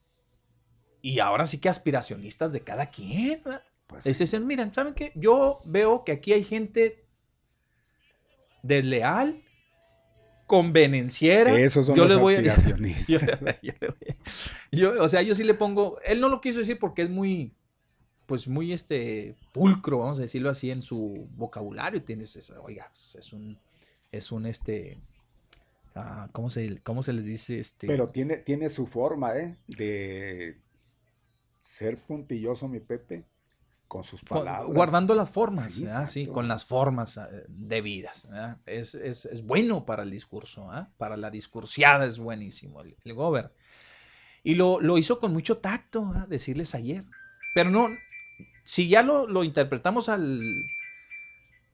y 1.02 1.20
ahora 1.20 1.46
sí 1.46 1.60
que 1.60 1.70
aspiracionistas 1.70 2.52
de 2.52 2.62
cada 2.62 2.90
quien. 2.90 3.42
Pues, 3.88 4.06
Es 4.06 4.20
decir, 4.20 4.42
miren, 4.42 4.74
¿saben 4.74 4.94
qué? 4.94 5.12
Yo 5.16 5.60
veo 5.66 6.04
que 6.04 6.12
aquí 6.12 6.34
hay 6.34 6.44
gente 6.44 7.06
desleal, 8.62 9.42
convenenciera. 10.48 11.58
Esos 11.58 11.86
son 11.86 11.96
yo 11.96 12.06
los 12.06 12.20
voy 12.20 12.36
a, 12.36 12.40
aspiracionistas. 12.54 13.40
yo 13.62 13.72
yo 13.80 13.90
a- 13.90 14.16
yo, 14.72 15.04
o 15.04 15.08
sea, 15.08 15.22
yo 15.22 15.34
sí 15.36 15.44
le 15.44 15.54
pongo, 15.54 16.00
él 16.06 16.20
no 16.20 16.28
lo 16.28 16.42
quiso 16.42 16.60
decir 16.60 16.78
porque 16.80 17.04
es 17.04 17.10
muy, 17.10 17.54
pues 18.30 18.48
muy 18.48 18.72
este 18.72 19.36
pulcro, 19.52 19.98
vamos 19.98 20.20
a 20.20 20.22
decirlo 20.22 20.52
así, 20.52 20.70
en 20.70 20.84
su 20.84 21.28
vocabulario. 21.36 22.04
Tienes 22.04 22.36
eso, 22.36 22.62
oiga, 22.64 22.88
pues, 22.94 23.16
es 23.16 23.34
un, 23.34 23.58
es 24.12 24.32
un 24.32 24.46
este, 24.46 25.00
ah, 25.96 26.30
¿cómo 26.32 26.52
se, 26.52 26.78
cómo 26.84 27.02
se 27.02 27.12
le 27.12 27.24
dice 27.24 27.60
este? 27.60 27.88
Pero 27.88 28.08
tiene, 28.08 28.38
tiene 28.38 28.70
su 28.70 28.86
forma, 28.86 29.36
¿eh? 29.36 29.58
De 29.68 30.58
ser 31.64 31.98
puntilloso, 31.98 32.68
mi 32.68 32.80
Pepe, 32.80 33.24
con 33.88 34.04
sus 34.04 34.22
Con- 34.22 34.40
palabras. 34.46 34.72
guardando 34.74 35.16
las 35.16 35.32
formas, 35.32 35.74
Sí, 35.74 35.84
¿verdad? 35.86 36.08
Sí, 36.08 36.28
con 36.28 36.48
las 36.48 36.66
formas 36.66 37.18
eh, 37.18 37.46
debidas. 37.48 38.28
¿verdad? 38.28 38.58
Es, 38.68 38.94
es- 38.94 39.26
es 39.26 39.44
bueno 39.44 39.86
para 39.86 40.04
el 40.04 40.12
discurso, 40.12 40.70
¿ah? 40.72 40.90
para 40.98 41.18
la 41.18 41.32
discursiada 41.32 42.06
es 42.06 42.20
buenísimo 42.20 42.82
el, 42.82 42.96
el 43.04 43.14
Gober. 43.16 43.52
Y 44.44 44.54
lo, 44.56 44.80
lo 44.80 44.98
hizo 45.00 45.20
con 45.20 45.34
mucho 45.34 45.58
tacto, 45.58 46.12
¿ah? 46.16 46.26
decirles 46.30 46.76
ayer. 46.76 47.04
Pero 47.56 47.72
no, 47.72 47.88
si 48.70 48.88
ya 48.88 49.02
lo, 49.02 49.26
lo 49.26 49.44
interpretamos 49.44 50.10
al, 50.10 50.40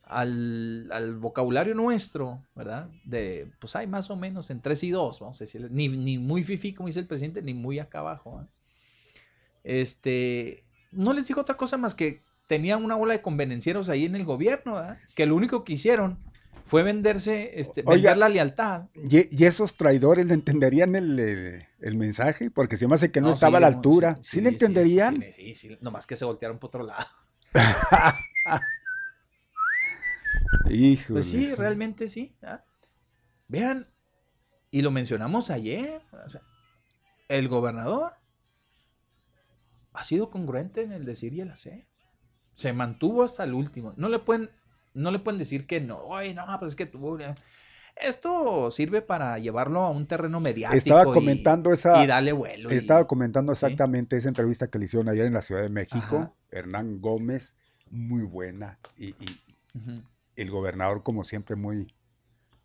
al, 0.03 0.89
al 0.93 1.17
vocabulario 1.17 1.75
nuestro, 1.75 2.41
¿verdad? 2.55 2.89
De, 3.03 3.51
pues 3.59 3.75
hay 3.75 3.85
más 3.85 4.09
o 4.09 4.15
menos 4.15 4.49
en 4.49 4.61
3 4.61 4.81
y 4.85 4.91
2, 4.91 5.19
vamos 5.19 5.41
a 5.41 5.43
decirle. 5.43 5.67
Ni, 5.69 5.89
ni 5.89 6.17
muy 6.17 6.45
fifi, 6.45 6.73
como 6.73 6.87
dice 6.87 7.01
el 7.01 7.05
presidente, 7.05 7.41
ni 7.41 7.53
muy 7.53 7.79
acá 7.79 7.99
abajo. 7.99 8.39
¿ah? 8.39 8.47
Este, 9.65 10.63
no 10.93 11.11
les 11.11 11.27
digo 11.27 11.41
otra 11.41 11.57
cosa 11.57 11.75
más 11.75 11.95
que 11.95 12.21
tenían 12.47 12.81
una 12.81 12.95
bola 12.95 13.11
de 13.11 13.21
convenencieros 13.21 13.89
ahí 13.89 14.05
en 14.05 14.15
el 14.15 14.23
gobierno, 14.23 14.75
¿verdad? 14.75 14.97
Que 15.15 15.25
lo 15.25 15.35
único 15.35 15.65
que 15.65 15.73
hicieron 15.73 16.17
fue 16.65 16.83
venderse, 16.83 17.59
este, 17.59 17.81
Oiga. 17.81 17.91
vender 18.11 18.17
la 18.17 18.29
lealtad. 18.29 18.85
¿Y, 18.95 19.35
y 19.35 19.45
esos 19.45 19.75
traidores 19.75 20.25
le 20.25 20.33
entenderían 20.33 20.95
el, 20.95 21.19
el- 21.19 21.67
el 21.79 21.95
mensaje? 21.95 22.49
Porque 22.49 22.77
se 22.77 22.87
me 22.87 22.95
hace 22.95 23.11
que 23.11 23.21
no, 23.21 23.29
estaba 23.29 23.59
a 23.59 23.61
la 23.61 23.67
altura. 23.67 24.17
¿Sí, 24.21 24.41
le 24.41 24.49
entenderían? 24.49 25.21
Sí, 25.21 25.33
sí, 25.33 25.55
sí, 25.55 25.77
nomás 25.81 26.07
que 26.07 26.17
se 26.17 26.25
voltearon 26.25 26.57
por 26.59 26.69
otro 26.69 26.83
lado. 26.83 27.05
Híjole. 30.69 31.19
Pues 31.19 31.29
sí, 31.29 31.53
realmente 31.55 32.07
sí. 32.07 32.35
¿ah? 32.43 32.63
Vean, 33.47 33.87
y 34.71 34.81
lo 34.81 34.91
mencionamos 34.91 35.51
ayer, 35.51 36.01
o 36.25 36.29
sea, 36.29 36.41
el 37.29 37.47
gobernador 37.47 38.13
ha 39.93 40.03
sido 40.03 40.29
congruente 40.29 40.81
en 40.81 40.91
el 40.91 41.05
decir 41.05 41.33
y 41.33 41.41
el 41.41 41.51
hacer. 41.51 41.87
Se 42.55 42.73
mantuvo 42.73 43.23
hasta 43.23 43.43
el 43.43 43.53
último. 43.53 43.93
No 43.97 44.09
le 44.09 44.19
pueden, 44.19 44.49
no 44.95 45.11
le 45.11 45.19
pueden 45.19 45.37
decir 45.37 45.67
que 45.67 45.79
no, 45.79 45.97
oye, 45.99 46.33
no, 46.33 46.43
pues 46.59 46.71
es 46.71 46.75
que 46.75 46.85
tú. 46.87 47.17
eh". 47.19 47.35
Esto 47.95 48.71
sirve 48.71 49.01
para 49.01 49.37
llevarlo 49.39 49.81
a 49.81 49.89
un 49.89 50.05
terreno 50.05 50.39
mediático. 50.41 50.75
Estaba 50.77 51.03
y- 51.09 51.13
comentando 51.13 51.71
esa- 51.71 52.03
Y 52.03 52.07
darle 52.07 52.33
vuelo. 52.33 52.69
y- 52.73 52.75
Estaba 52.75 53.07
comentando 53.07 53.55
Sí. 53.55 53.65
exactamente 53.65 54.17
esa 54.17 54.27
entrevista 54.27 54.67
que 54.67 54.79
le 54.79 54.85
hicieron 54.85 55.07
ayer 55.07 55.25
en 55.25 55.33
la 55.33 55.41
Ciudad 55.41 55.61
de 55.61 55.69
México. 55.69 56.15
Ajá. 56.17 56.33
Hernán 56.51 56.99
Gómez, 56.99 57.55
muy 57.89 58.23
buena. 58.23 58.79
Y, 58.97 59.09
y 59.09 59.25
el 60.35 60.51
gobernador, 60.51 61.03
como 61.03 61.23
siempre, 61.23 61.55
muy, 61.55 61.93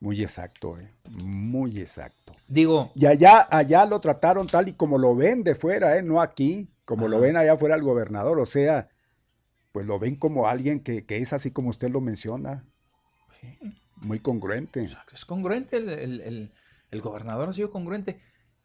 muy 0.01 0.21
exacto, 0.23 0.79
¿eh? 0.81 0.91
Muy 1.11 1.79
exacto. 1.81 2.35
Digo, 2.49 2.91
Y 2.97 3.07
allá, 3.07 3.47
allá 3.51 3.87
lo 3.87 4.01
trataron 4.01 4.47
tal 4.49 4.69
y 4.69 4.73
como 4.73 4.99
lo 4.99 5.15
ven 5.15 5.45
de 5.45 5.55
fuera, 5.55 5.97
¿eh? 5.97 6.03
No 6.03 6.21
aquí, 6.21 6.69
como 6.85 7.07
lo 7.07 7.21
ven 7.21 7.37
allá 7.37 7.57
fuera 7.57 7.77
el 7.77 7.83
gobernador. 7.83 8.41
O 8.41 8.47
sea, 8.47 8.89
pues 9.73 9.87
lo 9.87 9.99
ven 9.99 10.17
como 10.17 10.49
alguien 10.49 10.81
que, 10.81 11.05
que 11.07 11.19
es 11.19 11.33
así 11.33 11.51
como 11.51 11.71
usted 11.71 11.91
lo 11.91 12.01
menciona. 12.01 12.65
Muy 13.97 14.21
congruente. 14.21 14.85
es 15.13 15.25
congruente, 15.25 15.77
el, 15.77 15.89
el- 15.89 16.21
el- 16.21 16.53
el 16.91 17.01
gobernador 17.01 17.49
ha 17.49 17.53
sido 17.53 17.71
congruente. 17.71 18.21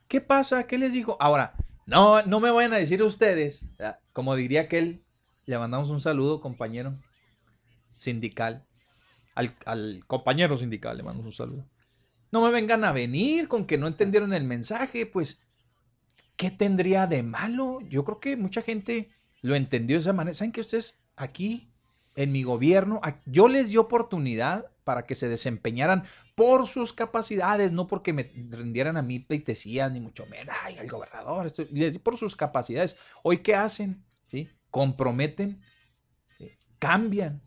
¿Qué 0.07 0.19
pasa? 0.21 0.65
¿Qué 0.65 0.77
les 0.77 0.93
dijo? 0.93 1.17
Ahora, 1.19 1.53
no, 1.85 2.21
no 2.23 2.39
me 2.39 2.49
vayan 2.51 2.73
a 2.73 2.77
decir 2.77 3.03
ustedes, 3.03 3.65
¿verdad? 3.77 3.99
como 4.13 4.35
diría 4.35 4.61
aquel, 4.61 5.03
le 5.45 5.57
mandamos 5.59 5.89
un 5.91 6.01
saludo, 6.01 6.41
compañero 6.41 6.93
sindical, 7.97 8.65
al, 9.35 9.55
al 9.65 10.03
compañero 10.07 10.57
sindical 10.57 10.97
le 10.97 11.03
mandamos 11.03 11.25
un 11.27 11.31
saludo. 11.33 11.69
No 12.31 12.41
me 12.41 12.49
vengan 12.51 12.83
a 12.83 12.91
venir 12.91 13.47
con 13.47 13.65
que 13.65 13.77
no 13.77 13.87
entendieron 13.87 14.33
el 14.33 14.43
mensaje, 14.43 15.05
pues, 15.05 15.43
¿qué 16.37 16.51
tendría 16.51 17.07
de 17.07 17.23
malo? 17.23 17.79
Yo 17.81 18.03
creo 18.03 18.19
que 18.19 18.37
mucha 18.37 18.61
gente 18.61 19.09
lo 19.45 19.55
entendió 19.55 19.95
de 19.95 20.01
esa 20.01 20.13
manera. 20.13 20.33
¿Saben 20.33 20.51
que 20.51 20.61
ustedes 20.61 20.95
aquí, 21.15 21.69
en 22.15 22.31
mi 22.31 22.41
gobierno, 22.41 22.99
yo 23.25 23.47
les 23.47 23.69
di 23.69 23.77
oportunidad 23.77 24.71
para 24.83 25.05
que 25.05 25.13
se 25.13 25.29
desempeñaran 25.29 26.03
por 26.33 26.65
sus 26.65 26.93
capacidades, 26.93 27.71
no 27.71 27.85
porque 27.85 28.11
me 28.11 28.23
rindieran 28.23 28.97
a 28.97 29.03
mí 29.03 29.19
pleitesías, 29.19 29.91
ni 29.91 29.99
mucho 29.99 30.25
menos, 30.25 30.55
ay, 30.63 30.77
el 30.79 30.89
gobernador, 30.89 31.45
esto", 31.45 31.63
les 31.71 31.93
di 31.93 31.99
por 31.99 32.17
sus 32.17 32.35
capacidades. 32.35 32.97
Hoy, 33.21 33.39
¿qué 33.39 33.53
hacen? 33.53 34.03
¿Sí? 34.27 34.49
Comprometen, 34.71 35.61
cambian, 36.79 37.43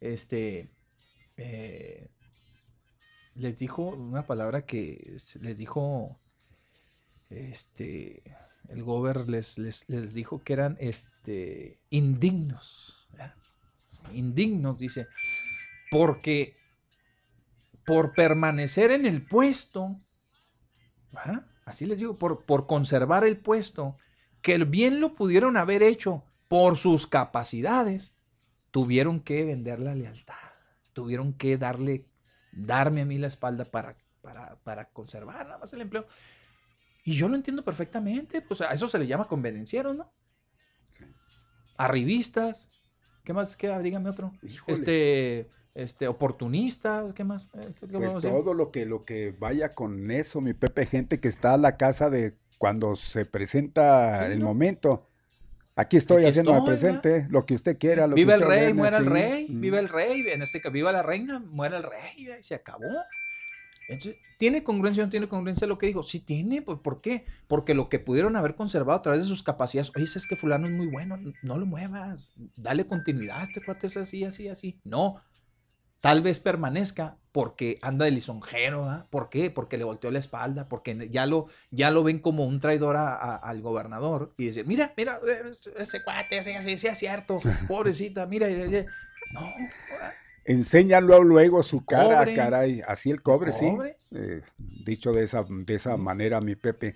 este, 0.00 0.68
eh, 1.36 2.08
les 3.36 3.56
dijo 3.56 3.82
una 3.82 4.26
palabra 4.26 4.66
que 4.66 5.16
les 5.40 5.56
dijo, 5.56 6.16
este, 7.30 8.22
el 8.68 8.82
gober 8.82 9.28
les, 9.28 9.58
les, 9.58 9.88
les 9.88 10.14
dijo 10.14 10.42
que 10.42 10.52
eran, 10.52 10.76
este, 10.80 11.80
indignos, 11.90 13.08
indignos, 14.12 14.78
dice, 14.78 15.06
porque 15.90 16.56
por 17.84 18.12
permanecer 18.12 18.90
en 18.90 19.06
el 19.06 19.22
puesto, 19.22 20.00
así 21.64 21.86
les 21.86 22.00
digo, 22.00 22.16
por, 22.16 22.44
por 22.44 22.66
conservar 22.66 23.24
el 23.24 23.38
puesto, 23.38 23.96
que 24.42 24.58
bien 24.58 25.00
lo 25.00 25.14
pudieron 25.14 25.56
haber 25.56 25.82
hecho 25.82 26.24
por 26.48 26.76
sus 26.76 27.06
capacidades, 27.06 28.14
tuvieron 28.70 29.20
que 29.20 29.44
vender 29.44 29.80
la 29.80 29.94
lealtad, 29.94 30.34
tuvieron 30.92 31.32
que 31.32 31.56
darle, 31.58 32.06
darme 32.52 33.02
a 33.02 33.04
mí 33.04 33.18
la 33.18 33.28
espalda 33.28 33.64
para, 33.64 33.96
para, 34.20 34.56
para 34.56 34.84
conservar 34.86 35.46
nada 35.46 35.58
más 35.58 35.72
el 35.72 35.80
empleo. 35.80 36.06
Y 37.06 37.14
yo 37.14 37.28
lo 37.28 37.36
entiendo 37.36 37.62
perfectamente, 37.64 38.42
pues 38.42 38.60
a 38.60 38.72
eso 38.72 38.88
se 38.88 38.98
le 38.98 39.06
llama 39.06 39.26
convenencieros, 39.28 39.96
¿no? 39.96 40.10
Arribistas, 41.76 42.68
¿qué 43.24 43.32
más 43.32 43.56
queda? 43.56 43.78
Dígame 43.78 44.10
otro. 44.10 44.32
Híjole. 44.42 44.72
Este, 44.72 45.50
este, 45.74 46.08
oportunistas, 46.08 47.12
¿qué 47.14 47.22
más? 47.22 47.44
Eh, 47.54 47.72
¿qué- 47.78 47.86
qué 47.86 47.98
Pues 47.98 48.14
todo 48.22 48.54
lo 48.54 48.70
que, 48.72 48.86
lo 48.86 49.04
que 49.04 49.34
vaya 49.38 49.68
con 49.74 50.10
eso, 50.10 50.40
mi 50.40 50.52
Pepe, 50.54 50.86
gente 50.86 51.20
que 51.20 51.28
está 51.28 51.54
a 51.54 51.58
la 51.58 51.76
casa 51.76 52.10
de 52.10 52.34
cuando 52.58 52.96
se 52.96 53.24
presenta 53.26 54.26
Sí, 54.26 54.32
el 54.32 54.40
¿no? 54.40 54.46
momento. 54.46 55.06
Aquí 55.76 55.98
estoy 55.98 56.22
Aquí 56.22 56.30
haciéndome 56.30 56.58
estoy, 56.58 56.70
presente, 56.70 57.26
lo 57.30 57.44
que 57.44 57.54
usted 57.54 57.76
quiera. 57.78 58.06
Lo 58.06 58.16
Viva 58.16 58.32
que 58.32 58.36
el 58.36 58.40
usted 58.42 58.48
rey, 58.50 58.60
ordene, 58.62 58.74
muera 58.78 58.96
el 58.96 59.06
rey, 59.06 59.46
Mm. 59.50 59.60
viva 59.60 59.78
el 59.78 59.88
rey, 59.90 60.24
en 60.28 60.42
este 60.42 60.60
caso, 60.62 60.72
viva 60.72 60.90
la 60.90 61.02
reina, 61.02 61.38
muera 61.38 61.76
el 61.76 61.82
rey, 61.82 62.28
se 62.40 62.54
acabó. 62.54 62.80
Entonces, 63.88 64.20
¿tiene 64.38 64.62
congruencia 64.64 65.02
o 65.02 65.06
no 65.06 65.10
tiene 65.10 65.28
congruencia 65.28 65.66
lo 65.66 65.78
que 65.78 65.86
digo? 65.86 66.02
Sí 66.02 66.20
tiene, 66.20 66.60
pues, 66.62 66.78
¿por 66.80 67.00
qué? 67.00 67.24
Porque 67.46 67.74
lo 67.74 67.88
que 67.88 67.98
pudieron 68.00 68.34
haber 68.36 68.54
conservado 68.56 68.98
a 68.98 69.02
través 69.02 69.22
de 69.22 69.28
sus 69.28 69.42
capacidades, 69.42 69.92
oye, 69.94 70.04
es 70.04 70.26
que 70.26 70.36
fulano 70.36 70.66
es 70.66 70.72
muy 70.72 70.86
bueno, 70.86 71.18
no 71.42 71.56
lo 71.56 71.66
muevas, 71.66 72.32
dale 72.56 72.86
continuidad, 72.86 73.42
este 73.42 73.60
cuate 73.64 73.86
es 73.86 73.96
así, 73.96 74.24
así, 74.24 74.48
así. 74.48 74.80
No, 74.84 75.22
tal 76.00 76.20
vez 76.20 76.40
permanezca 76.40 77.16
porque 77.32 77.78
anda 77.82 78.06
de 78.06 78.10
lisonjero, 78.12 78.84
¿ah? 78.88 79.06
¿Por 79.10 79.28
qué? 79.28 79.50
Porque 79.50 79.76
le 79.76 79.84
volteó 79.84 80.10
la 80.10 80.18
espalda, 80.18 80.68
porque 80.68 81.08
ya 81.10 81.26
lo, 81.26 81.46
ya 81.70 81.90
lo 81.90 82.02
ven 82.02 82.18
como 82.18 82.44
un 82.46 82.58
traidor 82.60 82.96
a- 82.96 83.14
a- 83.14 83.36
al 83.36 83.60
gobernador 83.62 84.34
y 84.38 84.46
decir, 84.46 84.66
mira, 84.66 84.94
mira, 84.96 85.20
eh, 85.28 85.52
ese 85.76 86.02
cuate, 86.02 86.42
sí, 86.42 86.50
sí, 86.62 86.78
sí 86.78 86.86
es 86.86 86.98
cierto, 86.98 87.38
pobrecita, 87.68 88.26
mira, 88.26 88.48
y 88.48 88.54
dice, 88.54 88.86
no, 89.32 89.52
Enséñalo 90.46 91.22
luego 91.22 91.62
su 91.62 91.84
cara, 91.84 92.18
Cobre. 92.20 92.34
caray. 92.34 92.82
Así 92.86 93.10
el 93.10 93.20
cobre, 93.22 93.52
sí. 93.52 93.66
Cobre. 93.66 93.96
Eh, 94.12 94.42
dicho 94.84 95.12
de 95.12 95.24
esa, 95.24 95.44
de 95.48 95.74
esa 95.74 95.96
manera, 95.96 96.40
mi 96.40 96.54
Pepe. 96.54 96.94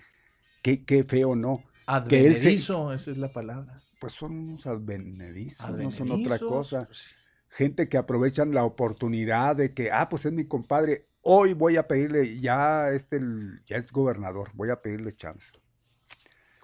Qué, 0.62 0.84
qué 0.84 1.04
feo, 1.04 1.34
¿no? 1.34 1.64
Que 2.08 2.26
él 2.26 2.36
se- 2.36 2.40
advenedizo, 2.48 2.92
esa 2.92 3.10
es 3.10 3.18
la 3.18 3.32
palabra. 3.32 3.74
Pues 4.00 4.12
son 4.12 4.38
unos 4.38 4.66
advenedizos, 4.66 5.70
no 5.76 5.90
son 5.90 6.10
otra 6.12 6.38
cosa. 6.38 6.86
pues, 6.86 7.16
gente 7.48 7.88
que 7.88 7.96
aprovechan 7.98 8.54
la 8.54 8.64
oportunidad 8.64 9.56
de 9.56 9.70
que, 9.70 9.90
ah, 9.90 10.08
pues 10.08 10.24
es 10.24 10.32
mi 10.32 10.44
compadre, 10.44 11.06
hoy 11.22 11.52
voy 11.52 11.76
a 11.76 11.88
pedirle, 11.88 12.38
ya 12.40 12.90
este, 12.90 13.16
el- 13.16 13.60
ya 13.66 13.76
es 13.76 13.90
gobernador, 13.90 14.50
voy 14.54 14.70
a 14.70 14.80
pedirle 14.80 15.12
chance. 15.14 15.44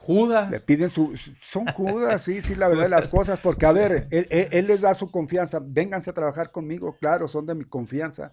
Judas. 0.07 0.51
Le 0.51 0.61
piden 0.61 0.89
su, 0.89 1.19
son 1.41 1.67
judas, 1.67 2.23
sí, 2.23 2.41
sí, 2.41 2.55
la 2.55 2.69
verdad 2.69 2.85
de 2.85 2.89
las 2.91 3.11
cosas, 3.11 3.41
porque 3.41 3.67
a 3.67 3.73
ver, 3.73 4.07
él, 4.13 4.27
él- 4.31 4.49
él 4.53 4.67
les 4.69 4.81
da 4.81 4.95
su 4.95 5.11
confianza, 5.11 5.61
vénganse 5.61 6.11
a 6.11 6.13
trabajar 6.15 6.53
conmigo, 6.53 6.97
claro, 7.01 7.27
son 7.27 7.45
de 7.45 7.57
mi 7.57 7.65
confianza, 7.65 8.33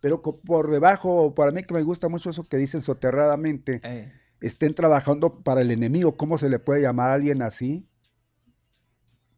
pero 0.00 0.20
por 0.20 0.70
debajo, 0.70 1.32
para 1.34 1.52
mí 1.52 1.62
que 1.62 1.72
me 1.72 1.82
gusta 1.84 2.08
mucho 2.08 2.30
eso 2.30 2.42
que 2.42 2.56
dicen 2.56 2.80
soterradamente, 2.80 3.80
Eh, 3.84 4.12
estén 4.40 4.74
trabajando 4.74 5.42
para 5.42 5.60
el 5.60 5.70
enemigo, 5.70 6.16
¿cómo 6.16 6.36
se 6.36 6.48
le 6.48 6.58
puede 6.58 6.82
llamar 6.82 7.10
a 7.10 7.14
alguien 7.14 7.42
así? 7.42 7.88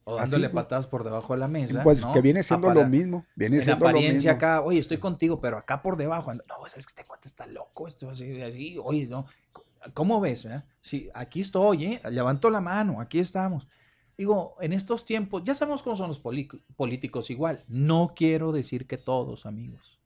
o 0.09 0.15
dándole 0.16 0.48
patadas 0.51 0.86
por 0.86 1.03
debajo 1.03 1.35
de 1.35 1.40
la 1.40 1.48
mesa. 1.48 1.82
Pues 1.82 2.01
¿no? 2.01 2.12
que 2.12 2.20
viene 2.20 2.43
siendo 2.44 2.69
Apara- 2.69 2.85
lo 2.85 2.89
mismo, 2.89 3.27
viene 3.35 3.57
en 3.57 3.62
siendo 3.65 3.85
lo 3.86 3.90
apariencia 3.90 4.31
mismo. 4.32 4.36
acá, 4.36 4.62
oye, 4.62 4.78
estoy 4.78 4.98
contigo, 4.98 5.40
pero 5.40 5.59
acá 5.59 5.82
por 5.82 5.97
debajo, 5.97 6.32
no, 6.32 6.43
sabes 6.69 6.86
que 6.86 6.90
este 6.93 7.05
cuate 7.05 7.27
está 7.28 7.47
loco, 7.48 7.89
esto 7.89 8.09
así, 8.09 8.40
así, 8.40 8.78
oye, 8.82 9.09
no, 9.09 9.27
¿cómo 9.95 10.21
ves? 10.21 10.45
eh? 10.45 10.63
Sí, 10.81 11.09
aquí 11.15 11.41
estoy, 11.41 11.85
¿eh? 11.85 12.01
levanto 12.11 12.51
la 12.51 12.61
mano, 12.61 13.01
aquí 13.01 13.19
estamos. 13.19 13.67
Digo, 14.17 14.57
en 14.61 14.73
estos 14.73 15.05
tiempos, 15.05 15.43
ya 15.45 15.55
sabemos 15.55 15.83
cómo 15.83 15.97
son 15.97 16.09
los 16.09 16.21
políticos 16.21 17.31
igual. 17.31 17.65
No 17.69 18.15
quiero 18.17 18.51
decir 18.51 18.87
que 18.87 18.97
todos, 18.97 19.45
amigos. 19.45 20.01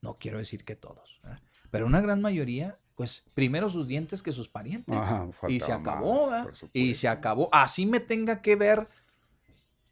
No 0.00 0.14
quiero 0.18 0.38
decir 0.38 0.64
que 0.64 0.76
todos. 0.76 1.20
¿eh? 1.24 1.36
Pero 1.70 1.86
una 1.86 2.00
gran 2.00 2.20
mayoría, 2.20 2.78
pues 2.94 3.24
primero 3.34 3.68
sus 3.68 3.88
dientes 3.88 4.22
que 4.22 4.32
sus 4.32 4.48
parientes. 4.48 4.96
Ajá, 4.96 5.28
y 5.48 5.58
se 5.58 5.72
acabó, 5.72 6.30
más, 6.30 6.46
Y 6.72 6.94
se 6.94 7.08
acabó. 7.08 7.48
Así 7.52 7.84
me 7.84 7.98
tenga 7.98 8.42
que 8.42 8.54
ver 8.54 8.86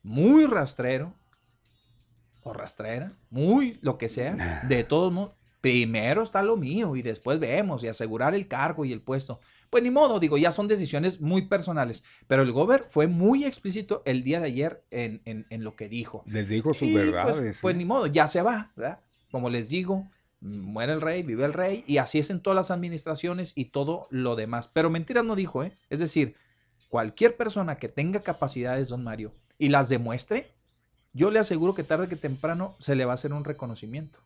muy 0.02 0.46
rastrero 0.46 1.12
o 2.44 2.52
rastrera, 2.52 3.12
muy 3.30 3.76
lo 3.82 3.98
que 3.98 4.08
sea, 4.08 4.36
de 4.68 4.84
todos 4.84 5.12
modos, 5.12 5.34
primero 5.70 6.22
está 6.22 6.42
lo 6.44 6.56
mío 6.56 6.94
y 6.94 7.02
después 7.02 7.40
vemos 7.40 7.82
y 7.82 7.88
asegurar 7.88 8.34
el 8.36 8.46
cargo 8.46 8.84
y 8.84 8.92
el 8.92 9.00
puesto. 9.00 9.40
Pues 9.68 9.82
ni 9.82 9.90
modo, 9.90 10.20
digo, 10.20 10.38
ya 10.38 10.52
son 10.52 10.68
decisiones 10.68 11.20
muy 11.20 11.42
personales, 11.48 12.04
pero 12.28 12.42
el 12.42 12.52
gober 12.52 12.84
fue 12.88 13.08
muy 13.08 13.44
explícito 13.44 14.00
el 14.04 14.22
día 14.22 14.38
de 14.38 14.46
ayer 14.46 14.84
en, 14.92 15.22
en- 15.24 15.44
en 15.50 15.64
lo 15.64 15.74
que 15.74 15.88
dijo. 15.88 16.22
Les 16.26 16.48
dijo 16.48 16.72
sus 16.72 16.86
Y, 16.88 16.94
verdades. 16.94 17.36
Pues, 17.36 17.56
sí. 17.56 17.62
pues 17.62 17.76
ni 17.76 17.84
modo, 17.84 18.06
ya 18.06 18.28
se 18.28 18.42
va, 18.42 18.70
¿verdad? 18.76 19.00
Como 19.32 19.50
les 19.50 19.68
digo, 19.68 20.08
muere 20.40 20.92
el 20.92 21.00
rey, 21.00 21.24
vive 21.24 21.44
el 21.44 21.52
rey, 21.52 21.82
y 21.88 21.96
así 21.98 22.20
es 22.20 22.30
en 22.30 22.38
todas 22.40 22.54
las 22.54 22.70
administraciones 22.70 23.52
y 23.56 23.64
todo 23.66 24.06
lo 24.10 24.36
demás. 24.36 24.68
Pero 24.72 24.88
mentiras 24.88 25.24
no 25.24 25.34
dijo, 25.34 25.64
¿eh? 25.64 25.72
Es 25.90 25.98
decir, 25.98 26.36
cualquier 26.88 27.36
persona 27.36 27.74
que 27.76 27.88
tenga 27.88 28.20
capacidades, 28.20 28.86
don 28.88 29.02
Mario, 29.02 29.32
y 29.58 29.68
las 29.70 29.88
demuestre, 29.88 30.52
yo 31.12 31.32
le 31.32 31.40
aseguro 31.40 31.74
que 31.74 31.82
tarde 31.82 32.06
que 32.06 32.14
temprano 32.14 32.76
se 32.78 32.94
le 32.94 33.04
va 33.04 33.12
a 33.12 33.14
hacer 33.14 33.32
un 33.32 33.42
reconocimiento. 33.44 34.20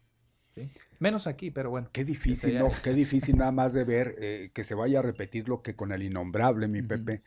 ¿sí? 0.54 0.68
Menos 1.00 1.26
aquí, 1.26 1.50
pero 1.50 1.70
bueno. 1.70 1.88
Qué 1.92 2.04
difícil, 2.04 2.58
¿no? 2.58 2.68
Qué 2.84 2.92
difícil 2.92 3.36
nada 3.36 3.50
más 3.52 3.72
de 3.72 3.84
ver 3.84 4.14
eh, 4.20 4.50
que 4.54 4.62
se 4.62 4.74
vaya 4.76 5.00
a 5.00 5.02
repetir 5.02 5.48
lo 5.48 5.62
que 5.62 5.74
con 5.74 5.90
el 5.92 6.02
innombrable, 6.02 6.68
mi. 6.68 6.82
Pepe, 6.82 7.22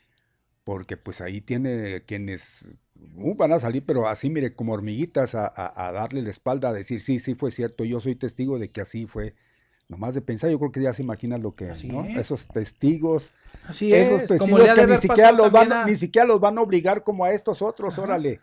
porque 0.64 0.96
pues 0.96 1.20
ahí 1.22 1.42
tiene 1.42 2.04
quienes 2.06 2.68
uh, 3.16 3.36
van 3.36 3.52
a 3.52 3.60
salir, 3.60 3.84
pero 3.86 4.08
así, 4.08 4.30
mire, 4.30 4.56
como 4.56 4.74
hormiguitas 4.74 5.36
a, 5.36 5.48
a- 5.48 5.88
a 5.88 5.92
darle 5.92 6.22
la 6.22 6.30
espalda, 6.30 6.70
a 6.70 6.74
decir, 6.74 7.00
sí, 7.02 7.20
sí 7.20 7.36
fue 7.36 7.52
cierto, 7.52 7.84
yo 7.84 8.00
soy 8.00 8.16
testigo 8.16 8.60
de 8.60 8.72
que 8.72 8.82
así 8.82 9.08
fue. 9.08 9.36
Nomás 9.90 10.14
de 10.14 10.22
pensar, 10.22 10.50
yo 10.50 10.58
creo 10.60 10.72
que 10.72 10.82
ya 10.82 10.94
se 10.94 11.04
imaginan 11.04 11.42
lo 11.44 11.56
que, 11.56 11.70
Así 11.70 11.90
¿no? 11.90 12.06
es. 12.06 12.16
Esos 12.18 12.48
testigos, 12.48 13.34
Así 13.68 13.94
esos 13.94 14.22
es, 14.22 14.28
testigos 14.30 14.72
que 14.74 14.88
ni 14.88 14.96
siquiera, 14.98 15.32
los 15.32 15.52
van, 15.52 15.74
a- 15.74 15.86
ni 15.86 15.96
siquiera 15.96 16.26
los 16.28 16.40
van 16.40 16.58
a 16.58 16.62
obligar 16.62 17.04
como 17.04 17.26
a 17.26 17.32
estos 17.34 17.62
otros, 17.62 17.94
Ajá. 17.96 18.04
órale. 18.04 18.40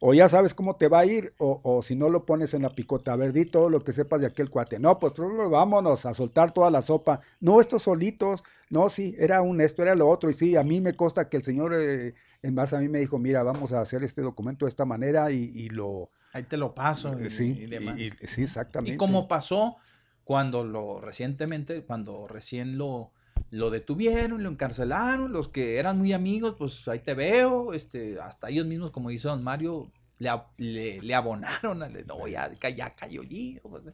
O 0.00 0.14
ya 0.14 0.28
sabes 0.28 0.54
cómo 0.54 0.76
te 0.76 0.86
va 0.88 1.00
a 1.00 1.06
ir, 1.06 1.34
o, 1.38 1.60
o 1.64 1.82
si 1.82 1.96
no 1.96 2.08
lo 2.08 2.24
pones 2.24 2.54
en 2.54 2.62
la 2.62 2.70
picota, 2.70 3.12
a 3.12 3.16
ver, 3.16 3.32
di 3.32 3.46
todo 3.46 3.68
lo 3.68 3.82
que 3.82 3.92
sepas 3.92 4.20
de 4.20 4.28
aquel 4.28 4.48
cuate. 4.48 4.78
No, 4.78 4.98
pues 5.00 5.12
pues, 5.14 5.28
vámonos 5.50 6.06
a 6.06 6.14
soltar 6.14 6.52
toda 6.52 6.70
la 6.70 6.82
sopa. 6.82 7.20
No, 7.40 7.60
estos 7.60 7.82
solitos, 7.82 8.44
no, 8.70 8.88
sí, 8.90 9.16
era 9.18 9.42
un 9.42 9.60
esto, 9.60 9.82
era 9.82 9.96
lo 9.96 10.08
otro. 10.08 10.30
Y 10.30 10.34
sí, 10.34 10.54
a 10.54 10.62
mí 10.62 10.80
me 10.80 10.94
consta 10.94 11.28
que 11.28 11.36
el 11.36 11.42
señor, 11.42 11.74
eh, 11.74 12.14
en 12.42 12.54
base 12.54 12.76
a 12.76 12.80
mí 12.80 12.88
me 12.88 13.00
dijo, 13.00 13.18
mira, 13.18 13.42
vamos 13.42 13.72
a 13.72 13.80
hacer 13.80 14.04
este 14.04 14.22
documento 14.22 14.66
de 14.66 14.70
esta 14.70 14.84
manera 14.84 15.32
y, 15.32 15.50
y 15.54 15.68
lo... 15.70 16.10
Ahí 16.32 16.44
te 16.44 16.56
lo 16.56 16.74
paso. 16.74 17.18
eh, 17.18 17.26
y- 17.26 17.30
sí, 17.30 17.56
y 17.62 17.66
demás. 17.66 17.98
sí, 18.24 18.42
exactamente. 18.44 18.94
Y 18.94 18.96
como 18.98 19.26
pasó 19.26 19.76
cuando 20.22 20.62
lo 20.62 21.00
recientemente, 21.00 21.82
cuando 21.82 22.28
recién 22.28 22.78
lo, 22.78 23.10
lo 23.50 23.70
detuvieron, 23.70 24.42
lo 24.42 24.50
encarcelaron, 24.50 25.32
los 25.32 25.48
que 25.48 25.78
eran 25.78 25.98
muy 25.98 26.12
amigos, 26.12 26.54
pues 26.58 26.86
ahí 26.88 26.98
te 27.00 27.14
veo, 27.14 27.72
este, 27.72 28.18
hasta 28.20 28.48
ellos 28.50 28.66
mismos, 28.66 28.90
como 28.90 29.08
dice 29.10 29.28
don 29.28 29.42
Mario, 29.42 29.90
le, 30.18 30.30
le, 30.58 31.00
le 31.02 31.14
abonaron, 31.14 31.78
no, 32.06 32.26
ya, 32.28 32.50
ca- 32.58 32.68
ya 32.70 32.94
cayó 32.94 33.22
allí, 33.22 33.58
pues, 33.62 33.84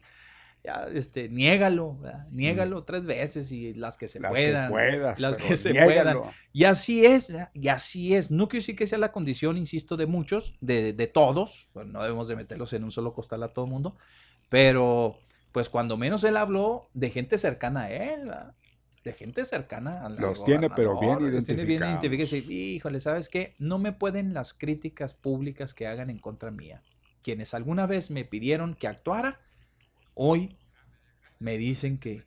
ya, 0.63 0.87
este, 0.93 1.29
niégalo, 1.29 1.95
¿verdad? 1.99 2.25
niégalo 2.31 2.83
tres 2.83 3.05
veces 3.05 3.51
y 3.51 3.75
las 3.75 3.97
que 3.97 4.07
se 4.07 4.19
que 4.19 4.27
puedan, 4.27 4.71
puedas, 4.71 5.19
las 5.19 5.37
que 5.37 5.55
se 5.57 5.71
niégalo. 5.73 6.21
puedan. 6.23 6.33
Y 6.53 6.63
así 6.63 7.05
es, 7.05 7.29
¿verdad? 7.29 7.51
y 7.53 7.67
así 7.67 8.15
es. 8.15 8.31
No 8.31 8.47
quiero 8.47 8.61
decir 8.63 8.75
que 8.75 8.87
sea 8.87 8.97
la 8.97 9.11
condición, 9.11 9.57
insisto, 9.57 9.95
de 9.95 10.07
muchos, 10.07 10.55
de, 10.61 10.93
de 10.93 11.05
todos. 11.07 11.67
Pues 11.71 11.85
no 11.85 12.01
debemos 12.01 12.27
de 12.27 12.35
meterlos 12.35 12.73
en 12.73 12.83
un 12.83 12.91
solo 12.91 13.13
costal 13.13 13.43
a 13.43 13.49
todo 13.53 13.65
el 13.65 13.71
mundo. 13.71 13.95
Pero, 14.49 15.19
pues 15.51 15.69
cuando 15.69 15.97
menos 15.97 16.23
él 16.23 16.35
habló 16.37 16.89
de 16.95 17.11
gente 17.11 17.37
cercana 17.37 17.81
a 17.83 17.91
él, 17.91 18.25
¿verdad? 18.25 18.53
De 19.05 19.13
gente 19.13 19.45
cercana 19.45 20.03
al 20.03 20.15
Los 20.15 20.39
al 20.39 20.45
tiene, 20.45 20.69
pero 20.71 20.99
bien 20.99 21.13
gobernador, 21.13 21.35
los 21.35 21.45
tiene 21.45 21.63
bien 21.63 21.83
identificados. 21.83 22.31
identificados. 22.33 22.51
Y, 22.51 22.75
Híjole, 22.75 22.99
¿sabes 22.99 23.29
qué? 23.29 23.55
No 23.59 23.77
me 23.77 23.93
pueden 23.93 24.33
las 24.33 24.53
críticas 24.53 25.13
públicas 25.13 25.75
que 25.75 25.85
hagan 25.85 26.09
en 26.09 26.17
contra 26.17 26.49
mía. 26.49 26.81
Quienes 27.21 27.53
alguna 27.53 27.85
vez 27.85 28.09
me 28.09 28.25
pidieron 28.25 28.73
que 28.73 28.87
actuara, 28.87 29.39
hoy 30.15 30.57
me 31.39 31.57
dicen 31.57 31.99
que 31.99 32.23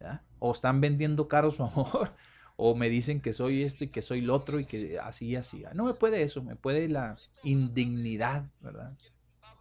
¿ya? 0.00 0.22
o 0.38 0.52
están 0.52 0.80
vendiendo 0.80 1.26
caro 1.26 1.50
su 1.50 1.64
amor 1.64 2.14
o 2.56 2.76
me 2.76 2.88
dicen 2.88 3.20
que 3.20 3.32
soy 3.32 3.64
esto 3.64 3.82
y 3.82 3.88
que 3.88 4.00
soy 4.00 4.20
lo 4.20 4.34
otro 4.34 4.60
y 4.60 4.64
que 4.64 5.00
así 5.00 5.34
así 5.34 5.64
no 5.74 5.84
me 5.84 5.94
puede 5.94 6.22
eso 6.22 6.42
me 6.42 6.56
puede 6.56 6.88
la 6.88 7.16
indignidad 7.42 8.50
verdad 8.60 8.96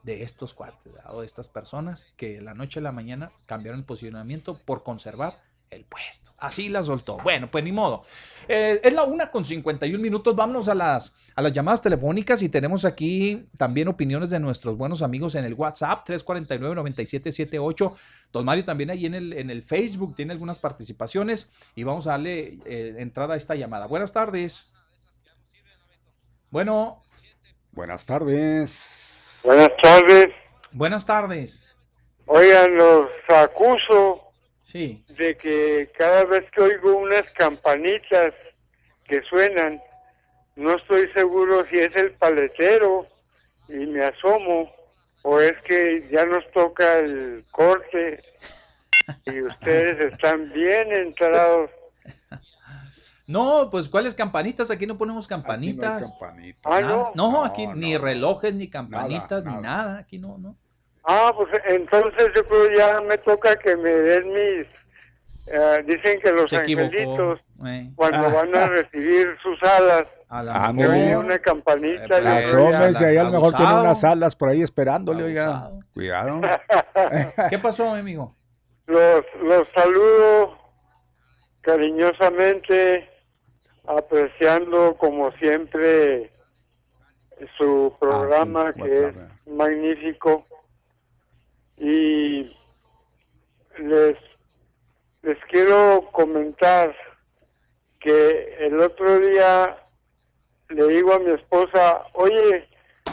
de 0.03 0.23
estos 0.23 0.53
cuates 0.53 0.91
¿verdad? 0.91 1.15
o 1.15 1.21
de 1.21 1.25
estas 1.25 1.47
personas 1.47 2.13
que 2.17 2.41
la 2.41 2.53
noche 2.53 2.79
a 2.79 2.83
la 2.83 2.91
mañana 2.91 3.31
cambiaron 3.45 3.79
el 3.79 3.85
posicionamiento 3.85 4.57
por 4.65 4.83
conservar 4.83 5.48
el 5.71 5.85
puesto. 5.85 6.33
Así 6.37 6.69
la 6.69 6.83
soltó. 6.83 7.17
Bueno, 7.23 7.49
pues 7.51 7.63
ni 7.63 7.71
modo. 7.71 8.03
Eh, 8.47 8.79
es 8.83 8.93
la 8.93 9.03
una 9.03 9.29
con 9.29 9.45
51 9.45 10.01
minutos. 10.01 10.35
Vámonos 10.35 10.69
a 10.69 10.75
las, 10.75 11.15
a 11.35 11.41
las 11.41 11.53
llamadas 11.53 11.81
telefónicas 11.81 12.41
y 12.41 12.49
tenemos 12.49 12.85
aquí 12.85 13.47
también 13.57 13.87
opiniones 13.87 14.29
de 14.29 14.39
nuestros 14.39 14.77
buenos 14.77 15.01
amigos 15.01 15.35
en 15.35 15.45
el 15.45 15.53
WhatsApp 15.53 16.07
349-9778. 16.07 17.95
Don 18.31 18.45
Mario 18.45 18.65
también 18.65 18.89
ahí 18.89 19.05
en 19.05 19.15
el, 19.15 19.33
en 19.33 19.49
el 19.49 19.63
Facebook 19.63 20.15
tiene 20.15 20.33
algunas 20.33 20.59
participaciones 20.59 21.51
y 21.75 21.83
vamos 21.83 22.07
a 22.07 22.11
darle 22.11 22.57
eh, 22.65 22.95
entrada 22.97 23.35
a 23.35 23.37
esta 23.37 23.55
llamada. 23.55 23.87
Buenas 23.87 24.13
tardes. 24.13 24.73
Bueno, 26.51 27.03
Buenas 27.71 28.05
tardes. 28.05 29.41
Buenas 29.43 29.69
tardes. 29.81 30.27
buenas 30.73 31.05
tardes. 31.05 31.77
Oigan, 32.25 32.75
los 32.75 33.07
acuso 33.29 34.28
Sí. 34.71 35.03
de 35.17 35.35
que 35.35 35.91
cada 35.97 36.25
vez 36.25 36.45
que 36.51 36.61
oigo 36.61 36.95
unas 36.95 37.23
campanitas 37.33 38.33
que 39.05 39.21
suenan, 39.23 39.81
no 40.55 40.75
estoy 40.77 41.07
seguro 41.07 41.65
si 41.71 41.79
es 41.79 41.95
el 41.95 42.11
paletero 42.11 43.07
y 43.67 43.73
me 43.87 44.05
asomo 44.05 44.71
o 45.23 45.39
es 45.39 45.57
que 45.61 46.07
ya 46.11 46.23
nos 46.25 46.43
toca 46.51 46.99
el 46.99 47.41
corte 47.51 48.21
y 49.25 49.41
ustedes 49.41 50.13
están 50.13 50.51
bien 50.53 50.91
entrados. 50.93 51.71
No, 53.25 53.69
pues 53.69 53.89
¿cuáles 53.89 54.13
campanitas? 54.15 54.71
Aquí 54.71 54.85
no 54.87 54.97
ponemos 54.97 55.25
Aquí 55.25 55.31
no 55.31 55.35
hay 55.37 55.41
campanitas. 55.43 56.01
campanita. 56.11 56.59
Ah, 56.65 56.81
Nada. 56.81 56.93
no. 56.95 57.11
No, 57.15 57.31
No, 57.31 57.43
aquí 57.45 57.65
no, 57.67 57.75
ni 57.75 57.93
no. 57.93 57.99
relojes, 57.99 58.53
ni 58.53 58.67
campanitas, 58.69 59.43
Nada, 59.45 59.57
ni 59.57 59.61
nada. 59.63 59.83
nada. 59.85 59.99
Aquí 59.99 60.17
no, 60.19 60.37
no. 60.37 60.55
Ah, 61.11 61.33
pues 61.35 61.49
entonces 61.67 62.29
yo 62.35 62.45
creo 62.45 62.69
ya 62.77 63.01
me 63.01 63.17
toca 63.17 63.55
que 63.55 63.75
me 63.75 63.89
den 63.89 64.27
mis... 64.31 64.67
eh, 65.47 65.83
dicen 65.87 66.19
que 66.21 66.31
los 66.31 66.49
Se 66.51 66.57
angelitos, 66.57 67.39
eh. 67.65 67.89
cuando 67.95 68.27
Ah. 68.27 68.31
van 68.35 68.55
a 68.55 68.67
recibir 68.67 69.35
sus 69.41 69.61
alas, 69.63 70.03
A 70.31 70.43
la 70.43 70.67
Ah, 70.67 70.69
una 70.71 71.39
campanita. 71.39 72.19
Eh, 72.19 72.45
Asómese, 72.45 73.03
ahí 73.03 73.17
a 73.17 73.23
lo 73.23 73.31
mejor 73.31 73.55
tiene 73.55 73.73
unas 73.79 74.03
alas 74.03 74.35
por 74.35 74.49
ahí 74.49 74.61
esperándole, 74.61 75.23
oiga. 75.23 75.71
Cuidado. 75.95 76.41
¿Qué 77.49 77.57
pasó, 77.57 77.91
mi 77.93 78.01
amigo? 78.01 78.35
Los, 78.85 79.23
los 79.41 79.67
saludo 79.73 80.55
cariñosamente, 81.61 83.09
apreciando 83.87 84.95
como 84.97 85.31
siempre 85.33 86.31
su 87.57 87.95
programa 87.99 88.67
Ah, 88.67 88.73
sí, 88.75 88.81
que 88.83 88.89
WhatsApp, 88.89 89.15
es 89.47 89.51
magnífico. 89.53 90.45
Y 91.79 92.55
les, 93.77 94.17
les 95.21 95.37
quiero 95.49 96.09
comentar 96.11 96.93
que 97.99 98.57
el 98.59 98.79
otro 98.79 99.19
día 99.19 99.75
le 100.69 100.87
digo 100.87 101.13
a 101.13 101.19
mi 101.19 101.31
esposa, 101.31 102.03
oye, 102.13 102.67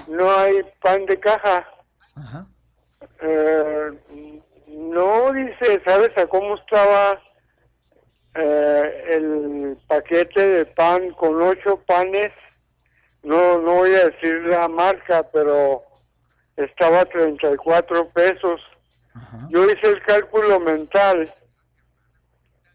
no 0.08 0.30
hay 0.30 0.62
pan 0.82 1.06
de 1.06 1.18
caja. 1.18 1.66
Ajá. 2.16 2.46
Eh, 3.22 4.42
no 4.68 5.32
dice, 5.32 5.80
¿sabes 5.84 6.10
a 6.16 6.26
cómo 6.26 6.56
estaba 6.56 7.20
eh, 8.34 9.04
el 9.10 9.78
paquete 9.86 10.40
de 10.40 10.66
pan 10.66 11.10
con 11.12 11.40
ocho 11.40 11.80
panes? 11.86 12.32
No, 13.22 13.58
no 13.58 13.74
voy 13.76 13.94
a 13.94 14.08
decir 14.08 14.42
la 14.46 14.68
marca, 14.68 15.22
pero 15.32 15.82
estaba 16.56 17.00
a 17.00 17.04
34 17.06 18.08
pesos. 18.10 18.60
Ajá. 19.14 19.46
Yo 19.50 19.64
hice 19.70 19.88
el 19.88 20.02
cálculo 20.02 20.60
mental. 20.60 21.32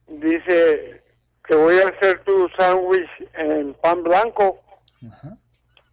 Dice 0.07 1.01
que 1.47 1.55
voy 1.55 1.79
a 1.79 1.87
hacer 1.89 2.19
tu 2.23 2.49
sándwich 2.57 3.09
en 3.33 3.73
pan 3.75 4.03
blanco 4.03 4.59
Ajá. 5.07 5.37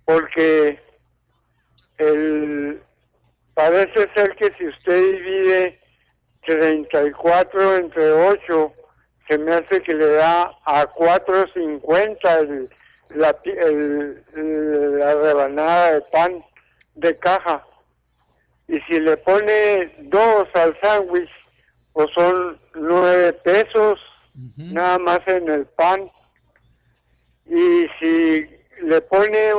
porque 0.04 0.78
el 1.98 2.82
parece 3.54 4.08
ser 4.14 4.34
que 4.36 4.52
si 4.58 4.66
usted 4.68 5.12
divide 5.12 5.80
34 6.46 7.76
entre 7.76 8.10
8 8.12 8.72
se 9.28 9.38
me 9.38 9.54
hace 9.54 9.82
que 9.82 9.94
le 9.94 10.06
da 10.14 10.52
a 10.64 10.86
4.50 10.90 12.40
el, 12.40 12.70
la, 13.10 13.36
el- 13.44 14.98
la 14.98 15.14
rebanada 15.14 15.92
de 15.92 16.00
pan 16.12 16.44
de 16.94 17.16
caja 17.18 17.64
y 18.68 18.78
si 18.80 19.00
le 19.00 19.16
pone 19.16 19.90
dos 20.02 20.46
al 20.54 20.78
sándwich 20.80 21.30
pues 21.94 22.08
son 22.14 22.58
9 22.74 23.32
pesos 23.44 23.98
nada 24.56 24.98
más 24.98 25.20
en 25.26 25.48
el 25.48 25.66
pan. 25.66 26.08
Y 27.46 27.86
si 27.98 28.46
le 28.82 29.00
pone 29.00 29.50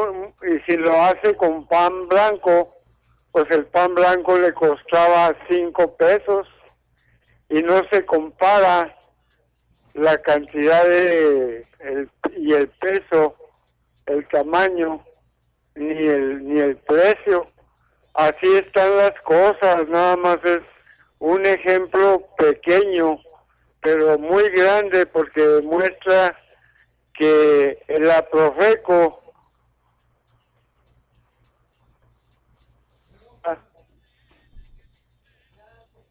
y 0.47 0.59
si 0.65 0.77
lo 0.77 0.93
hace 1.01 1.35
con 1.35 1.67
pan 1.67 2.07
blanco 2.07 2.75
pues 3.31 3.49
el 3.51 3.65
pan 3.65 3.93
blanco 3.93 4.37
le 4.37 4.53
costaba 4.53 5.35
cinco 5.49 5.95
pesos. 5.97 6.47
Y 7.49 7.63
no 7.63 7.81
se 7.91 8.05
compara 8.05 8.95
la 9.95 10.17
cantidad 10.19 10.83
de 10.85 11.65
el, 11.79 12.09
y 12.37 12.53
el 12.53 12.69
peso 12.69 13.35
el 14.05 14.27
tamaño 14.27 15.03
ni 15.75 15.89
el 15.89 16.47
ni 16.47 16.59
el 16.59 16.77
precio 16.77 17.45
así 18.19 18.53
están 18.57 18.97
las 18.97 19.13
cosas 19.21 19.87
nada 19.87 20.17
más 20.17 20.37
es 20.43 20.61
un 21.19 21.45
ejemplo 21.45 22.27
pequeño 22.37 23.17
pero 23.81 24.19
muy 24.19 24.49
grande 24.49 25.05
porque 25.05 25.39
demuestra 25.39 26.37
que 27.13 27.81
la 27.87 28.21
Profeco 28.29 29.23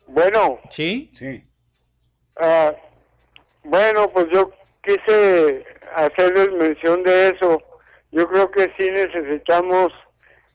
bueno 0.07 0.61
Sí. 0.71 1.11
Sí. 1.13 1.45
ah, 2.37 2.73
bueno 3.65 4.09
pues 4.11 4.29
yo 4.33 4.51
quise 4.83 5.63
hacerles 5.95 6.53
mención 6.53 7.03
de 7.03 7.29
eso 7.29 7.63
yo 8.13 8.27
creo 8.27 8.51
que 8.51 8.73
sí 8.79 8.91
necesitamos 8.91 9.93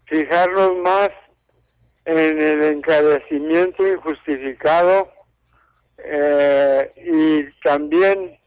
fijarnos 0.05 0.77
más 0.77 1.09
en 2.05 2.41
el 2.41 2.63
encarecimiento 2.63 3.87
injustificado 3.87 5.09
eh, 5.97 6.91
y 6.97 7.43
también 7.61 8.37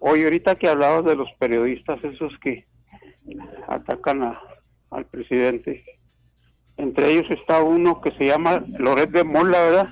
Oye, 0.00 0.24
ahorita 0.24 0.54
que 0.56 0.68
hablabas 0.68 1.04
de 1.06 1.16
los 1.16 1.28
periodistas 1.38 2.02
esos 2.04 2.32
que 2.42 2.66
atacan 3.66 4.22
a- 4.22 4.40
al 4.90 5.06
presidente, 5.06 5.84
Entre 6.76 7.10
ellos 7.12 7.26
está 7.30 7.60
uno 7.60 8.00
que 8.00 8.12
se 8.12 8.26
llama 8.26 8.62
Loret 8.78 9.10
de 9.10 9.24
Mola, 9.24 9.58
¿verdad? 9.64 9.88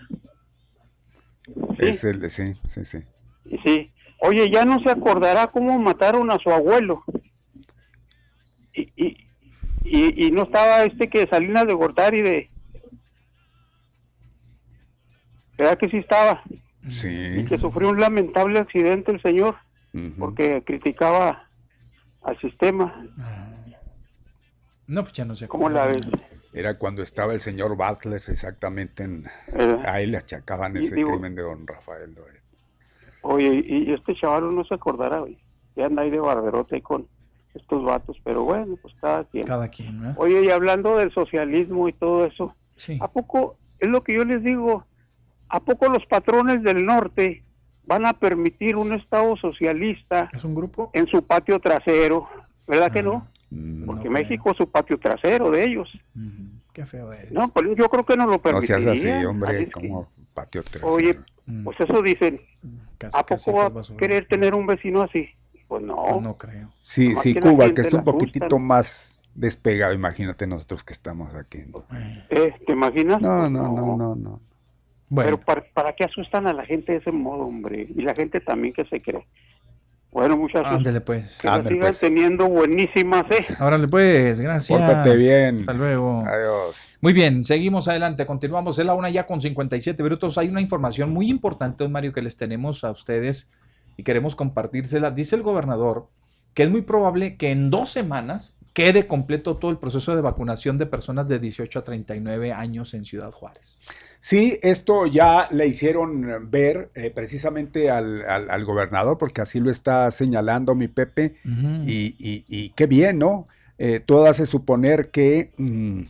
Es 1.79 2.05
el, 2.05 2.31
sí, 2.31 2.55
sí, 2.67 2.85
sí. 2.85 2.99
Y 3.45 3.59
sí. 3.59 3.93
Oye, 4.19 4.51
ya 4.51 4.65
no 4.65 4.81
se 4.81 4.91
acordará 4.91 5.49
cómo 5.49 5.79
mataron 5.79 6.31
a 6.31 6.39
su 6.39 6.51
abuelo. 6.51 7.05
Y, 8.73 8.91
y, 8.97 9.17
y, 9.85 10.27
y 10.27 10.31
no 10.31 10.43
estaba 10.45 10.85
este 10.85 11.09
que 11.09 11.27
Salinas 11.27 11.67
de 11.67 11.75
Gortari 11.75 12.23
de... 12.23 12.51
¿Verdad 15.57 15.79
que 15.79 15.89
sí 15.89 15.99
estaba? 15.99 16.43
Sí. 16.89 17.09
Y 17.39 17.45
que 17.47 17.59
sufrió 17.59 17.89
un 17.91 18.01
lamentable 18.01 18.59
accidente 18.59 19.11
el 19.13 19.21
señor, 19.23 19.57
porque 20.19 20.63
criticaba 20.65 21.49
al 22.23 22.39
sistema. 22.39 23.07
No, 24.87 25.03
pues 25.03 25.15
ya 25.15 25.25
no 25.25 25.35
sé 25.35 25.49
¿Cómo 25.49 25.69
la 25.71 25.87
ves? 25.87 25.99
Era 26.53 26.75
cuando 26.79 27.03
estaba 27.03 27.33
el 27.33 27.41
señor 27.41 27.77
Butler, 27.77 28.21
exactamente. 28.29 29.03
En, 29.05 29.25
Eh. 29.59 29.83
a 29.85 30.01
él 30.01 30.13
le 30.13 30.19
achacaban 30.19 30.77
ese 30.77 30.95
digo- 30.95 31.11
crimen 31.11 31.35
de 31.35 31.43
don 31.43 31.67
Rafael. 31.67 32.15
Oye, 33.27 33.63
y 33.67 33.91
y 33.91 33.93
este 33.93 34.15
chaval 34.15 34.55
no 34.55 34.65
se 34.65 34.75
acordará, 34.75 35.21
güey. 35.21 35.37
Ya 35.75 35.87
anda 35.87 36.03
ahí 36.03 36.11
de 36.11 36.21
barberote 36.21 36.81
con 36.83 37.07
estos 37.55 37.85
vatos, 37.85 38.17
pero 38.25 38.45
bueno, 38.45 38.77
pues 38.81 38.95
cada 39.01 39.25
quien. 39.25 39.47
Cada 39.47 39.69
quien, 39.69 40.01
¿no? 40.03 40.15
Oye, 40.19 40.45
y 40.45 40.51
hablando 40.51 40.97
del 40.99 41.13
socialismo 41.13 41.89
y 41.89 41.93
todo 41.93 42.25
eso, 42.27 42.55
Sí. 42.77 42.99
¿a 43.01 43.09
poco, 43.09 43.57
es 43.81 43.89
lo 43.89 44.03
que 44.03 44.15
yo 44.15 44.25
les 44.25 44.43
digo, 44.43 44.85
¿a 45.49 45.61
poco 45.61 45.89
los 45.89 46.05
patrones 46.07 46.63
del 46.63 46.85
norte 46.85 47.43
van 47.87 48.05
a 48.05 48.13
permitir 48.15 48.77
un 48.77 48.93
Estado 48.93 49.37
socialista 49.37 50.29
¿Es 50.33 50.45
un 50.45 50.55
grupo? 50.55 50.91
en 50.93 51.07
su 51.07 51.23
patio 51.23 51.59
trasero? 51.61 52.29
¿Verdad 52.67 52.91
que 52.93 53.03
no? 53.03 53.27
Mm, 53.51 53.87
Porque 53.87 54.11
México 54.11 54.51
es 54.51 54.57
su 54.57 54.69
patio 54.71 54.99
trasero 54.99 55.51
de 55.51 55.65
ellos. 55.65 55.89
Qué 56.73 56.85
feo 56.85 57.13
eres. 57.13 57.33
No, 57.33 57.49
pues 57.49 57.65
yo 57.77 57.89
creo 57.89 58.05
que 58.05 58.17
no 58.17 58.27
lo 58.27 58.33
No 58.33 58.39
permitiría. 58.41 58.81
seas 58.81 58.99
así, 58.99 59.09
Así 59.09 59.25
hombre, 59.25 59.67
que- 59.67 59.71
como 59.71 60.09
patio 60.35 60.63
3. 60.63 60.83
Oye, 60.85 61.17
pues 61.65 61.79
eso 61.81 62.03
dicen. 62.03 62.41
Casi, 62.99 63.17
¿A 63.19 63.25
poco 63.25 63.53
va 63.53 63.81
a 63.81 63.97
querer 63.97 64.27
tener 64.27 64.55
un 64.55 64.67
vecino 64.67 65.03
así? 65.03 65.29
Pues 65.69 65.83
no. 65.83 66.21
No 66.21 66.37
creo. 66.37 66.71
Sí, 66.83 67.15
sí, 67.17 67.35
que 67.35 67.41
Cuba, 67.41 67.73
que 67.73 67.83
está 67.83 67.99
un 67.99 68.05
poquitito 68.05 68.59
más 68.59 69.23
despegado. 69.35 69.93
Imagínate 69.93 70.47
nosotros 70.47 70.83
que 70.85 70.93
estamos 70.93 71.35
aquí. 71.35 71.65
Eh, 72.31 72.55
¿Te 72.67 72.73
imaginas? 72.73 73.21
No, 73.21 73.41
Pues 73.41 73.51
no, 73.51 73.73
no, 73.73 73.97
no, 73.97 74.15
no. 74.15 74.41
Pero 75.15 75.39
¿para, 75.39 75.63
¿para 75.73 75.93
qué 75.95 76.05
asustan 76.05 76.47
a 76.49 76.53
la 76.53 76.65
gente 76.65 76.93
de 76.93 76.99
ese 76.99 77.13
modo, 77.13 77.45
hombre? 77.45 77.87
Y 77.95 78.03
la 78.03 78.15
gente 78.15 78.41
también 78.41 78.75
que 78.75 78.85
se 78.87 79.01
cree. 79.01 79.25
Bueno, 80.17 80.39
muchachos. 80.39 80.73
Ándele 80.73 81.03
pues. 81.03 81.37
Que 81.37 81.47
la 81.47 81.63
sigan 81.63 81.93
teniendo 82.01 82.49
buenísimas, 82.49 83.31
¿eh? 83.31 83.45
Órale 83.61 83.87
pues, 83.87 84.41
gracias. 84.41 84.79
Pórtate 84.79 85.15
bien. 85.15 85.57
Hasta 85.61 85.75
luego. 85.75 86.25
Adiós. 86.27 86.89
Muy 87.03 87.13
bien, 87.13 87.45
seguimos 87.45 87.87
adelante, 87.87 88.25
continuamos. 88.25 88.79
Es 88.79 88.87
la 88.87 88.95
una 88.95 89.11
ya 89.11 89.27
con 89.27 89.43
57 89.43 90.03
minutos. 90.03 90.39
Hay 90.39 90.49
una 90.49 90.63
información 90.63 91.11
muy 91.11 91.29
importante, 91.29 91.85
don 91.85 91.93
Mario, 91.93 92.15
que 92.15 92.23
les 92.23 92.35
tenemos 92.39 92.83
a 92.83 92.93
ustedes 92.93 93.51
y 93.99 94.05
queremos 94.05 94.35
compartírsela. 94.35 95.11
Dice 95.11 95.37
el 95.37 95.43
gobernador 95.43 96.09
que 96.55 96.63
es 96.63 96.71
muy 96.71 96.81
probable 96.81 97.37
que 97.37 97.51
en 97.51 97.69
dos 97.69 97.91
semanas 97.91 98.57
quede 98.73 99.07
completo 99.07 99.59
todo 99.59 99.71
el 99.71 99.77
proceso 99.77 100.17
de 100.17 100.23
vacunación 100.23 100.79
de 100.79 100.87
personas 100.87 101.29
de 101.29 101.41
18 101.41 101.79
a 101.79 101.85
39 101.85 102.55
años 102.55 102.95
en 102.95 103.05
Ciudad 103.05 103.33
Juárez. 103.33 103.77
Sí, 104.21 104.59
esto 104.63 105.07
ya 105.07 105.49
le 105.51 105.67
hicieron 105.67 106.51
ver 106.51 106.91
eh, 106.95 107.11
precisamente 107.15 107.91
al, 107.91 108.23
al- 108.29 108.51
al 108.51 108.65
gobernador, 108.65 109.19
porque 109.19 109.41
así 109.43 109.61
lo 109.61 109.71
está 109.71 110.11
señalando 110.11 110.75
mi 110.75 110.89
Pepe, 110.89 111.35
y- 111.87 112.45
y 112.49 112.71
qué 112.71 112.87
bien, 112.87 113.19
¿no? 113.19 113.45
Eh, 113.79 114.01
todo 114.01 114.27
hace 114.27 114.47
suponer 114.47 115.11
que 115.11 115.53
mm, 115.59 116.03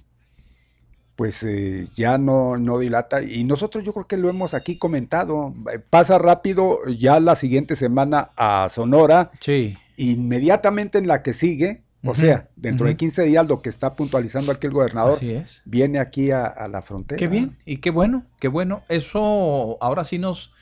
pues 1.16 1.42
eh, 1.44 1.86
ya 1.94 2.18
no, 2.18 2.58
no 2.58 2.78
dilata, 2.78 3.22
y 3.22 3.42
nosotros 3.44 3.82
yo 3.84 3.92
creo 3.94 4.06
que 4.06 4.18
lo 4.18 4.28
hemos 4.28 4.52
aquí 4.52 4.76
comentado, 4.78 5.54
eh, 5.72 5.78
pasa 5.78 6.18
rápido 6.18 6.80
ya 6.86 7.20
la 7.20 7.34
siguiente 7.36 7.74
semana 7.74 8.30
a 8.36 8.68
Sonora, 8.70 9.30
Sí. 9.40 9.78
inmediatamente 9.96 10.98
en 10.98 11.06
la 11.08 11.22
que 11.22 11.32
sigue, 11.32 11.82
o 12.10 12.14
sea, 12.14 12.48
dentro 12.56 12.86
de 12.86 12.92
ujú. 12.92 12.98
15 12.98 13.22
días 13.24 13.46
lo 13.46 13.60
que 13.62 13.68
está 13.68 13.94
puntualizando 13.94 14.52
aquí 14.52 14.66
el 14.66 14.72
gobernador, 14.72 15.22
es. 15.22 15.62
viene 15.64 15.98
aquí 15.98 16.30
a, 16.30 16.46
a 16.46 16.68
la 16.68 16.82
frontera. 16.82 17.18
Qué 17.18 17.28
bien, 17.28 17.56
y 17.66 17.78
qué 17.78 17.90
bueno, 17.90 18.24
qué 18.40 18.48
bueno. 18.48 18.82
Eso 18.88 19.76
ahora 19.80 20.04
sí 20.04 20.18
nos, 20.18 20.52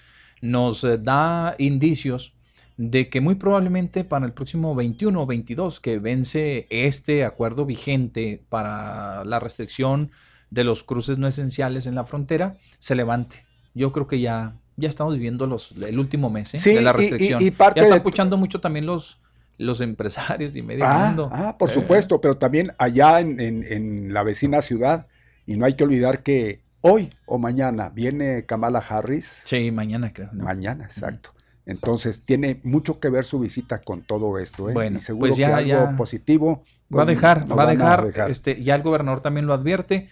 nos 0.42 0.84
eh, 0.84 0.98
da 0.98 1.54
indicios 1.58 2.32
de 2.76 3.08
que 3.08 3.20
muy 3.20 3.36
probablemente 3.36 4.02
para 4.04 4.26
el 4.26 4.32
próximo 4.32 4.74
21 4.74 5.22
o 5.22 5.26
22 5.26 5.78
que 5.80 5.98
vence 5.98 6.66
este 6.70 7.24
acuerdo 7.24 7.64
vigente 7.66 8.42
para 8.48 9.24
la 9.24 9.38
restricción 9.38 10.10
de 10.50 10.64
los 10.64 10.82
cruces 10.84 11.18
no 11.18 11.26
esenciales 11.28 11.86
en 11.86 11.94
la 11.94 12.04
frontera, 12.04 12.56
se 12.78 12.94
levante. 12.94 13.44
Yo 13.74 13.92
creo 13.92 14.06
que 14.06 14.20
ya, 14.20 14.54
ya 14.76 14.88
estamos 14.88 15.14
viviendo 15.14 15.46
los, 15.46 15.72
el 15.72 15.98
último 15.98 16.30
mes 16.30 16.54
¿eh? 16.54 16.58
Sí, 16.58 16.74
de 16.74 16.82
la 16.82 16.90
y- 16.90 16.94
y- 16.94 16.96
restricción. 16.96 17.42
y 17.42 17.50
parte 17.50 17.80
ya 17.80 17.84
están 17.84 17.98
de- 17.98 18.02
puchando 18.04 18.36
mucho 18.36 18.60
también 18.60 18.86
los, 18.86 19.18
los 19.58 19.80
empresarios 19.80 20.56
y 20.56 20.62
medio 20.62 20.84
Ah, 20.86 21.06
mundo. 21.06 21.28
ah, 21.32 21.56
por 21.58 21.70
Eh, 21.70 21.74
supuesto, 21.74 22.20
pero 22.20 22.36
también 22.38 22.72
allá 22.78 23.20
en, 23.20 23.40
en- 23.40 23.64
en 23.70 24.12
la 24.12 24.22
vecina 24.22 24.62
ciudad, 24.62 25.06
y 25.46 25.56
no 25.56 25.64
hay 25.66 25.74
que 25.74 25.84
olvidar 25.84 26.22
que 26.22 26.60
hoy 26.80 27.12
o 27.26 27.38
mañana 27.38 27.90
viene 27.90 28.44
Kamala 28.46 28.78
Harris. 28.80 29.42
Sí, 29.44 29.70
mañana 29.70 30.12
creo. 30.12 30.30
¿no? 30.32 30.44
Mañana, 30.44 30.84
exacto. 30.84 31.30
Entonces 31.66 32.22
tiene 32.24 32.60
mucho 32.62 33.00
que 33.00 33.08
ver 33.08 33.24
su 33.24 33.38
visita 33.38 33.78
con 33.80 34.02
todo 34.02 34.38
esto, 34.38 34.68
¿eh? 34.68 34.74
Bueno, 34.74 34.98
y 34.98 35.00
seguro 35.00 35.28
pues 35.28 35.36
ya- 35.38 35.48
que 35.48 35.72
algo 35.72 35.90
ya 35.90 35.96
positivo. 35.96 36.62
Va 36.94 37.02
a 37.02 37.06
pues, 37.06 37.16
dejar, 37.16 37.50
va 37.50 37.62
a 37.62 37.66
van 37.66 37.78
dejar, 37.78 38.30
este, 38.30 38.62
ya 38.62 38.74
el 38.74 38.82
gobernador 38.82 39.20
también 39.20 39.46
lo 39.46 39.54
advierte. 39.54 40.08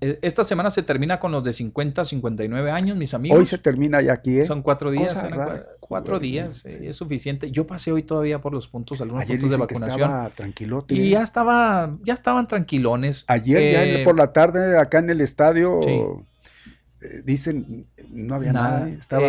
Eh, 0.00 0.18
Esta 0.22 0.44
semana 0.44 0.70
se 0.70 0.82
termina 0.82 1.18
con 1.18 1.32
los 1.32 1.42
de 1.42 1.52
50 1.52 2.02
a 2.02 2.04
59 2.04 2.70
años, 2.70 2.96
mis 2.96 3.14
amigos. 3.14 3.38
Hoy 3.38 3.44
se 3.46 3.58
termina 3.58 4.00
ya 4.00 4.12
aquí, 4.12 4.38
¿eh? 4.38 4.44
Son 4.44 4.62
cuatro 4.62 4.90
días, 4.92 5.28
rara. 5.30 5.66
cuatro 5.80 6.20
días, 6.20 6.64
eh, 6.66 6.88
es 6.88 6.96
suficiente. 6.96 7.50
Yo 7.50 7.66
pasé 7.66 7.90
hoy 7.90 8.02
todavía 8.04 8.40
por 8.40 8.52
los 8.52 8.68
puntos, 8.68 9.00
algunos 9.00 9.24
Ayer 9.24 9.40
puntos 9.40 9.50
de 9.50 9.56
dicen 9.56 9.66
que 9.66 9.74
vacunación. 9.74 10.10
estaba 10.10 10.30
tranquilote. 10.30 10.94
Y 10.94 11.10
ya 11.10 11.22
estaba, 11.22 11.96
ya 12.04 12.14
estaban 12.14 12.46
tranquilones. 12.46 13.24
Ayer 13.26 13.72
ya 13.72 13.84
Eh, 13.84 14.04
por 14.04 14.16
la 14.16 14.32
tarde 14.32 14.78
acá 14.78 14.98
en 14.98 15.10
el 15.10 15.20
estadio 15.20 15.80
Sí. 15.82 15.90
eh, 15.90 17.22
dicen 17.24 17.86
no 18.10 18.36
había 18.36 18.52
nada. 18.52 18.88
estaba 18.88 19.26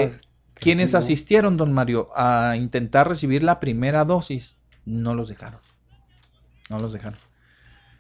quienes 0.54 0.94
asistieron, 0.96 1.56
don 1.58 1.72
Mario, 1.74 2.10
a 2.16 2.56
intentar 2.58 3.08
recibir 3.08 3.44
la 3.44 3.60
primera 3.60 4.06
dosis, 4.06 4.60
no 4.86 5.14
los 5.16 5.30
dejaron. 5.30 5.60
No 6.70 6.80
los 6.80 6.94
dejaron. 6.94 7.20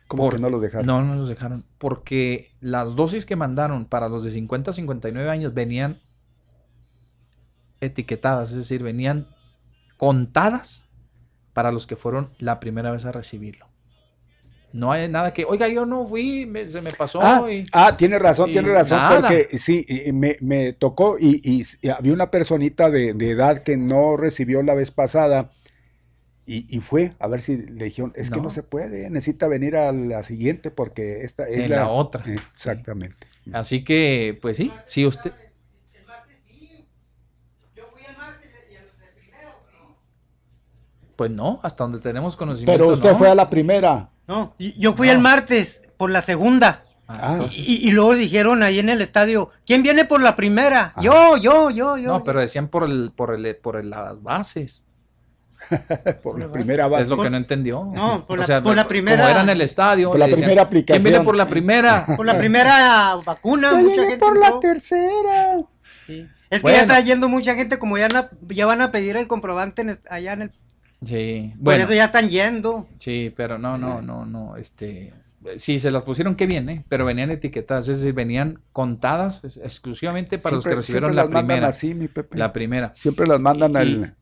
¿Cómo 0.07 0.29
que 0.29 0.37
no 0.37 0.49
los 0.49 0.61
dejaron? 0.61 0.85
No, 0.87 1.01
no 1.03 1.15
los 1.15 1.27
dejaron. 1.27 1.65
Porque 1.77 2.49
las 2.61 2.95
dosis 2.95 3.25
que 3.25 3.35
mandaron 3.35 3.85
para 3.85 4.07
los 4.07 4.23
de 4.23 4.29
50 4.31 4.71
a 4.71 4.73
59 4.73 5.29
años 5.29 5.53
venían 5.53 5.99
etiquetadas, 7.81 8.51
es 8.51 8.57
decir, 8.57 8.81
venían 8.83 9.27
contadas 9.97 10.83
para 11.53 11.71
los 11.71 11.87
que 11.87 11.95
fueron 11.95 12.29
la 12.39 12.59
primera 12.59 12.91
vez 12.91 13.05
a 13.05 13.11
recibirlo. 13.11 13.67
No 14.73 14.91
hay 14.91 15.07
nada 15.09 15.33
que, 15.33 15.45
oiga, 15.45 15.67
yo 15.69 15.85
no 15.85 16.05
fui, 16.05 16.45
me- 16.45 16.69
se 16.69 16.81
me 16.81 16.91
pasó. 16.91 17.19
Ah, 17.21 17.45
y- 17.51 17.65
ah, 17.71 17.95
tiene 17.97 18.19
razón, 18.19 18.49
y 18.49 18.53
tiene 18.53 18.69
razón, 18.69 18.97
nada. 18.97 19.21
porque 19.21 19.57
sí, 19.57 19.85
me, 20.13 20.37
me 20.41 20.73
tocó 20.73 21.17
y, 21.19 21.63
había 21.97 22.13
una 22.13 22.29
personita 22.29 22.89
de, 22.91 23.13
de 23.13 23.31
edad 23.31 23.63
que 23.63 23.77
no 23.77 24.17
recibió 24.17 24.61
la 24.63 24.75
vez 24.75 24.91
pasada 24.91 25.51
y, 26.47 26.65
y 26.75 26.79
fue 26.79 27.11
a 27.19 27.27
ver 27.27 27.41
si 27.41 27.57
le 27.57 27.85
dijeron, 27.85 28.11
es 28.15 28.31
que 28.31 28.41
No. 28.41 28.49
se 28.49 28.63
puede, 28.63 29.09
necesita 29.11 29.47
venir 29.47 29.75
a 29.75 29.91
la 29.91 30.23
siguiente 30.23 30.71
porque 30.71 31.21
esta 31.23 31.47
es 31.47 31.59
En 31.59 31.71
la 31.71 31.89
otra. 31.89 32.23
Exactamente. 32.25 33.27
Así 33.53 33.83
que, 33.83 34.37
pues 34.41 34.57
sí, 34.57 34.71
si 34.87 35.05
usted... 35.05 35.33
Pues 41.15 41.31
no, 41.31 41.59
hasta 41.63 41.83
donde 41.83 41.99
tenemos 41.99 42.35
conocimiento. 42.37 42.71
Pero 42.71 42.93
usted 42.93 43.11
no. 43.13 43.17
fue 43.17 43.29
a 43.29 43.35
la 43.35 43.49
primera. 43.49 44.09
No, 44.27 44.53
y- 44.59 44.79
yo 44.79 44.93
fui 44.93 45.09
el 45.09 45.19
martes 45.19 45.81
por 45.97 46.11
la 46.11 46.21
segunda. 46.21 46.83
Ah. 47.07 47.39
Y, 47.51 47.87
y 47.87 47.91
luego 47.91 48.13
dijeron 48.15 48.61
ahí 48.63 48.79
en 48.79 48.89
el 48.89 49.01
estadio, 49.01 49.49
¿quién 49.65 49.81
viene 49.81 50.05
por 50.05 50.21
la 50.21 50.35
primera? 50.35 50.93
Yo, 51.01 51.37
yo, 51.37 51.69
yo, 51.71 51.97
yo. 51.97 52.07
No, 52.09 52.23
pero 52.23 52.41
decían 52.41 52.67
por 52.67 52.83
el, 52.83 53.11
por 53.15 53.33
el, 53.33 53.55
por 53.55 53.77
el- 53.77 53.89
las 53.89 54.21
bases. 54.21 54.85
por 56.23 56.39
la 56.39 56.51
primera 56.51 56.87
base. 56.87 57.03
Es 57.03 57.09
lo 57.09 57.21
que 57.21 57.29
no 57.29 57.37
entendió. 57.37 57.83
No, 57.93 58.25
por 58.25 58.37
O 58.37 58.41
la- 58.41 58.47
sea, 58.47 58.61
por 58.63 58.75
la 58.75 58.83
como 58.83 58.89
primera- 58.89 59.29
era 59.31 59.41
en 59.41 59.49
el 59.49 59.61
estadio. 59.61 60.09
Por 60.11 60.19
la 60.19 60.25
decían, 60.27 60.47
primera 60.49 60.67
¿Quién 60.69 60.83
viene 60.85 60.87
aplicación". 60.87 61.25
por 61.25 61.35
la 61.35 61.49
primera? 61.49 62.05
Por 62.17 62.25
la 62.25 62.37
primera 62.37 63.15
vacuna, 63.25 63.71
Yo 63.71 63.77
mucha 63.77 63.89
llegué 63.95 64.07
gente 64.07 64.17
por 64.25 64.37
la 64.39 64.59
tercera. 64.59 65.57
Sí. 66.05 66.25
Es 66.49 66.59
que 66.59 66.61
Bueno. 66.63 66.77
ya 66.77 66.81
está 66.83 66.99
yendo 67.01 67.27
mucha 67.29 67.55
gente, 67.55 67.77
como 67.79 67.97
ya, 67.97 68.07
ya 68.49 68.65
van 68.65 68.81
a 68.81 68.91
pedir 68.91 69.17
el 69.17 69.27
comprobante 69.27 69.81
en 69.81 69.99
allá 70.09 70.33
en 70.33 70.41
el... 70.43 70.51
Sí, 71.05 71.51
Por 71.55 71.63
bueno. 71.63 71.83
eso 71.83 71.93
ya 71.93 72.05
están 72.05 72.29
yendo. 72.29 72.87
Sí, 72.99 73.31
pero 73.35 73.57
no, 73.59 73.77
no, 73.77 74.01
no, 74.01 74.25
no, 74.25 74.55
este... 74.55 75.13
Sí, 75.57 75.77
se 75.79 75.91
las 75.91 76.03
pusieron, 76.03 76.35
qué 76.35 76.45
bien, 76.47 76.67
¿eh? 76.69 76.83
Pero 76.89 77.05
venían 77.05 77.29
etiquetadas, 77.31 77.87
es 77.89 77.99
decir, 77.99 78.13
venían 78.13 78.59
contadas 78.73 79.43
es- 79.43 79.57
exclusivamente 79.57 80.39
para 80.39 80.55
los 80.55 80.63
que 80.65 80.75
recibieron 80.75 81.09
siempre 81.11 81.15
la 81.15 81.23
las 81.23 81.31
mandan 81.33 81.47
primera. 81.47 81.67
así, 81.67 81.93
mi 81.93 82.07
Pepe. 82.07 82.37
La 82.37 82.51
primera. 82.51 82.91
Siempre 82.95 83.27
las 83.27 83.39
mandan 83.39 83.71
Y- 83.73 83.75
al... 83.77 84.15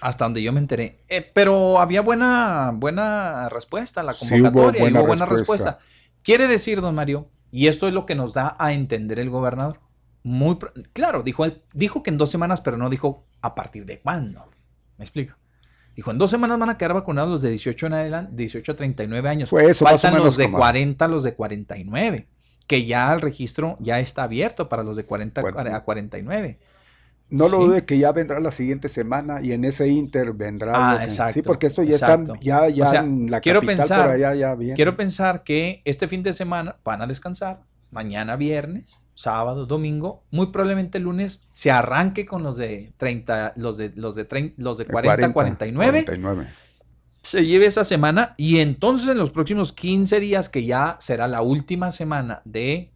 Hasta 0.00 0.24
donde 0.24 0.42
yo 0.42 0.52
me 0.52 0.60
enteré. 0.60 0.98
Eh, 1.08 1.22
pero 1.34 1.80
había 1.80 2.02
buena, 2.02 2.70
buena 2.74 3.48
respuesta 3.48 4.00
a 4.00 4.04
la 4.04 4.12
Sí, 4.14 4.26
hubo 4.40 4.44
convocatoria. 4.52 4.78
y 4.78 4.82
buena 4.82 5.00
hubo 5.00 5.06
buena 5.08 5.26
respuesta. 5.26 5.70
respuesta. 5.72 5.88
Quiere 6.22 6.46
decir, 6.46 6.80
don 6.80 6.94
Mario, 6.94 7.26
y 7.50 7.66
esto 7.66 7.88
es 7.88 7.94
lo 7.94 8.06
que 8.06 8.14
nos 8.14 8.34
da 8.34 8.54
a 8.58 8.72
entender 8.72 9.18
el 9.18 9.30
gobernador. 9.30 9.80
Muy 10.22 10.56
claro, 10.92 11.22
dijo, 11.22 11.44
él- 11.44 11.62
dijo 11.74 12.02
que 12.02 12.10
en 12.10 12.18
dos 12.18 12.30
semanas, 12.30 12.60
pero 12.60 12.76
no 12.76 12.90
dijo 12.90 13.24
a 13.40 13.54
partir 13.54 13.86
de 13.86 13.98
cuándo. 14.00 14.48
¿Me 14.98 15.04
explico? 15.04 15.34
Dijo, 15.96 16.10
en 16.12 16.18
dos 16.18 16.30
semanas 16.30 16.58
van 16.60 16.70
a 16.70 16.78
quedar 16.78 16.94
vacunados 16.94 17.30
los 17.30 17.42
de 17.42 17.50
18 17.50 17.86
en 17.86 17.94
adelante, 17.94 18.32
18 18.36 18.72
a 18.72 18.76
39 18.76 19.28
años. 19.28 19.52
Eso, 19.52 19.84
Faltan 19.84 20.16
los 20.18 20.36
de 20.36 20.44
como- 20.44 20.58
40 20.58 21.06
a 21.06 21.08
los 21.08 21.24
de 21.24 21.34
49, 21.34 22.28
que 22.68 22.84
ya 22.84 23.12
el 23.12 23.20
registro 23.20 23.76
ya 23.80 23.98
está 23.98 24.22
abierto 24.24 24.68
para 24.68 24.82
los 24.84 24.96
de 24.96 25.04
40 25.04 25.40
a 25.40 25.82
49. 25.84 26.58
No 27.30 27.48
lo 27.48 27.58
Sí. 27.58 27.64
dude 27.66 27.84
que 27.84 27.98
ya 27.98 28.12
vendrá 28.12 28.40
la 28.40 28.50
siguiente 28.50 28.88
semana 28.88 29.42
y 29.42 29.52
en 29.52 29.64
ese 29.64 29.86
inter 29.88 30.32
vendrá. 30.32 30.72
Ah, 30.74 30.98
que- 30.98 31.04
exacto. 31.04 31.34
Sí, 31.34 31.42
porque 31.42 31.66
esto 31.66 31.82
ya 31.82 31.92
exacto. 31.92 32.34
está 32.34 32.44
ya, 32.44 32.68
ya 32.68 32.84
O 32.84 32.86
sea, 32.86 33.00
en 33.00 33.30
la 33.30 33.40
quiero 33.40 33.60
capital 33.60 33.76
pensar, 33.78 34.02
por 34.06 34.14
allá 34.14 34.34
ya. 34.34 34.74
Quiero 34.74 34.96
pensar 34.96 35.44
que 35.44 35.82
este 35.84 36.08
fin 36.08 36.22
de 36.22 36.32
semana 36.32 36.76
van 36.84 37.02
a 37.02 37.06
descansar, 37.06 37.60
mañana 37.90 38.36
viernes, 38.36 38.98
sábado, 39.12 39.66
domingo, 39.66 40.22
muy 40.30 40.46
probablemente 40.46 40.98
el 40.98 41.04
lunes 41.04 41.40
se 41.52 41.70
arranque 41.70 42.24
con 42.24 42.42
los 42.42 42.56
de 42.56 42.92
30, 42.96 43.52
los 43.56 43.76
de 43.76 43.92
los 43.94 44.14
de 44.14 44.24
30, 44.24 44.54
los 44.56 44.78
de 44.78 44.86
40, 44.86 45.26
a 45.26 45.32
49, 45.32 46.04
49. 46.04 46.46
se 47.22 47.44
lleve 47.44 47.66
esa 47.66 47.84
semana 47.84 48.32
y 48.38 48.58
entonces 48.60 49.08
en 49.08 49.18
los 49.18 49.30
próximos 49.32 49.72
15 49.74 50.18
días 50.20 50.48
que 50.48 50.64
ya 50.64 50.96
será 51.00 51.28
la 51.28 51.42
última 51.42 51.90
semana 51.90 52.40
de 52.46 52.90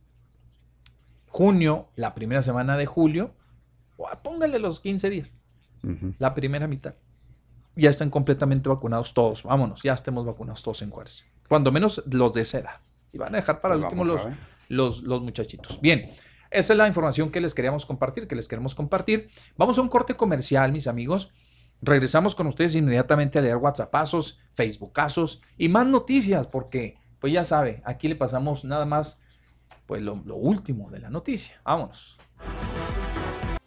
junio, 1.27 1.89
la 1.97 2.15
primera 2.15 2.41
semana 2.43 2.77
de 2.77 2.87
julio, 2.87 3.35
póngale 4.23 4.59
los 4.59 4.81
15 4.81 5.11
días 5.11 5.35
la 6.19 6.35
primera 6.35 6.67
mitad. 6.67 6.95
Ya 7.75 7.91
están 7.91 8.11
completamente 8.11 8.69
vacunados 8.69 9.15
todos. 9.15 9.43
Vámonos, 9.43 9.83
ya 9.83 9.95
estemos 9.95 10.27
vacunados 10.27 10.63
todos 10.63 10.83
en 10.83 10.91
Juárez. 10.91 11.25
Cuando 11.49 11.73
menos 11.73 12.03
los 12.11 12.33
de 12.33 12.43
esa 12.43 12.59
edad. 12.59 12.81
Y 13.13 13.19
van 13.19 13.35
a 13.35 13.39
dejar 13.39 13.61
para 13.61 13.75
el 13.75 13.81
Pues 13.81 13.93
último 13.93 14.05
vamos 14.05 14.25
los, 14.69 15.01
los, 15.01 15.03
los 15.03 15.23
muchachitos. 15.23 15.81
Bien, 15.81 16.13
esa 16.51 16.73
es 16.73 16.77
la 16.77 16.87
información 16.87 17.31
que 17.31 17.41
les 17.41 17.55
queríamos 17.55 17.87
compartir, 17.87 18.27
que 18.27 18.35
les 18.35 18.49
queremos 18.49 18.75
compartir. 18.75 19.31
Vamos 19.57 19.79
a 19.79 19.83
un 19.83 19.89
corte 19.89 20.15
comercial, 20.15 20.73
mis 20.73 20.87
amigos. 20.87 21.31
Regresamos 21.81 22.35
con 22.35 22.47
ustedes 22.47 22.77
inmediatamente 22.77 23.39
a 23.39 23.43
leer 23.43 23.57
WhatsAppazos, 23.57 24.39
Facebookazos 24.55 25.43
y 25.59 25.69
más 25.69 25.87
noticias, 25.87 26.47
porque, 26.47 26.97
pues 27.19 27.33
ya 27.33 27.45
sabe, 27.45 27.83
aquí 27.85 28.07
le 28.07 28.17
pasamos 28.17 28.65
nada 28.65 28.87
más, 28.87 29.19
pues 29.87 30.01
lo, 30.01 30.23
lo 30.25 30.37
último 30.37 30.91
de 30.91 31.01
la 31.01 31.11
noticia. 31.11 31.61
Vámonos. 31.65 32.19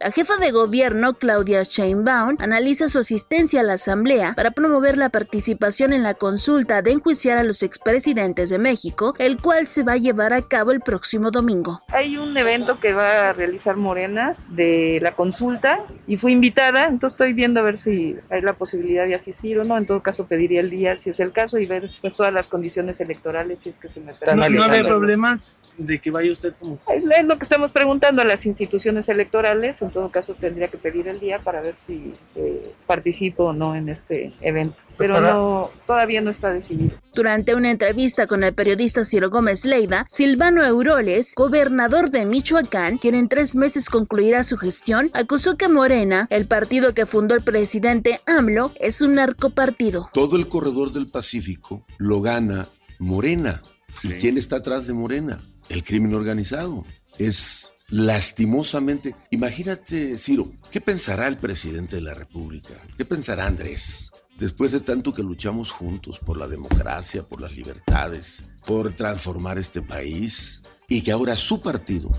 La 0.00 0.10
jefa 0.10 0.36
de 0.36 0.50
gobierno, 0.50 1.14
Claudia 1.14 1.62
Sheinbaum, 1.62 2.36
analiza 2.40 2.88
su 2.88 2.98
asistencia 2.98 3.60
a 3.60 3.62
la 3.62 3.74
Asamblea 3.74 4.34
para 4.34 4.50
promover 4.50 4.98
la 4.98 5.08
participación 5.08 5.92
en 5.92 6.02
la 6.02 6.14
consulta 6.14 6.82
de 6.82 6.92
enjuiciar 6.92 7.38
a 7.38 7.42
los 7.42 7.62
expresidentes 7.62 8.50
de 8.50 8.58
México, 8.58 9.14
el 9.18 9.40
cual 9.40 9.66
se 9.66 9.82
va 9.82 9.92
a 9.92 9.96
llevar 9.96 10.32
a 10.32 10.42
cabo 10.42 10.72
el 10.72 10.80
próximo 10.80 11.30
domingo. 11.30 11.80
Hay 11.88 12.16
un 12.18 12.36
evento 12.36 12.80
que 12.80 12.92
va 12.92 13.30
a 13.30 13.32
realizar 13.32 13.76
Morena 13.76 14.36
de 14.48 14.98
la 15.00 15.14
consulta 15.14 15.80
y 16.06 16.16
fui 16.16 16.32
invitada, 16.32 16.84
entonces 16.84 17.14
estoy 17.14 17.32
viendo 17.32 17.60
a 17.60 17.62
ver 17.62 17.78
si 17.78 18.16
hay 18.30 18.42
la 18.42 18.54
posibilidad 18.54 19.06
de 19.06 19.14
asistir 19.14 19.58
o 19.58 19.64
no. 19.64 19.78
En 19.78 19.86
todo 19.86 20.02
caso 20.02 20.26
pediría 20.26 20.60
el 20.60 20.70
día 20.70 20.96
si 20.96 21.10
es 21.10 21.20
el 21.20 21.32
caso 21.32 21.58
y 21.58 21.66
ver 21.66 21.90
pues 22.02 22.12
todas 22.14 22.32
las 22.32 22.48
condiciones 22.48 23.00
electorales 23.00 23.60
si 23.60 23.70
es 23.70 23.78
que 23.78 23.88
se 23.88 24.00
me 24.00 24.12
No, 24.12 24.18
permite. 24.18 24.50
no 24.50 24.64
había 24.64 24.84
problemas 24.84 25.54
de 25.78 25.98
que 25.98 26.10
vaya 26.10 26.30
usted 26.32 26.52
como... 26.60 26.78
Es 26.88 27.24
lo 27.24 27.38
que 27.38 27.44
estamos 27.44 27.72
preguntando 27.72 28.20
a 28.20 28.24
las 28.24 28.44
instituciones 28.44 29.08
electorales. 29.08 29.80
En 29.84 29.90
todo 29.90 30.10
caso, 30.10 30.34
tendría 30.34 30.68
que 30.68 30.78
pedir 30.78 31.08
el 31.08 31.20
día 31.20 31.38
para 31.38 31.60
ver 31.60 31.76
si 31.76 32.12
eh, 32.34 32.72
participo 32.86 33.44
o 33.44 33.52
no 33.52 33.74
en 33.74 33.88
este 33.88 34.32
evento. 34.40 34.76
Pero 34.96 35.20
no, 35.20 35.70
todavía 35.86 36.20
no 36.20 36.30
está 36.30 36.52
decidido. 36.52 36.96
Durante 37.12 37.54
una 37.54 37.70
entrevista 37.70 38.26
con 38.26 38.42
el 38.42 38.54
periodista 38.54 39.04
Ciro 39.04 39.30
Gómez 39.30 39.64
Leiva, 39.64 40.04
Silvano 40.08 40.64
Auroles, 40.64 41.34
gobernador 41.36 42.10
de 42.10 42.24
Michoacán, 42.24 42.98
quien 42.98 43.14
en 43.14 43.28
tres 43.28 43.54
meses 43.54 43.88
concluirá 43.88 44.42
su 44.42 44.56
gestión, 44.56 45.10
acusó 45.14 45.56
que 45.56 45.68
Morena, 45.68 46.26
el 46.30 46.46
partido 46.46 46.94
que 46.94 47.06
fundó 47.06 47.34
el 47.34 47.42
presidente 47.42 48.20
AMLO, 48.26 48.72
es 48.80 49.02
un 49.02 49.12
narcopartido. 49.12 50.10
Todo 50.12 50.36
el 50.36 50.48
corredor 50.48 50.92
del 50.92 51.06
Pacífico 51.06 51.84
lo 51.98 52.20
gana 52.20 52.66
Morena. 52.98 53.60
¿Y 54.02 54.08
quién 54.14 54.38
está 54.38 54.56
atrás 54.56 54.86
de 54.86 54.94
Morena? 54.94 55.40
El 55.68 55.84
crimen 55.84 56.14
organizado. 56.14 56.84
Es 57.18 57.73
lastimosamente. 57.88 59.14
Imagínate, 59.30 60.18
Ciro, 60.18 60.52
¿qué 60.70 60.80
pensará 60.80 61.28
el 61.28 61.36
presidente 61.36 61.96
de 61.96 62.02
la 62.02 62.14
República? 62.14 62.74
¿Qué 62.96 63.04
pensará 63.04 63.46
Andrés? 63.46 64.10
Después 64.38 64.72
de 64.72 64.80
tanto 64.80 65.12
que 65.12 65.22
luchamos 65.22 65.70
juntos 65.70 66.18
por 66.18 66.36
la 66.36 66.48
democracia, 66.48 67.22
por 67.22 67.40
las 67.40 67.56
libertades, 67.56 68.42
por 68.66 68.92
transformar 68.92 69.58
este 69.58 69.80
país, 69.80 70.62
y 70.88 71.02
que 71.02 71.12
ahora 71.12 71.36
su 71.36 71.60
partido 71.60 72.10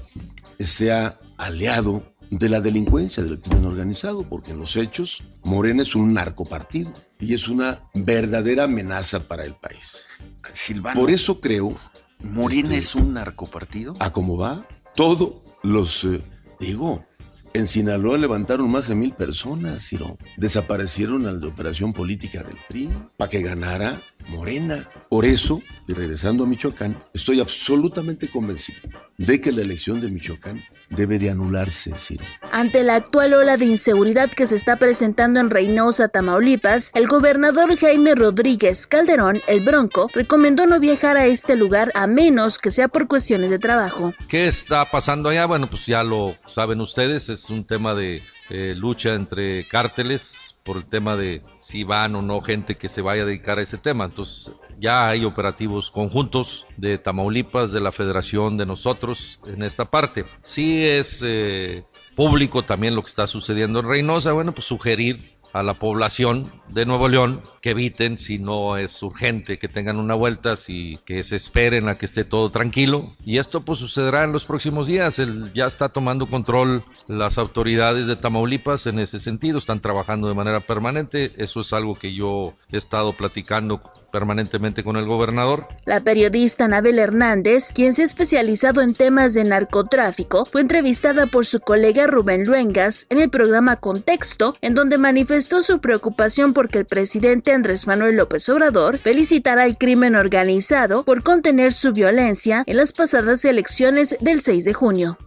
sea 0.60 1.20
aliado 1.38 2.16
de 2.32 2.50
la 2.50 2.62
delincuencia, 2.62 3.24
del 3.24 3.42
crimen 3.42 3.66
organizado, 3.66 4.28
porque 4.28 4.52
en 4.52 4.60
los 4.60 4.76
hechos 4.78 5.24
Morena 5.44 5.84
es 5.84 5.94
un 5.94 6.14
narcopartido 6.14 6.92
y 7.20 7.34
es 7.34 7.48
una 7.48 7.84
verdadera 7.94 8.64
amenaza 8.64 9.28
para 9.28 9.44
el 9.44 9.54
país. 9.54 10.06
Silvano. 10.54 11.00
Por 11.00 11.12
eso 11.12 11.40
creo... 11.40 11.76
¿Morena 12.24 12.76
es 12.76 12.96
un 12.96 13.14
narcopartido? 13.14 13.94
¿A 14.00 14.12
cómo 14.12 14.38
va? 14.38 14.66
Todos 14.96 15.45
los... 15.66 16.06
eh, 16.06 16.22
digo, 16.60 17.06
en 17.54 17.68
Sinaloa 17.68 18.18
levantaron 18.18 18.70
más 18.70 18.90
de 18.90 18.96
mil 18.96 19.14
personas, 19.14 19.88
Ciro. 19.88 20.18
Desaparecieron 20.38 21.26
al 21.26 21.40
de 21.40 21.48
operación 21.48 21.94
política 21.94 22.44
del 22.44 22.58
PRI 22.68 22.90
para 23.18 23.30
que 23.30 23.42
ganara 23.42 24.02
Morena. 24.28 24.90
Por 25.10 25.26
eso, 25.26 25.62
y 25.88 25.94
regresando 25.94 26.44
a 26.44 26.48
Michoacán, 26.48 27.02
estoy 27.14 27.40
absolutamente 27.40 28.28
convencido 28.28 28.80
de 29.18 29.40
que 29.40 29.52
la 29.52 29.62
elección 29.62 30.02
de 30.02 30.10
Michoacán 30.10 30.64
debe 30.96 31.20
de 31.20 31.30
anularse, 31.30 31.94
Ciro. 31.98 32.26
Ante 32.52 32.84
la 32.84 32.96
actual 32.96 33.34
ola 33.34 33.58
de 33.58 33.66
inseguridad 33.66 34.30
que 34.32 34.48
se 34.48 34.56
está 34.56 34.78
presentando 34.78 35.40
en 35.40 35.50
Reynosa, 35.50 36.08
Tamaulipas, 36.08 36.92
el 36.94 37.08
gobernador 37.08 37.78
Jaime 37.78 38.16
Rodríguez 38.16 38.88
Calderón, 38.88 39.42
el 39.48 39.64
Bronco, 39.64 40.10
recomendó 40.14 40.66
no 40.66 40.80
viajar 40.80 41.18
a 41.18 41.26
este 41.26 41.56
lugar 41.56 41.92
a 41.96 42.08
menos 42.08 42.58
que 42.58 42.72
sea 42.72 42.88
por 42.88 43.08
cuestiones 43.08 43.50
de 43.50 43.60
trabajo. 43.60 44.14
¿Qué 44.28 44.48
está 44.48 44.86
pasando 44.86 45.30
allá? 45.30 45.46
Bueno, 45.46 45.68
pues 45.68 45.86
ya 45.86 46.04
lo 46.04 46.36
saben 46.48 46.82
ustedes, 46.82 47.30
es 47.30 47.50
un 47.50 47.66
tema 47.66 47.94
de 47.94 48.24
eh, 48.50 48.74
lucha 48.76 49.14
entre 49.14 49.68
cárteles 49.68 50.56
por 50.64 50.78
el 50.78 50.86
tema 50.86 51.16
de 51.16 51.42
si 51.58 51.84
van 51.84 52.16
o 52.16 52.22
no 52.22 52.42
gente 52.42 52.76
que 52.76 52.90
se 52.90 53.02
vaya 53.02 53.24
a 53.24 53.26
dedicar 53.26 53.60
a 53.60 53.62
ese 53.62 53.78
tema. 53.78 54.06
Entonces 54.06 54.52
ya 54.80 55.10
hay 55.10 55.26
operativos 55.26 55.92
conjuntos 55.92 56.66
de 56.78 56.98
Tamaulipas, 56.98 57.72
de 57.72 57.82
la 57.82 57.92
Federación, 57.92 58.58
de 58.58 58.66
nosotros 58.66 59.40
en 59.46 59.64
esta 59.64 59.86
parte. 59.86 60.26
Sí 60.42 60.86
es 60.86 61.24
eh, 61.26 61.84
público 62.16 62.64
también 62.64 62.96
lo 62.96 63.02
que 63.02 63.10
está 63.10 63.28
sucediendo 63.28 63.80
en 63.80 63.88
Reynosa. 63.88 64.34
Bueno, 64.34 64.54
pues 64.54 64.68
sugerir 64.68 65.35
a 65.56 65.64
la 65.64 65.76
población 65.76 66.44
de 66.74 66.86
Nuevo 66.86 67.08
León 67.08 67.42
que 67.62 67.70
eviten 67.70 68.18
si 68.18 68.40
no 68.40 68.76
es 68.76 69.02
urgente 69.02 69.58
que 69.58 69.70
tengan 69.70 69.98
una 69.98 70.14
vuelta, 70.14 70.58
si 70.58 71.00
que 71.06 71.24
se 71.24 71.38
esperen 71.38 71.88
a 71.88 71.96
que 71.96 72.06
esté 72.06 72.26
todo 72.26 72.50
tranquilo. 72.50 73.16
Y 73.24 73.38
esto 73.38 73.64
pues 73.64 73.80
sucederá 73.80 74.26
en 74.26 74.34
los 74.34 74.44
próximos 74.44 74.88
días. 74.88 75.18
El, 75.18 75.54
ya 75.54 75.66
está 75.66 75.88
tomando 75.88 76.28
control 76.28 76.84
las 77.08 77.38
autoridades 77.38 78.06
de 78.06 78.18
Tamaulipas 78.18 78.86
en 78.88 79.00
ese 79.00 79.18
sentido, 79.18 79.58
están 79.58 79.80
trabajando 79.80 80.28
de 80.28 80.34
manera 80.34 80.60
permanente. 80.60 81.32
Eso 81.38 81.62
es 81.62 81.72
algo 81.72 81.96
que 81.96 82.14
yo 82.14 82.58
he 82.70 82.76
estado 82.76 83.14
platicando 83.14 83.80
permanentemente 84.12 84.84
con 84.84 84.98
el 84.98 85.06
gobernador. 85.06 85.70
La 85.86 86.02
periodista 86.02 86.66
Anabel 86.66 87.00
Hernández, 87.00 87.72
quien 87.72 87.94
se 87.94 88.02
ha 88.02 88.06
especializado 88.06 88.82
en 88.82 88.94
temas 88.94 89.34
de 89.34 89.46
narcotráfico, 89.46 90.44
fue 90.44 90.60
entrevistada 90.60 91.28
por 91.28 91.46
su 91.46 91.62
colega 91.62 92.08
Rubén 92.08 92.44
Luengas 92.44 93.08
en 93.10 93.22
el 93.22 93.30
programa 93.30 93.78
Contexto, 93.78 94.58
en 94.60 94.76
donde 94.76 94.98
manifestó 94.98 95.45
su 95.62 95.80
preocupación 95.80 96.54
porque 96.54 96.80
el 96.80 96.86
presidente 96.86 97.54
Andrés 97.54 97.88
Manuel 97.88 98.16
López 98.16 98.48
Obrador 98.50 98.98
felicitará 98.98 99.64
al 99.64 99.78
crimen 99.78 100.16
organizado 100.16 101.04
por 101.04 101.24
contener 101.24 101.74
su 101.74 101.94
violencia 101.94 102.64
en 102.66 102.78
las 102.78 102.92
pasadas 102.92 103.46
elecciones 103.46 104.18
del 104.20 104.42
6 104.42 104.66
de 104.66 104.74
junio. 104.74 105.18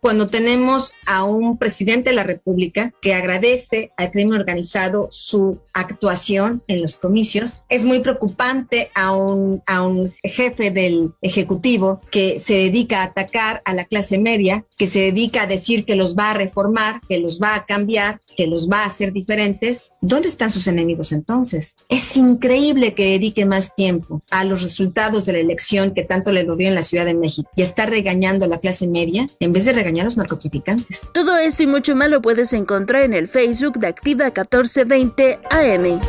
Cuando 0.00 0.26
tenemos 0.26 0.92
a 1.06 1.24
un 1.24 1.58
presidente 1.58 2.10
de 2.10 2.16
la 2.16 2.22
República 2.22 2.92
que 3.00 3.14
agradece 3.14 3.90
al 3.96 4.10
crimen 4.10 4.38
organizado 4.38 5.08
su 5.10 5.58
actuación 5.72 6.62
en 6.68 6.82
los 6.82 6.96
comicios. 6.96 7.64
Es 7.68 7.84
muy 7.84 8.00
preocupante 8.00 8.90
a 8.94 9.12
un, 9.12 9.62
a 9.66 9.82
un 9.82 10.10
jefe 10.22 10.70
del 10.70 11.12
Ejecutivo 11.22 12.00
que 12.10 12.38
se 12.38 12.54
dedica 12.54 13.00
a 13.00 13.04
atacar 13.04 13.62
a 13.64 13.74
la 13.74 13.84
clase 13.84 14.18
media, 14.18 14.64
que 14.76 14.86
se 14.86 15.00
dedica 15.00 15.42
a 15.42 15.46
decir 15.46 15.84
que 15.84 15.96
los 15.96 16.16
va 16.16 16.30
a 16.30 16.34
reformar, 16.34 17.00
que 17.08 17.18
los 17.18 17.40
va 17.40 17.54
a 17.54 17.66
cambiar, 17.66 18.20
que 18.36 18.46
los 18.46 18.70
va 18.70 18.82
a 18.82 18.86
hacer 18.86 19.12
diferentes. 19.12 19.90
¿Dónde 20.00 20.28
están 20.28 20.50
sus 20.50 20.68
enemigos 20.68 21.10
entonces? 21.10 21.74
Es 21.88 22.16
increíble 22.16 22.94
que 22.94 23.10
dedique 23.10 23.46
más 23.46 23.74
tiempo 23.74 24.22
a 24.30 24.44
los 24.44 24.62
resultados 24.62 25.26
de 25.26 25.32
la 25.32 25.38
elección 25.40 25.92
que 25.92 26.04
tanto 26.04 26.30
le 26.30 26.44
dolió 26.44 26.68
en 26.68 26.76
la 26.76 26.84
Ciudad 26.84 27.04
de 27.04 27.14
México 27.14 27.50
y 27.56 27.62
está 27.62 27.86
regañando 27.86 28.44
a 28.44 28.48
la 28.48 28.60
clase 28.60 28.86
media 28.86 29.26
en 29.40 29.52
vez 29.52 29.64
de 29.64 29.72
regañar 29.72 29.87
a 29.96 30.04
los 30.04 30.16
narcotraficantes. 30.16 31.08
Todo 31.12 31.36
esto 31.38 31.62
y 31.62 31.66
mucho 31.66 31.96
más 31.96 32.08
lo 32.08 32.20
puedes 32.20 32.52
encontrar 32.52 33.02
en 33.02 33.14
el 33.14 33.28
Facebook 33.28 33.78
de 33.78 33.86
Activa 33.86 34.26
1420 34.26 35.40
AM. 35.50 36.00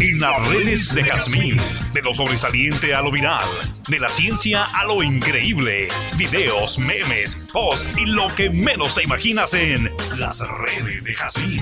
En 0.00 0.20
las 0.20 0.48
redes 0.48 0.94
de 0.94 1.02
Jazmín, 1.02 1.56
de 1.92 2.00
lo 2.02 2.14
sobresaliente 2.14 2.94
a 2.94 3.02
lo 3.02 3.10
viral, 3.10 3.44
de 3.88 3.98
la 3.98 4.08
ciencia 4.08 4.62
a 4.62 4.84
lo 4.84 5.02
increíble, 5.02 5.88
videos, 6.16 6.78
memes, 6.78 7.48
posts 7.52 7.98
y 7.98 8.06
lo 8.06 8.26
que 8.34 8.50
menos 8.50 8.94
te 8.94 9.02
imaginas 9.02 9.54
en 9.54 9.90
las 10.16 10.40
redes 10.40 11.04
de 11.04 11.14
Jazmín. 11.14 11.60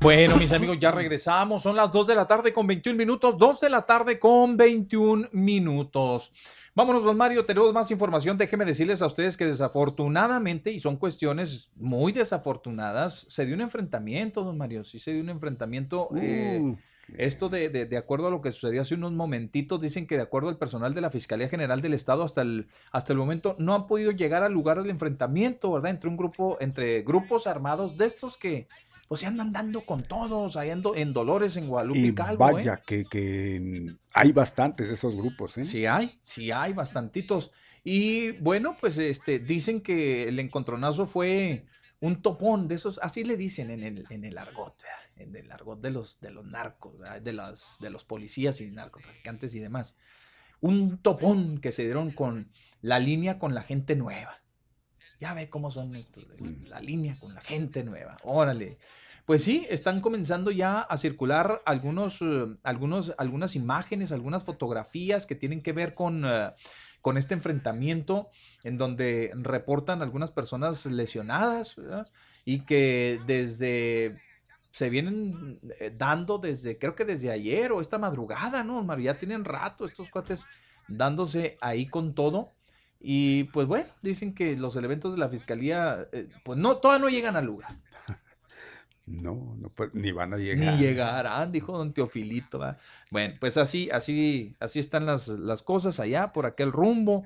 Bueno, 0.00 0.36
mis 0.36 0.52
amigos, 0.52 0.78
ya 0.78 0.90
regresamos. 0.92 1.62
Son 1.62 1.74
las 1.74 1.90
2 1.90 2.06
de 2.06 2.14
la 2.14 2.26
tarde 2.26 2.52
con 2.52 2.66
21 2.66 2.96
minutos. 2.96 3.36
2 3.38 3.60
de 3.60 3.70
la 3.70 3.82
tarde 3.82 4.18
con 4.18 4.56
21 4.56 5.28
minutos. 5.32 6.32
Vámonos, 6.74 7.02
don 7.02 7.16
Mario. 7.16 7.44
Tenemos 7.46 7.72
más 7.72 7.90
información. 7.90 8.36
Déjeme 8.36 8.64
decirles 8.66 9.00
a 9.02 9.06
ustedes 9.06 9.36
que 9.36 9.46
desafortunadamente, 9.46 10.70
y 10.70 10.78
son 10.78 10.96
cuestiones 10.96 11.72
muy 11.80 12.12
desafortunadas, 12.12 13.26
se 13.28 13.46
dio 13.46 13.54
un 13.54 13.62
enfrentamiento, 13.62 14.44
don 14.44 14.58
Mario. 14.58 14.84
Sí, 14.84 14.98
se 14.98 15.12
dio 15.12 15.22
un 15.22 15.30
enfrentamiento. 15.30 16.08
eh, 16.20 16.60
Uh, 16.62 16.76
esto 17.18 17.48
de, 17.48 17.68
de- 17.68 17.86
de 17.86 17.96
acuerdo 17.96 18.26
a 18.26 18.30
lo 18.32 18.40
que 18.42 18.50
sucedió 18.50 18.82
hace 18.82 18.96
unos 18.96 19.12
momentitos, 19.12 19.80
dicen 19.80 20.08
que 20.08 20.16
de 20.16 20.22
acuerdo 20.24 20.48
al 20.48 20.58
personal 20.58 20.92
de 20.92 21.00
la 21.00 21.08
Fiscalía 21.08 21.48
General 21.48 21.80
del 21.80 21.94
Estado 21.94 22.24
hasta 22.24 22.42
el, 22.42 22.66
hasta 22.90 23.12
el 23.12 23.18
momento 23.20 23.54
no 23.60 23.76
han 23.76 23.86
podido 23.86 24.10
llegar 24.10 24.42
al 24.42 24.52
lugar 24.52 24.82
del 24.82 24.90
enfrentamiento, 24.90 25.70
¿verdad? 25.70 25.92
Entre 25.92 26.10
un 26.10 26.16
grupo, 26.16 26.56
entre 26.58 27.02
grupos 27.02 27.46
armados 27.46 27.96
de 27.96 28.06
estos 28.06 28.36
que 28.36 28.66
pues 29.08 29.20
se 29.20 29.26
andan 29.26 29.52
dando 29.52 29.86
con 29.86 30.02
todos, 30.02 30.56
ahí 30.56 30.70
ando 30.70 30.94
en 30.94 31.12
Dolores, 31.12 31.56
en 31.56 31.68
Guadalupe 31.68 31.98
y 31.98 32.14
Calvo, 32.14 32.48
¿eh? 32.48 32.52
vaya 32.54 32.76
que, 32.78 33.04
que 33.04 33.94
hay 34.12 34.32
bastantes 34.32 34.90
esos 34.90 35.14
grupos, 35.14 35.58
¿eh? 35.58 35.64
Sí 35.64 35.86
hay, 35.86 36.18
sí 36.22 36.50
hay 36.50 36.72
bastantitos. 36.72 37.52
Y 37.84 38.32
bueno, 38.32 38.76
pues 38.80 38.98
este, 38.98 39.38
dicen 39.38 39.80
que 39.80 40.28
el 40.28 40.40
encontronazo 40.40 41.06
fue 41.06 41.62
un 42.00 42.20
topón 42.20 42.66
de 42.66 42.74
esos, 42.74 42.98
así 43.02 43.22
le 43.22 43.36
dicen 43.36 43.70
en 43.70 43.82
el, 43.82 44.04
en 44.10 44.24
el 44.24 44.36
argot, 44.38 44.82
¿verdad? 44.82 44.98
en 45.16 45.36
el 45.36 45.50
argot 45.50 45.80
de 45.80 45.90
los, 45.90 46.20
de 46.20 46.30
los 46.30 46.44
narcos, 46.44 46.98
¿verdad? 46.98 47.20
de, 47.20 47.32
las, 47.32 47.76
de 47.80 47.90
los 47.90 48.04
policías 48.04 48.60
y 48.60 48.70
narcotraficantes 48.70 49.54
y 49.54 49.60
demás. 49.60 49.94
Un 50.60 50.98
topón 50.98 51.58
que 51.58 51.70
se 51.70 51.84
dieron 51.84 52.10
con 52.10 52.50
la 52.80 52.98
línea 52.98 53.38
con 53.38 53.54
la 53.54 53.62
gente 53.62 53.94
nueva. 53.94 54.42
Ya 55.20 55.32
ve 55.32 55.48
cómo 55.48 55.70
son 55.70 55.96
estos, 55.96 56.28
de 56.28 56.68
la 56.68 56.80
línea 56.80 57.18
con 57.18 57.34
la 57.34 57.40
gente 57.40 57.84
nueva. 57.84 58.18
Órale. 58.22 58.78
Pues 59.26 59.42
sí, 59.42 59.66
están 59.68 60.00
comenzando 60.00 60.52
ya 60.52 60.82
a 60.82 60.96
circular 60.96 61.60
algunos, 61.66 62.22
eh, 62.22 62.46
algunos, 62.62 63.12
algunas 63.18 63.56
imágenes, 63.56 64.12
algunas 64.12 64.44
fotografías 64.44 65.26
que 65.26 65.34
tienen 65.34 65.62
que 65.62 65.72
ver 65.72 65.94
con, 65.94 66.24
eh, 66.24 66.52
con 67.02 67.16
este 67.16 67.34
enfrentamiento, 67.34 68.28
en 68.62 68.78
donde 68.78 69.32
reportan 69.34 70.00
algunas 70.00 70.30
personas 70.30 70.86
lesionadas, 70.86 71.74
¿verdad? 71.74 72.06
Y 72.44 72.60
que 72.60 73.18
desde 73.26 74.14
se 74.70 74.90
vienen 74.90 75.58
eh, 75.80 75.92
dando 75.96 76.38
desde, 76.38 76.78
creo 76.78 76.94
que 76.94 77.04
desde 77.04 77.32
ayer 77.32 77.72
o 77.72 77.80
esta 77.80 77.98
madrugada, 77.98 78.62
¿no? 78.62 78.84
Mario? 78.84 79.06
Ya 79.06 79.18
tienen 79.18 79.44
rato 79.44 79.86
estos 79.86 80.08
cuates 80.08 80.46
dándose 80.86 81.58
ahí 81.60 81.88
con 81.88 82.14
todo. 82.14 82.52
Y 83.00 83.44
pues 83.44 83.66
bueno, 83.66 83.88
dicen 84.02 84.34
que 84.34 84.56
los 84.56 84.76
elementos 84.76 85.12
de 85.12 85.18
la 85.18 85.28
fiscalía, 85.28 86.06
pues 86.44 86.58
no, 86.58 86.76
todavía 86.76 87.04
no 87.04 87.10
llegan 87.10 87.36
al 87.36 87.46
lugar. 87.46 87.74
No, 89.06 89.56
no 89.60 89.68
pues, 89.70 89.94
ni 89.94 90.10
van 90.10 90.34
a 90.34 90.36
llegar. 90.36 90.74
Ni 90.74 90.80
llegarán, 90.80 91.52
dijo 91.52 91.76
don 91.78 91.92
Teofilito. 91.92 92.60
Bueno, 93.12 93.34
pues 93.38 93.56
así, 93.56 93.88
así, 93.90 94.56
así 94.58 94.80
están 94.80 95.06
las, 95.06 95.28
las 95.28 95.62
cosas 95.62 96.00
allá, 96.00 96.28
por 96.28 96.44
aquel 96.44 96.72
rumbo. 96.72 97.24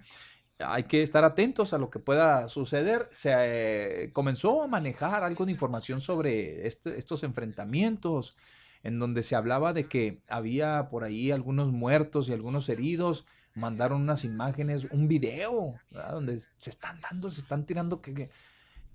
Hay 0.59 0.83
que 0.85 1.03
estar 1.03 1.25
atentos 1.25 1.73
a 1.73 1.79
lo 1.79 1.89
que 1.89 1.99
pueda 1.99 2.49
suceder. 2.51 3.09
Se 3.13 3.31
eh, 3.35 4.13
comenzó 4.13 4.63
a 4.63 4.67
manejar 4.67 5.25
algo 5.25 5.47
de 5.47 5.53
información 5.53 6.03
sobre 6.03 6.67
este- 6.67 6.99
estos 6.99 7.23
enfrentamientos, 7.25 8.37
en 8.83 8.99
donde 8.99 9.23
se 9.23 9.35
hablaba 9.37 9.73
de 9.73 9.89
que 9.89 10.21
había 10.29 10.89
por 10.91 11.05
ahí 11.05 11.31
algunos 11.31 11.73
muertos 11.73 12.29
y 12.29 12.35
algunos 12.35 12.69
heridos. 12.69 13.25
Mandaron 13.55 14.03
unas 14.03 14.25
imágenes, 14.27 14.87
un 14.91 15.09
video, 15.09 15.77
¿verdad? 15.91 16.13
donde 16.13 16.39
se 16.39 16.71
están 16.71 17.01
dando, 17.01 17.31
se 17.31 17.41
están 17.41 17.65
tirando. 17.65 18.03
que 18.03 18.13
que- 18.13 18.31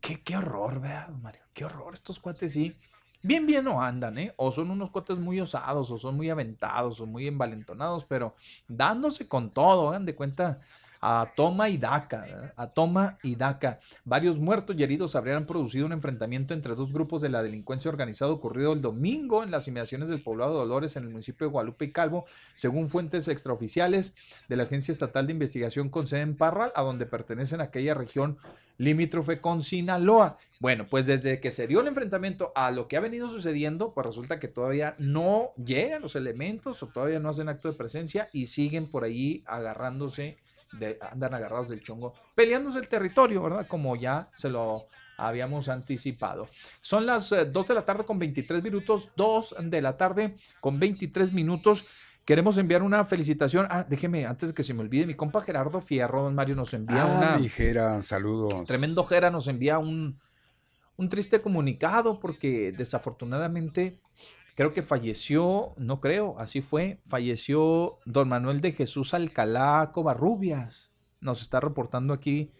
Qué, 0.05 0.37
horror, 0.37 0.81
¿verdad, 0.81 1.09
Mario? 1.09 1.41
Qué 1.51 1.65
horror. 1.65 1.95
Estos 1.95 2.19
cuates 2.19 2.51
sí. 2.51 2.71
Bien, 3.23 3.47
bien 3.47 3.65
no 3.65 3.81
andan, 3.81 4.19
¿eh? 4.19 4.33
O 4.37 4.51
son 4.51 4.69
unos 4.69 4.91
cuates 4.91 5.17
muy 5.17 5.41
osados, 5.41 5.89
o 5.89 5.97
son 5.97 6.15
muy 6.15 6.29
aventados, 6.29 7.01
o 7.01 7.07
muy 7.07 7.27
envalentonados, 7.27 8.05
pero 8.05 8.35
dándose 8.67 9.27
con 9.27 9.49
todo, 9.49 9.89
hagan 9.89 10.05
de 10.05 10.15
cuenta. 10.15 10.59
A 11.07 11.33
toma 11.35 11.69
y 11.69 11.77
daca, 11.77 12.21
¿verdad? 12.21 12.53
a 12.55 12.65
toma 12.65 13.19
y 13.21 13.35
daca. 13.35 13.77
Varios 14.05 14.39
muertos 14.39 14.75
y 14.75 14.81
heridos 14.81 15.15
habrían 15.15 15.45
producido 15.45 15.85
un 15.85 15.91
enfrentamiento 15.91 16.55
entre 16.55 16.73
dos 16.73 16.91
grupos 16.91 17.21
de 17.21 17.29
la 17.29 17.43
delincuencia 17.43 17.91
organizada 17.91 18.31
ocurrido 18.31 18.73
el 18.73 18.81
domingo 18.81 19.43
en 19.43 19.51
las 19.51 19.67
inmediaciones 19.67 20.09
del 20.09 20.23
poblado 20.23 20.53
de 20.53 20.57
Dolores 20.61 20.95
en 20.95 21.03
el 21.03 21.09
municipio 21.09 21.45
de 21.45 21.51
Guadalupe 21.51 21.85
y 21.85 21.91
Calvo, 21.91 22.25
según 22.55 22.89
fuentes 22.89 23.27
extraoficiales 23.27 24.15
de 24.49 24.55
la 24.55 24.63
Agencia 24.63 24.91
Estatal 24.91 25.27
de 25.27 25.33
Investigación 25.33 25.89
con 25.89 26.07
sede 26.07 26.21
en 26.21 26.37
Parral, 26.37 26.71
a 26.75 26.81
donde 26.81 27.05
pertenecen 27.05 27.61
aquella 27.61 27.93
región 27.93 28.39
limítrofe 28.77 29.39
con 29.39 29.61
Sinaloa. 29.61 30.37
Bueno, 30.59 30.87
pues 30.89 31.05
desde 31.05 31.39
que 31.39 31.51
se 31.51 31.67
dio 31.67 31.81
el 31.81 31.87
enfrentamiento 31.87 32.51
a 32.55 32.71
lo 32.71 32.87
que 32.87 32.97
ha 32.97 33.01
venido 33.01 33.29
sucediendo, 33.29 33.93
pues 33.93 34.07
resulta 34.07 34.39
que 34.39 34.47
todavía 34.47 34.95
no 34.97 35.51
llegan 35.63 36.01
los 36.01 36.15
elementos 36.15 36.81
o 36.81 36.87
todavía 36.87 37.19
no 37.19 37.29
hacen 37.29 37.49
acto 37.49 37.69
de 37.69 37.77
presencia 37.77 38.27
y 38.33 38.47
siguen 38.47 38.87
por 38.87 39.03
ahí 39.03 39.43
agarrándose, 39.45 40.37
de, 40.79 40.97
andan 41.11 41.33
agarrados 41.33 41.69
del 41.69 41.81
chongo, 41.83 42.13
peleándose 42.35 42.79
el 42.79 42.87
territorio, 42.87 43.41
¿verdad? 43.43 43.67
Como 43.67 43.95
ya 43.95 44.29
se 44.35 44.49
lo 44.49 44.85
habíamos 45.17 45.69
anticipado. 45.69 46.47
Son 46.81 47.05
las 47.05 47.31
eh, 47.31 47.45
2 47.45 47.67
de 47.67 47.73
la 47.73 47.85
tarde 47.85 48.03
con 48.05 48.19
23 48.19 48.61
minutos, 48.63 49.13
2 49.15 49.55
de 49.63 49.81
la 49.81 49.93
tarde 49.93 50.35
con 50.59 50.79
23 50.79 51.31
minutos. 51.31 51.85
Queremos 52.25 52.57
enviar 52.57 52.81
una 52.83 53.03
felicitación. 53.05 53.67
Ah, 53.69 53.85
déjeme, 53.87 54.25
antes 54.25 54.49
de 54.49 54.55
que 54.55 54.63
se 54.63 54.73
me 54.73 54.81
olvide, 54.81 55.05
mi 55.05 55.13
compa 55.13 55.41
Gerardo 55.41 55.79
Fierro, 55.79 56.23
don 56.23 56.33
Mario, 56.35 56.55
nos 56.55 56.73
envía 56.73 57.03
Ah, 57.03 57.17
una. 57.17 57.37
mi 57.37 57.47
Jera, 57.49 58.01
saludos. 58.01 58.67
Tremendo 58.67 59.03
Jera 59.03 59.29
nos 59.29 59.47
envía 59.47 59.77
un, 59.77 60.19
un 60.97 61.09
triste 61.09 61.39
comunicado 61.39 62.19
porque 62.19 62.71
desafortunadamente 62.71 63.99
creo 64.55 64.73
que 64.73 64.81
falleció, 64.81 65.73
no 65.77 65.99
creo, 65.99 66.39
así 66.39 66.61
fue, 66.61 66.99
falleció 67.07 67.99
don 68.05 68.29
Manuel 68.29 68.61
de 68.61 68.71
Jesús 68.71 69.13
Alcalá 69.13 69.91
Covarrubias. 69.93 70.91
Nos 71.19 71.41
está 71.41 71.59
reportando 71.59 72.13
aquí 72.13 72.51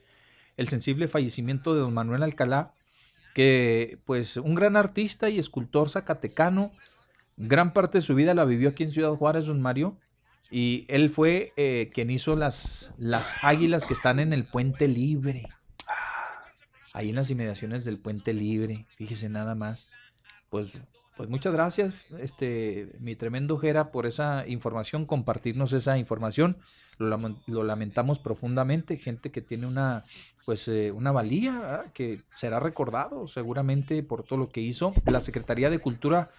el 0.58 0.68
sensible 0.68 1.08
fallecimiento 1.08 1.74
de 1.74 1.82
don 1.82 1.94
Manuel 1.94 2.24
Alcalá, 2.24 2.74
que 3.34 4.00
pues 4.06 4.38
un 4.38 4.56
gran 4.56 4.76
artista 4.76 5.30
y 5.30 5.40
escultor 5.40 5.90
zacatecano, 5.90 6.72
gran 7.38 7.74
parte 7.74 7.98
de 7.98 8.02
su 8.02 8.16
vida 8.16 8.34
la 8.34 8.46
vivió 8.46 8.70
aquí 8.70 8.84
en 8.84 8.92
Ciudad 8.92 9.16
Juárez, 9.16 9.46
don 9.46 9.62
Mario. 9.62 9.98
Y 10.52 10.86
él 10.90 11.10
fue 11.10 11.54
eh, 11.58 11.90
quien 11.94 12.12
hizo 12.12 12.36
las, 12.36 12.94
las 12.98 13.36
águilas 13.44 13.88
que 13.88 13.94
están 13.94 14.20
en 14.20 14.32
el 14.32 14.46
Puente 14.46 14.88
Libre. 14.88 15.44
Ahí 16.94 17.10
en 17.10 17.16
las 17.16 17.30
inmediaciones 17.30 17.84
del 17.84 18.00
Puente 18.00 18.32
Libre. 18.32 18.86
Fíjese 18.96 19.28
nada 19.28 19.56
más. 19.56 19.90
Pues, 20.50 20.74
pues 21.18 21.30
muchas 21.30 21.54
gracias, 21.54 22.06
este, 22.20 22.90
mi 23.00 23.16
tremendo 23.16 23.58
Jera, 23.58 23.92
por 23.92 24.06
esa 24.06 24.46
información, 24.48 25.06
compartirnos 25.06 25.74
esa 25.74 25.98
información. 25.98 26.58
Lo, 26.98 27.18
lo 27.48 27.64
lamentamos 27.64 28.20
profundamente. 28.20 28.96
Gente 28.96 29.30
que 29.30 29.42
tiene 29.42 29.68
una, 29.68 30.06
pues, 30.46 30.66
eh, 30.70 30.92
una 30.94 31.12
valía, 31.12 31.60
¿verdad? 31.60 31.86
que 31.94 32.22
será 32.36 32.62
recordado 32.62 33.28
seguramente 33.28 34.02
por 34.02 34.24
todo 34.24 34.40
lo 34.40 34.48
que 34.50 34.62
hizo. 34.62 34.94
La 35.06 35.20
Secretaría 35.20 35.70
de 35.70 35.80
Cultura 35.80 36.32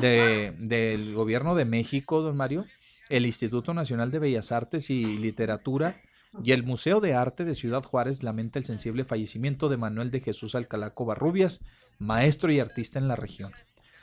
de- 0.00 0.54
del 0.58 1.12
Gobierno 1.14 1.54
de 1.54 1.66
México, 1.66 2.22
don 2.22 2.34
Mario, 2.36 2.64
el 3.10 3.26
Instituto 3.26 3.74
Nacional 3.74 4.10
de 4.10 4.20
Bellas 4.20 4.52
Artes 4.52 4.88
y 4.88 5.04
Literatura 5.18 6.00
y 6.42 6.52
el 6.52 6.62
Museo 6.62 7.00
de 7.00 7.12
Arte 7.14 7.44
de 7.44 7.54
Ciudad 7.54 7.82
Juárez 7.82 8.22
lamenta 8.22 8.58
el 8.58 8.64
sensible 8.64 9.04
fallecimiento 9.04 9.68
de 9.68 9.76
Manuel 9.76 10.10
de 10.10 10.20
Jesús 10.20 10.54
Alcalá 10.54 10.90
Covarrubias, 10.90 11.60
maestro 11.98 12.50
y 12.52 12.60
artista 12.60 12.98
en 12.98 13.08
la 13.08 13.16
región. 13.16 13.52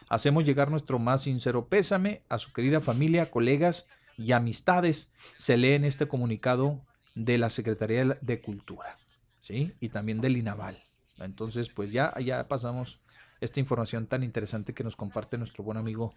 Hacemos 0.10 0.46
llegar 0.46 0.70
nuestro 0.72 1.00
más 1.00 1.24
sincero 1.24 1.68
pésame 1.68 2.22
a 2.30 2.38
su 2.38 2.54
querida 2.54 2.80
familia, 2.82 3.30
colegas 3.32 3.86
y 4.18 4.32
amistades, 4.32 5.12
se 5.36 5.58
lee 5.58 5.74
en 5.74 5.86
este 5.86 6.08
comunicado 6.08 6.82
de 7.16 7.38
la 7.38 7.50
Secretaría 7.50 8.06
de 8.22 8.42
Cultura, 8.42 8.98
¿sí? 9.40 9.74
Y 9.80 9.90
también 9.90 10.22
del 10.22 10.38
INAVAL. 10.38 10.84
Entonces, 11.20 11.70
pues 11.70 11.92
ya, 11.92 12.14
ya 12.20 12.48
pasamos 12.48 13.00
esta 13.42 13.60
información 13.60 14.08
tan 14.08 14.24
interesante 14.24 14.74
que 14.74 14.84
nos 14.84 14.96
comparte 14.96 15.38
nuestro 15.38 15.64
buen 15.64 15.78
amigo 15.78 16.14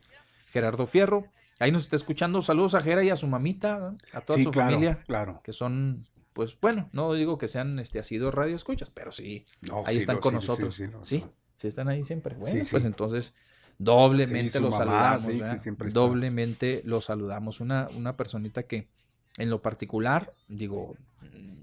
Gerardo 0.52 0.86
Fierro. 0.86 1.26
Ahí 1.58 1.72
nos 1.72 1.82
está 1.82 1.96
escuchando. 1.96 2.40
Saludos 2.42 2.74
a 2.74 2.80
Gera 2.80 3.02
y 3.04 3.10
a 3.10 3.16
su 3.16 3.26
mamita, 3.26 3.94
a 4.12 4.20
toda 4.22 4.38
Sí, 4.38 4.44
su 4.44 4.50
claro, 4.50 4.70
familia. 4.76 5.02
claro. 5.06 5.40
Que 5.44 5.52
son, 5.52 6.06
pues 6.32 6.56
bueno, 6.60 6.88
no 6.92 7.12
digo 7.14 7.36
que 7.38 7.48
sean 7.48 7.78
este, 7.78 7.98
asidos 7.98 8.34
radio 8.34 8.56
escuchas, 8.56 8.88
pero 8.90 9.12
sí, 9.12 9.46
No, 9.60 9.82
ahí 9.86 9.96
sí 9.96 10.00
están 10.00 10.18
con 10.20 10.32
sí, 10.32 10.36
nosotros. 10.36 10.74
sí, 11.02 11.24
Sí, 11.56 11.66
están 11.66 11.88
ahí 11.88 12.04
siempre. 12.04 12.34
Bueno, 12.36 12.64
pues 12.70 12.84
entonces 12.86 13.34
doblemente 13.84 14.58
Sí, 14.58 14.62
los 14.62 14.70
mamá, 14.70 15.18
saludamos. 15.18 15.92
doblemente 15.92 16.82
los 16.84 17.04
saludamos. 17.06 17.60
Una, 17.60 17.88
una 17.96 18.16
personita 18.16 18.62
que 18.64 18.88
en 19.38 19.50
lo 19.50 19.62
particular, 19.62 20.32
digo, 20.48 20.96
mm, 21.22 21.62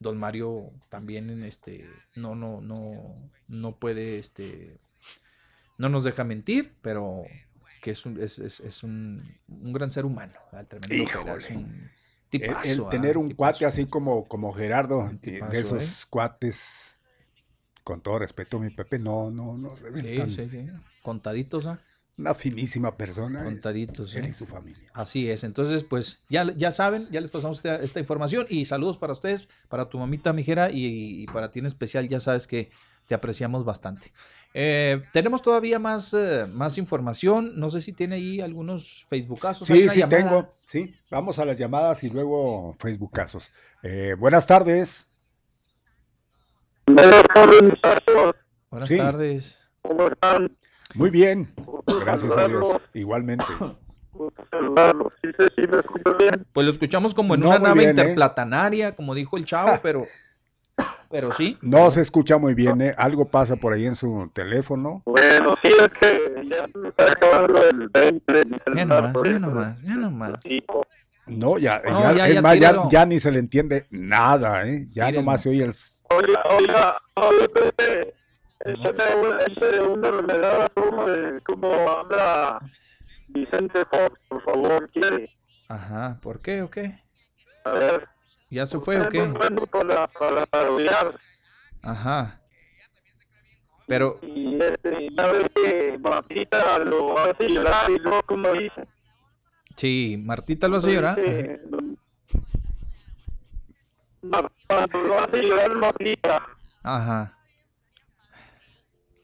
don 0.00 0.18
Mario 0.18 0.70
también 0.88 1.30
en 1.30 1.42
este, 1.42 1.86
no, 2.16 2.34
no, 2.34 2.60
no, 2.60 3.14
no 3.48 3.76
puede, 3.76 4.18
este, 4.18 4.78
no 5.78 5.88
nos 5.88 6.04
deja 6.04 6.24
mentir, 6.24 6.74
pero 6.82 7.24
que 7.82 7.92
es 7.92 8.04
un, 8.06 8.20
es, 8.20 8.38
es, 8.38 8.60
es 8.60 8.82
un, 8.82 9.22
un 9.48 9.72
gran 9.72 9.90
ser 9.90 10.04
humano, 10.04 10.34
El- 10.90 11.66
tipazo, 12.30 12.70
el, 12.70 12.76
¿verdad? 12.86 12.90
tener 12.90 13.18
un 13.18 13.28
Tipazo. 13.28 13.36
cuate 13.36 13.66
así 13.66 13.86
como, 13.86 14.28
como 14.28 14.52
Gerardo, 14.52 15.08
eh, 15.10 15.16
tipazo, 15.18 15.50
de 15.50 15.58
esos 15.60 15.82
¿eh? 15.82 15.88
cuates, 16.10 16.97
con 17.88 18.02
todo 18.02 18.18
respeto, 18.18 18.58
mi 18.60 18.68
Pepe, 18.68 18.98
no, 18.98 19.30
no, 19.30 19.56
no 19.56 19.74
se 19.78 19.88
ven 19.88 20.04
Sí, 20.04 20.16
tan- 20.18 20.30
sí, 20.30 20.46
sí. 20.50 20.60
Contaditos, 21.02 21.64
¿ah? 21.64 21.80
Una 22.18 22.34
finísima 22.34 22.94
persona. 22.98 23.40
eh, 23.40 23.44
Contaditos. 23.44 24.14
Él 24.14 24.26
¿eh? 24.26 24.28
y 24.28 24.32
su 24.34 24.44
familia. 24.44 24.90
Así 24.92 25.30
es. 25.30 25.42
Entonces, 25.42 25.84
pues 25.84 26.18
ya, 26.28 26.52
ya 26.54 26.70
saben, 26.70 27.08
ya 27.10 27.22
les 27.22 27.30
pasamos 27.30 27.58
esta, 27.58 27.76
esta 27.76 27.98
información 28.00 28.44
y 28.50 28.66
saludos 28.66 28.98
para 28.98 29.14
ustedes, 29.14 29.48
para 29.70 29.88
tu 29.88 29.98
mamita 29.98 30.34
mijera 30.34 30.70
y, 30.70 31.22
y 31.22 31.26
para 31.28 31.50
ti 31.50 31.60
en 31.60 31.66
especial, 31.66 32.06
ya 32.08 32.20
sabes 32.20 32.46
que 32.46 32.68
te 33.06 33.14
apreciamos 33.14 33.64
bastante. 33.64 34.10
Eh, 34.52 35.00
tenemos 35.14 35.40
todavía 35.40 35.78
más, 35.78 36.12
eh, 36.12 36.46
más 36.52 36.76
información. 36.76 37.52
No 37.58 37.70
sé 37.70 37.80
si 37.80 37.94
tiene 37.94 38.16
ahí 38.16 38.40
algunos 38.42 39.04
Facebookazos. 39.08 39.66
Sí, 39.66 39.88
sí, 39.88 40.00
llamada. 40.00 40.18
tengo. 40.28 40.48
Sí, 40.66 40.94
vamos 41.10 41.38
a 41.38 41.44
las 41.46 41.56
llamadas 41.56 42.04
y 42.04 42.10
luego 42.10 42.74
Facebookazos. 42.78 43.50
Eh, 43.82 44.14
buenas 46.94 47.22
tardes. 47.34 47.72
Buenas 48.70 48.88
Sí. 48.88 48.96
tardes. 48.96 49.70
¿Cómo 49.82 50.08
están? 50.08 50.50
Muy 50.94 51.10
bien. 51.10 51.48
Gracias 52.00 52.36
a 52.36 52.48
Dios. 52.48 52.66
Igualmente. 52.94 53.44
Pues 56.52 56.66
lo 56.66 56.72
escuchamos 56.72 57.14
como 57.14 57.34
en 57.34 57.40
No, 57.40 57.48
una 57.48 57.58
nave 57.58 57.74
bien, 57.80 57.88
¿eh? 57.88 57.90
interplatanaria, 58.02 58.94
como 58.94 59.14
dijo 59.14 59.36
el 59.36 59.44
chavo, 59.44 59.78
pero, 59.82 60.04
pero 61.10 61.32
sí. 61.32 61.56
No 61.62 61.90
se 61.90 62.00
escucha 62.00 62.36
muy 62.38 62.54
bien, 62.54 62.80
¿eh? 62.80 62.94
Algo 62.96 63.26
pasa 63.28 63.56
por 63.56 63.72
ahí 63.72 63.86
en 63.86 63.94
su 63.94 64.30
teléfono. 64.34 65.02
Bueno, 65.06 65.54
sí, 65.62 65.68
es 65.78 65.88
que 66.00 66.48
ya 66.48 66.66
se 66.66 66.88
está 66.88 67.12
acabando 67.12 67.62
el 67.68 67.88
20 67.88 68.32
de 68.32 68.44
mi 68.46 68.56
Ya 68.74 68.84
nomás, 68.84 69.12
ya 69.24 69.38
nomás, 69.38 69.82
ya 69.82 69.96
nomás. 69.96 70.32
No, 71.26 71.58
ya, 71.58 71.82
No, 71.84 72.00
ya, 72.00 72.14
ya, 72.16 72.28
es 72.28 72.34
ya, 72.34 72.42
más, 72.42 72.54
ya, 72.58 72.70
tíralo. 72.70 72.88
ya 72.90 73.06
ni 73.06 73.20
se 73.20 73.30
le 73.30 73.38
entiende 73.38 73.86
nada, 73.90 74.66
¿eh? 74.66 74.86
Ya 74.90 75.06
Tírenlo. 75.06 75.20
nomás 75.20 75.42
se 75.42 75.50
oye 75.50 75.62
el... 75.64 75.74
Oiga, 76.10 76.42
oiga, 76.50 77.02
oiga, 77.14 77.48
Pepe, 77.48 78.14
una, 78.64 79.40
échame 79.46 79.80
una 79.80 80.10
remedada 80.10 80.68
como 80.70 81.06
de 81.06 81.40
cómo 81.42 81.72
habla 81.90 82.60
Vicente 83.28 83.84
Fox, 83.86 84.18
por 84.28 84.42
favor, 84.42 84.88
quiere. 84.90 85.28
Ajá, 85.68 86.18
¿por 86.22 86.40
qué 86.40 86.62
o 86.62 86.70
qué? 86.70 86.94
A 87.64 87.70
ver. 87.72 88.08
¿Ya 88.50 88.64
se 88.66 88.78
fue 88.80 88.98
o 88.98 89.04
Es 89.04 89.08
qué? 89.10 89.22
para, 89.70 90.06
para 90.08 90.46
parodiar. 90.46 91.14
Ajá. 91.82 92.40
Pero, 93.86 94.18
Y 94.22 94.58
este, 94.62 95.08
ya 95.16 95.26
ves 95.32 95.46
que 95.54 95.98
Martita 95.98 96.78
lo 96.80 97.18
hace 97.18 97.48
llorar 97.48 97.90
y 97.90 97.98
luego 97.98 98.22
como 98.22 98.52
dice. 98.52 98.82
sí, 99.76 100.22
Martita 100.24 100.68
lo 100.68 100.76
hace 100.78 100.92
llorar. 100.92 101.18
Cuando 104.20 104.98
lo 105.06 105.20
hace 105.20 105.42
llorar 105.42 106.42
Ajá. 106.82 107.34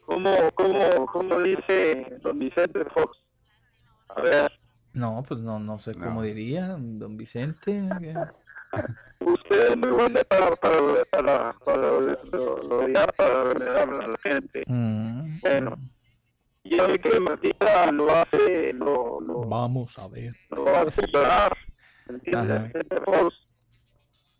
como, 0.06 0.50
como, 0.54 1.06
como 1.06 1.40
dice 1.40 2.18
don 2.22 2.38
Vicente 2.38 2.84
Fox. 2.92 3.18
A 4.16 4.20
ver. 4.20 4.52
No, 4.92 5.24
pues 5.26 5.42
no, 5.42 5.58
no 5.58 5.78
sé 5.78 5.94
cómo 5.94 6.22
diría, 6.22 6.76
don 6.78 7.16
Vicente. 7.16 7.82
Usted 9.20 9.70
es 9.72 9.76
muy 9.76 9.90
bueno 9.90 10.20
para, 10.28 10.54
para, 10.56 11.04
para, 11.10 11.52
para, 11.64 11.76
lo- 11.76 12.00
lo- 12.62 12.92
para 13.16 13.44
remediar 13.44 13.88
a 13.88 14.06
la 14.08 14.18
gente. 14.22 14.62
Mm. 14.66 15.40
Bueno, 15.40 15.78
yo 16.64 16.88
vi 16.88 16.98
que 16.98 17.20
Martita 17.20 17.90
lo 17.92 18.10
hace, 18.14 18.72
lo, 18.72 19.20
lo, 19.20 19.40
Vamos 19.46 19.96
a 19.98 20.08
ver. 20.08 20.32
lo 20.50 20.68
hace 20.76 21.06
llorar, 21.06 21.56
¿entiendes? 22.08 22.50
Ajá. 22.50 22.64
Vicente 22.64 23.00
Fox. 23.04 23.36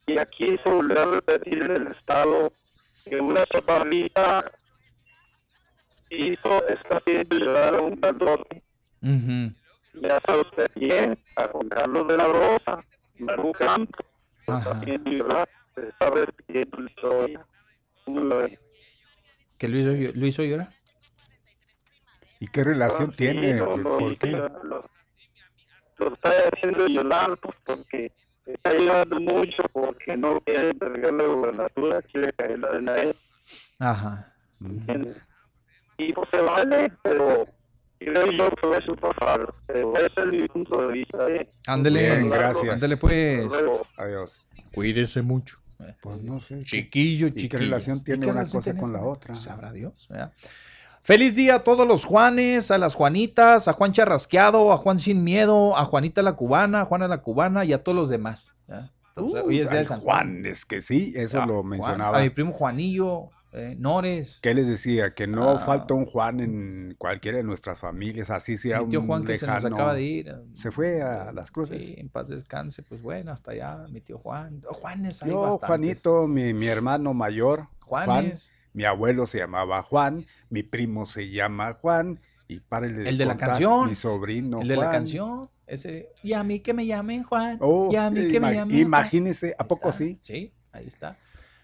Y 0.06 0.18
aquí 0.18 0.56
se 0.62 0.68
volvió 0.70 1.00
a 1.00 1.06
repetir 1.06 1.62
en 1.62 1.70
el 1.70 1.86
estado 1.88 2.52
que 3.04 3.16
una 3.20 3.44
chaparrita 3.46 4.50
hizo, 6.10 6.66
está 6.68 6.96
haciendo 6.98 7.36
llorar 7.38 7.74
a 7.74 7.80
un 7.80 7.96
cantote. 7.96 8.62
Ujú. 9.02 9.52
Ya 10.02 10.20
sabe 10.26 10.40
usted 10.42 10.70
bien, 10.74 11.18
a 11.36 11.48
Juan 11.48 11.68
Carlos 11.68 12.08
de 12.08 12.16
la 12.16 12.26
Rosa, 12.26 12.84
Manu 13.18 13.52
Campos, 13.52 14.06
está 14.40 14.56
haciendo 14.72 15.10
llorar, 15.10 15.48
se 15.74 15.88
está 15.88 16.10
repitiendo 16.10 16.78
la 16.80 16.90
historia. 16.90 17.46
¿Cómo 18.04 18.20
lo 18.20 18.36
ve? 18.38 18.58
¿Que 19.58 19.68
lo 19.68 19.78
hizo, 19.78 19.90
lo 20.18 20.26
hizo 20.26 20.42
llorar? 20.42 20.68
¿Y 22.40 22.48
qué 22.48 22.64
relación 22.64 23.10
Sí, 23.12 23.16
tiene? 23.18 23.54
lo- 23.58 23.76
lo- 23.76 23.98
¿Por 23.98 24.18
qué? 24.18 24.26
Lo, 24.32 24.84
lo 25.98 26.12
está 26.12 26.30
haciendo 26.52 26.86
llorar 26.88 27.38
pues, 27.38 27.56
porque 27.64 28.12
está 28.46 28.72
llorando 28.74 29.20
mucho 29.20 29.62
porque 29.72 30.16
no 30.16 30.40
quiere 30.40 30.70
entregar 30.70 31.12
la 31.14 31.24
gobernatura, 31.24 32.02
quiere 32.02 32.32
caerla 32.32 32.72
de 32.72 32.82
la 32.82 33.02
E. 33.04 33.14
Ajá. 33.78 34.32
Y 35.98 36.12
pues 36.12 36.28
se 36.30 36.40
vale, 36.40 36.92
pero 37.02 37.46
creo 37.98 38.30
yo 38.32 38.50
que 38.50 38.66
fue 38.66 38.82
su 38.82 38.96
pasado. 38.96 39.54
Pero 39.66 39.96
ese 39.96 40.20
es 40.20 40.26
mi 40.26 40.48
punto 40.48 40.86
de 40.86 40.92
vista. 40.92 41.30
¿eh? 41.30 41.48
Ándele, 41.66 42.00
Bien, 42.00 42.30
gracias. 42.30 42.74
Ándele 42.74 42.96
pues. 42.96 43.46
Adiós. 43.96 44.40
Cuídese 44.74 45.22
mucho. 45.22 45.58
Pues 46.02 46.22
no 46.22 46.40
sé. 46.40 46.58
¿qué- 46.60 46.64
Chiquillo, 46.64 47.26
¿Y 47.28 47.32
qué 47.32 47.40
chiquillo. 47.42 47.60
relación 47.60 48.02
tiene 48.04 48.18
¿Y 48.18 48.20
qué 48.20 48.26
una 48.30 48.40
relación 48.40 48.60
cosa 48.60 48.70
tiene 48.72 48.80
con 48.80 48.94
eso? 48.94 49.04
la 49.04 49.10
otra? 49.10 49.34
Sabrá 49.34 49.72
Dios. 49.72 50.06
¿verdad? 50.08 50.32
Feliz 51.06 51.36
día 51.36 51.56
a 51.56 51.58
todos 51.64 51.86
los 51.86 52.06
Juanes, 52.06 52.70
a 52.70 52.78
las 52.78 52.94
Juanitas, 52.94 53.68
a 53.68 53.74
Juan 53.74 53.92
Charrasqueado, 53.92 54.72
a 54.72 54.78
Juan 54.78 54.98
Sin 54.98 55.22
Miedo, 55.22 55.76
a 55.76 55.84
Juanita 55.84 56.22
la 56.22 56.32
Cubana, 56.32 56.80
a 56.80 56.84
Juana 56.86 57.08
la 57.08 57.18
Cubana 57.20 57.64
y 57.66 57.74
a 57.74 57.84
todos 57.84 57.94
los 57.94 58.08
demás. 58.08 58.52
¿verdad? 58.66 58.90
Entonces, 59.08 59.42
Uh, 59.42 59.46
hoy 59.46 59.60
es 59.60 59.68
de 59.70 59.84
Juan, 59.84 60.46
es 60.46 60.64
que 60.64 60.80
sí, 60.80 61.12
eso 61.14 61.42
Ah, 61.42 61.46
lo 61.46 61.56
Juan, 61.56 61.68
mencionaba. 61.68 62.18
A 62.18 62.22
mi 62.22 62.30
primo 62.30 62.52
Juanillo, 62.52 63.28
eh, 63.52 63.76
Nores. 63.78 64.38
¿Qué 64.42 64.54
les 64.54 64.66
decía? 64.66 65.12
Que 65.12 65.26
no 65.26 65.50
Ah. 65.50 65.58
falta 65.58 65.92
un 65.92 66.06
Juan 66.06 66.40
en 66.40 66.94
cualquiera 66.96 67.36
de 67.36 67.44
nuestras 67.44 67.78
familias, 67.78 68.30
así 68.30 68.56
sea 68.56 68.80
Mi 68.80 68.88
tío 68.88 69.00
un 69.02 69.06
Juan 69.06 69.24
que 69.24 69.36
se 69.36 69.46
nos 69.46 69.56
lejano. 69.56 69.76
acaba 69.76 69.92
de 69.94 70.02
ir. 70.02 70.34
Se 70.54 70.72
fue 70.72 71.02
a 71.02 71.32
las 71.32 71.50
cruces. 71.50 71.86
Sí, 71.86 71.94
en 71.98 72.08
paz 72.08 72.28
descanse, 72.28 72.82
pues 72.82 73.02
bueno, 73.02 73.30
hasta 73.30 73.50
allá, 73.50 73.84
mi 73.90 74.00
tío 74.00 74.16
Juan. 74.18 74.62
Oh, 74.66 74.72
Juanes, 74.72 75.22
hay 75.22 75.28
Yo, 75.30 75.42
bastantes. 75.42 75.66
Juanito, 75.68 76.26
mi, 76.26 76.54
mi 76.54 76.66
hermano 76.66 77.12
mayor, 77.12 77.68
Juan, 77.84 78.06
Juanes. 78.06 78.50
Mi 78.74 78.84
abuelo 78.84 79.24
se 79.26 79.38
llamaba 79.38 79.82
Juan, 79.82 80.26
mi 80.50 80.62
primo 80.62 81.06
se 81.06 81.30
llama 81.30 81.72
Juan, 81.72 82.20
y 82.46 82.60
párale 82.60 83.08
El 83.08 83.16
de 83.16 83.24
la 83.24 83.38
canción. 83.38 83.88
Mi 83.88 83.94
sobrino 83.94 84.60
El 84.60 84.68
de 84.68 84.76
la 84.76 84.82
Juan. 84.82 84.92
canción, 84.92 85.48
ese. 85.66 86.10
Y 86.22 86.34
a 86.34 86.44
mí 86.44 86.60
que 86.60 86.74
me 86.74 86.84
llamen 86.84 87.22
Juan. 87.22 87.56
Oh, 87.60 87.88
y 87.90 87.96
a 87.96 88.10
mí 88.10 88.28
que 88.30 88.38
me 88.40 88.52
llamen 88.52 88.68
Juan. 88.70 88.80
imagínese, 88.80 89.54
¿a 89.58 89.66
poco 89.66 89.88
está. 89.88 90.04
sí? 90.04 90.18
Sí, 90.20 90.52
ahí 90.72 90.86
está. 90.86 91.16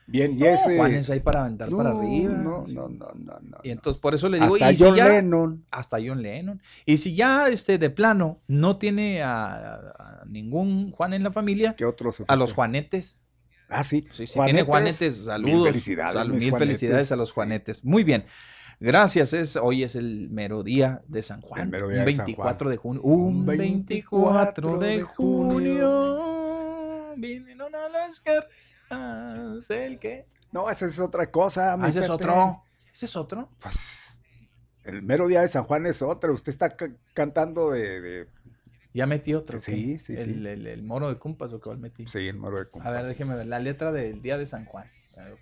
Bien, 0.06 0.32
y 0.32 0.40
No, 0.40 0.46
ese... 0.46 0.76
Juanes 0.76 1.08
ahí 1.10 1.20
para 1.20 1.42
aventar 1.42 1.70
para 1.70 1.90
No, 1.90 1.98
arriba. 2.00 2.32
No, 2.34 2.64
no, 2.66 2.88
no, 2.88 3.12
no, 3.14 3.38
no. 3.42 3.58
Y 3.62 3.70
entonces 3.70 4.00
por 4.00 4.12
eso 4.14 4.28
le 4.28 4.40
digo. 4.40 4.54
Hasta 4.56 4.72
y 4.72 4.74
si 4.76 4.82
John 4.82 4.96
ya- 4.96 5.08
Lennon. 5.08 5.64
Hasta 5.70 5.98
John 6.04 6.20
Lennon. 6.22 6.60
Y 6.84 6.96
si 6.96 7.14
ya 7.14 7.48
este 7.48 7.78
de 7.78 7.90
plano 7.90 8.40
no 8.48 8.76
tiene 8.78 9.22
a, 9.22 9.74
a 9.76 10.24
ningún 10.26 10.90
Juan 10.90 11.12
en 11.12 11.22
la 11.22 11.30
familia, 11.30 11.76
¿Qué 11.76 11.84
otro 11.84 12.10
se 12.10 12.24
a 12.26 12.34
los? 12.34 12.54
Juanetes. 12.54 13.24
Ah, 13.70 13.84
sí. 13.84 14.06
Sí, 14.10 14.26
si 14.26 14.40
tiene 14.40 14.62
Juanetes, 14.64 15.24
saludos. 15.24 15.54
Mil 15.54 15.64
felicidades. 15.72 16.12
sal- 16.14 16.28
mil 16.28 16.38
Juanetes. 16.50 16.58
felicidades 16.58 17.12
a 17.12 17.16
los 17.16 17.32
Juanetes. 17.32 17.84
Muy 17.84 18.04
bien. 18.04 18.24
Gracias. 18.80 19.32
Es, 19.32 19.56
hoy 19.56 19.82
es 19.84 19.94
el 19.94 20.28
mero 20.30 20.62
día 20.62 21.02
de 21.06 21.22
San 21.22 21.40
Juan. 21.40 21.62
El 21.62 21.68
mero 21.68 21.86
un 21.86 21.92
día 21.92 22.04
de 22.04 22.12
San 22.12 22.24
24 22.26 22.64
Juan. 22.66 22.72
de 22.72 22.76
junio. 22.78 23.02
Un 23.02 23.22
Un 23.36 23.46
24 23.46 24.78
de 24.78 24.86
24 24.88 25.14
junio. 25.16 27.14
Vinieron 27.16 27.74
a 27.74 27.88
las 27.88 28.22
guerras. 28.22 29.70
¿El 29.70 29.98
qué? 29.98 30.26
No, 30.52 30.68
esa 30.70 30.86
es 30.86 30.98
otra 30.98 31.30
cosa. 31.30 31.76
mi 31.76 31.84
Ah, 31.84 31.88
ese 31.88 32.00
es 32.00 32.10
otro. 32.10 32.62
¿Ese 32.92 33.06
es 33.06 33.16
otro? 33.16 33.48
Pues 33.60 34.18
el 34.84 35.02
mero 35.02 35.28
día 35.28 35.42
de 35.42 35.48
San 35.48 35.64
Juan 35.64 35.86
es 35.86 36.02
otra. 36.02 36.32
Usted 36.32 36.50
está 36.50 36.70
ca- 36.70 36.90
cantando 37.14 37.70
de, 37.70 38.00
de 38.00 38.26
Ya 38.92 39.06
metí 39.06 39.34
otro. 39.34 39.58
Sí, 39.58 39.94
¿qué? 39.94 39.98
sí, 39.98 40.14
el, 40.14 40.24
sí. 40.24 40.30
El, 40.48 40.66
el 40.66 40.82
moro 40.82 41.08
de 41.08 41.16
Cumpas 41.16 41.52
o 41.52 41.60
cuál 41.60 41.78
metí. 41.78 42.06
Sí, 42.06 42.26
el 42.28 42.36
moro 42.36 42.58
de 42.58 42.66
Cumpas. 42.66 42.88
A 42.88 42.92
ver, 42.92 43.06
déjeme 43.06 43.36
ver. 43.36 43.46
La 43.46 43.58
letra 43.58 43.92
del 43.92 44.20
día 44.22 44.36
de 44.38 44.46
San 44.46 44.64
Juan. 44.64 44.86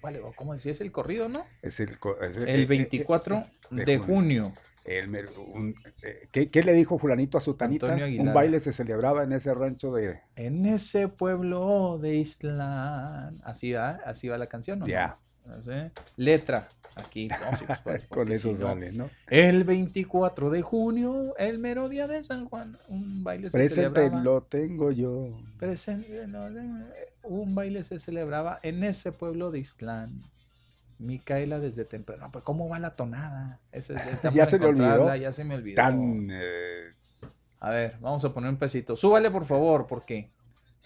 ¿Cuál, 0.00 0.20
¿Cómo 0.34 0.54
decía? 0.54 0.72
¿Es 0.72 0.80
el 0.80 0.90
corrido, 0.92 1.28
no? 1.28 1.44
Es 1.62 1.78
el, 1.80 1.90
es 2.22 2.36
El 2.36 2.66
24 2.66 3.44
de 3.70 3.98
junio. 3.98 4.52
El 4.84 5.08
mer- 5.08 5.28
un- 5.36 5.74
eh, 6.02 6.28
¿qué, 6.32 6.48
qué 6.48 6.62
le 6.62 6.72
dijo 6.72 6.98
fulanito 6.98 7.36
a 7.36 7.42
su 7.42 7.54
tanita? 7.54 7.86
Antonio 7.86 8.06
Aguilar. 8.06 8.26
Un 8.28 8.32
baile 8.34 8.58
se 8.60 8.72
celebraba 8.72 9.22
en 9.22 9.32
ese 9.32 9.52
rancho 9.52 9.92
de... 9.92 10.20
En 10.36 10.64
ese 10.64 11.08
pueblo 11.08 11.98
de 12.00 12.16
Islán. 12.16 13.38
Así 13.44 13.72
va, 13.72 14.00
así 14.06 14.28
va 14.28 14.38
la 14.38 14.46
canción, 14.46 14.78
¿no? 14.78 14.86
Ya. 14.86 15.16
No 15.44 15.62
sé. 15.62 15.90
Letra. 16.16 16.70
Aquí. 16.98 17.28
no, 17.28 17.56
sí, 17.58 17.64
pues, 17.66 17.78
pues, 17.80 18.02
Con 18.08 18.32
eso 18.32 18.52
si 18.54 18.60
no- 18.60 18.66
sale, 18.68 18.92
¿no? 18.92 19.08
El 19.28 19.64
24 19.64 20.50
de 20.50 20.62
junio, 20.62 21.34
el 21.38 21.58
mero 21.58 21.88
día 21.88 22.06
de 22.06 22.22
San 22.22 22.46
Juan, 22.48 22.76
un 22.88 23.22
baile 23.24 23.50
se 23.50 23.58
Presente 23.58 24.00
celebraba. 24.00 24.22
lo 24.22 24.42
tengo 24.42 24.90
yo. 24.92 25.38
Presente, 25.58 26.26
no, 26.26 26.50
no, 26.50 26.84
un 27.24 27.54
baile 27.54 27.84
se 27.84 27.98
celebraba 27.98 28.58
en 28.62 28.84
ese 28.84 29.12
pueblo 29.12 29.50
de 29.50 29.60
Islán. 29.60 30.20
Micaela 31.00 31.60
desde 31.60 31.84
temprano. 31.84 32.28
Pues, 32.32 32.42
¿cómo 32.42 32.68
va 32.68 32.80
la 32.80 32.96
tonada? 32.96 33.60
Ese- 33.70 33.94
Ya 34.34 34.46
se 34.46 34.58
me 34.58 34.66
olvidó. 34.66 35.14
Ya 35.14 35.30
se 35.30 35.44
me 35.44 35.54
olvidó. 35.54 35.76
Tan... 35.76 36.28
eh, 36.32 36.90
A 37.60 37.70
ver, 37.70 37.94
vamos 38.00 38.24
a 38.24 38.32
poner 38.32 38.50
un 38.50 38.56
pesito. 38.56 38.96
Súbale, 38.96 39.30
por 39.30 39.44
favor, 39.44 39.86
porque 39.86 40.30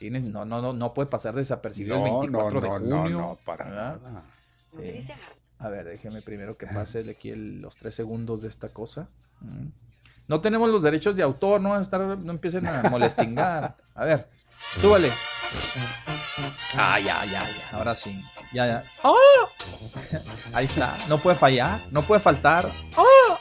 ne- 0.03 0.21
no, 0.21 0.45
no, 0.45 0.61
no, 0.61 0.75
no 0.75 0.93
puede 0.93 1.09
pasar 1.09 1.35
desapercibido 1.35 1.97
el 1.97 2.03
No, 2.13 2.21
24 2.21 2.61
no, 2.61 2.67
no, 2.69 2.79
de 2.81 2.89
no, 2.91 3.01
junio. 3.03 3.19
no, 3.21 3.39
para 3.47 3.65
¿verdad? 3.65 4.01
nada. 4.03 4.23
Sí. 4.83 5.09
A 5.63 5.69
ver, 5.69 5.85
déjeme 5.85 6.23
primero 6.23 6.57
que 6.57 6.67
pase 6.67 7.09
aquí 7.09 7.31
el- 7.31 7.61
los 7.63 7.77
tres 7.77 7.95
segundos 7.95 8.43
de 8.43 8.49
esta 8.49 8.69
cosa. 8.71 9.07
Mm. 9.41 9.69
No 10.29 10.41
tenemos 10.41 10.71
los 10.71 10.83
derechos 10.83 11.17
de 11.17 11.23
autor, 11.23 11.61
no, 11.61 11.79
estar, 11.81 12.01
no 12.01 12.33
empiecen 12.33 12.67
a 12.67 12.83
molestingar. 12.91 13.77
A 13.95 14.05
ver, 14.05 14.29
súbale. 14.81 15.11
Ah, 16.77 16.99
ya, 16.99 17.25
ya, 17.27 17.43
ya. 17.45 17.77
Ahora 17.79 17.95
sí. 17.95 18.19
Ya, 18.53 18.67
ya. 18.67 18.83
¡Ah! 19.05 19.13
Ahí 20.55 20.65
está. 20.67 20.97
No 21.09 21.19
puede 21.19 21.37
fallar, 21.37 21.79
no 21.91 22.03
puede 22.03 22.21
faltar. 22.21 22.69
¡Ah! 22.97 23.39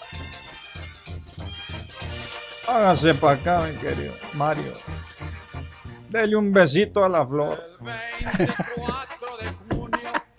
Hágase 2.67 3.13
para 3.15 3.33
acá, 3.39 3.61
mi 3.67 3.75
querido 3.77 4.13
Mario. 4.33 4.73
Dele 6.09 6.35
un 6.35 6.51
besito 6.53 7.03
a 7.03 7.09
la 7.09 7.25
flor. 7.25 7.59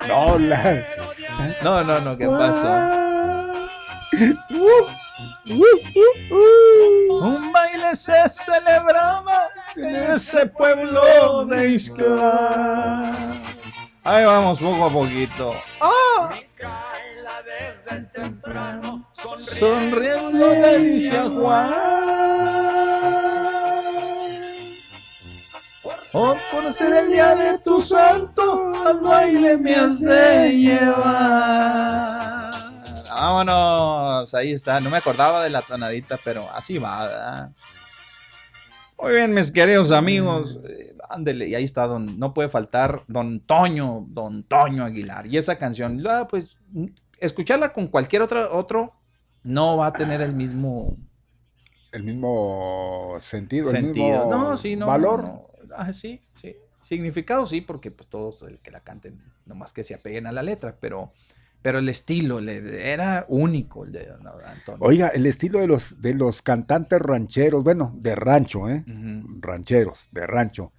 No, 0.09 0.37
la- 0.37 0.85
No, 1.63 1.83
no, 1.85 2.01
no, 2.01 2.17
¿qué 2.17 2.27
pasó? 2.27 2.69
Un 7.21 7.53
baile 7.53 7.97
se 7.97 8.29
celebraba 8.29 9.49
en 9.77 9.97
ese 9.97 10.47
pueblo 10.47 11.45
de 11.47 11.69
Isla. 11.71 13.13
Ahí 14.05 14.25
vamos 14.25 14.59
poco 14.61 14.87
a 14.87 14.91
poquito. 14.91 15.55
¡Ah! 15.81 16.31
Sonriendo 19.37 20.49
le 20.49 20.79
dice 20.79 21.17
a 21.17 21.29
Juan. 21.29 22.92
Oh, 26.15 26.37
por 26.51 26.71
ser 26.73 26.93
el 26.93 27.11
día 27.11 27.35
de 27.35 27.59
tu 27.61 27.81
santo, 27.81 28.73
al 28.87 29.01
baile 29.01 29.57
me 29.57 29.75
has 29.75 30.01
de 30.01 30.51
llevar. 30.51 32.53
Vámonos, 33.09 34.35
ahí 34.35 34.53
está. 34.53 34.81
No 34.81 34.91
me 34.91 34.99
acordaba 34.99 35.43
de 35.43 35.51
la 35.51 35.63
tonadita, 35.63 36.19
pero 36.23 36.45
así 36.55 36.79
va, 36.79 37.03
¿verdad? 37.07 37.51
Muy 39.01 39.13
bien, 39.13 39.33
mis 39.33 39.51
queridos 39.51 39.91
amigos. 39.91 40.59
eh, 40.69 40.95
ándele, 41.09 41.49
y 41.49 41.55
ahí 41.55 41.65
está, 41.65 41.87
don, 41.87 42.19
no 42.19 42.35
puede 42.35 42.49
faltar 42.49 43.05
Don 43.09 43.41
Toño, 43.41 44.05
Don 44.09 44.45
Toño 44.45 44.85
Aguilar. 44.85 45.27
Y 45.27 45.39
esa 45.39 45.57
canción, 45.57 46.03
pues, 46.29 46.57
escucharla 47.19 47.73
con 47.73 47.87
cualquier 47.89 48.23
otra, 48.23 48.51
otro, 48.51 48.93
no 49.45 49.79
va 49.79 49.87
a 49.89 49.93
tener 49.93 50.21
el 50.21 50.33
mismo 50.35 50.97
el 51.93 52.05
mismo 52.05 53.17
sentido, 53.21 53.71
el 53.71 53.77
sentido. 53.77 54.27
mismo 54.27 54.31
No, 54.31 54.57
sí, 54.57 54.77
no. 54.77 54.87
valor. 54.87 55.25
no. 55.25 55.52
Ah, 55.77 55.93
sí, 55.93 56.21
sí. 56.35 56.57
Significado 56.83 57.47
sí, 57.47 57.61
porque 57.61 57.91
pues 57.91 58.09
todos 58.09 58.43
el 58.43 58.59
que 58.59 58.71
la 58.73 58.81
canten, 58.81 59.23
nomás 59.47 59.73
que 59.73 59.85
se 59.85 59.95
apeguen 59.95 60.27
a 60.27 60.33
la 60.33 60.43
letra, 60.43 60.77
pero, 60.81 61.13
pero 61.63 61.79
el 61.79 61.89
estilo 61.89 62.41
le- 62.41 62.93
era 62.93 63.25
único 63.29 63.85
el 63.85 63.93
de 63.93 64.07
don 64.07 64.27
Antonio. 64.27 64.79
Oiga, 64.85 65.09
el 65.09 65.27
estilo 65.27 65.61
de 65.61 65.69
los, 65.69 66.01
de 66.03 66.15
los 66.15 66.43
cantantes 66.43 67.01
rancheros, 67.01 67.63
bueno, 67.63 67.93
de 67.97 68.17
rancho, 68.17 68.69
¿eh? 68.69 68.85
Rancheros, 69.41 70.09
de 70.11 70.27
rancho, 70.27 70.73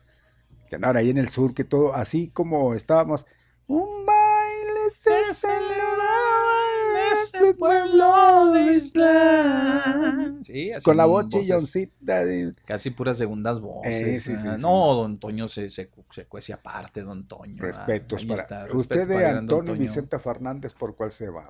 que 0.69 0.75
andaban 0.75 0.97
ahí 0.97 1.09
en 1.09 1.17
el 1.19 1.29
sur, 1.29 1.53
que 1.53 1.63
todo, 1.63 1.93
así 1.93 2.29
como 2.31 2.73
estábamos, 2.73 3.25
un 3.67 4.05
baile 4.05 4.89
se 4.99 5.33
celebraba 5.33 6.51
en 6.89 7.13
ese 7.13 7.53
pueblo 7.53 8.51
de 8.51 8.73
Isla. 8.73 10.12
Sí, 10.43 10.69
así 10.71 10.83
Con 10.83 10.97
la 10.97 11.05
voz 11.05 11.25
voces 11.25 11.41
chilloncita. 11.41 12.23
de- 12.25 12.53
Casi 12.65 12.89
puras 12.91 13.17
segundas 13.17 13.59
voces. 13.59 13.93
Eh, 13.93 14.19
sí, 14.19 14.33
ah, 14.47 14.57
no, 14.59 14.93
don 14.95 15.19
Toño 15.19 15.47
se, 15.47 15.69
se, 15.69 15.89
se 16.11 16.25
cuece 16.25 16.53
aparte, 16.53 17.01
don 17.01 17.27
Toño. 17.27 17.55
ah, 17.63 17.65
Respetos 17.65 18.25
para. 18.25 18.41
está, 18.41 18.57
respeto 18.63 18.77
Usted 18.79 19.07
de 19.07 19.13
para 19.15 19.37
Antonio 19.39 19.71
Toño. 19.73 19.79
Vicente 19.81 20.19
Fernández, 20.19 20.73
¿por 20.73 20.95
cuál 20.95 21.11
se 21.11 21.29
va? 21.29 21.49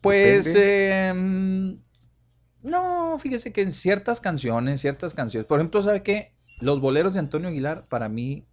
Pues, 0.00 0.52
eh, 0.56 1.12
no, 2.62 3.18
fíjese 3.18 3.52
que 3.52 3.62
en 3.62 3.72
ciertas 3.72 4.20
canciones, 4.20 4.80
ciertas 4.80 5.14
canciones, 5.14 5.46
por 5.46 5.58
ejemplo, 5.60 5.82
¿sabe 5.82 6.02
qué? 6.02 6.32
Los 6.60 6.80
boleros 6.80 7.14
de 7.14 7.20
Antonio 7.20 7.48
Aguilar 7.48 7.86
para 7.88 8.08
mí 8.08 8.46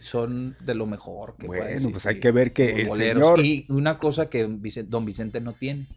son 0.00 0.56
de 0.64 0.74
lo 0.74 0.86
mejor 0.86 1.36
que 1.36 1.46
puede 1.46 1.60
Bueno, 1.60 1.74
pues 1.74 1.84
existir. 1.86 2.08
hay 2.08 2.20
que 2.20 2.30
ver 2.32 2.52
que 2.52 2.82
el 2.82 2.88
boleros. 2.88 3.22
señor- 3.22 3.40
Y 3.44 3.66
una 3.70 3.98
cosa 3.98 4.28
que 4.28 4.42
don 4.86 5.04
Vicente 5.04 5.40
no 5.40 5.52
tiene. 5.54 5.88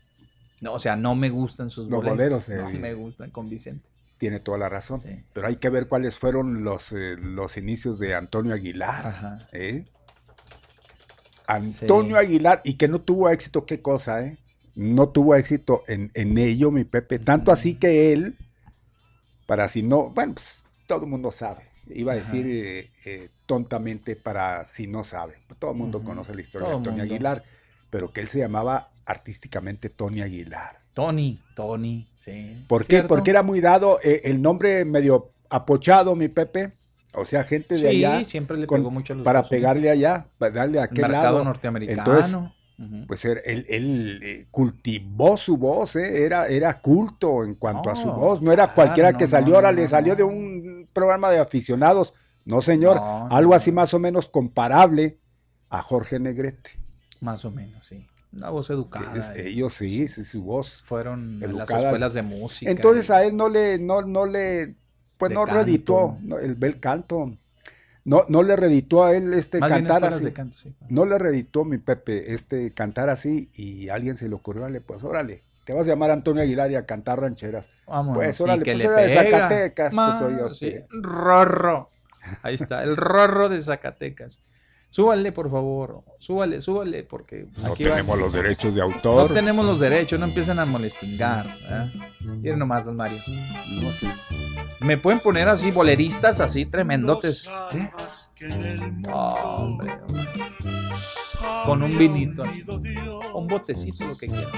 No, 0.62 0.74
o 0.74 0.80
sea, 0.80 0.96
no 0.96 1.16
me 1.16 1.30
gustan 1.30 1.70
sus 1.70 1.88
Los 1.88 2.04
boleros. 2.04 2.48
boleros, 2.48 2.50
no 2.50 2.70
eh, 2.78 2.80
me 2.82 2.94
gustan 2.94 3.30
con 3.32 3.50
Vicente. 3.50 3.86
Tiene 4.18 4.40
toda 4.40 4.58
la 4.58 4.70
razón. 4.70 5.02
Pero 5.34 5.48
hay 5.48 5.58
que 5.58 5.70
ver 5.70 5.88
cuáles 5.88 6.18
fueron 6.18 6.64
los, 6.64 6.92
eh, 6.92 7.16
los 7.20 7.56
inicios 7.58 8.00
de 8.00 8.16
Antonio 8.16 8.54
Aguilar. 8.56 9.06
Ajá. 9.08 9.48
¿eh? 9.52 9.86
Antonio 11.48 12.18
Sí. 12.18 12.26
Aguilar, 12.26 12.62
y 12.66 12.74
que 12.74 12.88
no 12.88 13.00
tuvo 13.00 13.30
éxito, 13.30 13.66
qué 13.66 13.82
cosa, 13.82 14.22
¿eh? 14.26 14.38
No 14.76 15.10
tuvo 15.10 15.36
éxito 15.36 15.84
en, 15.88 16.12
en 16.14 16.38
ello, 16.38 16.72
mi 16.72 16.84
Pepe. 16.84 17.20
Tanto 17.20 17.52
así 17.52 17.76
que 17.76 18.12
él, 18.12 18.38
para 19.46 19.68
si 19.68 19.82
no, 19.82 20.10
bueno, 20.10 20.34
pues 20.34 20.66
todo 20.88 21.04
el 21.06 21.10
mundo 21.10 21.32
sabe. 21.32 21.64
Iba 21.90 22.12
a 22.14 22.16
decir 22.16 22.46
eh, 22.48 22.92
eh, 23.06 23.30
tontamente 23.46 24.16
para 24.18 24.66
si 24.66 24.88
no 24.88 25.04
sabe. 25.06 25.36
Todo 25.58 25.72
el 25.72 25.78
mundo 25.78 26.04
conoce 26.04 26.36
la 26.36 26.42
historia 26.42 26.66
Todo 26.66 26.72
de 26.74 26.78
Antonio 26.80 27.00
mundo. 27.04 27.14
Aguilar, 27.16 27.44
pero 27.90 28.10
que 28.12 28.20
él 28.22 28.28
se 28.28 28.40
llamaba 28.40 28.90
artísticamente 29.08 29.90
Tony 29.90 30.22
Aguilar. 30.22 30.78
Tony, 30.94 31.40
Tony, 31.56 32.08
sí. 32.20 32.64
¿Por 32.68 32.82
qué? 32.84 32.98
¿Cierto? 32.98 33.08
Porque 33.08 33.32
era 33.32 33.42
muy 33.44 33.62
dado 33.62 34.00
eh, 34.04 34.22
el 34.26 34.42
nombre 34.42 34.84
medio 34.86 35.30
apochado, 35.50 36.16
mi 36.16 36.28
Pepe. 36.28 36.74
O 37.14 37.26
sea, 37.26 37.44
gente 37.44 37.76
de 37.76 37.80
Sí, 37.92 38.06
allá. 38.06 38.24
siempre 38.26 38.58
le 38.58 38.68
con- 38.68 38.80
pegó 38.82 38.92
mucho 38.92 39.14
a 39.14 39.16
los 39.16 39.26
Para 39.26 39.42
pegarle 39.44 39.90
allá, 39.90 40.28
para 40.38 40.52
darle 40.52 40.80
a 40.80 40.84
aquel 40.84 41.02
mercado 41.04 41.24
lado. 41.38 41.44
norteamericano. 41.46 42.02
Entonces, 42.02 42.38
pues 43.08 43.26
él, 43.26 43.42
él- 43.46 43.66
él, 43.70 44.20
eh, 44.24 44.46
cultivó 44.52 45.36
su 45.38 45.58
voz, 45.58 45.96
eh, 45.96 46.26
era, 46.26 46.48
era 46.48 46.80
culto 46.80 47.44
en 47.44 47.56
cuanto 47.56 47.90
a 47.90 47.96
su 47.96 48.08
No, 48.08 48.14
voz. 48.16 48.42
No 48.42 48.52
era 48.52 48.66
claro, 48.66 48.76
cualquiera 48.76 49.12
no, 49.14 49.18
que 49.18 49.26
salió, 49.26 49.50
no, 49.52 49.56
ahora 49.56 49.72
le 49.72 49.88
salió 49.88 50.16
de 50.16 50.24
un 50.24 50.88
programa 50.94 51.32
de 51.32 51.40
aficionados. 51.40 52.14
No, 52.46 52.62
señor. 52.62 53.00
Algo 53.32 53.54
así 53.56 53.72
más 53.72 53.94
o 53.94 54.00
menos 54.00 54.30
comparable 54.30 55.18
a 55.70 55.82
Jorge 55.82 56.20
Negrete. 56.20 56.72
Más 57.20 57.44
o 57.46 57.52
menos, 57.52 57.88
sí. 57.88 58.06
Una 58.34 58.50
voz 58.50 58.70
educada. 58.70 59.34
Ellos 59.36 59.74
sí, 59.74 60.08
sí, 60.08 60.24
su 60.24 60.44
voz. 60.44 60.82
Fueron 60.84 61.42
a 61.44 61.48
las 61.48 61.70
escuelas 61.70 62.14
de 62.14 62.22
música. 62.22 62.70
Entonces 62.70 63.10
y- 63.10 63.12
a 63.14 63.24
él 63.24 63.36
no 63.36 63.50
le, 63.50 63.80
no, 63.80 64.02
no 64.02 64.26
le, 64.26 64.76
pues 65.18 65.30
De 65.30 65.36
no 65.36 65.46
canto. 65.46 65.60
reditó 65.64 66.18
no, 66.22 66.38
el 66.38 66.56
bel 66.56 66.80
canto. 66.80 67.34
No, 68.04 68.24
no 68.30 68.42
le 68.44 68.56
reditó 68.56 69.04
a 69.04 69.14
él 69.16 69.34
este 69.34 69.60
Más 69.60 69.70
cantar 69.70 70.06
así. 70.06 70.24
de 70.26 70.34
canto, 70.34 70.56
sí. 70.56 70.74
No 70.90 71.06
le 71.06 71.18
reditó 71.18 71.66
mi 71.66 71.78
Pepe 71.78 72.34
este 72.34 72.72
cantar 72.74 73.10
así 73.10 73.50
y 73.54 73.90
a 73.90 73.96
alguien 73.96 74.16
se 74.16 74.30
le 74.30 74.36
ocurrió, 74.36 74.62
órale, 74.64 74.80
pues 74.80 75.04
órale, 75.04 75.42
te 75.66 75.74
vas 75.74 75.86
a 75.88 75.90
llamar 75.90 76.12
Antonio 76.12 76.42
Aguilar 76.42 76.72
y 76.72 76.76
a 76.76 76.86
cantar 76.86 77.20
rancheras. 77.20 77.68
Vámonos, 77.86 78.16
pues 78.24 78.40
órale, 78.40 78.64
que 78.64 78.72
pues 78.74 78.84
le 78.84 78.90
era 78.90 79.02
de. 79.02 79.14
Zacatecas, 79.32 79.94
Ma- 79.94 80.18
pues 80.20 80.32
oye 80.32 80.56
sí. 80.56 80.76
Rorro. 80.90 81.88
Ahí 82.44 82.56
está, 82.56 82.84
el 82.84 82.96
rorro 82.96 83.50
de 83.50 83.62
Zacatecas. 83.62 84.42
Súbale, 84.90 85.32
por 85.32 85.52
favor. 85.52 86.04
Súbale, 86.18 86.60
súbale, 86.62 87.04
porque 87.04 87.48
No 87.62 87.74
aquí 87.74 87.84
va- 87.84 87.92
tenemos 87.92 88.18
los 88.18 88.34
derechos 88.34 88.74
de 88.74 88.80
No 88.82 88.86
autor. 88.88 89.34
tenemos 89.34 89.66
los 89.66 89.80
derechos, 89.80 90.20
no 90.20 90.26
empiezan 90.26 90.60
a 90.60 90.66
molestingar. 90.66 91.46
Miren 92.26 92.58
nomás, 92.60 92.86
don 92.86 92.96
Mario. 92.96 93.20
No, 93.82 93.92
sí. 93.92 94.08
Me 94.80 94.98
pueden 94.98 95.20
poner 95.20 95.48
así, 95.50 95.72
boleristas 95.72 96.40
así 96.40 96.66
tremendotes. 96.66 97.48
¿Qué? 97.72 97.90
Hombre, 99.12 99.94
hombre. 100.08 100.30
Con 101.66 101.84
un 101.84 101.98
vinito 101.98 102.44
así. 102.44 102.64
Un 103.34 103.48
botecito, 103.48 104.06
lo 104.06 104.18
que 104.18 104.28
quieran. 104.28 104.52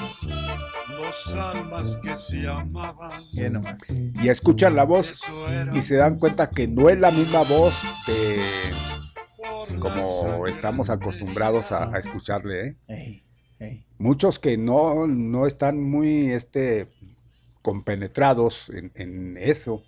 Dos 1.00 1.34
almas 1.34 1.98
que 1.98 2.16
se 2.16 2.48
amaban. 2.48 3.12
Miren 3.34 3.54
nomás. 3.54 3.76
Y 4.22 4.30
escuchan 4.30 4.76
la 4.76 4.84
voz 4.86 5.24
y 5.74 5.82
se 5.82 5.96
dan 5.96 6.18
cuenta 6.18 6.50
que 6.50 6.68
no 6.68 6.90
es 6.90 7.00
la 7.00 7.12
misma 7.12 7.42
voz 7.44 7.74
de 8.08 8.40
como 9.80 10.48
estamos 10.48 10.90
acostumbrados 10.90 11.72
a, 11.72 11.94
a 11.95 11.99
escucharle. 11.99 12.68
¿eh? 12.68 12.78
Ey, 12.88 13.24
ey. 13.60 13.86
Muchos 13.98 14.40
que 14.40 14.57
no, 14.57 15.07
no 15.07 15.45
están 15.45 15.82
muy 15.82 16.32
este, 16.32 16.90
compenetrados 17.61 18.70
en, 18.70 18.91
en 18.95 19.38
eso, 19.38 19.84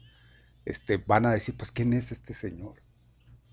este, 0.65 0.97
van 0.97 1.25
a 1.25 1.31
decir, 1.31 1.55
pues, 1.57 1.71
¿quién 1.71 1.93
es 1.93 2.11
este 2.11 2.33
señor? 2.33 2.75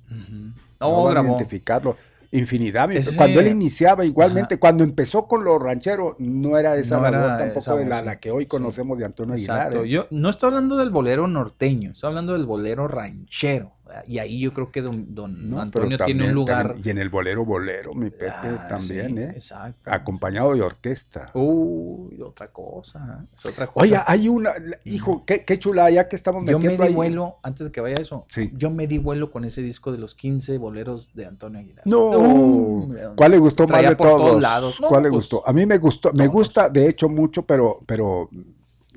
No, 0.09 0.57
No 0.81 1.05
van 1.05 1.19
a 1.19 1.23
identificarlo. 1.29 1.97
Infinidad. 2.31 2.93
Ese- 2.93 3.17
Cuando 3.17 3.41
él 3.41 3.49
iniciaba, 3.49 4.05
igualmente, 4.05 4.59
cuando 4.59 4.85
empezó 4.85 5.27
con 5.27 5.45
los 5.45 5.63
rancheros, 5.63 6.15
no 6.19 6.59
era 6.59 6.77
esa 6.77 6.97
No 6.97 7.03
la 7.03 7.09
era 7.09 7.23
voz 7.23 7.39
tampoco 7.39 7.59
esa 7.61 7.77
de 7.77 7.87
la, 7.87 8.21
que 8.21 8.31
hoy 8.31 8.45
conocemos 8.45 8.99
de 8.99 9.07
Antonio 9.07 9.35
Aguilar. 9.35 9.69
Exacto. 9.69 9.85
¿eh? 9.85 9.89
Yo 9.89 10.07
no 10.11 10.29
estoy 10.29 10.49
hablando 10.49 10.77
del 10.77 10.91
bolero 10.91 11.27
norteño, 11.27 11.93
estoy 11.93 12.09
hablando 12.09 12.35
del 12.35 12.45
bolero 12.45 12.87
ranchero. 12.87 13.78
Y 14.07 14.19
ahí 14.19 14.39
yo 14.41 14.53
creo 14.53 14.71
que 14.71 14.83
don, 14.83 15.15
don 15.15 15.49
No, 15.51 15.61
Antonio 15.61 15.97
tiene 15.97 15.99
también- 16.13 16.29
un 16.31 16.35
lugar. 16.35 16.67
también- 16.69 16.87
y 16.87 16.91
en 16.91 16.99
el 16.99 17.09
bolero, 17.09 17.45
bolero, 17.45 17.95
mi 17.95 18.11
Pepe 18.11 18.29
Ah, 18.31 18.67
también, 18.69 19.17
sí, 19.17 19.23
¿eh? 19.23 19.31
exacto. 19.35 19.91
Acompañado 19.91 20.55
de 20.55 20.63
orquesta. 20.63 21.31
Uy, 21.35 22.21
otra 22.23 22.49
cosa. 22.53 23.27
Es 23.37 23.47
otra 23.47 23.67
cosa. 23.67 23.81
Oye, 23.85 23.99
hay 24.07 24.29
una, 24.29 24.53
hijo, 24.85 25.25
qué, 25.27 25.45
qué 25.45 25.59
chula, 25.59 25.91
ya 25.91 26.07
que 26.09 26.17
estamos 26.17 26.41
yo 26.45 26.59
me 26.59 26.65
metiendo 26.65 26.83
di 26.85 26.89
ahí. 26.89 26.95
vuelo, 26.95 27.37
antes 27.43 27.67
de 27.67 27.73
que 27.73 27.81
vaya 27.81 27.97
eso, 27.99 28.27
yo 28.55 28.71
me 28.71 28.87
di 28.87 28.99
vuelo 28.99 29.31
con 29.31 29.45
ese 29.45 29.63
disco 29.63 29.91
de 29.93 29.99
los 29.99 30.15
15 30.15 30.59
boleros 30.59 31.15
de 31.15 31.27
Antonio 31.27 31.59
Aguilar. 31.61 31.87
No, 31.87 32.87
¿cuál 33.17 33.31
le 33.33 33.39
gustó 33.39 33.67
más 33.67 33.83
de 33.83 33.97
por 33.97 34.07
todos? 34.09 34.43
lados. 34.43 34.81
No, 34.81 34.89
¿Cuál 34.89 35.05
le 35.05 35.09
pues, 35.11 35.31
gustó? 35.31 35.47
A 35.49 35.53
mí 35.53 35.65
me 35.67 35.79
gustó, 35.79 36.13
me 36.13 36.27
gusta 36.27 36.69
de 36.69 36.89
hecho 36.89 37.09
mucho, 37.09 37.43
pero, 37.47 37.81
pero, 37.87 38.29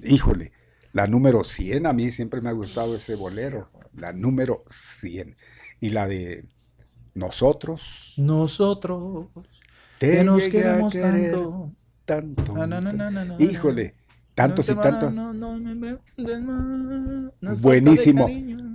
híjole, 0.04 0.52
la 0.94 1.08
número 1.08 1.44
100, 1.44 1.86
a 1.86 1.94
mí 1.94 2.12
siempre 2.12 2.42
me 2.42 2.50
ha 2.50 2.54
gustado 2.54 2.96
ese 2.96 3.16
bolero, 3.16 3.70
la 3.96 4.14
número 4.14 4.64
100. 4.68 5.36
Y 5.80 5.90
la 5.90 6.08
de 6.08 6.46
Nosotros, 7.14 8.14
Nosotros 8.18 9.28
Te 9.98 10.18
que 10.18 10.24
nos 10.24 10.48
queremos 10.48 10.94
tanto. 10.94 11.72
tanto. 12.06 12.54
Na, 12.54 12.68
na, 12.68 12.82
na, 12.92 13.36
Híjole, 13.40 13.96
tantos 14.36 14.68
no 14.68 14.74
y 14.74 14.78
tantos. 14.78 15.14
Buenísimo. 17.62 18.28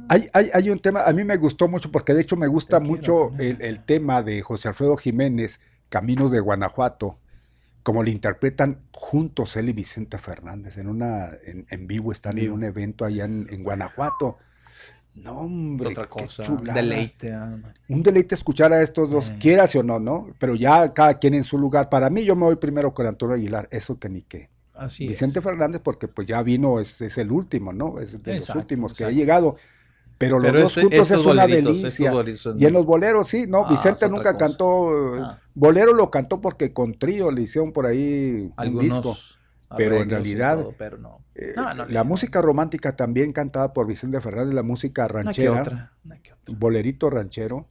Hay, 0.09 0.29
hay, 0.33 0.51
hay 0.53 0.71
un 0.71 0.79
tema, 0.79 1.03
a 1.05 1.13
mí 1.13 1.25
me 1.25 1.37
gustó 1.37 1.69
mucho 1.69 1.91
porque 1.91 2.15
de 2.15 2.23
hecho 2.23 2.37
me 2.37 2.47
gusta 2.47 2.81
mucho 2.81 3.33
el, 3.39 3.61
el 3.61 3.85
tema 3.85 4.23
de 4.23 4.43
José 4.43 4.69
Alfredo 4.69 4.97
Jiménez, 4.97 5.61
Caminos 5.89 6.31
de 6.31 6.41
Guanajuato, 6.41 7.19
como 7.87 8.03
le 8.03 8.11
interpretan 8.11 8.81
juntos 8.91 9.57
él 9.57 9.69
y 9.69 9.73
Vicente 9.73 10.19
Fernández 10.19 10.77
en 10.77 10.89
una 10.89 11.31
en, 11.45 11.67
en 11.71 11.87
vivo, 11.87 12.11
están 12.11 12.37
en 12.37 12.51
un 12.51 12.65
evento 12.65 13.05
allá 13.05 13.27
en, 13.27 13.47
en 13.49 13.63
Guanajuato. 13.63 14.39
No, 15.15 15.39
hombre, 15.39 15.91
otra 15.91 16.03
qué 16.03 16.09
cosa, 16.09 16.43
chulada. 16.43 16.75
deleite, 16.75 17.33
ah. 17.33 17.57
Un 17.89 18.03
deleite 18.03 18.35
escuchar 18.35 18.73
a 18.73 18.83
estos 18.83 19.09
dos, 19.09 19.31
quieras 19.39 19.77
o 19.77 19.85
no, 19.85 20.01
¿no? 20.01 20.27
Pero 20.41 20.57
ya 20.57 20.93
cada 20.93 21.21
quien 21.21 21.35
en 21.35 21.45
su 21.45 21.59
lugar. 21.59 21.89
Para 21.89 22.11
mí, 22.11 22.25
yo 22.25 22.35
me 22.35 22.47
voy 22.47 22.57
primero 22.57 22.93
con 22.93 23.07
Antonio 23.07 23.37
Aguilar, 23.37 23.69
eso 23.71 24.01
que 24.01 24.09
ni 24.09 24.23
qué. 24.23 24.51
Así 24.75 25.07
Vicente 25.07 25.41
Fernández, 25.41 25.81
porque 25.81 26.09
pues 26.09 26.27
ya 26.27 26.43
vino, 26.43 26.81
es, 26.81 27.01
es 27.01 27.17
el 27.19 27.31
último, 27.31 27.73
¿no? 27.73 28.01
Es 28.01 28.21
de 28.21 28.35
Exacto, 28.35 28.55
los 28.55 28.65
últimos 28.65 28.95
que 28.95 29.05
ha 29.05 29.13
llegado. 29.13 29.55
Pero 30.19 30.39
los 30.39 30.47
Pero 30.51 30.61
dos 30.63 30.71
este- 30.71 30.83
juntos 30.83 31.11
es 31.11 31.27
una 31.27 31.47
delicia. 31.47 32.13
Y 32.57 32.65
en 32.65 32.73
los 32.73 32.87
boleros, 32.87 33.29
sí, 33.29 33.47
no, 33.47 33.67
Ah, 33.67 33.71
Vicente 33.71 34.09
nunca 34.09 34.33
cosa. 34.33 34.37
cantó. 34.39 35.23
Ah. 35.23 35.39
Bolero 35.55 35.93
lo 35.93 36.11
cantó 36.11 36.41
porque 36.41 36.73
con 36.73 36.95
trío 36.99 37.31
le 37.31 37.43
hicieron 37.43 37.73
por 37.73 37.87
ahí 37.87 38.51
Algunos 38.57 38.83
un 38.83 38.89
disco. 38.89 39.17
Pero 39.77 39.97
en 39.97 40.09
realidad, 40.09 40.57
todo, 40.59 40.75
pero 40.79 40.97
no. 40.97 41.25
eh, 41.35 41.53
No, 41.57 41.75
no 41.75 41.87
le- 41.87 41.93
la 41.93 42.05
música 42.05 42.41
romántica 42.41 42.95
también 42.95 43.33
cantada 43.33 43.73
por 43.73 43.87
Vicente 43.87 44.21
Fernández, 44.21 44.55
la 44.55 44.63
música 44.63 45.07
que 45.09 45.13
ranchera, 45.13 45.61
otra, 45.63 45.93
una 46.05 46.19
que 46.23 46.33
bolerito 46.53 47.11
ranchero. 47.11 47.67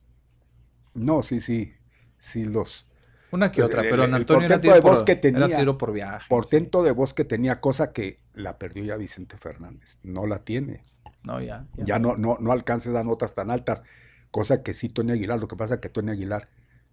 No, 0.94 1.24
sí, 1.24 1.40
sí, 1.40 1.74
sí 2.20 2.44
los. 2.46 2.86
Una 3.32 3.52
que 3.52 3.64
otra, 3.64 3.82
pero 3.82 4.04
el- 4.04 4.10
el 4.10 4.16
Antonio 4.16 4.46
era 4.46 4.60
tiro 4.62 4.76
de 4.76 4.82
por- 4.82 4.92
voz 4.92 5.04
que 5.04 5.14
era 5.14 5.22
tenía, 5.22 5.58
tiro 5.58 5.78
por 5.78 5.94
viaje, 5.94 6.26
portento 6.30 6.84
de 6.84 6.92
voz 6.92 7.14
que 7.14 7.24
tenía, 7.26 7.60
cosa 7.62 7.92
que 7.94 8.20
la 8.34 8.58
perdió 8.58 8.84
ya 8.84 8.98
Vicente 8.98 9.38
Fernández, 9.38 9.98
no 10.04 10.28
la 10.28 10.40
tiene. 10.44 10.84
No, 11.26 11.42
ya. 11.42 11.66
Ya 11.78 12.00
no, 12.00 12.16
no, 12.16 12.38
no 12.40 12.52
alcanza 12.52 12.90
esas 12.90 13.06
notas 13.06 13.34
tan 13.34 13.50
altas, 13.52 13.84
cosa 14.32 14.64
que 14.64 14.74
sí 14.74 14.90
Tony 14.90 15.12
Aguilar, 15.14 15.40
lo 15.40 15.48
que 15.48 15.56
pasa 15.56 15.76
es 15.76 15.80
que 15.82 15.90
Tony 15.90 16.12
Aguilar 16.12 16.50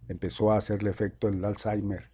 empezó 0.09 0.52
a 0.52 0.56
hacerle 0.56 0.90
efecto 0.90 1.28
el 1.28 1.44
Alzheimer 1.44 2.10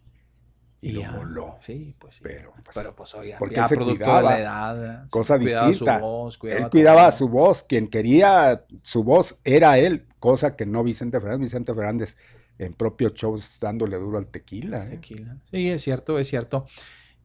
y, 0.81 0.93
lo 0.93 1.13
voló. 1.13 1.59
Sí, 1.61 1.95
pues 1.99 2.17
sí. 2.17 2.21
Pero 2.23 2.53
pues, 2.65 2.77
Pero 2.77 2.95
pues 2.95 3.15
oye, 3.15 3.35
porque 3.39 3.57
ya 3.57 3.69
se 3.69 3.77
cuidaba, 3.77 4.37
de 4.37 4.43
la 4.45 4.73
edad, 4.73 5.09
cosa 5.11 5.39
cuidaba 5.39 5.69
distinta. 5.69 5.99
su 5.99 6.05
voz, 6.05 6.39
cuidaba 6.39 6.61
él 6.61 6.71
cuidaba 6.71 7.09
todo. 7.09 7.19
su 7.19 7.29
voz, 7.29 7.63
quien 7.65 7.89
quería 7.89 8.65
su 8.85 9.03
voz 9.03 9.39
era 9.45 9.79
él, 9.79 10.07
cosa 10.21 10.55
que 10.55 10.67
no 10.67 10.85
Vicente 10.85 11.21
Fernández. 11.21 11.41
Vicente 11.47 11.75
Fernández 11.75 12.17
en 12.59 12.75
propios 12.75 13.15
shows 13.15 13.59
dándole 13.61 13.97
duro 13.97 14.19
al 14.19 14.27
tequila. 14.27 14.87
¿eh? 14.87 14.91
Tequila. 14.91 15.37
Sí, 15.51 15.69
es 15.69 15.83
cierto, 15.83 16.19
es 16.19 16.29
cierto. 16.29 16.67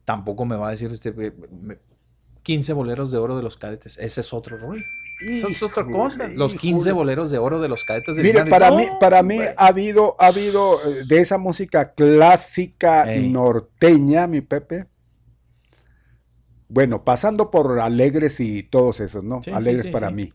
Tampoco 0.04 0.44
me 0.44 0.56
va 0.56 0.68
a 0.68 0.70
decir 0.72 0.90
usted 0.90 1.14
me- 1.14 1.78
15 2.44 2.72
boleros 2.74 3.10
de 3.10 3.18
oro 3.18 3.36
de 3.36 3.42
los 3.42 3.56
cadetes. 3.56 3.98
Ese 3.98 4.20
es 4.20 4.32
otro 4.32 4.56
rollo. 4.58 4.82
Eso 5.26 5.48
es 5.48 5.62
otra 5.62 5.84
cosa. 5.84 6.28
Los 6.28 6.54
15 6.54 6.92
boleros 6.92 7.30
de 7.30 7.38
oro 7.38 7.60
de 7.60 7.68
los 7.68 7.84
cadetes 7.84 8.16
de 8.16 8.22
Mire, 8.22 8.44
para 8.46 8.70
¡No! 8.70 8.76
mí, 8.76 8.86
para 9.00 9.22
mí 9.22 9.38
ha 9.56 9.66
habido, 9.66 10.14
ha 10.20 10.26
habido 10.26 10.74
eh, 10.84 11.04
de 11.06 11.18
esa 11.18 11.38
música 11.38 11.92
clásica 11.94 13.12
Ey. 13.12 13.28
norteña, 13.30 14.26
mi 14.26 14.40
Pepe. 14.40 14.86
Bueno, 16.68 17.04
pasando 17.04 17.50
por 17.50 17.78
alegres 17.80 18.40
y 18.40 18.62
todos 18.64 19.00
esos, 19.00 19.22
¿no? 19.22 19.42
Sí, 19.42 19.50
alegres 19.50 19.84
sí, 19.84 19.90
para 19.90 20.08
sí. 20.08 20.14
mí. 20.14 20.32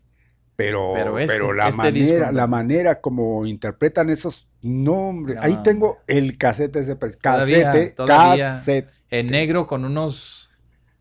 Pero, 0.56 0.92
Pero 0.94 1.14
pero, 1.26 1.52
la 1.54 1.68
este 1.68 1.90
disco, 1.92 2.12
manera, 2.12 2.32
¿no? 2.32 2.36
la 2.36 2.46
manera 2.46 3.00
como 3.00 3.46
interpretan 3.46 4.10
esos 4.10 4.48
nombres. 4.60 5.38
Ahí 5.40 5.54
No. 5.54 5.62
tengo 5.62 5.98
el 6.06 6.36
casete 6.36 6.80
ese 6.80 6.96
Todavía, 6.96 7.62
casete, 7.64 7.90
todavía. 7.92 8.56
casete. 8.56 8.90
En 9.10 9.28
negro 9.28 9.66
con 9.66 9.84
unos, 9.86 10.49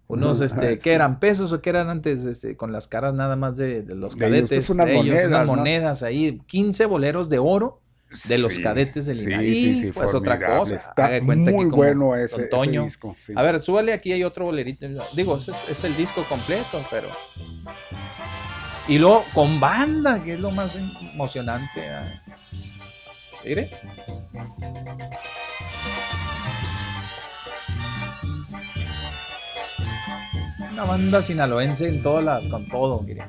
unos, 0.10 0.41
este, 0.41 0.68
ah, 0.73 0.77
¿qué 0.77 0.94
eran? 0.94 1.19
¿Pesos 1.19 1.53
o 1.53 1.61
qué 1.61 1.69
eran 1.69 1.90
antes? 1.90 2.26
Este, 2.26 2.57
con 2.57 2.72
las 2.73 2.88
caras 2.88 3.14
nada 3.14 3.36
más 3.36 3.56
de, 3.57 3.84
de 3.84 3.95
los 3.95 4.18
De 4.18 4.26
ellos, 4.27 4.30
cadetes. 4.49 4.49
pues, 4.65 4.69
unas 4.72 4.88
de 4.88 4.94
ellos, 4.94 5.06
monedas, 5.06 5.27
unas 5.30 5.45
¿no? 5.45 5.56
monedas 5.56 6.03
ahí. 6.03 6.40
15 6.48 6.86
boleros 6.88 7.30
de 7.30 7.38
oro 7.40 7.81
de 8.27 8.40
los 8.40 8.56
Sí, 8.56 8.61
cadetes 8.64 9.06
de 9.06 9.14
sí, 9.14 9.22
Linares. 9.26 9.52
sí, 9.52 9.69
Y, 9.69 9.81
sí, 9.81 9.91
pues 9.94 10.14
otra 10.15 10.40
cosa. 10.57 10.76
Está 10.76 11.06
haga 11.06 11.10
de 11.14 11.23
cuenta 11.23 11.52
muy 11.52 11.65
aquí 11.65 11.76
bueno 11.76 12.15
ese- 12.15 12.49
ese 12.52 12.72
disco, 12.72 13.15
sí. 13.19 13.34
A 13.36 13.41
ver, 13.44 13.61
súbale 13.61 13.94
aquí 13.94 14.11
hay 14.11 14.23
otro 14.23 14.45
bolerito. 14.45 14.88
Digo, 15.15 15.38
es, 15.38 15.49
es 15.69 15.84
el 15.84 15.95
disco 15.95 16.23
completo, 16.27 16.84
pero. 16.90 17.07
Y 18.88 18.98
luego 18.98 19.23
con 19.36 19.60
banda, 19.60 20.23
que 20.23 20.34
es 20.34 20.40
lo 20.40 20.49
más 20.49 20.76
emocionante. 20.76 21.88
ah. 21.88 22.22
Mire. 23.45 23.69
Una 30.80 30.92
banda 30.92 31.22
sinaloense 31.22 31.90
en 31.90 32.02
toda 32.02 32.22
la, 32.22 32.50
con 32.50 32.66
todo, 32.70 33.02
mire. 33.02 33.28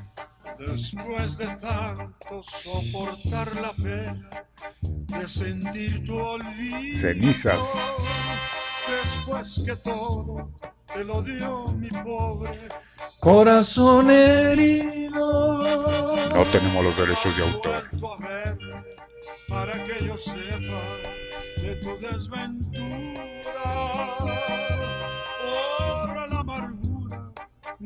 Después 0.57 1.37
de 1.37 1.47
tanto 1.47 2.41
soportar 2.43 3.53
la 3.57 3.73
pena 3.73 4.29
de 4.81 5.27
sentir 5.27 6.05
tu 6.05 6.17
olvido. 6.17 6.97
Cenizas. 6.97 7.59
Después 8.87 9.63
que 9.65 9.75
todo 9.75 10.49
te 10.93 11.03
lo 11.03 11.21
dio 11.23 11.67
mi 11.73 11.89
pobre 11.89 12.57
Corazón 13.19 14.09
herido. 14.09 15.61
No 16.33 16.45
tenemos 16.53 16.85
los 16.85 16.95
derechos 16.95 17.35
de 17.35 17.43
autor. 17.43 17.83
para 19.49 19.83
que 19.83 20.05
yo 20.05 20.17
sepa 20.17 20.81
de 21.61 21.75
tu 21.75 21.97
desventura. 21.97 23.41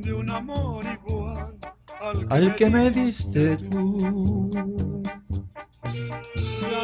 De 0.06 0.14
un 0.14 0.30
amor 0.30 0.86
igual 0.86 1.57
al 2.02 2.27
que, 2.27 2.34
Al 2.34 2.56
que 2.56 2.69
me 2.69 2.91
diste 2.91 3.57
tú. 3.57 4.49
ya 4.53 4.65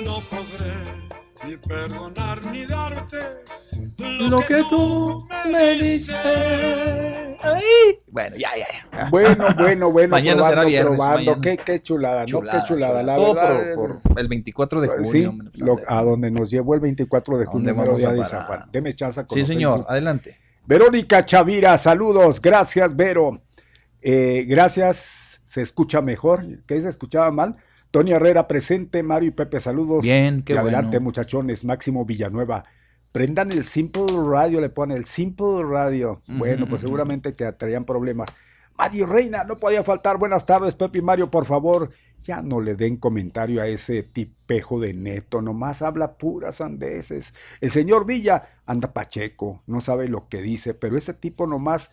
no 0.03 0.19
podré 0.21 0.73
ni 1.47 1.57
perdonar 1.57 2.45
ni 2.51 2.65
darte 2.65 3.17
Lo 4.29 4.37
que 4.39 4.63
tú 4.69 5.27
me 5.51 5.73
diste. 5.75 6.15
Bueno, 8.07 8.35
ya, 8.35 8.49
ya, 8.57 8.65
ya. 8.91 9.09
Bueno, 9.09 9.45
bueno, 9.57 9.91
bueno. 9.91 10.09
Mañana 10.11 10.43
será 10.43 10.61
probando, 10.61 10.69
viernes, 10.69 10.95
probando. 10.97 11.17
mañana. 11.31 11.41
Qué, 11.41 11.57
qué 11.57 11.79
chulada, 11.79 12.19
¿no? 12.21 12.25
Chulada, 12.27 12.59
qué 12.61 12.67
chulada. 12.67 13.03
La 13.03 13.15
Todo 13.15 13.33
verdad, 13.33 13.73
por, 13.75 13.99
por 14.01 14.19
el 14.19 14.27
24 14.27 14.81
de 14.81 14.87
junio. 14.89 15.11
Sí, 15.11 15.29
pues, 15.41 15.59
lo- 15.61 15.79
a 15.87 16.03
donde 16.03 16.29
nos 16.31 16.51
llevó 16.51 16.75
el 16.75 16.81
24 16.81 17.37
de 17.37 17.43
¿A 17.45 17.47
junio, 17.47 17.69
dónde 17.69 17.73
mero 17.81 17.93
vamos 17.93 17.99
día 17.99 18.09
de 18.11 18.17
parar? 18.17 18.29
San 18.31 18.45
Juan. 18.45 18.69
Deme 18.71 18.93
chance 18.93 19.25
con 19.25 19.35
Sí, 19.37 19.43
señor, 19.45 19.85
adelante. 19.89 20.37
Verónica 20.65 21.25
Chavira, 21.25 21.77
saludos. 21.77 22.41
Gracias, 22.41 22.95
Vero. 22.95 23.41
Eh, 24.01 24.45
gracias. 24.47 25.41
Se 25.45 25.61
escucha 25.61 26.01
mejor. 26.01 26.45
¿Qué 26.65 26.79
se 26.81 26.89
escuchaba 26.89 27.29
mal? 27.31 27.57
Tony 27.91 28.13
Herrera 28.13 28.47
presente, 28.47 29.03
Mario 29.03 29.29
y 29.29 29.31
Pepe, 29.31 29.59
saludos. 29.59 30.01
Bien, 30.03 30.43
qué 30.43 30.53
Y 30.53 30.57
adelante, 30.57 30.97
bueno. 30.97 31.05
muchachones. 31.05 31.65
Máximo 31.65 32.05
Villanueva. 32.05 32.63
Prendan 33.11 33.51
el 33.51 33.65
Simple 33.65 34.05
Radio, 34.29 34.61
le 34.61 34.69
pone 34.69 34.95
el 34.95 35.03
Simple 35.03 35.63
Radio. 35.69 36.21
Bueno, 36.27 36.65
pues 36.69 36.79
seguramente 36.81 37.35
que 37.35 37.51
traían 37.51 37.83
problemas. 37.83 38.29
Mario 38.81 39.05
Reina, 39.05 39.43
no 39.43 39.59
podía 39.59 39.83
faltar. 39.83 40.17
Buenas 40.17 40.43
tardes, 40.43 40.73
Pepe 40.73 40.97
y 40.97 41.01
Mario, 41.03 41.29
por 41.29 41.45
favor. 41.45 41.91
Ya 42.17 42.41
no 42.41 42.59
le 42.59 42.73
den 42.73 42.97
comentario 42.97 43.61
a 43.61 43.67
ese 43.67 44.01
tipejo 44.01 44.79
de 44.79 44.95
neto, 44.95 45.39
nomás 45.39 45.83
habla 45.83 46.13
puras 46.17 46.55
sandeces. 46.55 47.31
El 47.59 47.69
señor 47.69 48.07
Villa 48.07 48.41
anda 48.65 48.91
pacheco, 48.91 49.61
no 49.67 49.81
sabe 49.81 50.07
lo 50.07 50.27
que 50.29 50.41
dice, 50.41 50.73
pero 50.73 50.97
ese 50.97 51.13
tipo 51.13 51.45
nomás 51.45 51.91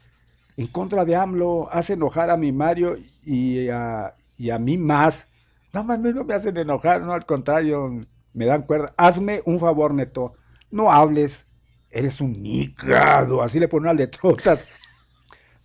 en 0.56 0.66
contra 0.68 1.04
de 1.04 1.14
AMLO 1.14 1.68
hace 1.70 1.92
enojar 1.92 2.30
a 2.30 2.38
mi 2.38 2.52
Mario 2.52 2.94
y 3.22 3.68
a, 3.68 4.14
y 4.38 4.48
a 4.48 4.58
mí 4.58 4.78
más. 4.78 5.26
No, 5.74 5.84
mami, 5.84 6.14
no 6.14 6.24
me 6.24 6.32
hacen 6.32 6.56
enojar, 6.56 7.02
no, 7.02 7.12
al 7.12 7.26
contrario, 7.26 8.06
me 8.32 8.46
dan 8.46 8.62
cuerda. 8.62 8.94
Hazme 8.96 9.42
un 9.44 9.60
favor, 9.60 9.92
neto, 9.92 10.32
no 10.70 10.90
hables, 10.90 11.46
eres 11.90 12.22
un 12.22 12.42
nígrado, 12.42 13.42
así 13.42 13.60
le 13.60 13.68
pone 13.68 13.90
al 13.90 13.98
de 13.98 14.06
trotas. 14.06 14.77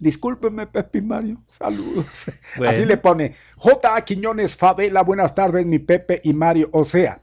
Discúlpeme, 0.04 0.68
Pepe 0.68 0.98
y 0.98 1.02
Mario, 1.02 1.42
saludos. 1.48 2.06
Bueno. 2.58 2.74
Así 2.74 2.84
le 2.86 2.98
pone 2.98 3.34
J. 3.56 4.02
Quiñones 4.04 4.58
Favela, 4.58 5.02
buenas 5.02 5.34
tardes, 5.34 5.66
mi 5.66 5.80
Pepe 5.80 6.20
y 6.26 6.34
Mario. 6.34 6.68
O 6.74 6.84
sea, 6.84 7.22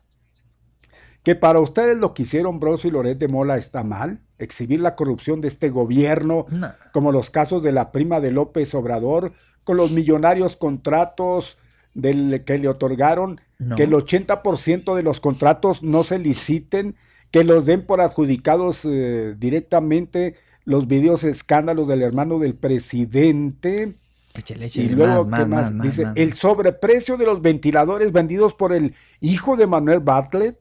que 1.23 1.35
para 1.35 1.61
ustedes 1.61 1.99
lo 1.99 2.15
que 2.15 2.23
hicieron 2.23 2.59
Broso 2.59 2.89
y 2.89 2.91
Loret 2.91 3.19
de 3.19 3.29
Mola 3.29 3.59
está 3.59 3.85
mal, 3.85 4.21
exhibir 4.39 4.81
la 4.81 4.97
corrupción 4.97 5.43
de 5.43 5.49
este 5.49 5.69
gobierno, 5.69 6.47
No. 6.49 6.71
como 6.95 7.13
los 7.13 7.29
casos 7.29 7.63
de 7.63 7.73
la 7.73 7.93
prima 7.93 8.19
de 8.19 8.31
López 8.31 8.75
Obrador, 8.75 9.33
con 9.63 9.77
los 9.77 9.91
millonarios 9.91 10.57
contratos 10.57 11.59
del, 11.93 12.45
que 12.47 12.57
le 12.57 12.69
otorgaron, 12.69 13.43
No. 13.59 13.77
que 13.77 13.83
el 13.83 13.93
80% 13.93 14.95
de 14.95 15.03
los 15.03 15.21
contratos 15.21 15.83
no 15.83 16.03
se 16.03 16.19
liciten, 16.19 16.95
que 17.31 17.45
los 17.45 17.67
den 17.67 17.85
por 17.85 18.01
adjudicados 18.01 18.81
eh, 18.87 19.35
directamente 19.39 20.37
los 20.71 20.87
videos 20.87 21.25
escándalos 21.25 21.89
del 21.89 22.03
hermano 22.03 22.39
del 22.39 22.55
presidente. 22.55 23.97
Échale, 24.35 24.67
Y 24.67 24.69
échale, 24.69 24.91
luego, 24.91 25.27
más, 25.27 25.41
¿qué 25.41 25.47
más, 25.47 25.83
Dice, 25.83 26.05
más, 26.05 26.17
el 26.17 26.35
sobreprecio 26.35 27.17
de 27.17 27.27
los 27.27 27.43
ventiladores 27.43 28.13
vendidos 28.13 28.55
por 28.55 28.73
el 28.73 28.95
hijo 29.21 29.57
de 29.57 29.67
Manuel 29.67 29.99
Bartlett, 29.99 30.57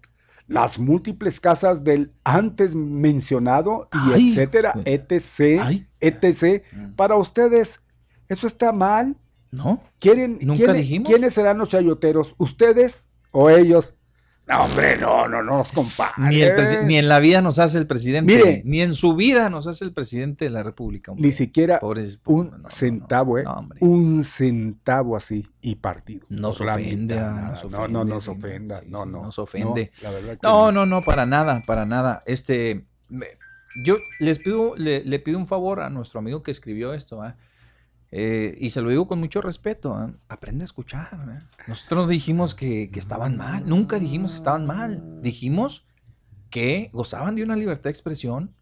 las 0.47 0.79
múltiples 0.79 1.39
casas 1.39 1.83
del 1.83 2.11
antes 2.23 2.73
mencionado, 2.73 3.87
y 3.93 4.13
Ay, 4.13 4.29
etcétera, 4.29 4.73
etc., 4.83 5.85
etc. 5.99 6.63
Para 6.95 7.15
ustedes, 7.15 7.79
¿eso 8.27 8.47
está 8.47 8.71
mal? 8.71 9.15
¿No? 9.51 9.79
¿Quieren, 9.99 10.39
Nunca 10.41 10.73
dijimos. 10.73 11.07
¿Quiénes 11.07 11.35
serán 11.35 11.59
los 11.59 11.69
chayoteros? 11.69 12.33
¿Ustedes 12.39 13.07
o 13.31 13.51
ellos? 13.51 13.93
No, 14.49 14.63
hombre, 14.65 14.97
no, 14.97 15.27
no, 15.27 15.43
no 15.43 15.57
nos 15.57 15.71
comparen. 15.71 16.27
Ni, 16.29 16.41
el 16.41 16.55
presi- 16.57 16.83
ni 16.83 16.97
en 16.97 17.07
la 17.07 17.19
vida 17.19 17.41
nos 17.41 17.59
hace 17.59 17.77
el 17.77 17.85
presidente, 17.85 18.33
Mire. 18.35 18.61
ni 18.65 18.81
en 18.81 18.95
su 18.95 19.15
vida 19.15 19.47
nos 19.49 19.67
hace 19.67 19.85
el 19.85 19.93
presidente 19.93 20.45
de 20.45 20.49
la 20.51 20.63
República. 20.63 21.11
hombre. 21.11 21.27
Ni 21.27 21.31
siquiera 21.31 21.79
Pobres- 21.79 22.19
un 22.25 22.63
centavo, 22.67 23.37
¿eh? 23.37 23.43
un 23.79 24.23
centavo 24.23 25.15
así 25.15 25.47
y 25.61 25.75
partido. 25.75 26.25
Nos 26.29 26.59
ofende, 26.61 27.15
mitad, 27.15 27.63
no, 27.69 27.87
no 27.87 28.03
nos 28.05 28.23
sí, 28.23 28.29
ofenda, 28.31 28.81
no, 28.87 29.05
no. 29.05 29.21
nos 29.23 29.37
ofende. 29.37 29.91
No, 30.01 30.09
la 30.09 30.15
verdad 30.15 30.31
que 30.39 30.47
No, 30.47 30.71
no, 30.71 30.85
no, 30.87 31.03
para 31.03 31.27
nada, 31.27 31.61
para 31.67 31.85
nada. 31.85 32.23
Este, 32.25 32.85
me- 33.07 33.27
yo 33.85 33.97
les 34.19 34.39
pido, 34.39 34.75
le, 34.75 35.05
le 35.05 35.19
pido 35.19 35.37
un 35.37 35.45
favor 35.47 35.79
a 35.79 35.91
nuestro 35.91 36.19
amigo 36.19 36.41
que 36.41 36.49
escribió 36.49 36.95
esto, 36.95 37.21
¿ah? 37.21 37.35
Eh, 38.11 38.57
y 38.59 38.71
se 38.71 38.81
lo 38.81 38.89
digo 38.89 39.07
con 39.07 39.19
mucho 39.19 39.41
respeto, 39.41 39.93
¿ah? 39.93 40.11
aprende 40.29 40.63
a 40.63 40.65
escuchar. 40.65 41.09
¿ah? 41.13 41.47
Nosotros 41.67 42.05
no 42.05 42.07
dijimos 42.07 42.55
que, 42.55 42.89
que 42.89 42.99
estaban 42.99 43.37
mal, 43.37 43.67
nunca 43.69 43.99
dijimos 43.99 44.31
que 44.31 44.37
estaban 44.37 44.65
mal, 44.65 45.21
dijimos 45.21 45.85
que 46.49 46.89
gozaban 46.91 47.35
de 47.35 47.43
una 47.43 47.55
libertad 47.55 47.83
de 47.83 47.89
expresión 47.91 48.55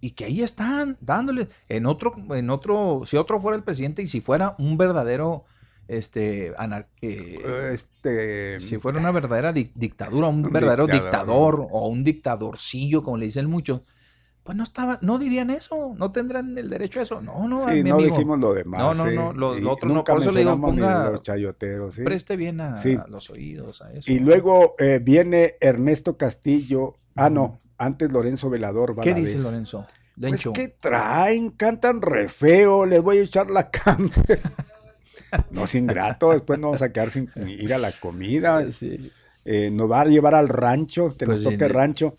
y 0.00 0.12
que 0.12 0.24
ahí 0.26 0.42
están 0.42 0.96
dándole 1.00 1.48
en 1.68 1.86
otro 1.86 2.14
en 2.30 2.50
otro 2.50 3.02
si 3.06 3.16
otro 3.16 3.40
fuera 3.40 3.56
el 3.56 3.64
presidente 3.64 4.02
y 4.02 4.06
si 4.06 4.20
fuera 4.20 4.54
un 4.58 4.76
verdadero 4.76 5.44
este 5.88 6.54
anar- 6.56 6.86
eh, 7.00 7.70
este 7.72 8.60
si 8.60 8.78
fuera 8.78 9.00
una 9.00 9.10
verdadera 9.10 9.52
dic- 9.52 9.72
dictadura 9.74 10.28
un, 10.28 10.44
Un 10.46 10.52
verdadero 10.52 10.86
dictador. 10.86 11.02
dictador 11.10 11.66
o 11.70 11.88
un 11.88 12.04
dictadorcillo 12.04 13.02
como 13.02 13.16
le 13.16 13.26
dicen 13.26 13.50
muchos 13.50 13.82
pues 14.44 14.56
no 14.56 14.64
estaba 14.64 14.98
no 15.02 15.18
dirían 15.18 15.50
eso 15.50 15.94
no 15.96 16.10
tendrán 16.10 16.56
el 16.58 16.68
derecho 16.68 16.98
a 17.00 17.02
eso 17.04 17.20
no 17.20 17.46
no 17.48 17.64
Sí, 17.68 17.82
mi 17.82 17.90
no 17.90 17.96
amigo. 17.96 18.10
dijimos 18.10 18.38
lo 18.40 18.54
demás. 18.54 18.80
no 18.80 19.04
no 19.04 19.10
¿eh? 19.10 19.14
no 19.14 19.32
lo, 19.32 19.54
lo 19.58 19.70
otro 19.72 19.88
no 19.88 19.94
nunca 19.96 20.12
por 20.14 20.22
eso 20.22 20.32
le 20.32 20.40
digo 20.40 20.60
ponga 20.60 21.10
los 21.10 21.22
chayoteros, 21.22 21.94
¿sí? 21.94 22.02
preste 22.02 22.36
bien 22.36 22.60
a, 22.60 22.76
Sí. 22.76 22.94
a 22.94 23.06
los 23.08 23.30
oídos 23.30 23.82
a 23.82 23.92
eso 23.92 24.10
Y 24.10 24.18
luego 24.18 24.74
eh, 24.78 24.98
viene 25.02 25.54
Ernesto 25.60 26.16
Castillo. 26.16 26.94
Ah, 27.14 27.30
no, 27.30 27.60
antes 27.78 28.10
Lorenzo 28.10 28.48
Velador. 28.50 28.96
qué 29.00 29.14
dice 29.14 29.38
Lorenzo 29.38 29.86
Pues 30.18 30.48
que 30.54 30.68
traen, 30.68 31.50
cantan 31.50 32.00
re 32.02 32.28
feo, 32.28 32.84
les 32.86 33.02
voy 33.02 33.18
a 33.18 33.22
echar 33.22 33.50
la 33.50 33.70
cama. 33.70 34.08
no 35.50 35.64
es 35.64 35.74
ingrato, 35.74 36.32
después 36.32 36.58
nos 36.58 36.68
vamos 36.68 36.82
a 36.82 36.92
quedar 36.92 37.10
sin 37.10 37.28
ir 37.46 37.72
a 37.74 37.78
la 37.78 37.92
comida. 37.92 38.64
Eh, 39.44 39.72
nos 39.72 39.90
va 39.90 40.02
a 40.02 40.04
llevar 40.04 40.36
al 40.36 40.48
rancho, 40.48 41.16
que 41.18 41.26
Pues, 41.26 41.40
nos 41.40 41.52
toque 41.52 41.66
rancho. 41.66 42.14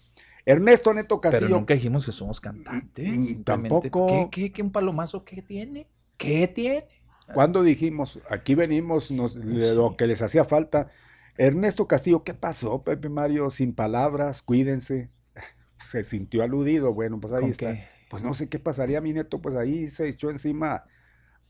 Ernesto 0.46 0.94
Neto 0.94 1.22
pero 1.30 1.32
Castillo. 1.32 1.56
nunca 1.58 1.74
dijimos 1.74 2.06
que 2.06 2.12
somos 2.12 2.42
cantantes 2.42 3.26
simplemente, 3.28 3.90
tampoco. 3.90 4.08
¿qué, 4.08 4.30
qué, 4.32 4.52
qué 4.54 4.62
un 4.62 4.72
palomazo 4.72 5.24
qué 5.26 5.42
tiene 5.42 5.88
qué 6.18 6.48
tiene 6.48 6.88
Cuando 7.34 7.64
dijimos, 7.64 8.20
aquí 8.30 8.56
venimos, 8.56 9.12
nos, 9.12 9.36
de 9.36 9.74
lo 9.76 9.96
que 9.96 10.08
les 10.08 10.22
hacía 10.22 10.46
falta. 10.46 10.90
Ernesto 11.38 11.88
Castillo, 11.88 12.24
¿qué 12.24 12.34
pasó, 12.34 12.84
Pepe 12.84 13.10
Mario? 13.10 13.50
Sin 13.50 13.74
palabras, 13.74 14.42
cuídense. 14.44 15.10
Se 15.78 16.04
sintió 16.04 16.44
aludido. 16.44 16.94
Bueno, 16.94 17.20
pues 17.20 17.34
ahí 17.34 17.42
¿Con 17.42 17.52
está. 17.52 17.74
qué? 17.74 17.84
Pues 18.10 18.24
no 18.24 18.34
sé 18.34 18.50
qué 18.50 18.60
pasaría, 18.60 19.02
mi 19.02 19.14
neto. 19.14 19.42
Pues 19.42 19.56
ahí 19.56 19.90
se 19.90 20.08
echó 20.10 20.30
encima 20.30 20.84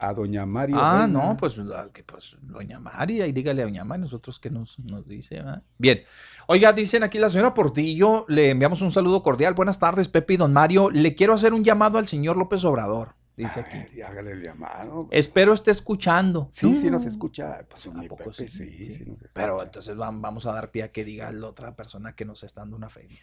a 0.10 0.14
doña 0.14 0.46
Mario. 0.46 0.76
Ah, 0.80 1.04
Reina. 1.06 1.08
no, 1.28 1.38
pues, 1.38 1.58
ah, 1.76 1.90
que, 1.94 2.04
pues 2.04 2.36
doña 2.42 2.80
María, 2.80 3.26
y 3.28 3.32
dígale 3.32 3.62
a 3.62 3.66
doña 3.66 3.84
María, 3.86 4.04
nosotros 4.04 4.40
que 4.40 4.50
nos, 4.50 4.78
nos 4.80 5.08
dice. 5.08 5.42
Bien. 5.78 6.02
Oiga, 6.48 6.74
dicen 6.74 7.04
aquí 7.04 7.20
la 7.20 7.30
señora 7.30 7.54
Portillo, 7.54 8.26
le 8.28 8.50
enviamos 8.50 8.82
un 8.82 8.92
saludo 8.92 9.24
cordial. 9.24 9.54
Buenas 9.54 9.80
tardes, 9.80 10.10
Pepe 10.10 10.34
y 10.34 10.38
don 10.38 10.52
Mario. 10.54 10.90
Le 10.90 11.16
quiero 11.16 11.34
hacer 11.34 11.54
un 11.54 11.64
llamado 11.64 11.98
al 11.98 12.08
señor 12.08 12.36
López 12.36 12.66
Obrador, 12.66 13.16
dice 13.38 13.62
aquí. 13.62 14.02
Hágale 14.02 14.32
el 14.34 14.44
llamado. 14.44 15.08
Espero 15.12 15.54
esté 15.54 15.72
escuchando. 15.72 16.50
Sí, 16.52 16.76
sí 16.76 16.88
No, 16.88 16.92
nos 16.94 17.06
escucha. 17.06 17.66
Pues 17.70 17.88
mi 17.94 18.10
Pepe, 18.10 18.34
sí, 18.34 18.50
sí, 18.50 19.06
nos 19.06 19.22
escucha. 19.22 19.32
Pero 19.34 19.64
entonces 19.64 19.96
vam- 19.96 20.20
vamos 20.20 20.46
a 20.46 20.52
dar 20.52 20.70
pie 20.72 20.84
a 20.84 20.92
que 20.92 21.06
diga 21.06 21.32
la 21.32 21.48
otra 21.48 21.76
persona 21.78 22.14
que 22.14 22.26
nos 22.26 22.44
está 22.44 22.62
dando 22.62 22.76
una 22.76 22.90
feria. 22.90 23.22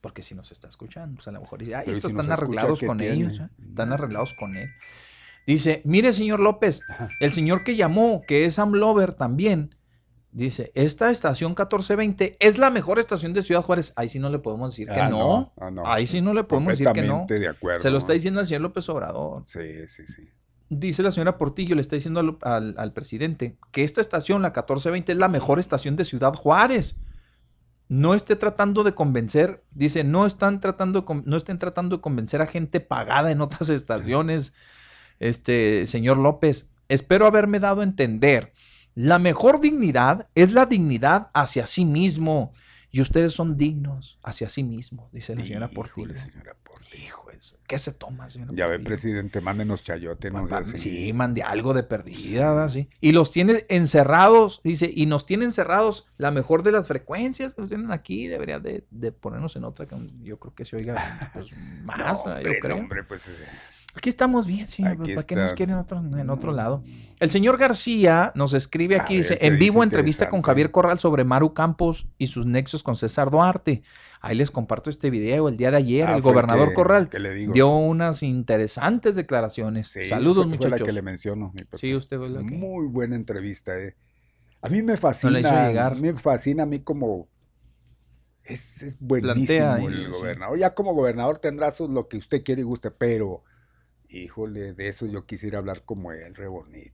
Porque 0.00 0.22
si 0.22 0.36
nos 0.36 0.52
está 0.52 0.68
escuchando, 0.68 1.16
pues 1.16 1.26
a 1.26 1.32
lo 1.32 1.40
mejor 1.40 1.58
dice, 1.58 1.72
¿y 1.84 1.90
estos 1.90 2.12
si 2.12 2.16
están 2.16 2.30
arreglados 2.30 2.80
con 2.80 2.98
tiene? 2.98 3.14
ellos. 3.14 3.40
¿eh? 3.40 3.48
Están 3.70 3.92
arreglados 3.92 4.34
con 4.34 4.56
él. 4.56 4.68
Dice, 5.46 5.80
mire, 5.84 6.12
señor 6.12 6.40
López, 6.40 6.80
el 7.20 7.32
señor 7.32 7.62
que 7.64 7.76
llamó, 7.76 8.20
que 8.26 8.44
es 8.46 8.54
Sam 8.54 8.72
Lover 8.72 9.14
también, 9.14 9.76
dice, 10.32 10.72
esta 10.74 11.10
estación 11.10 11.50
1420 11.52 12.36
es 12.40 12.58
la 12.58 12.70
mejor 12.70 12.98
estación 12.98 13.32
de 13.32 13.42
Ciudad 13.42 13.62
Juárez. 13.62 13.92
Ahí 13.96 14.08
sí 14.08 14.18
no 14.18 14.28
le 14.28 14.40
podemos 14.40 14.72
decir 14.72 14.88
que 14.88 15.00
Ah, 15.00 15.08
no. 15.08 15.18
no, 15.18 15.52
ah, 15.58 15.70
no. 15.70 15.86
Ahí 15.86 16.06
sí 16.06 16.20
no 16.20 16.34
le 16.34 16.42
podemos 16.44 16.72
decir 16.72 16.88
que 16.92 17.02
no. 17.02 17.26
De 17.28 17.46
acuerdo. 17.48 17.80
Se 17.80 17.90
lo 17.90 17.98
está 17.98 18.12
diciendo 18.12 18.40
el 18.40 18.46
señor 18.46 18.62
López 18.62 18.88
Obrador. 18.88 19.44
Sí, 19.46 19.86
sí, 19.88 20.06
sí. 20.06 20.28
Dice 20.68 21.04
la 21.04 21.12
señora 21.12 21.38
Portillo, 21.38 21.76
le 21.76 21.80
está 21.80 21.94
diciendo 21.94 22.18
al, 22.18 22.36
al- 22.42 22.74
al 22.76 22.92
presidente 22.92 23.56
que 23.70 23.84
esta 23.84 24.00
estación, 24.00 24.42
la 24.42 24.48
1420, 24.48 25.12
es 25.12 25.18
la 25.18 25.28
mejor 25.28 25.60
estación 25.60 25.94
de 25.94 26.04
Ciudad 26.04 26.34
Juárez. 26.34 26.96
No 27.88 28.14
esté 28.14 28.34
tratando 28.34 28.82
de 28.82 28.94
convencer, 28.96 29.62
dice, 29.70 30.02
no 30.02 30.26
están 30.26 30.58
tratando, 30.60 31.06
no 31.24 31.36
estén 31.36 31.60
tratando 31.60 31.96
de 31.98 32.02
convencer 32.02 32.42
a 32.42 32.46
gente 32.46 32.80
pagada 32.80 33.30
en 33.30 33.40
otras 33.40 33.68
estaciones, 33.68 34.52
este 35.20 35.86
señor 35.86 36.18
López. 36.18 36.68
Espero 36.88 37.26
haberme 37.26 37.58
dado 37.58 37.80
a 37.80 37.84
entender. 37.84 38.52
La 38.94 39.18
mejor 39.18 39.60
dignidad 39.60 40.28
es 40.34 40.52
la 40.52 40.66
dignidad 40.66 41.28
hacia 41.34 41.66
sí 41.66 41.84
mismo. 41.84 42.52
Y 42.90 43.00
ustedes 43.00 43.32
son 43.32 43.56
dignos 43.56 44.18
hacia 44.22 44.48
sí 44.48 44.62
mismos, 44.62 45.12
dice 45.12 45.34
la 45.34 45.44
señora 45.44 45.68
Portillo. 45.68 46.14
Eso. 46.14 47.56
¿Qué 47.66 47.76
se 47.76 47.92
toma, 47.92 48.30
señora 48.30 48.52
Ya 48.54 48.66
ve, 48.66 48.78
presidente, 48.78 49.42
mándenos 49.42 49.82
chayote. 49.82 50.30
No. 50.30 50.46
Sí, 50.64 51.12
mande 51.12 51.42
algo 51.42 51.74
de 51.74 51.82
perdida. 51.82 52.68
Sí. 52.70 52.88
Y 53.00 53.12
los 53.12 53.30
tiene 53.30 53.66
encerrados, 53.68 54.60
dice, 54.64 54.90
y 54.92 55.04
nos 55.04 55.26
tiene 55.26 55.44
encerrados 55.44 56.06
la 56.16 56.30
mejor 56.30 56.62
de 56.62 56.72
las 56.72 56.88
frecuencias 56.88 57.54
que 57.54 57.60
nos 57.60 57.68
tienen 57.68 57.92
aquí, 57.92 58.28
debería 58.28 58.60
de, 58.60 58.86
de 58.90 59.12
ponernos 59.12 59.54
en 59.56 59.64
otra 59.64 59.86
que 59.86 59.96
yo 60.22 60.38
creo 60.38 60.54
que 60.54 60.64
se 60.64 60.76
oiga 60.76 61.30
pues, 61.34 61.48
más, 61.84 62.24
yo 62.24 62.52
creo. 62.60 62.76
no, 62.76 62.82
hombre, 62.82 63.04
pues, 63.04 63.28
eh, 63.28 63.32
Aquí 63.96 64.10
estamos 64.10 64.46
bien, 64.46 64.68
señor. 64.68 64.92
Aquí 65.00 65.14
¿Para 65.14 65.26
qué 65.26 65.36
nos 65.36 65.54
quieren 65.54 65.74
en 65.76 65.80
otro, 65.80 65.98
en 65.98 66.30
otro 66.30 66.52
lado? 66.52 66.82
El 67.18 67.30
señor 67.30 67.56
García 67.56 68.30
nos 68.34 68.52
escribe 68.52 69.00
aquí, 69.00 69.14
ver, 69.14 69.22
dice, 69.22 69.38
¿qué 69.38 69.46
en 69.46 69.58
vivo 69.58 69.82
entrevista 69.82 70.28
con? 70.28 70.42
Javier 70.42 70.70
Corral 70.70 70.98
sobre 70.98 71.24
Maru 71.24 71.54
Campos 71.54 72.06
y 72.18 72.26
sus 72.26 72.44
nexos 72.44 72.82
con 72.82 72.94
César 72.96 73.30
Duarte. 73.30 73.82
Ahí 74.20 74.36
les 74.36 74.50
comparto 74.50 74.90
este 74.90 75.08
video. 75.08 75.48
El 75.48 75.56
día 75.56 75.70
de 75.70 75.78
ayer, 75.78 76.06
Ah, 76.08 76.16
el 76.16 76.22
fue 76.22 76.32
gobernador 76.32 76.68
que- 76.68 76.74
Corral 76.74 77.08
que 77.08 77.18
le 77.18 77.32
digo. 77.32 77.54
dio 77.54 77.68
unas 77.74 78.22
interesantes 78.22 79.16
declaraciones. 79.16 79.88
Sí, 79.88 80.04
Saludos, 80.04 80.44
fue- 80.44 80.56
fue 80.56 80.66
muchachos. 80.66 80.80
la 80.80 80.86
que 80.86 80.92
le 80.92 81.02
menciono. 81.02 81.52
mi. 81.54 81.62
Sí, 81.78 81.94
usted 81.94 82.18
fue 82.18 82.28
la 82.28 82.40
que- 82.40 82.44
Muy 82.44 82.86
buena 82.88 83.16
entrevista, 83.16 83.78
eh. 83.78 83.96
A 84.60 84.68
mí 84.68 84.82
me 84.82 84.98
fascina, 84.98 85.40
hizo 85.40 85.48
llegar. 85.50 85.92
a 85.92 85.94
mí 85.94 86.12
me 86.12 86.18
fascina 86.18 86.64
a 86.64 86.66
mí 86.66 86.80
como 86.80 87.28
es, 88.44 88.82
es 88.82 88.98
buenísimo 89.00 89.46
Plantea 89.46 89.76
el 89.78 89.94
y- 89.94 90.04
sí. 90.04 90.10
gobernador. 90.20 90.58
Ya 90.58 90.74
como 90.74 90.92
gobernador 90.92 91.38
tendrá 91.38 91.70
sus 91.70 91.88
lo 91.88 92.08
que 92.08 92.18
usted 92.18 92.42
quiere 92.44 92.60
y 92.60 92.64
guste, 92.64 92.90
pero 92.90 93.42
híjole, 94.10 94.72
de 94.72 94.88
eso 94.88 95.06
yo 95.06 95.26
quisiera 95.26 95.58
hablar 95.58 95.82
como 95.84 96.12
él, 96.12 96.34
re 96.34 96.48
bonito. 96.48 96.92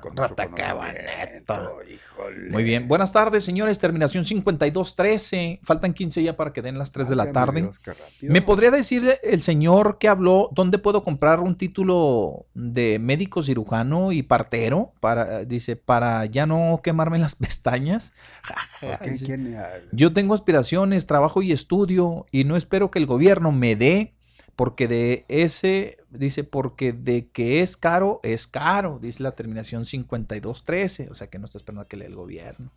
con 0.00 0.14
mucho 0.14 0.34
conocimiento, 0.36 1.82
híjole. 1.88 2.50
Muy 2.50 2.64
bien. 2.64 2.88
Buenas 2.88 3.12
tardes, 3.12 3.44
señores. 3.44 3.78
Terminación 3.78 4.24
5213. 4.24 5.60
Faltan 5.62 5.94
15 5.94 6.22
ya 6.22 6.36
para 6.36 6.52
que 6.52 6.62
den 6.62 6.78
las 6.78 6.92
3 6.92 7.08
de 7.08 7.16
la 7.16 7.32
tarde. 7.32 7.62
Dios. 7.62 7.80
¿Me 8.22 8.42
podría 8.42 8.70
decir 8.70 9.18
el 9.22 9.42
señor 9.42 9.98
que 9.98 10.08
habló 10.08 10.50
dónde 10.52 10.78
puedo 10.78 11.02
comprar 11.02 11.40
un 11.40 11.56
título 11.56 12.46
de 12.54 12.98
médico 12.98 13.42
cirujano 13.42 14.12
y 14.12 14.22
partero? 14.22 14.92
Para, 15.00 15.44
dice, 15.44 15.76
para 15.76 16.24
ya 16.26 16.46
no 16.46 16.80
quemarme 16.82 17.18
las 17.18 17.34
pestañas. 17.34 18.12
¿Por 18.80 18.98
qué? 19.00 19.10
Dice, 19.10 19.24
¿Quién, 19.24 19.56
ah, 19.56 19.68
Yo 19.92 20.12
tengo 20.12 20.34
aspiraciones, 20.34 21.06
trabajo 21.06 21.42
y 21.42 21.52
estudio 21.52 22.26
y 22.30 22.44
no 22.44 22.56
espero 22.56 22.90
que 22.90 22.98
el 22.98 23.06
gobierno 23.06 23.52
me 23.52 23.76
dé 23.76 24.14
porque 24.58 24.88
de 24.88 25.24
ese, 25.28 25.97
dice, 26.10 26.44
porque 26.44 26.92
de 26.92 27.28
que 27.28 27.60
es 27.62 27.76
caro, 27.76 28.20
es 28.22 28.46
caro, 28.46 28.98
dice 29.00 29.22
la 29.22 29.32
terminación 29.32 29.84
5213, 29.84 31.08
o 31.10 31.14
sea 31.14 31.28
que 31.28 31.38
no 31.38 31.44
está 31.44 31.58
esperando 31.58 31.82
a 31.82 31.84
que 31.88 31.96
lea 31.96 32.08
el 32.08 32.14
gobierno. 32.14 32.72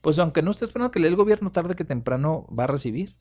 Pues 0.00 0.18
aunque 0.18 0.42
no 0.42 0.50
esté 0.50 0.64
esperando 0.64 0.88
a 0.88 0.92
que 0.92 1.00
lea 1.00 1.10
el 1.10 1.16
gobierno, 1.16 1.52
tarde 1.52 1.74
que 1.74 1.84
temprano 1.84 2.46
va 2.56 2.64
a 2.64 2.68
recibir. 2.68 3.12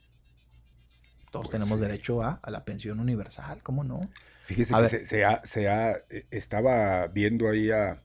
Todos 1.32 1.46
Pues 1.48 1.52
tenemos 1.52 1.80
derecho 1.80 2.24
a, 2.24 2.40
a 2.42 2.52
la 2.52 2.64
pensión 2.66 3.00
universal, 3.00 3.62
¿cómo 3.62 3.84
no? 3.84 4.02
Fíjese 4.46 4.74
A 4.74 4.78
que 4.78 4.82
ver. 4.84 4.90
se, 4.90 5.06
se 5.06 5.26
ha- 5.26 5.42
se 5.46 5.70
ha- 5.70 5.98
eh, 6.10 6.26
estaba 6.32 7.06
viendo 7.08 7.48
ahí 7.50 7.70
a, 7.70 8.02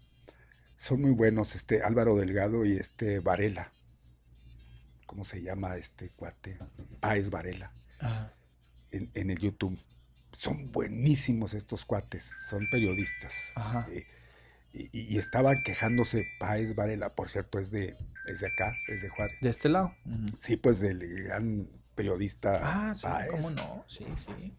son 0.76 1.00
muy 1.00 1.12
buenos, 1.12 1.54
este 1.54 1.82
Álvaro 1.82 2.16
Delgado 2.16 2.66
y 2.66 2.76
este 2.76 3.20
Varela. 3.20 3.70
¿Cómo 5.06 5.24
se 5.24 5.42
llama 5.42 5.76
este 5.76 6.10
cuate? 6.10 6.58
Páez 7.00 7.30
Varela. 7.30 7.72
Ajá. 8.00 8.32
En, 8.90 9.10
en 9.14 9.30
el 9.30 9.38
YouTube. 9.38 9.78
Son 10.34 10.70
buenísimos 10.72 11.54
estos 11.54 11.84
cuates, 11.84 12.28
son 12.48 12.66
periodistas. 12.70 13.34
Ajá. 13.54 13.86
Eh, 13.92 14.04
y, 14.72 14.90
y- 15.14 15.18
estaban 15.18 15.62
quejándose 15.62 16.26
Páez 16.40 16.74
Varela, 16.74 17.10
por 17.10 17.28
cierto, 17.30 17.58
es 17.60 17.70
de, 17.70 17.94
es 18.26 18.40
de 18.40 18.46
acá, 18.48 18.72
es 18.88 19.02
de 19.02 19.08
Juárez. 19.08 19.40
De 19.40 19.48
este 19.50 19.68
lado. 19.68 19.94
Sí, 20.40 20.56
pues 20.56 20.80
del 20.80 20.98
gran 21.24 21.68
periodista 21.94 22.58
Ah, 22.60 22.94
sí, 22.94 23.02
Páez. 23.04 23.30
¿cómo 23.30 23.50
no? 23.50 23.84
Sí, 23.86 24.04
sí. 24.18 24.52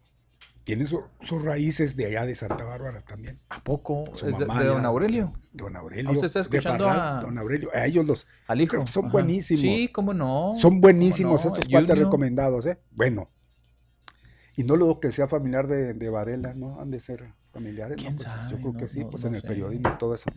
Tiene 0.64 0.84
su- 0.86 1.04
sus 1.20 1.44
raíces 1.44 1.94
de 1.94 2.06
allá 2.06 2.24
de 2.26 2.34
Santa 2.34 2.64
Bárbara 2.64 3.00
también. 3.02 3.38
¿A 3.50 3.62
poco? 3.62 4.04
Su 4.14 4.26
¿Es 4.28 4.36
de, 4.38 4.46
mamá 4.46 4.60
de 4.62 4.66
ya- 4.68 4.72
don 4.74 4.84
Aurelio? 4.86 5.32
Don 5.52 5.76
Aurelio. 5.76 6.08
Ah, 6.10 6.12
¿Usted 6.14 6.26
está 6.26 6.40
escuchando 6.40 6.86
Parral, 6.86 7.18
a- 7.18 7.20
Don 7.20 7.38
Aurelio. 7.38 7.70
A 7.72 7.84
ellos 7.86 8.04
los. 8.04 8.26
Al 8.48 8.60
hijo. 8.62 8.84
son 8.86 9.04
Ajá. 9.04 9.12
buenísimos. 9.12 9.60
Sí, 9.60 9.88
cómo 9.92 10.12
no. 10.12 10.54
Son 10.60 10.80
buenísimos 10.80 11.42
¿Cómo 11.42 11.54
no? 11.54 11.60
estos 11.60 11.70
cuates 11.72 11.96
recomendados, 11.98 12.66
¿eh? 12.66 12.78
Bueno. 12.90 13.28
Y 14.56 14.64
no 14.64 14.76
lo 14.76 14.98
que 15.00 15.12
sea 15.12 15.28
familiar 15.28 15.66
de, 15.68 15.92
de 15.94 16.08
Varela, 16.10 16.54
¿no? 16.54 16.80
Han 16.80 16.90
de 16.90 16.98
ser 17.00 17.32
familiares. 17.52 17.96
¿no? 17.98 18.02
¿Quién 18.02 18.16
Pues, 18.16 18.26
sabe? 18.28 18.50
Yo 18.50 18.56
creo 18.56 18.72
No, 18.72 18.78
que 18.78 18.88
sí, 18.88 19.00
no, 19.00 19.10
pues 19.10 19.22
no 19.22 19.28
en 19.28 19.34
el 19.36 19.40
sé. 19.42 19.48
periodismo 19.48 19.88
y 19.94 19.98
todo 19.98 20.14
eso. 20.14 20.30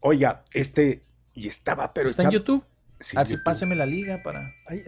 Oiga, 0.00 0.44
este. 0.52 1.02
Y 1.34 1.48
estaba, 1.48 1.92
pero. 1.92 2.08
¿Está 2.08 2.22
en 2.24 2.30
YouTube? 2.30 2.64
Sí, 3.00 3.16
a 3.16 3.20
ver 3.20 3.26
si 3.26 3.32
YouTube. 3.34 3.44
páseme 3.44 3.74
la 3.74 3.84
liga 3.86 4.20
para... 4.24 4.50
Ahí, 4.66 4.82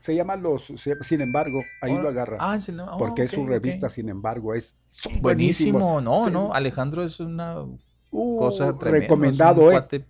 se 0.00 0.16
llama 0.16 0.34
los. 0.36 0.64
se- 0.76 0.96
sin 1.04 1.20
embargo, 1.20 1.62
ahí 1.80 1.96
lo 1.96 2.08
agarra. 2.08 2.38
Ah, 2.40 2.58
sin- 2.58 2.80
ah, 2.80 2.96
porque 2.98 3.22
es 3.24 3.30
su 3.30 3.46
revista, 3.46 3.88
sin 3.88 4.08
embargo, 4.08 4.54
es. 4.54 4.74
Son 4.86 5.20
Buenísimo, 5.20 6.00
no, 6.00 6.24
Sí, 6.24 6.30
no, 6.32 6.52
Alejandro 6.54 7.04
es 7.04 7.20
una 7.20 7.62
Uh, 8.10 8.36
cosa 8.38 8.76
tremenda. 8.76 9.02
recomendado, 9.02 9.70
es 9.70 9.76
¿eh? 9.76 9.80
cuate- 9.80 10.04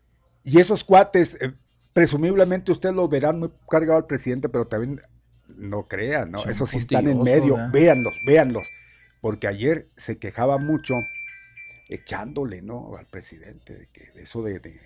Y 0.45 0.59
esos 0.61 0.83
cuates, 0.83 1.37
eh, 1.41 1.53
presumiblemente 1.93 2.73
ustedes 2.73 2.95
los 2.95 3.11
verán 3.11 3.39
muy 3.39 3.51
cargado 3.69 3.99
al 3.99 4.07
presidente, 4.07 4.49
pero 4.49 4.67
también 4.67 5.01
no 5.57 5.89
crean, 5.89 6.31
¿no? 6.33 6.47
Esos 6.47 6.71
sí 6.71 6.79
están 6.79 7.09
en 7.09 7.23
medio, 7.23 7.59
¿verdad? 7.59 7.71
véanlos, 7.73 8.15
véanlos. 8.25 8.69
Porque 9.21 9.47
ayer 9.49 9.87
se 9.97 10.19
quejaba 10.19 10.59
mucho 10.59 10.95
echándole, 11.89 12.63
¿no? 12.63 12.97
Al 12.97 13.07
presidente, 13.07 13.75
de 13.75 13.87
que 13.89 14.11
eso 14.17 14.43
de, 14.43 14.61
de- 14.61 14.81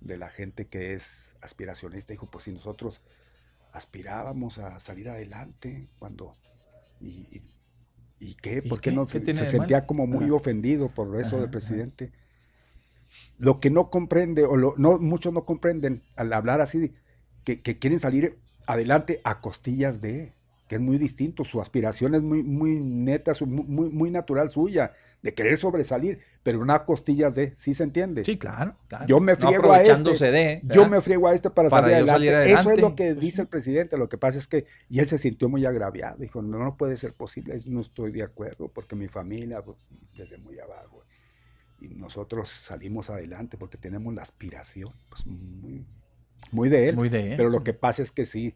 de 0.00 0.16
la 0.18 0.30
gente 0.30 0.66
que 0.68 0.94
es 0.94 1.34
aspiracionista, 1.42 2.12
dijo, 2.12 2.26
pues 2.30 2.44
si 2.44 2.52
nosotros 2.52 3.00
aspirábamos 3.72 4.58
a 4.58 4.80
salir 4.80 5.08
adelante 5.10 5.88
cuando... 5.98 6.36
¿Y, 7.00 7.26
y, 7.36 7.42
y 8.20 8.34
qué? 8.36 8.62
¿Y 8.62 8.70
¿Por 8.70 8.80
qué, 8.80 8.90
qué? 8.90 8.92
no 8.92 9.04
¿Qué 9.08 9.20
se, 9.34 9.46
sentía 9.46 9.86
como 9.86 10.06
muy 10.06 10.30
Ajá. 10.30 10.30
ofendido 10.30 10.88
por 10.88 11.20
eso 11.20 11.36
Ajá, 11.36 11.40
del 11.40 11.50
ajá. 11.50 11.50
presidente? 11.50 12.12
Lo 13.38 13.60
que 13.60 13.70
no 13.70 13.90
comprende, 13.90 14.44
o 14.44 14.56
lo, 14.56 14.74
no, 14.76 14.98
muchos 14.98 15.32
no 15.32 15.44
comprenden 15.44 16.02
al 16.16 16.32
hablar 16.32 16.60
así, 16.60 16.92
que 17.44 17.78
quieren 17.78 17.98
salir 17.98 18.38
adelante 18.66 19.20
a 19.24 19.40
costillas 19.40 20.00
de, 20.00 20.32
que 20.68 20.76
es 20.76 20.80
muy 20.80 20.98
distinto, 20.98 21.44
su 21.44 21.60
aspiración 21.60 22.14
es 22.14 22.22
muy, 22.22 22.42
muy 22.42 22.80
neta, 22.80 23.34
su- 23.34 23.46
muy, 23.46 23.90
muy, 23.90 24.10
natural 24.10 24.50
suya, 24.50 24.92
de 25.22 25.34
querer 25.34 25.56
sobresalir, 25.56 26.18
pero 26.42 26.64
no 26.64 26.72
a 26.72 26.84
costillas 26.84 27.34
de, 27.34 27.54
¿sí 27.56 27.74
se 27.74 27.84
entiende? 27.84 28.24
Sí, 28.24 28.38
claro, 28.38 28.74
claro. 28.88 29.06
Yo 29.06 29.20
me 29.20 29.36
No 29.36 29.48
friego 29.48 29.72
a 29.72 29.82
este, 29.82 30.30
de, 30.30 30.60
yo 30.64 30.88
me 30.88 31.00
friego 31.00 31.28
a 31.28 31.34
este 31.34 31.50
para, 31.50 31.68
Para 31.70 31.82
salir, 31.88 31.94
adelante. 31.96 32.10
salir 32.10 32.34
Eso 32.34 32.70
es 32.70 32.78
adelante, 32.78 32.80
lo 32.80 32.94
que 32.94 33.14
pues 33.14 33.20
dice 33.20 33.42
el 33.42 33.48
presidente, 33.48 33.96
lo 33.98 34.08
que 34.08 34.18
pasa 34.18 34.38
es 34.38 34.48
que, 34.48 34.64
y 34.88 34.98
él 35.00 35.06
se 35.08 35.18
sintió 35.18 35.48
muy 35.48 35.64
agraviado, 35.66 36.16
dijo, 36.18 36.42
no, 36.42 36.58
no 36.58 36.76
puede 36.76 36.96
ser 36.96 37.12
posible, 37.12 37.58
no 37.66 37.80
estoy 37.80 38.10
de 38.12 38.22
acuerdo, 38.22 38.68
porque 38.68 38.96
mi 38.96 39.08
familia, 39.08 39.60
pues, 39.62 39.76
desde 40.16 40.38
muy 40.38 40.58
abajo, 40.58 41.00
y 41.80 41.88
nosotros 41.88 42.48
salimos 42.48 43.10
adelante 43.10 43.56
porque 43.58 43.76
tenemos 43.76 44.14
la 44.14 44.22
aspiración, 44.22 44.88
pues 45.08 45.26
muy, 45.26 45.84
muy 46.50 46.68
de 46.68 46.88
él. 46.88 46.96
Muy 46.96 47.08
de 47.08 47.30
él. 47.32 47.36
Pero 47.36 47.48
lo 47.50 47.62
que 47.64 47.72
pasa 47.74 48.02
es 48.02 48.10
que 48.12 48.26
sí, 48.26 48.54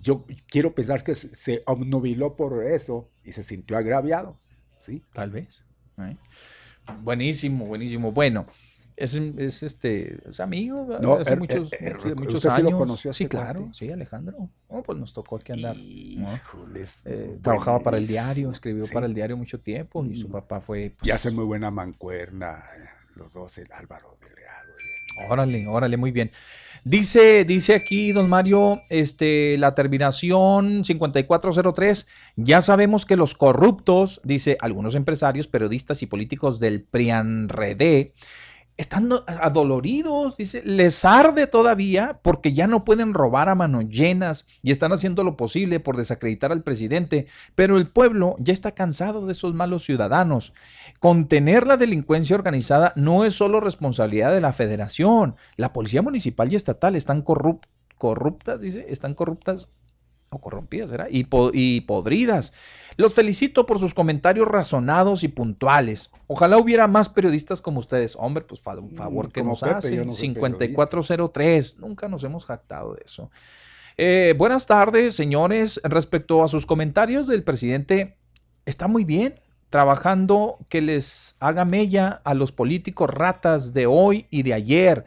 yo 0.00 0.26
quiero 0.48 0.74
pensar 0.74 1.02
que 1.04 1.14
se- 1.14 1.62
obnubiló 1.66 2.34
por 2.36 2.64
eso 2.64 3.08
y 3.24 3.32
se 3.32 3.42
sintió 3.42 3.76
agraviado. 3.76 4.36
¿sí? 4.84 5.02
Tal 5.12 5.30
vez. 5.30 5.64
¿eh? 5.98 6.16
Buenísimo, 7.02 7.66
buenísimo. 7.66 8.12
Bueno, 8.12 8.44
es, 8.96 9.14
es 9.14 9.62
este, 9.62 10.18
es 10.28 10.38
amigo 10.40 10.86
No, 11.00 11.14
hace 11.14 11.32
er- 11.34 11.38
muchos, 11.38 11.72
er- 11.72 11.96
er- 11.98 12.14
muchos- 12.16 12.34
¿usted 12.34 12.50
sí 12.50 12.62
lo 12.62 12.68
años. 12.68 12.78
conoció 12.78 13.12
sí, 13.14 13.26
claro, 13.26 13.68
sí, 13.72 13.90
Alejandro. 13.90 14.50
Oh, 14.68 14.82
pues 14.82 14.98
nos 14.98 15.12
tocó 15.12 15.36
aquí 15.36 15.52
andar. 15.52 15.76
¿no? 15.76 16.28
Eh, 17.06 17.38
trabajaba 17.42 17.80
para 17.80 17.96
el 17.98 18.06
diario, 18.06 18.50
escribió 18.50 18.84
sí. 18.84 18.92
para 18.92 19.06
el 19.06 19.14
diario 19.14 19.36
mucho 19.36 19.58
tiempo 19.60 20.04
y 20.04 20.14
su 20.16 20.28
Mm. 20.28 20.32
papá 20.32 20.60
fue. 20.60 20.92
pues, 20.98 21.08
Y 21.08 21.10
hacen 21.12 21.34
muy 21.34 21.44
buena 21.44 21.70
mancuerna, 21.70 22.62
los 23.16 23.32
dos, 23.32 23.56
el 23.58 23.72
Álvaro 23.72 24.18
Delgado. 24.20 25.30
Órale, 25.30 25.66
órale, 25.68 25.96
muy 25.96 26.10
bien. 26.10 26.30
Dice, 26.86 27.46
dice 27.46 27.74
aquí, 27.74 28.12
don 28.12 28.28
Mario, 28.28 28.82
este, 28.90 29.56
la 29.56 29.74
terminación 29.74 30.84
5403, 30.84 32.06
ya 32.36 32.60
sabemos 32.60 33.06
que 33.06 33.16
los 33.16 33.34
corruptos, 33.34 34.20
dice, 34.22 34.58
algunos 34.60 34.94
empresarios, 34.94 35.48
periodistas 35.48 36.02
y 36.02 36.06
políticos 36.06 36.60
del 36.60 36.82
PRIANRED, 36.82 38.12
están 38.76 39.08
do- 39.08 39.24
adoloridos, 39.26 40.36
dice, 40.36 40.62
les 40.64 41.04
arde 41.04 41.46
todavía 41.46 42.18
porque 42.22 42.52
ya 42.52 42.66
no 42.66 42.84
pueden 42.84 43.14
robar 43.14 43.48
a 43.48 43.54
manos 43.54 43.84
llenas 43.88 44.46
y 44.62 44.72
están 44.72 44.92
haciendo 44.92 45.22
lo 45.22 45.36
posible 45.36 45.78
por 45.80 45.96
desacreditar 45.96 46.50
al 46.50 46.62
presidente, 46.62 47.26
pero 47.54 47.76
el 47.76 47.86
pueblo 47.88 48.34
ya 48.40 48.52
está 48.52 48.72
cansado 48.72 49.26
de 49.26 49.32
esos 49.32 49.54
malos 49.54 49.84
ciudadanos. 49.84 50.52
Contener 51.00 51.66
la 51.66 51.76
delincuencia 51.76 52.34
organizada 52.36 52.92
no 52.96 53.24
es 53.24 53.34
solo 53.34 53.60
responsabilidad 53.60 54.32
de 54.34 54.40
la 54.40 54.52
federación, 54.52 55.36
la 55.56 55.72
policía 55.72 56.02
municipal 56.02 56.52
y 56.52 56.56
estatal 56.56 56.96
están 56.96 57.24
corrup- 57.24 57.66
corruptas, 57.96 58.60
dice, 58.60 58.86
están 58.88 59.14
corruptas 59.14 59.70
o 60.30 60.40
corrompidas, 60.40 60.90
¿será? 60.90 61.06
Y, 61.10 61.24
po- 61.24 61.50
y 61.54 61.82
podridas. 61.82 62.52
Los 62.96 63.14
felicito 63.14 63.66
por 63.66 63.78
sus 63.80 63.94
comentarios 63.94 64.46
razonados 64.48 65.24
y 65.24 65.28
puntuales. 65.28 66.10
Ojalá 66.26 66.58
hubiera 66.58 66.86
más 66.86 67.08
periodistas 67.08 67.60
como 67.60 67.80
ustedes. 67.80 68.16
Hombre, 68.18 68.44
pues 68.44 68.60
fa- 68.60 68.78
un 68.78 68.94
favor 68.94 69.32
que 69.32 69.40
como 69.40 69.52
nos 69.52 69.60
Pepe, 69.60 69.74
hacen. 69.74 69.94
yo 69.94 70.04
no 70.04 70.12
soy 70.12 70.20
5403. 70.20 71.78
Nunca 71.78 72.08
nos 72.08 72.22
hemos 72.24 72.44
jactado 72.46 72.94
de 72.94 73.02
eso. 73.04 73.30
Eh, 73.96 74.34
buenas 74.36 74.66
tardes, 74.66 75.14
señores. 75.14 75.80
Respecto 75.84 76.42
a 76.42 76.48
sus 76.48 76.66
comentarios 76.66 77.26
del 77.26 77.42
presidente, 77.44 78.16
está 78.66 78.88
muy 78.88 79.04
bien 79.04 79.40
trabajando 79.70 80.58
que 80.68 80.80
les 80.80 81.34
haga 81.40 81.64
mella 81.64 82.20
a 82.24 82.34
los 82.34 82.52
políticos 82.52 83.10
ratas 83.10 83.72
de 83.74 83.86
hoy 83.86 84.26
y 84.30 84.42
de 84.44 84.54
ayer. 84.54 85.04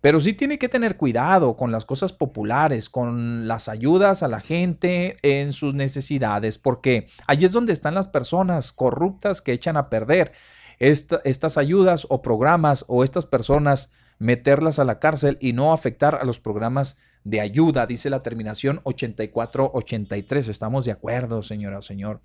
Pero 0.00 0.20
sí 0.20 0.32
tiene 0.32 0.58
que 0.58 0.68
tener 0.68 0.96
cuidado 0.96 1.56
con 1.56 1.72
las 1.72 1.84
cosas 1.84 2.12
populares, 2.12 2.88
con 2.88 3.48
las 3.48 3.68
ayudas 3.68 4.22
a 4.22 4.28
la 4.28 4.40
gente 4.40 5.16
en 5.22 5.52
sus 5.52 5.74
necesidades, 5.74 6.58
porque 6.58 7.08
allí 7.26 7.44
es 7.46 7.52
donde 7.52 7.72
están 7.72 7.94
las 7.94 8.06
personas 8.08 8.72
corruptas 8.72 9.42
que 9.42 9.52
echan 9.52 9.76
a 9.76 9.88
perder 9.90 10.32
esta- 10.78 11.20
estas 11.24 11.58
ayudas 11.58 12.06
o 12.10 12.22
programas 12.22 12.84
o 12.86 13.02
estas 13.02 13.26
personas 13.26 13.90
meterlas 14.20 14.78
a 14.78 14.84
la 14.84 14.98
cárcel 15.00 15.36
y 15.40 15.52
no 15.52 15.72
afectar 15.72 16.14
a 16.14 16.24
los 16.24 16.38
programas 16.40 16.96
de 17.28 17.40
ayuda, 17.40 17.86
dice 17.86 18.08
la 18.08 18.20
terminación 18.20 18.80
8483. 18.84 20.48
Estamos 20.48 20.86
de 20.86 20.92
acuerdo, 20.92 21.42
señora 21.42 21.78
o 21.78 21.82
señor. 21.82 22.20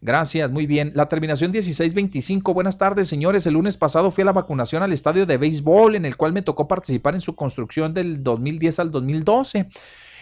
Gracias, 0.00 0.50
muy 0.50 0.66
bien. 0.66 0.92
La 0.94 1.08
terminación 1.08 1.50
1625. 1.50 2.54
Buenas 2.54 2.78
tardes, 2.78 3.08
señores. 3.08 3.46
El 3.46 3.54
lunes 3.54 3.76
pasado 3.76 4.10
fui 4.10 4.22
a 4.22 4.24
la 4.24 4.32
vacunación 4.32 4.82
al 4.82 4.92
estadio 4.92 5.26
de 5.26 5.36
béisbol, 5.36 5.94
en 5.94 6.06
el 6.06 6.16
cual 6.16 6.32
me 6.32 6.42
tocó 6.42 6.68
participar 6.68 7.14
en 7.14 7.20
su 7.20 7.34
construcción 7.34 7.92
del 7.92 8.22
2010 8.22 8.78
al 8.78 8.90
2012. 8.90 9.68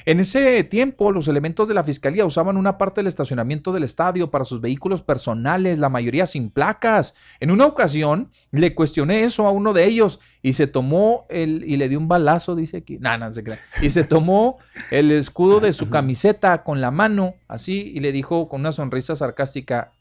En 0.06 0.20
ese 0.20 0.62
tiempo, 0.64 1.12
los 1.12 1.28
elementos 1.28 1.66
de 1.66 1.72
la 1.72 1.82
fiscalía 1.82 2.26
usaban 2.26 2.58
una 2.58 2.76
parte 2.76 3.00
del 3.00 3.06
estacionamiento 3.06 3.72
del 3.72 3.84
estadio 3.84 4.30
para 4.30 4.44
sus 4.44 4.60
vehículos 4.60 5.00
personales, 5.00 5.78
la 5.78 5.88
mayoría 5.88 6.26
sin 6.26 6.50
placas. 6.50 7.14
En 7.40 7.50
una 7.50 7.64
ocasión, 7.64 8.30
le 8.52 8.74
cuestioné 8.74 9.24
eso 9.24 9.46
a 9.46 9.50
uno 9.50 9.72
de 9.72 9.86
ellos 9.86 10.20
y 10.42 10.52
se 10.52 10.66
tomó 10.66 11.24
el 11.30 11.64
y 11.66 11.78
le 11.78 11.88
dio 11.88 11.98
un 11.98 12.06
balazo, 12.06 12.54
dice 12.54 12.76
aquí. 12.76 12.98
No, 12.98 13.16
no 13.16 13.32
se 13.32 13.42
crea. 13.42 13.58
Y 13.80 13.88
se 13.88 14.04
tomó 14.04 14.58
el 14.90 15.10
escudo 15.10 15.60
de 15.60 15.72
su 15.72 15.88
camiseta 15.88 16.64
con 16.64 16.82
la 16.82 16.90
mano, 16.90 17.36
así, 17.48 17.90
y 17.94 18.00
le 18.00 18.12
dijo 18.12 18.46
con 18.50 18.60
una 18.60 18.72
sonrisa 18.72 19.16
sarcástica: 19.16 19.92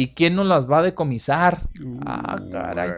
¿Y 0.00 0.14
quién 0.14 0.34
nos 0.34 0.46
las 0.46 0.66
va 0.66 0.78
a 0.78 0.82
decomisar? 0.82 1.68
Ah, 2.06 2.40
caray. 2.50 2.90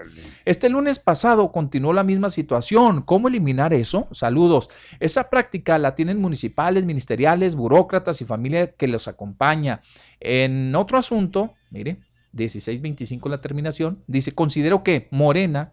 Este 0.44 0.68
lunes 0.68 1.00
pasado 1.00 1.50
continuó 1.50 1.92
la 1.92 2.04
misma 2.04 2.30
situación. 2.30 3.02
¿Cómo 3.02 3.26
eliminar 3.26 3.74
eso? 3.74 4.06
Saludos. 4.12 4.70
Esa 5.00 5.28
práctica 5.28 5.78
la 5.78 5.96
tienen 5.96 6.20
municipales, 6.20 6.84
ministeriales, 6.84 7.56
burócratas 7.56 8.20
y 8.20 8.24
familia 8.24 8.70
que 8.70 8.86
los 8.86 9.08
acompaña. 9.08 9.80
En 10.20 10.72
otro 10.76 10.96
asunto, 10.96 11.54
mire, 11.70 11.98
1625 12.34 13.28
la 13.28 13.40
terminación, 13.40 14.04
dice, 14.06 14.32
considero 14.32 14.84
que 14.84 15.08
Morena 15.10 15.72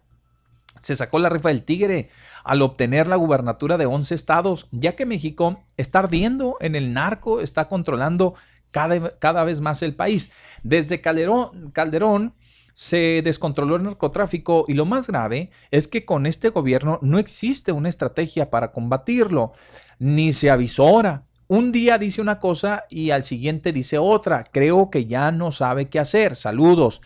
se 0.80 0.96
sacó 0.96 1.20
la 1.20 1.28
rifa 1.28 1.50
del 1.50 1.62
tigre 1.62 2.08
al 2.42 2.60
obtener 2.60 3.06
la 3.06 3.14
gubernatura 3.14 3.78
de 3.78 3.86
11 3.86 4.16
estados, 4.16 4.66
ya 4.72 4.96
que 4.96 5.06
México 5.06 5.60
está 5.76 6.00
ardiendo 6.00 6.56
en 6.58 6.74
el 6.74 6.92
narco, 6.92 7.40
está 7.40 7.68
controlando 7.68 8.34
cada, 8.70 9.18
cada 9.18 9.44
vez 9.44 9.60
más 9.60 9.82
el 9.82 9.94
país. 9.94 10.30
Desde 10.62 11.00
Calderón, 11.00 11.70
Calderón 11.72 12.34
se 12.72 13.20
descontroló 13.22 13.76
el 13.76 13.82
narcotráfico 13.82 14.64
y 14.68 14.74
lo 14.74 14.86
más 14.86 15.08
grave 15.08 15.50
es 15.70 15.88
que 15.88 16.04
con 16.04 16.26
este 16.26 16.48
gobierno 16.48 16.98
no 17.02 17.18
existe 17.18 17.72
una 17.72 17.88
estrategia 17.88 18.50
para 18.50 18.72
combatirlo, 18.72 19.52
ni 19.98 20.32
se 20.32 20.50
avisora. 20.50 21.24
Un 21.46 21.72
día 21.72 21.98
dice 21.98 22.22
una 22.22 22.38
cosa 22.38 22.84
y 22.88 23.10
al 23.10 23.24
siguiente 23.24 23.72
dice 23.72 23.98
otra. 23.98 24.44
Creo 24.44 24.88
que 24.88 25.06
ya 25.06 25.32
no 25.32 25.50
sabe 25.50 25.88
qué 25.88 25.98
hacer. 25.98 26.36
Saludos. 26.36 27.00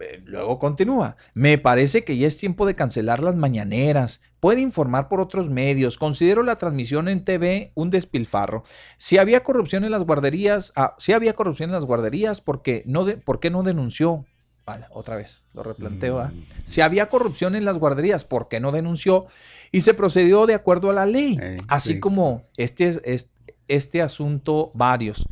Eh, 0.00 0.20
Luego 0.24 0.58
continúa. 0.58 1.16
Me 1.34 1.58
parece 1.58 2.04
que 2.04 2.16
ya 2.18 2.26
es 2.26 2.38
tiempo 2.38 2.66
de 2.66 2.74
cancelar 2.74 3.22
las 3.22 3.36
mañaneras. 3.36 4.20
Puede 4.40 4.60
informar 4.60 5.08
por 5.08 5.20
otros 5.20 5.48
medios. 5.48 5.96
Considero 5.98 6.42
la 6.42 6.56
transmisión 6.56 7.08
en 7.08 7.24
TV 7.24 7.72
un 7.74 7.90
despilfarro. 7.90 8.62
Si 8.96 9.18
había 9.18 9.42
corrupción 9.42 9.84
en 9.84 9.90
las 9.90 10.02
guarderías, 10.04 10.72
ah, 10.76 10.94
si 10.98 11.12
había 11.12 11.32
corrupción 11.34 11.70
en 11.70 11.74
las 11.74 11.84
guarderías, 11.86 12.40
¿por 12.40 12.62
qué 12.62 12.82
no, 12.86 13.04
de- 13.04 13.16
¿por 13.16 13.40
qué 13.40 13.50
no 13.50 13.62
denunció? 13.62 14.24
Vale, 14.66 14.86
otra 14.90 15.14
vez, 15.16 15.42
lo 15.54 15.62
replanteo. 15.62 16.18
¿ah? 16.18 16.32
Si 16.64 16.80
había 16.80 17.08
corrupción 17.08 17.54
en 17.54 17.64
las 17.64 17.78
guarderías, 17.78 18.24
¿por 18.24 18.48
qué 18.48 18.58
no 18.60 18.72
denunció? 18.72 19.26
Y 19.70 19.82
se 19.82 19.94
procedió 19.94 20.44
de 20.46 20.54
acuerdo 20.54 20.90
a 20.90 20.92
la 20.92 21.06
ley. 21.06 21.38
Así 21.68 21.94
sí. 21.94 22.00
como 22.00 22.42
este, 22.56 22.88
es- 22.88 23.00
es- 23.04 23.30
este 23.68 24.02
asunto, 24.02 24.70
varios 24.74 25.26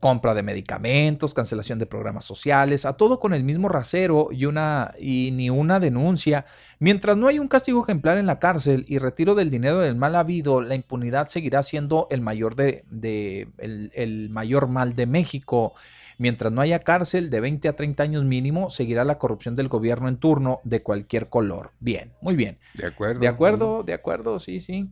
compra 0.00 0.32
de 0.34 0.42
medicamentos, 0.42 1.34
cancelación 1.34 1.78
de 1.78 1.86
programas 1.86 2.24
sociales, 2.24 2.84
a 2.86 2.92
todo 2.96 3.18
con 3.18 3.34
el 3.34 3.42
mismo 3.42 3.68
rasero 3.68 4.28
y 4.30 4.44
una 4.44 4.94
y 4.98 5.30
ni 5.32 5.50
una 5.50 5.80
denuncia. 5.80 6.46
Mientras 6.78 7.16
no 7.16 7.26
hay 7.26 7.38
un 7.40 7.48
castigo 7.48 7.82
ejemplar 7.82 8.18
en 8.18 8.26
la 8.26 8.38
cárcel 8.38 8.84
y 8.86 8.98
retiro 8.98 9.34
del 9.34 9.50
dinero 9.50 9.80
del 9.80 9.96
mal 9.96 10.14
habido, 10.14 10.60
la 10.60 10.74
impunidad 10.76 11.26
seguirá 11.26 11.62
siendo 11.62 12.06
el 12.10 12.20
mayor 12.20 12.54
de, 12.54 12.84
de- 12.88 13.48
el, 13.58 13.90
el 13.94 14.30
mayor 14.30 14.68
mal 14.68 14.94
de 14.94 15.06
México. 15.06 15.74
Mientras 16.20 16.52
no 16.52 16.60
haya 16.60 16.80
cárcel 16.80 17.30
de 17.30 17.40
20 17.40 17.68
a 17.68 17.76
30 17.76 18.02
años 18.02 18.24
mínimo, 18.24 18.70
seguirá 18.70 19.04
la 19.04 19.18
corrupción 19.18 19.54
del 19.56 19.68
gobierno 19.68 20.08
en 20.08 20.16
turno 20.16 20.60
de 20.64 20.82
cualquier 20.82 21.28
color. 21.28 21.70
Bien, 21.80 22.12
muy 22.20 22.34
bien. 22.36 22.58
De 22.74 22.86
acuerdo. 22.86 23.20
De 23.20 23.28
acuerdo, 23.28 23.82
de 23.84 23.94
acuerdo, 23.94 24.38
sí, 24.40 24.58
sí. 24.60 24.90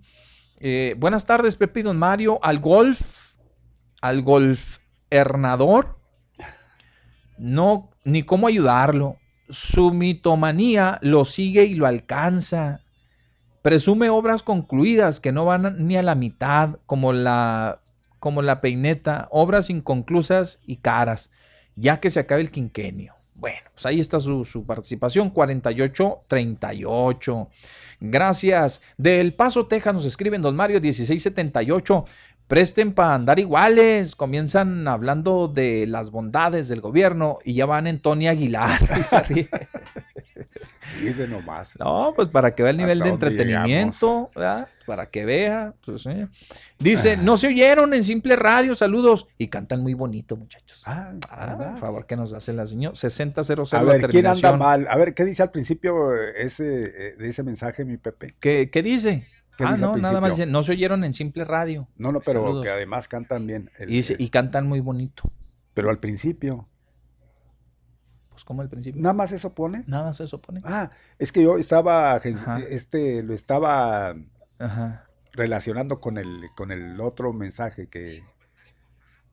Eh, 0.61 0.95
buenas 0.99 1.27
tardes, 1.27 1.57
Pepe 1.57 1.81
y 1.81 1.83
Don 1.83 1.97
Mario. 1.99 2.39
Al 2.43 2.59
golf, 2.61 3.35
al 4.01 4.23
golf 4.23 4.79
hernador, 5.11 5.97
no, 7.39 7.91
ni 8.05 8.23
cómo 8.23 8.47
ayudarlo. 8.47 9.17
Su 9.49 9.93
mitomanía 9.93 10.99
lo 11.03 11.25
sigue 11.25 11.65
y 11.65 11.75
lo 11.75 11.87
alcanza. 11.87 12.83
Presume 13.63 14.11
obras 14.11 14.43
concluidas 14.43 15.21
que 15.21 15.33
no 15.33 15.45
van 15.45 15.87
ni 15.87 15.97
a 15.97 16.03
la 16.03 16.15
mitad, 16.15 16.79
como 16.87 17.13
la, 17.13 17.79
como 18.19 18.43
la 18.43 18.61
peineta, 18.61 19.29
obras 19.31 19.71
inconclusas 19.71 20.61
y 20.67 20.77
caras, 20.77 21.33
ya 21.75 22.01
que 22.01 22.11
se 22.11 22.21
acabe 22.21 22.43
el 22.43 22.51
quinquenio. 22.51 23.15
Bueno, 23.35 23.71
pues 23.75 23.87
ahí 23.87 24.01
está 24.01 24.19
su, 24.19 24.45
su 24.45 24.67
participación, 24.67 25.33
48-38. 25.33 27.49
Gracias. 28.01 28.83
Del 28.97 29.35
Paso, 29.35 29.67
Texas, 29.67 29.95
nos 29.95 30.07
escriben 30.07 30.43
Don 30.43 30.57
Mario 30.57 30.81
1678. 30.81 32.05
Presten 32.49 32.93
para 32.93 33.15
andar 33.15 33.39
iguales. 33.39 34.15
Comienzan 34.15 34.87
hablando 34.87 35.49
de 35.49 35.87
las 35.87 36.11
bondades 36.11 36.69
del 36.69 36.81
gobierno 36.81 37.39
y 37.45 37.55
ya 37.55 37.67
van 37.67 37.87
en 37.87 38.01
Tony 38.01 38.29
Aguilar. 38.29 38.81
Y 38.99 39.03
se 39.05 39.21
ríe. 39.23 39.49
Dice 41.03 41.27
nomás. 41.29 41.79
No, 41.79 42.13
pues 42.15 42.29
para 42.29 42.53
que 42.53 42.63
vea 42.63 42.71
el 42.71 42.77
nivel 42.77 43.01
de 43.01 43.09
entretenimiento, 43.09 44.31
¿verdad? 44.35 44.69
Para 44.87 45.11
que 45.11 45.25
vea. 45.25 45.75
pues, 45.85 46.03
sí. 46.03 46.11
Dice, 46.79 47.17
no 47.17 47.37
se 47.37 47.49
oyeron 47.49 47.93
en 47.95 48.05
simple 48.05 48.37
radio, 48.37 48.75
saludos. 48.75 49.27
Y 49.37 49.49
cantan 49.49 49.83
muy 49.83 49.95
bonito, 49.95 50.37
muchachos. 50.37 50.83
Ah, 50.87 51.13
por 51.57 51.79
favor, 51.79 52.07
que 52.07 52.17
nos 52.17 52.33
hace 52.33 52.53
la 52.53 52.67
señora. 52.67 52.95
6000 52.95 53.35
A 53.73 53.83
ver, 53.83 54.07
¿quién 54.09 54.27
anda 54.27 54.57
mal? 54.57 54.87
A 54.89 54.97
ver, 54.97 55.15
¿qué 55.15 55.25
dice 55.25 55.43
al 55.43 55.51
principio 55.51 56.15
eh, 56.15 56.33
ese, 56.39 56.85
eh, 56.85 57.17
de 57.19 57.29
ese 57.29 57.43
mensaje, 57.43 57.85
mi 57.85 57.97
Pepe? 57.97 58.35
¿Qué, 58.41 58.71
qué 58.71 58.83
dice? 58.83 59.25
¿Qué 59.57 59.65
ah, 59.65 59.77
no, 59.79 59.97
nada 59.97 60.21
más 60.21 60.39
no 60.47 60.63
se 60.63 60.73
oyeron 60.73 61.03
en 61.05 61.13
simple 61.13 61.45
radio. 61.45 61.89
No, 61.97 62.13
no, 62.13 62.21
pero 62.21 62.43
Saludos. 62.43 62.65
que 62.65 62.71
además 62.71 63.09
cantan 63.09 63.47
bien. 63.47 63.71
El- 63.79 63.91
Y, 63.93 64.05
y 64.19 64.29
cantan 64.29 64.67
muy 64.67 64.81
bonito. 64.81 65.31
Pero 65.73 65.89
al 65.91 65.99
principio. 65.99 66.69
Pues 68.31 68.45
como 68.45 68.61
al 68.63 68.69
principio. 68.69 69.01
¿Nada 69.01 69.15
más 69.15 69.33
eso 69.33 69.55
pone? 69.55 69.85
Nada 69.87 70.05
más 70.05 70.21
eso 70.21 70.41
pone. 70.43 70.61
Ah, 70.65 70.91
es 71.19 71.33
que 71.33 71.43
yo 71.43 71.57
estaba, 71.57 72.13
Ajá. 72.15 72.59
este, 72.69 73.23
lo 73.23 73.33
estaba 73.33 74.15
Ajá. 74.59 75.07
relacionando 75.33 76.01
con 76.01 76.19
el, 76.19 76.47
con 76.55 76.71
el 76.71 77.01
otro 77.01 77.33
mensaje 77.33 77.89
que 77.89 78.25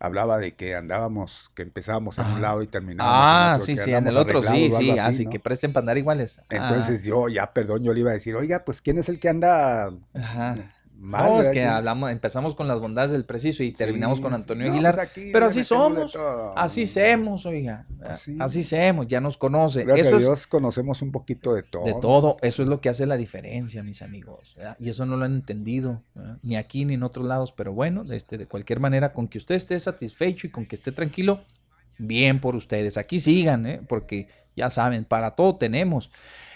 hablaba 0.04 0.38
de 0.38 0.54
que 0.54 0.76
andábamos, 0.76 1.50
que 1.56 1.62
empezábamos 1.62 2.20
en 2.20 2.26
un 2.28 2.42
lado 2.42 2.62
y 2.62 2.68
terminábamos 2.68 3.18
Ah, 3.18 3.46
en 3.48 3.54
otro. 3.62 3.66
sí, 3.66 3.78
sí, 3.78 3.94
en 3.94 4.06
el 4.08 4.18
otro 4.18 4.42
sí, 4.42 4.70
sí, 4.78 4.92
así 5.00 5.24
¿no? 5.24 5.32
que 5.32 5.40
presten 5.40 5.72
para 5.72 5.84
andar 5.84 5.98
iguales. 5.98 6.40
Ah. 6.42 6.44
Entonces 6.50 7.06
yo, 7.06 7.30
ya, 7.30 7.54
perdón, 7.54 7.84
yo 7.84 7.94
le 7.94 8.02
iba 8.02 8.10
a 8.10 8.14
decir, 8.14 8.36
oiga, 8.36 8.66
pues 8.66 8.82
¿quién 8.82 8.98
es 8.98 9.08
el 9.08 9.18
que 9.18 9.30
anda 9.30 9.92
Ajá. 10.14 10.56
Mal? 11.04 11.30
No, 11.30 11.42
es 11.42 11.48
que 11.50 11.54
¿Quién- 11.54 11.68
hablamos, 11.68 12.10
empezamos 12.12 12.56
con 12.56 12.68
las 12.68 12.80
bondades 12.80 13.12
del 13.12 13.26
preciso 13.26 13.62
y 13.64 13.72
terminamos 13.72 14.20
con 14.22 14.34
Antonio 14.34 14.68
No, 14.68 14.74
Aguilar. 14.74 14.96
pues 14.96 15.30
pero 15.32 15.46
así 15.48 15.64
somos, 15.64 16.18
así 16.56 16.86
somos, 16.88 17.46
oiga. 17.46 17.86
Así 18.40 18.64
somos, 18.64 19.08
ya 19.08 19.22
nos 19.22 19.38
conoce. 19.38 19.84
Gracias 19.84 20.08
Eso 20.08 20.16
a 20.16 20.20
es 20.20 20.26
Dios 20.26 20.48
conocemos 20.48 21.02
un 21.02 21.12
poquito 21.12 21.54
de 21.54 21.64
todo. 21.64 21.84
de 21.86 21.94
todo, 21.96 22.38
eso 22.42 22.64
es 22.64 22.68
lo 22.70 22.82
que 22.82 22.90
hace 22.90 23.06
la 23.06 23.18
diferencia, 23.18 23.84
mis 23.84 24.02
amigos. 24.02 24.56
¿verdad? 24.58 24.78
Y 24.80 24.90
eso 24.90 25.06
no 25.06 25.18
lo 25.18 25.26
han 25.26 25.34
entendido, 25.36 26.02
¿verdad? 26.16 26.38
ni 26.42 26.56
aquí 26.56 26.86
ni 26.86 26.96
en 26.96 27.04
otros 27.04 27.26
lados, 27.26 27.52
pero 27.52 27.74
bueno, 27.74 28.04
este, 28.12 28.38
de 28.38 28.48
cualquier 28.48 28.80
manera, 28.80 29.14
con 29.14 29.28
que 29.28 29.38
usted 29.38 29.56
esté 29.56 29.78
satisfecho 29.80 30.48
y 30.48 30.50
con 30.52 30.66
que 30.66 30.76
esté 30.76 30.92
tranquilo, 30.92 31.42
bien 31.98 32.40
por 32.40 32.56
ustedes. 32.56 32.98
Aquí 32.98 33.20
sigan, 33.20 33.66
¿eh? 33.66 33.82
porque 33.88 34.28
ya 34.56 34.70
saben, 34.70 35.06
para 35.06 35.32
todo 35.32 35.56
tenemos. 35.58 36.12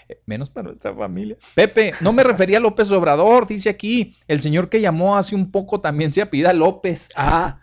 eh, 0.08 0.20
Menos 0.26 0.50
para 0.50 0.68
nuestra 0.68 0.94
familia. 0.94 1.36
Pepe, 1.54 1.92
no 2.00 2.12
me 2.12 2.22
refería 2.24 2.58
a 2.58 2.60
López 2.60 2.90
Obrador, 2.92 3.46
dice 3.46 3.68
aquí. 3.68 4.16
El 4.26 4.40
señor 4.40 4.68
que 4.68 4.80
llamó 4.80 5.16
hace 5.16 5.34
un 5.34 5.50
poco 5.50 5.80
también 5.80 6.12
se 6.12 6.22
apida 6.22 6.52
López. 6.52 7.08
Ah. 7.16 7.60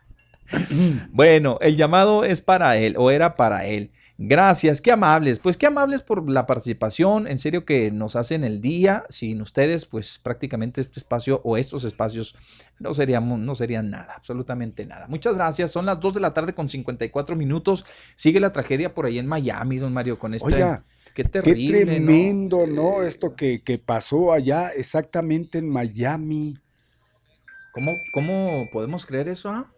bueno, 1.11 1.57
el 1.61 1.75
llamado 1.75 2.23
es 2.23 2.41
para 2.41 2.77
él, 2.77 2.95
o 2.97 3.09
era 3.11 3.31
para 3.31 3.65
él. 3.65 3.91
Gracias, 4.17 4.79
qué 4.79 4.91
amables. 4.91 5.39
Pues 5.39 5.57
qué 5.57 5.67
amables 5.67 6.01
por 6.01 6.29
la 6.29 6.45
participación. 6.45 7.27
En 7.27 7.37
serio 7.37 7.65
que 7.65 7.91
nos 7.91 8.15
hacen 8.15 8.45
el 8.45 8.61
día. 8.61 9.03
Sin 9.09 9.41
ustedes, 9.41 9.85
pues 9.85 10.19
prácticamente 10.23 10.79
este 10.79 10.99
espacio 10.99 11.41
o 11.43 11.57
estos 11.57 11.83
espacios 11.83 12.33
no 12.79 12.93
seríamos, 12.93 13.39
no 13.39 13.55
serían 13.55 13.89
nada, 13.89 14.13
absolutamente 14.15 14.85
nada. 14.85 15.07
Muchas 15.09 15.35
gracias. 15.35 15.71
Son 15.71 15.85
las 15.85 15.99
2 15.99 16.13
de 16.13 16.19
la 16.21 16.33
tarde 16.33 16.53
con 16.53 16.69
54 16.69 17.35
minutos. 17.35 17.85
Sigue 18.15 18.39
la 18.39 18.53
tragedia 18.53 18.93
por 18.93 19.05
ahí 19.05 19.19
en 19.19 19.27
Miami, 19.27 19.77
don 19.79 19.91
Mario, 19.91 20.17
con 20.17 20.33
este. 20.33 20.53
Oiga, 20.53 20.85
qué 21.13 21.25
terrible. 21.25 21.79
Qué 21.79 21.85
¿no? 21.85 21.91
tremendo, 21.91 22.67
¿no? 22.67 23.03
Esto 23.03 23.35
que, 23.35 23.61
que 23.61 23.79
pasó 23.79 24.31
allá 24.31 24.69
exactamente 24.69 25.57
en 25.57 25.69
Miami. 25.69 26.57
¿Cómo, 27.73 27.91
cómo 28.13 28.69
podemos 28.71 29.05
creer 29.05 29.27
eso? 29.27 29.49
ah? 29.49 29.69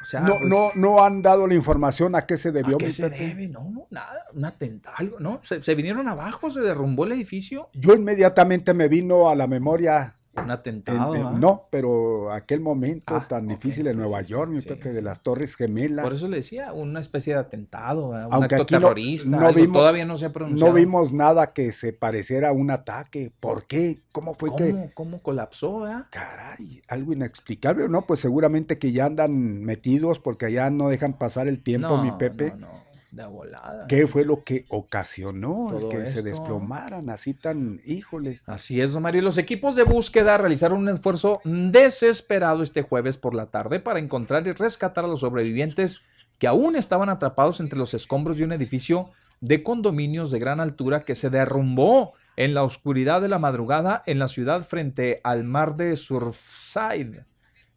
O 0.00 0.04
sea, 0.04 0.20
no, 0.20 0.38
pues, 0.38 0.48
no, 0.48 0.70
no 0.76 1.04
han 1.04 1.22
dado 1.22 1.46
la 1.46 1.54
información 1.54 2.14
a 2.14 2.22
qué 2.22 2.36
se 2.36 2.52
debió. 2.52 2.76
¿a 2.76 2.78
qué 2.78 2.90
se 2.90 3.10
debe? 3.10 3.48
No, 3.48 3.86
nada, 3.90 4.26
un 4.32 4.44
atentado, 4.44 4.94
algo, 4.96 5.18
¿no? 5.18 5.40
Se, 5.42 5.60
se 5.62 5.74
vinieron 5.74 6.06
abajo, 6.06 6.50
se 6.50 6.60
derrumbó 6.60 7.04
el 7.04 7.12
edificio. 7.12 7.68
Yo 7.74 7.94
inmediatamente 7.94 8.74
me 8.74 8.88
vino 8.88 9.28
a 9.28 9.34
la 9.34 9.46
memoria. 9.48 10.14
Un 10.38 10.44
en- 10.46 10.50
atentado. 10.50 11.14
en- 11.14 11.22
¿ah? 11.26 11.36
no, 11.38 11.66
pero 11.70 12.30
aquel 12.32 12.60
momento 12.60 13.14
Ah, 13.16 13.26
tan 13.28 13.46
difícil 13.48 13.86
en 13.86 13.92
sí, 13.94 13.98
Nueva 13.98 14.22
sí, 14.24 14.30
York, 14.30 14.50
mi 14.50 14.60
sí, 14.60 14.68
Pepe, 14.68 14.92
de 14.92 15.02
las 15.02 15.20
Torres 15.22 15.54
Gemelas. 15.56 16.04
Por 16.04 16.14
eso 16.14 16.28
le 16.28 16.36
decía, 16.38 16.72
una 16.72 17.00
especie 17.00 17.34
de 17.34 17.40
atentado, 17.40 18.08
un 18.08 18.16
Aunque 18.30 18.54
acto 18.56 18.62
aquí 18.62 18.74
terrorista. 18.74 19.30
no 19.30 19.40
algo, 19.46 19.52
vimos- 19.60 19.76
todavía 19.78 20.04
no 20.04 20.16
se 20.16 20.26
ha 20.26 20.32
pronunciado. 20.32 20.70
No 20.72 20.76
vimos 20.76 21.12
nada 21.12 21.52
que 21.52 21.72
se 21.72 21.92
pareciera 21.92 22.50
a 22.50 22.52
un 22.52 22.70
ataque. 22.70 23.30
¿Por 23.40 23.64
qué? 23.66 23.98
¿Cómo 24.12 24.34
fue 24.34 24.54
que? 24.56 24.70
¿Cómo, 24.70 24.90
cómo 24.94 25.18
colapsó? 25.22 25.84
ah? 25.84 26.06
Caray, 26.10 26.82
algo 26.88 27.12
inexplicable, 27.12 27.88
¿no? 27.88 28.02
Pues 28.06 28.20
seguramente 28.20 28.78
que 28.78 28.92
ya 28.92 29.06
andan 29.06 29.62
metidos 29.62 30.18
porque 30.18 30.46
allá 30.46 30.70
no 30.70 30.88
dejan 30.88 31.12
pasar 31.18 31.48
el 31.48 31.60
tiempo, 31.62 31.88
No, 31.88 32.02
mi 32.04 32.12
Pepe. 32.12 32.52
no, 32.58 32.66
no, 32.66 32.77
de 33.10 33.26
volada. 33.26 33.86
¿Qué 33.86 34.06
fue 34.06 34.24
lo 34.24 34.42
que 34.42 34.64
ocasionó 34.68 35.68
Todo 35.70 35.88
que 35.88 36.06
se 36.06 36.22
desplomaran 36.22 37.10
así 37.10 37.34
tan, 37.34 37.80
híjole? 37.84 38.40
Así 38.46 38.80
es, 38.80 38.92
don 38.92 39.02
Mario. 39.02 39.22
Los 39.22 39.38
equipos 39.38 39.76
de 39.76 39.84
búsqueda 39.84 40.36
realizaron 40.38 40.80
un 40.80 40.88
esfuerzo 40.88 41.40
desesperado 41.44 42.62
este 42.62 42.82
jueves 42.82 43.16
por 43.16 43.34
la 43.34 43.46
tarde 43.46 43.80
para 43.80 43.98
encontrar 43.98 44.46
y 44.46 44.52
rescatar 44.52 45.04
a 45.04 45.08
los 45.08 45.20
sobrevivientes 45.20 46.02
que 46.38 46.46
aún 46.46 46.76
estaban 46.76 47.08
atrapados 47.08 47.60
entre 47.60 47.78
los 47.78 47.94
escombros 47.94 48.38
de 48.38 48.44
un 48.44 48.52
edificio 48.52 49.10
de 49.40 49.62
condominios 49.62 50.30
de 50.30 50.38
gran 50.38 50.60
altura 50.60 51.04
que 51.04 51.14
se 51.14 51.30
derrumbó 51.30 52.14
en 52.36 52.54
la 52.54 52.62
oscuridad 52.62 53.20
de 53.20 53.28
la 53.28 53.38
madrugada 53.38 54.02
en 54.06 54.18
la 54.18 54.28
ciudad 54.28 54.62
frente 54.62 55.20
al 55.24 55.44
mar 55.44 55.74
de 55.74 55.96
Surfside, 55.96 57.24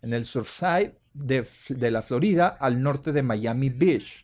en 0.02 0.14
el 0.14 0.26
Surfside 0.26 0.94
de, 1.14 1.48
de 1.70 1.92
la 1.92 2.02
Florida, 2.02 2.48
al 2.60 2.82
norte 2.82 3.12
de 3.12 3.24
Miami 3.24 3.70
Beach. 3.70 4.24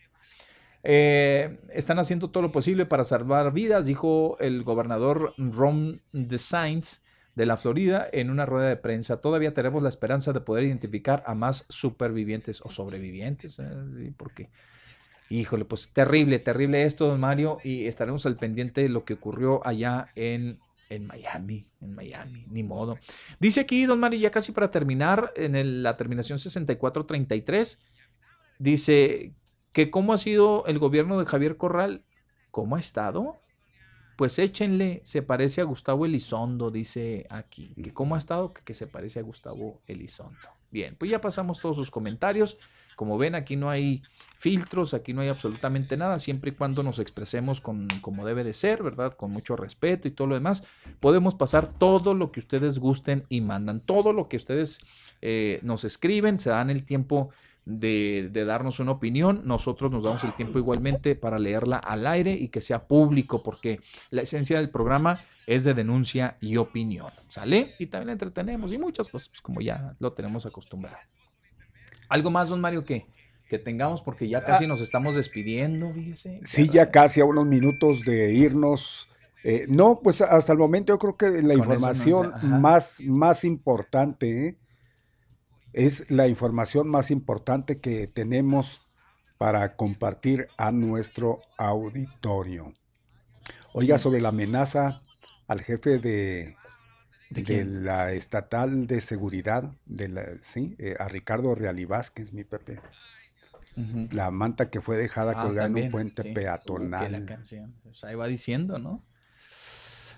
Eh, 0.90 1.60
están 1.74 2.00
haciendo 2.00 2.30
todo 2.30 2.44
lo 2.44 2.54
posible 2.54 2.86
para 2.86 3.04
salvar 3.04 3.52
vidas, 3.52 3.88
dijo 3.88 4.38
el 4.40 4.64
gobernador 4.64 5.34
Ron 5.38 6.02
DeSantis 6.14 7.02
de 7.36 7.46
la 7.46 7.58
Florida 7.58 8.08
en 8.14 8.30
una 8.30 8.46
rueda 8.46 8.70
de 8.70 8.78
prensa. 8.78 9.20
Todavía 9.20 9.54
tenemos 9.54 9.84
la 9.84 9.90
esperanza 9.90 10.32
de 10.32 10.40
poder 10.40 10.64
identificar 10.64 11.24
a 11.28 11.36
más 11.36 11.66
supervivientes 11.68 12.62
o 12.64 12.70
sobrevivientes. 12.70 13.60
eh, 13.60 14.14
porque, 14.16 14.50
híjole, 15.30 15.66
pues 15.66 15.90
terrible, 15.92 16.40
terrible 16.40 16.86
esto, 16.86 17.08
don 17.08 17.20
Mario, 17.20 17.58
y 17.66 17.86
estaremos 17.86 18.26
al 18.26 18.38
pendiente 18.38 18.80
de 18.80 18.88
lo 18.88 19.04
que 19.04 19.16
ocurrió 19.16 19.60
allá 19.68 20.08
en, 20.16 20.58
en 20.90 21.06
Miami, 21.06 21.68
en 21.82 21.96
Miami, 21.96 22.46
ni 22.50 22.64
modo. 22.64 22.98
Dice 23.42 23.60
aquí, 23.60 23.86
don 23.86 24.00
Mario, 24.00 24.22
ya 24.22 24.32
casi 24.32 24.54
para 24.54 24.72
terminar, 24.72 25.34
en 25.36 25.84
la 25.84 25.98
terminación 25.98 26.40
6433, 26.40 27.78
dice 28.58 29.34
que 29.78 29.92
cómo 29.92 30.12
ha 30.12 30.18
sido 30.18 30.66
el 30.66 30.80
gobierno 30.80 31.20
de 31.20 31.28
Javier 31.28 31.56
Corral, 31.56 32.02
cómo 32.50 32.78
ha 32.78 32.80
estado. 32.80 33.36
Pues 34.18 34.40
échenle, 34.40 35.02
se 35.04 35.22
parece 35.22 35.62
a 35.62 35.66
Gustavo 35.66 36.08
Elizondo, 36.08 36.72
dice 36.72 37.28
aquí. 37.30 37.76
Que 37.76 37.94
cómo 37.94 38.16
ha 38.16 38.18
estado, 38.18 38.52
que, 38.52 38.64
que 38.64 38.74
se 38.74 38.88
parece 38.88 39.20
a 39.20 39.22
Gustavo 39.22 39.84
Elizondo. 39.86 40.50
Bien, 40.72 40.96
pues 40.98 41.12
ya 41.12 41.22
pasamos 41.22 41.60
todos 41.60 41.76
sus 41.76 41.92
comentarios. 41.92 42.58
Como 42.96 43.20
ven, 43.20 43.36
aquí 43.36 43.56
no 43.56 43.70
hay 43.70 44.02
filtros, 44.34 44.96
aquí 44.96 45.14
no 45.14 45.22
hay 45.22 45.28
absolutamente 45.28 45.96
nada, 45.96 46.18
siempre 46.18 46.50
y 46.50 46.54
cuando 46.56 46.82
nos 46.82 46.98
expresemos 46.98 47.62
con, 47.62 47.88
como 48.02 48.26
debe 48.26 48.44
de 48.44 48.54
ser, 48.54 48.82
¿verdad? 48.82 49.16
Con 49.16 49.30
mucho 49.30 49.56
respeto 49.56 50.08
y 50.08 50.12
todo 50.12 50.26
lo 50.28 50.34
demás. 50.34 50.64
Podemos 51.00 51.36
pasar 51.36 51.68
todo 51.68 52.16
lo 52.16 52.32
que 52.32 52.40
ustedes 52.40 52.80
gusten 52.80 53.26
y 53.30 53.42
mandan, 53.42 53.82
todo 53.82 54.12
lo 54.12 54.28
que 54.28 54.38
ustedes 54.38 54.80
eh, 55.22 55.60
nos 55.62 55.84
escriben, 55.84 56.40
se 56.40 56.50
dan 56.50 56.72
el 56.72 56.84
tiempo 56.84 57.30
de, 57.68 58.30
de 58.32 58.46
darnos 58.46 58.80
una 58.80 58.92
opinión. 58.92 59.42
Nosotros 59.46 59.92
nos 59.92 60.04
damos 60.04 60.24
el 60.24 60.34
tiempo 60.34 60.58
igualmente 60.58 61.16
para 61.16 61.38
leerla 61.38 61.78
al 61.78 62.08
aire 62.08 62.34
y 62.34 62.48
que 62.48 62.62
sea 62.62 62.88
público, 62.88 63.44
porque 63.44 63.82
la 64.10 64.22
esencia 64.22 64.58
del 64.58 64.70
programa 64.70 65.20
es 65.46 65.66
de 65.66 65.74
denuncia 65.74 66.38
y 66.40 66.58
opinión. 66.58 67.12
¿Sale? 67.28 67.74
Y 67.78 67.88
también 67.88 68.12
entretenemos 68.12 68.72
y 68.72 68.78
muchas 68.78 69.10
cosas, 69.10 69.30
pues, 69.30 69.42
como 69.42 69.62
ya 69.62 69.96
lo 70.00 70.14
tenemos 70.14 70.46
acostumbrado. 70.46 70.98
¿Algo 72.10 72.32
más, 72.32 72.48
don 72.48 72.62
Mario, 72.62 72.86
que, 72.86 73.06
que 73.50 73.60
tengamos? 73.60 74.02
Porque 74.02 74.30
ya 74.30 74.44
casi 74.44 74.66
nos 74.66 74.80
estamos 74.80 75.16
despidiendo, 75.16 75.92
fíjese. 75.92 76.40
Sí, 76.44 76.70
ya 76.70 76.90
casi 76.90 77.20
a 77.20 77.26
unos 77.26 77.46
minutos 77.46 78.06
de 78.06 78.34
irnos. 78.34 79.10
Eh, 79.44 79.66
no, 79.68 80.00
pues 80.02 80.22
hasta 80.22 80.54
el 80.54 80.58
momento 80.58 80.94
yo 80.94 81.00
creo 81.00 81.18
que 81.18 81.42
la 81.42 81.54
Con 81.54 81.64
información 81.64 82.34
más, 82.44 83.02
más 83.02 83.44
importante 83.44 84.48
¿eh? 84.48 84.58
Es 85.86 86.10
la 86.10 86.28
información 86.28 86.88
más 86.88 87.12
importante 87.12 87.80
que 87.80 88.08
tenemos 88.08 88.82
para 89.38 89.74
compartir 89.74 90.48
a 90.58 90.72
nuestro 90.72 91.42
auditorio. 91.58 92.74
Oiga, 93.74 93.98
Sí. 93.98 94.04
sobre 94.04 94.20
la 94.22 94.30
amenaza 94.30 95.02
al 95.48 95.62
jefe 95.62 96.00
de, 96.00 96.56
¿De 97.30 97.42
de 97.42 97.44
quién? 97.44 97.86
la 97.86 98.12
estatal 98.14 98.88
de 98.88 99.02
seguridad, 99.02 99.72
de 99.86 100.08
la, 100.10 100.24
sí, 100.42 100.76
eh, 100.80 100.96
a 101.00 101.08
Ricardo 101.08 101.54
Reali 101.54 101.86
Vázquez, 101.86 102.34
mi 102.34 102.44
Pepe. 102.44 102.80
La 104.12 104.32
manta 104.32 104.72
que 104.72 104.82
fue 104.82 104.98
dejada 104.98 105.34
Ah, 105.38 105.44
colgada 105.44 105.68
en 105.68 105.76
un 105.76 105.92
puente 105.92 106.24
sí. 106.24 106.32
Peatonal. 106.34 107.12
la 107.12 107.26
canción. 107.26 107.76
Pues 107.84 108.04
ahí 108.04 108.16
va 108.16 108.26
diciendo, 108.26 108.80
¿no? 108.80 109.04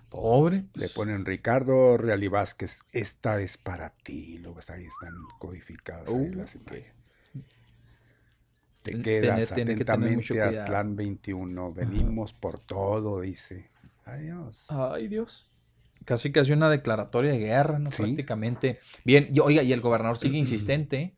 Pobre. 0.09 0.65
Le 0.73 0.89
ponen 0.89 1.25
Ricardo 1.25 1.97
Reali 1.97 2.27
Vázquez, 2.27 2.79
esta 2.91 3.39
es 3.41 3.57
para 3.57 3.91
ti. 4.03 4.39
Luego 4.39 4.59
ahí 4.69 4.85
están 4.85 5.13
codificadas 5.37 6.09
ahí 6.09 6.29
las 6.33 6.55
imágenes. 6.55 6.93
Te 8.81 8.91
Ten- 8.93 9.01
quedas 9.01 9.51
que 9.51 9.61
atentamente 9.61 10.27
cuidado. 10.27 10.61
Aztlán 10.61 10.95
21. 10.95 11.73
Venimos 11.73 12.33
por 12.33 12.59
todo, 12.59 13.21
dice. 13.21 13.69
Adiós. 14.05 14.65
Ay, 14.69 15.07
Dios. 15.07 15.49
Casi 16.05 16.31
casi 16.31 16.53
una 16.53 16.69
declaratoria 16.69 17.31
de 17.33 17.39
guerra, 17.39 17.77
¿no? 17.77 17.91
Sí. 17.91 18.03
Prácticamente. 18.03 18.79
Bien, 19.03 19.27
y, 19.31 19.39
oiga, 19.41 19.63
y 19.63 19.73
el 19.73 19.81
gobernador 19.81 20.17
sigue 20.17 20.37
insistente. 20.37 20.97
¿eh? 21.01 21.15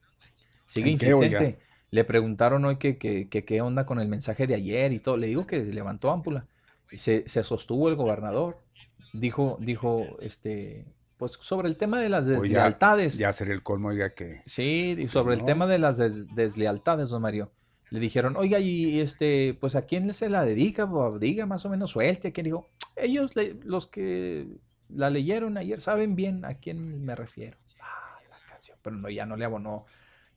Sigue 0.65 0.89
insistente. 0.89 1.59
Le 1.91 2.03
preguntaron 2.03 2.65
hoy 2.65 2.77
que, 2.77 2.97
qué 2.97 3.61
onda 3.61 3.85
con 3.85 3.99
el 3.99 4.07
mensaje 4.07 4.47
de 4.47 4.55
ayer 4.55 4.91
y 4.91 4.99
todo. 4.99 5.17
Le 5.17 5.27
digo 5.27 5.45
que 5.45 5.59
levantó 5.63 6.09
ámpula. 6.11 6.47
Y 6.89 6.97
se, 6.97 7.23
se 7.27 7.43
sostuvo 7.43 7.89
el 7.89 7.95
gobernador. 7.95 8.61
Dijo, 9.13 9.57
dijo, 9.59 10.05
este, 10.21 10.85
pues 11.17 11.33
sobre 11.41 11.67
el 11.67 11.77
tema 11.77 11.99
de 11.99 12.09
las 12.09 12.25
deslealtades. 12.27 13.17
ya 13.17 13.33
será 13.33 13.53
el 13.53 13.61
colmo, 13.63 13.89
oiga, 13.89 14.13
que. 14.13 14.41
Sí, 14.45 14.95
y 14.97 15.07
sobre 15.07 15.35
el 15.35 15.43
tema 15.45 15.67
de 15.67 15.79
las 15.79 15.97
des- 15.97 16.33
deslealtades, 16.35 17.09
don 17.09 17.21
Mario. 17.21 17.51
Le 17.89 17.99
dijeron, 17.99 18.37
oiga, 18.37 18.59
y 18.59 19.01
este, 19.01 19.57
pues 19.59 19.75
a 19.75 19.81
quién 19.81 20.13
se 20.13 20.29
la 20.29 20.45
dedica, 20.45 20.89
diga 21.19 21.45
más 21.45 21.65
o 21.65 21.69
menos 21.69 21.91
suelte, 21.91 22.29
a 22.29 22.31
quién 22.31 22.45
dijo, 22.45 22.65
ellos, 22.95 23.35
le- 23.35 23.55
los 23.65 23.85
que 23.87 24.47
la 24.87 25.09
leyeron 25.09 25.57
ayer, 25.57 25.81
saben 25.81 26.15
bien 26.15 26.45
a 26.45 26.53
quién 26.55 27.03
me 27.03 27.15
refiero. 27.15 27.57
Ah, 27.81 28.17
la 28.29 28.37
canción. 28.49 28.77
Pero 28.81 28.95
no, 28.95 29.09
ya 29.09 29.25
no 29.25 29.35
le 29.35 29.43
abonó, 29.43 29.85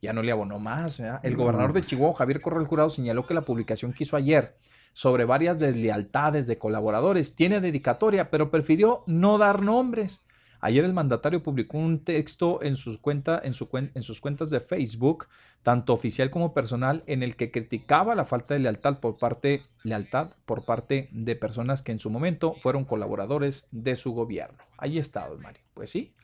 ya 0.02 0.12
no 0.12 0.22
le 0.22 0.32
abonó 0.32 0.58
más. 0.58 0.98
¿verdad? 0.98 1.20
El 1.22 1.34
No, 1.34 1.38
gobernador 1.44 1.72
de 1.72 1.80
pues. 1.80 1.90
Chihuahua, 1.90 2.16
Javier 2.18 2.40
Corral 2.40 2.66
Jurado, 2.66 2.90
señaló 2.90 3.24
que 3.24 3.34
la 3.34 3.42
publicación 3.44 3.92
que 3.92 4.02
hizo 4.02 4.16
ayer 4.16 4.56
sobre 4.94 5.24
varias 5.26 5.58
deslealtades 5.58 6.46
de 6.46 6.56
colaboradores 6.56 7.34
tiene 7.34 7.60
dedicatoria, 7.60 8.30
pero 8.30 8.50
prefirió 8.50 9.02
no 9.06 9.36
dar 9.38 9.60
nombres. 9.60 10.24
Ayer 10.60 10.84
el 10.86 10.94
mandatario 10.94 11.42
publicó 11.42 11.76
un 11.76 12.04
texto 12.04 12.62
en 12.62 12.76
sus, 12.76 12.96
cuenta, 12.98 13.38
en, 13.44 13.52
sus 13.52 14.20
cuentas 14.20 14.48
de 14.48 14.60
Facebook, 14.60 15.26
tanto 15.62 15.92
oficial 15.92 16.30
como 16.30 16.54
personal, 16.54 17.02
en 17.06 17.22
el 17.22 17.36
que 17.36 17.50
criticaba 17.50 18.14
la 18.14 18.24
falta 18.24 18.54
de 18.54 18.60
lealtad 18.60 19.00
por 19.00 19.18
parte, 19.18 19.64
lealtad 19.82 20.30
por 20.46 20.64
parte 20.64 21.10
de 21.12 21.36
personas 21.36 21.82
que 21.82 21.92
en 21.92 21.98
su 21.98 22.08
momento 22.08 22.54
fueron 22.62 22.86
colaboradores 22.86 23.66
de 23.72 23.96
su 23.96 24.12
gobierno. 24.12 24.56
Ahí 24.78 24.96
está, 24.98 25.28
don 25.28 25.42
Mario. 25.42 25.60
Pues 25.74 25.90
sí. 25.90 26.14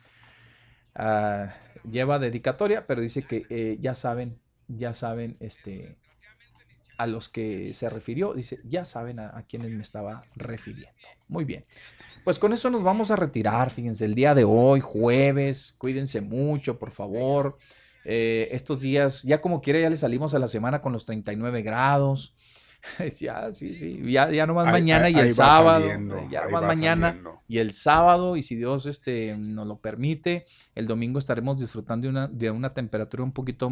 Ah, 0.94 1.54
lleva 1.90 2.18
dedicatoria, 2.18 2.86
pero 2.86 3.02
dice 3.02 3.22
que 3.22 3.44
eh, 3.50 3.76
ya 3.80 3.94
saben, 3.94 4.38
ya 4.68 4.94
saben, 4.94 5.36
este, 5.40 5.98
a 7.02 7.06
los 7.06 7.28
que 7.28 7.72
se 7.74 7.88
refirió, 7.88 8.34
dice, 8.34 8.60
ya 8.64 8.84
saben 8.84 9.18
a, 9.20 9.36
a 9.36 9.42
quienes 9.42 9.70
me 9.70 9.82
estaba 9.82 10.22
refiriendo. 10.36 10.90
Muy 11.28 11.44
bien. 11.44 11.62
Pues 12.24 12.38
con 12.38 12.52
eso 12.52 12.68
nos 12.70 12.82
vamos 12.82 13.10
a 13.10 13.16
retirar, 13.16 13.70
fíjense, 13.70 14.04
el 14.04 14.14
día 14.14 14.34
de 14.34 14.44
hoy, 14.44 14.80
jueves, 14.80 15.74
cuídense 15.78 16.20
mucho, 16.20 16.78
por 16.78 16.90
favor. 16.90 17.56
Eh, 18.04 18.48
estos 18.52 18.80
días, 18.80 19.22
ya 19.22 19.40
como 19.40 19.60
quiera, 19.62 19.78
ya 19.80 19.88
le 19.90 19.96
salimos 19.96 20.34
a 20.34 20.38
la 20.38 20.48
semana 20.48 20.82
con 20.82 20.92
los 20.92 21.06
39 21.06 21.62
grados. 21.62 22.34
ya, 23.20 23.52
sí, 23.52 23.74
sí. 23.74 24.00
Ya, 24.10 24.30
ya 24.30 24.46
nomás 24.46 24.66
Ahí- 24.66 24.72
mañana 24.72 25.06
ahí- 25.06 25.14
y 25.14 25.18
el 25.18 25.26
ahí 25.26 25.32
sábado. 25.32 25.80
saliendo, 25.86 26.28
ya 26.30 26.44
nomás 26.44 26.62
mañana 26.64 27.08
saliendo. 27.08 27.40
y 27.48 27.58
el 27.58 27.72
sábado. 27.72 28.36
Y 28.36 28.42
si 28.42 28.56
Dios 28.56 28.86
este, 28.86 29.36
nos 29.38 29.66
lo 29.66 29.78
permite, 29.78 30.46
el 30.74 30.86
domingo 30.86 31.18
estaremos 31.18 31.60
disfrutando 31.60 32.04
de 32.06 32.10
una, 32.10 32.28
de 32.28 32.50
una 32.50 32.72
temperatura 32.74 33.22
un 33.22 33.32
poquito 33.32 33.70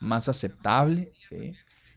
más 0.00 0.28
aceptable. 0.28 1.08
¿sí? 1.28 1.54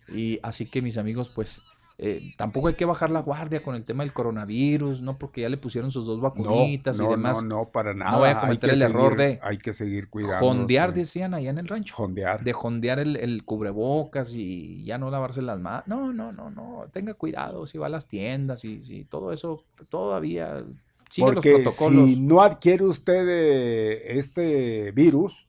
Y 0.09 0.39
así 0.43 0.65
que 0.65 0.81
mis 0.81 0.97
amigos, 0.97 1.29
pues 1.29 1.61
eh, 1.99 2.33
tampoco 2.37 2.69
hay 2.69 2.73
que 2.73 2.85
bajar 2.85 3.11
la 3.11 3.21
guardia 3.21 3.61
con 3.61 3.75
el 3.75 3.83
tema 3.83 4.03
del 4.03 4.13
coronavirus, 4.13 5.01
¿no? 5.03 5.19
Porque 5.19 5.41
ya 5.41 5.49
le 5.49 5.57
pusieron 5.57 5.91
sus 5.91 6.07
dos 6.07 6.19
vacunitas 6.19 6.97
no, 6.97 7.05
y 7.07 7.09
demás. 7.11 7.43
no, 7.43 7.57
no, 7.57 7.69
para 7.69 7.93
nada. 7.93 8.11
No 8.13 8.19
voy 8.19 8.29
a 8.29 8.31
Hay 8.31 8.41
cometer 8.41 8.69
que 8.71 8.75
el 8.75 8.81
error 8.81 9.15
seguir- 9.15 9.17
de 9.17 9.39
Hay 9.43 9.57
que 9.59 9.73
seguir 9.73 10.09
cuidando. 10.09 10.39
jondear, 10.47 10.93
decían 10.93 11.33
allá 11.35 11.51
en 11.51 11.59
el 11.59 11.67
rancho. 11.67 11.93
Jondear. 11.95 12.43
De 12.43 12.51
jondear 12.51 12.97
el, 12.99 13.15
el 13.17 13.45
cubrebocas 13.45 14.33
y 14.33 14.83
ya 14.85 14.97
no 14.97 15.11
lavarse 15.11 15.43
las 15.43 15.61
manos. 15.61 15.83
No, 15.87 16.11
no, 16.11 16.31
no, 16.31 16.49
no. 16.49 16.85
Tenga 16.91 17.13
cuidado 17.13 17.67
si 17.67 17.77
va 17.77 17.85
a 17.85 17.89
las 17.89 18.07
tiendas 18.07 18.65
y 18.65 18.83
si 18.83 19.05
todo 19.05 19.31
eso 19.31 19.63
todavía 19.91 20.63
sigue 21.09 21.31
Porque 21.31 21.51
los 21.51 21.61
protocolos. 21.61 22.09
si 22.09 22.15
no 22.25 22.41
adquiere 22.41 22.85
usted 22.85 23.25
eh, 23.29 24.17
este 24.17 24.91
virus, 24.93 25.45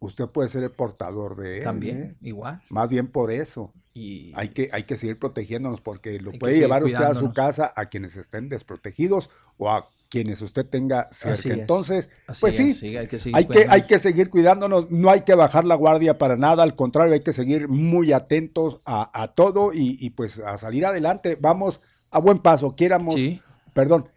usted 0.00 0.26
puede 0.26 0.50
ser 0.50 0.64
el 0.64 0.70
portador 0.70 1.34
de 1.36 1.58
él. 1.58 1.64
También, 1.64 2.02
¿eh? 2.02 2.14
igual. 2.20 2.60
Más 2.68 2.90
bien 2.90 3.06
por 3.08 3.32
eso. 3.32 3.72
Y 3.98 4.32
hay 4.36 4.50
que, 4.50 4.68
hay 4.72 4.84
que 4.84 4.96
seguir 4.96 5.18
protegiéndonos 5.18 5.80
porque 5.80 6.20
lo 6.20 6.30
puede 6.32 6.58
llevar 6.58 6.84
usted 6.84 7.02
a 7.02 7.14
su 7.14 7.32
casa 7.32 7.72
a 7.74 7.86
quienes 7.86 8.16
estén 8.16 8.48
desprotegidos 8.48 9.28
o 9.56 9.70
a 9.70 9.88
quienes 10.08 10.40
usted 10.40 10.64
tenga 10.64 11.08
cerca. 11.10 11.52
Entonces, 11.52 12.08
Así 12.28 12.40
pues 12.40 12.56
sí, 12.56 12.96
hay 12.96 13.08
que 13.08 13.18
seguir 13.18 13.36
hay, 13.36 13.44
que, 13.44 13.48
cuidándonos. 13.48 13.74
hay 13.74 13.86
que 13.88 13.98
seguir 13.98 14.30
cuidándonos, 14.30 14.90
no 14.92 15.10
hay 15.10 15.22
que 15.22 15.34
bajar 15.34 15.64
la 15.64 15.74
guardia 15.74 16.16
para 16.16 16.36
nada, 16.36 16.62
al 16.62 16.76
contrario, 16.76 17.12
hay 17.12 17.22
que 17.22 17.32
seguir 17.32 17.66
muy 17.66 18.12
atentos 18.12 18.78
a, 18.86 19.10
a 19.12 19.28
todo 19.28 19.72
y, 19.72 19.96
y, 20.00 20.10
pues 20.10 20.38
a 20.38 20.56
salir 20.58 20.86
adelante. 20.86 21.36
Vamos 21.40 21.80
a 22.10 22.20
buen 22.20 22.38
paso, 22.38 22.76
quieramos, 22.76 23.16
perdón, 23.74 24.08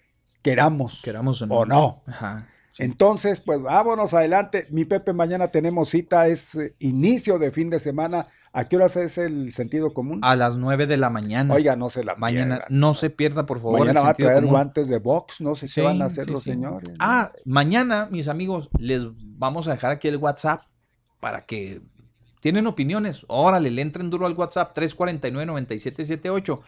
queramos, 0.43 1.01
Queramos 1.01 1.41
o 1.41 1.65
no. 1.65 2.03
Ajá. 2.05 2.47
Entonces, 2.79 3.41
pues 3.41 3.61
vámonos 3.61 4.13
adelante. 4.13 4.65
Mi 4.71 4.85
Pepe, 4.85 5.13
mañana 5.13 5.47
tenemos 5.47 5.89
cita, 5.89 6.27
es 6.27 6.55
eh, 6.55 6.71
inicio 6.79 7.37
de 7.37 7.51
fin 7.51 7.69
de 7.69 7.79
semana. 7.79 8.27
¿A 8.53 8.65
qué 8.65 8.77
horas 8.77 8.95
es 8.97 9.17
el 9.17 9.51
sentido 9.53 9.93
común? 9.93 10.19
A 10.23 10.35
las 10.35 10.57
9 10.57 10.87
de 10.87 10.97
la 10.97 11.09
mañana. 11.09 11.53
Oiga, 11.53 11.75
no 11.75 11.89
se 11.89 12.03
la 12.03 12.15
Mañana, 12.15 12.55
pierdan. 12.59 12.79
no 12.79 12.93
se 12.93 13.09
pierda, 13.09 13.45
por 13.45 13.59
favor. 13.59 13.79
Mañana 13.79 14.01
va 14.01 14.09
a 14.09 14.13
traer 14.13 14.35
común. 14.35 14.49
guantes 14.51 14.87
de 14.89 14.99
box, 14.99 15.41
no 15.41 15.55
sé 15.55 15.67
Sí, 15.67 15.75
qué 15.75 15.81
van 15.81 16.01
a 16.01 16.05
hacer 16.05 16.25
sí, 16.25 16.31
los 16.31 16.43
sí. 16.43 16.51
señores. 16.51 16.93
Ah, 16.99 17.31
mañana, 17.45 18.07
mis 18.11 18.27
amigos, 18.27 18.69
les 18.77 19.05
vamos 19.37 19.67
a 19.67 19.71
dejar 19.71 19.91
aquí 19.91 20.07
el 20.07 20.17
WhatsApp 20.17 20.61
para 21.19 21.45
que 21.45 21.81
tienen 22.39 22.67
opiniones. 22.67 23.25
Órale, 23.27 23.69
le 23.69 23.81
entren 23.81 24.09
duro 24.09 24.25
al 24.25 24.33
WhatsApp 24.33 24.75
349-9778 24.75 26.61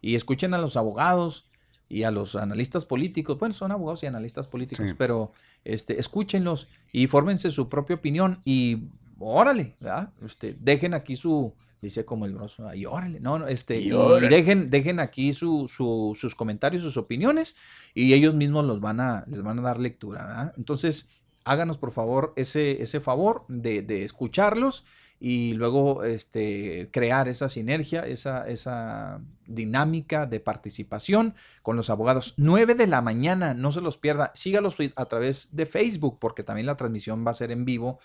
y 0.00 0.14
escuchen 0.16 0.52
a 0.54 0.58
los 0.58 0.76
abogados 0.76 1.46
y 1.88 2.02
a 2.04 2.10
los 2.10 2.36
analistas 2.36 2.84
políticos. 2.84 3.38
Bueno, 3.38 3.52
son 3.54 3.72
abogados 3.72 4.02
y 4.02 4.06
analistas 4.06 4.48
políticos, 4.48 4.86
Sí. 4.88 4.94
pero 4.96 5.30
este, 5.64 5.98
escúchenlos 6.00 6.68
y 6.92 7.06
fórmense 7.06 7.50
su 7.50 7.68
propia 7.68 7.96
opinión 7.96 8.38
y 8.44 8.84
órale, 9.18 9.76
¿verdad? 9.80 10.12
Este, 10.24 10.54
dejen 10.58 10.94
aquí 10.94 11.16
su, 11.16 11.54
dice 11.80 12.04
como 12.04 12.26
el 12.26 12.32
broso, 12.34 12.72
y 12.74 12.86
órale, 12.86 13.20
no, 13.20 13.38
no, 13.38 13.46
este, 13.48 13.80
Y 13.80 13.92
y, 13.92 14.28
dejen, 14.28 14.70
dejen 14.70 14.98
aquí 15.00 15.32
su, 15.32 15.68
su- 15.68 16.16
sus 16.18 16.34
comentarios, 16.34 16.82
sus 16.82 16.96
opiniones 16.96 17.56
y 17.94 18.12
ellos 18.14 18.34
mismos 18.34 18.64
los 18.64 18.80
van 18.80 19.00
a, 19.00 19.24
les 19.28 19.42
van 19.42 19.58
a 19.58 19.62
dar 19.62 19.78
lectura, 19.78 20.26
¿verdad? 20.26 20.52
Entonces, 20.56 21.08
háganos 21.44 21.76
por 21.78 21.90
favor 21.92 22.32
ese, 22.36 22.82
ese 22.82 23.00
favor 23.00 23.44
de, 23.48 23.82
de 23.82 24.04
escucharlos 24.04 24.84
y 25.20 25.54
luego 25.54 26.04
este, 26.04 26.88
crear 26.92 27.28
esa 27.28 27.48
sinergia, 27.48 28.06
esa, 28.06 28.46
esa 28.48 29.20
dinámica 29.46 30.26
de 30.26 30.40
participación 30.40 31.34
con 31.62 31.76
los 31.76 31.90
abogados. 31.90 32.34
9 32.36 32.74
de 32.74 32.86
la 32.86 33.00
mañana, 33.00 33.54
no 33.54 33.72
se 33.72 33.80
los 33.80 33.96
pierda. 33.96 34.32
Sígalos 34.34 34.76
a 34.96 35.06
través 35.06 35.54
de 35.54 35.66
Facebook 35.66 36.18
porque 36.20 36.42
también 36.42 36.66
la 36.66 36.76
transmisión 36.76 37.24
va 37.26 37.30
a 37.30 37.34
ser 37.34 37.52
en 37.52 37.64
vivo 37.64 38.00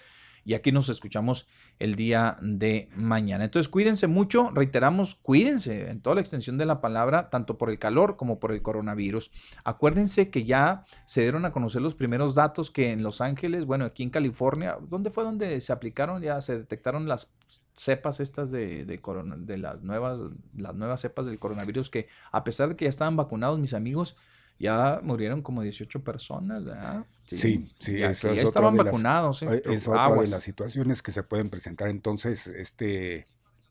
y 0.49 0.55
aquí 0.55 0.71
nos 0.71 0.89
escuchamos 0.89 1.45
el 1.77 1.93
día 1.93 2.35
de 2.41 2.89
mañana. 2.95 3.43
Entonces 3.43 3.69
cuídense 3.69 4.07
mucho, 4.07 4.49
reiteramos, 4.49 5.13
cuídense 5.13 5.91
en 5.91 6.01
toda 6.01 6.15
la 6.15 6.21
extensión 6.21 6.57
de 6.57 6.65
la 6.65 6.81
palabra, 6.81 7.29
tanto 7.29 7.59
por 7.59 7.69
el 7.69 7.77
calor 7.77 8.17
como 8.17 8.39
por 8.39 8.51
el 8.51 8.63
coronavirus. 8.63 9.29
Acuérdense 9.63 10.31
que 10.31 10.45
ya 10.45 10.85
se 11.05 11.21
dieron 11.21 11.45
a 11.45 11.51
conocer 11.51 11.83
los 11.83 11.93
primeros 11.93 12.33
datos 12.33 12.71
que 12.71 12.89
en 12.91 13.03
Los 13.03 13.21
Ángeles, 13.21 13.65
bueno, 13.65 13.85
aquí 13.85 14.01
en 14.01 14.09
California, 14.09 14.79
¿dónde 14.81 15.11
fue 15.11 15.23
donde 15.23 15.61
se 15.61 15.71
aplicaron? 15.71 16.19
Ya 16.23 16.41
se 16.41 16.57
detectaron 16.57 17.07
las 17.07 17.31
cepas 17.75 18.19
estas 18.19 18.49
de, 18.49 18.85
de, 18.85 18.99
corona- 18.99 19.37
de 19.37 19.59
las, 19.59 19.83
nuevas, 19.83 20.19
las 20.57 20.73
nuevas 20.73 20.99
cepas 21.01 21.27
del 21.27 21.37
coronavirus 21.37 21.91
que 21.91 22.07
a 22.31 22.43
pesar 22.43 22.69
de 22.69 22.75
que 22.75 22.85
ya 22.85 22.89
estaban 22.89 23.15
vacunados 23.15 23.59
mis 23.59 23.75
amigos, 23.75 24.15
ya 24.59 24.99
murieron 25.03 25.41
como 25.41 25.61
18 25.61 26.03
personas, 26.03 26.65
¿verdad? 26.65 27.05
Sí, 27.21 27.65
sí, 27.79 27.97
ya, 27.97 28.09
eso 28.11 28.27
que 28.27 28.33
es 28.33 28.41
ya 28.41 28.41
otra 28.41 28.43
estaban 28.43 28.73
de 28.73 28.77
las- 28.83 28.85
vacunados. 28.87 29.41
¿eh? 29.43 29.47
eh, 29.51 29.61
Es 29.65 29.87
otra 29.87 30.05
aguas. 30.05 30.25
de 30.29 30.35
las 30.35 30.43
situaciones 30.43 31.01
que 31.01 31.11
se 31.11 31.23
pueden 31.23 31.49
presentar. 31.49 31.87
Entonces, 31.89 32.45
este, 32.47 33.23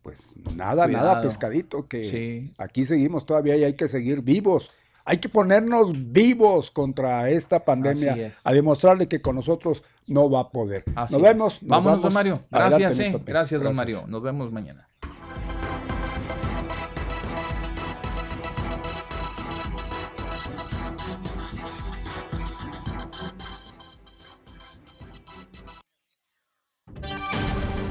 pues 0.02 0.34
nada, 0.54 0.86
nada 0.86 1.20
pescadito, 1.20 1.86
que 1.86 2.04
Sí. 2.04 2.52
aquí 2.58 2.84
seguimos 2.84 3.26
todavía 3.26 3.56
y 3.56 3.64
hay 3.64 3.74
que 3.74 3.88
seguir 3.88 4.22
vivos. 4.22 4.70
Hay 5.04 5.18
que 5.18 5.28
ponernos 5.30 5.92
vivos 6.12 6.70
contra 6.70 7.30
esta 7.30 7.62
pandemia, 7.62 8.12
Así 8.12 8.20
es. 8.20 8.40
a 8.44 8.52
demostrarle 8.52 9.06
que 9.06 9.20
con 9.22 9.36
nosotros 9.36 9.82
no 10.06 10.28
va 10.30 10.40
a 10.40 10.50
poder. 10.50 10.84
Así 10.94 11.14
nos 11.14 11.22
vemos. 11.22 11.62
nos 11.62 11.68
Vámonos, 11.70 12.02
don 12.02 12.12
vamos. 12.12 12.14
Mario. 12.14 12.40
Adelante, 12.50 12.84
Gracias, 12.84 12.98
mi 12.98 13.16
eh. 13.16 13.22
Gracias, 13.24 13.62
don 13.62 13.74
Mario. 13.76 14.04
Nos 14.06 14.22
vemos 14.22 14.52
mañana. 14.52 14.86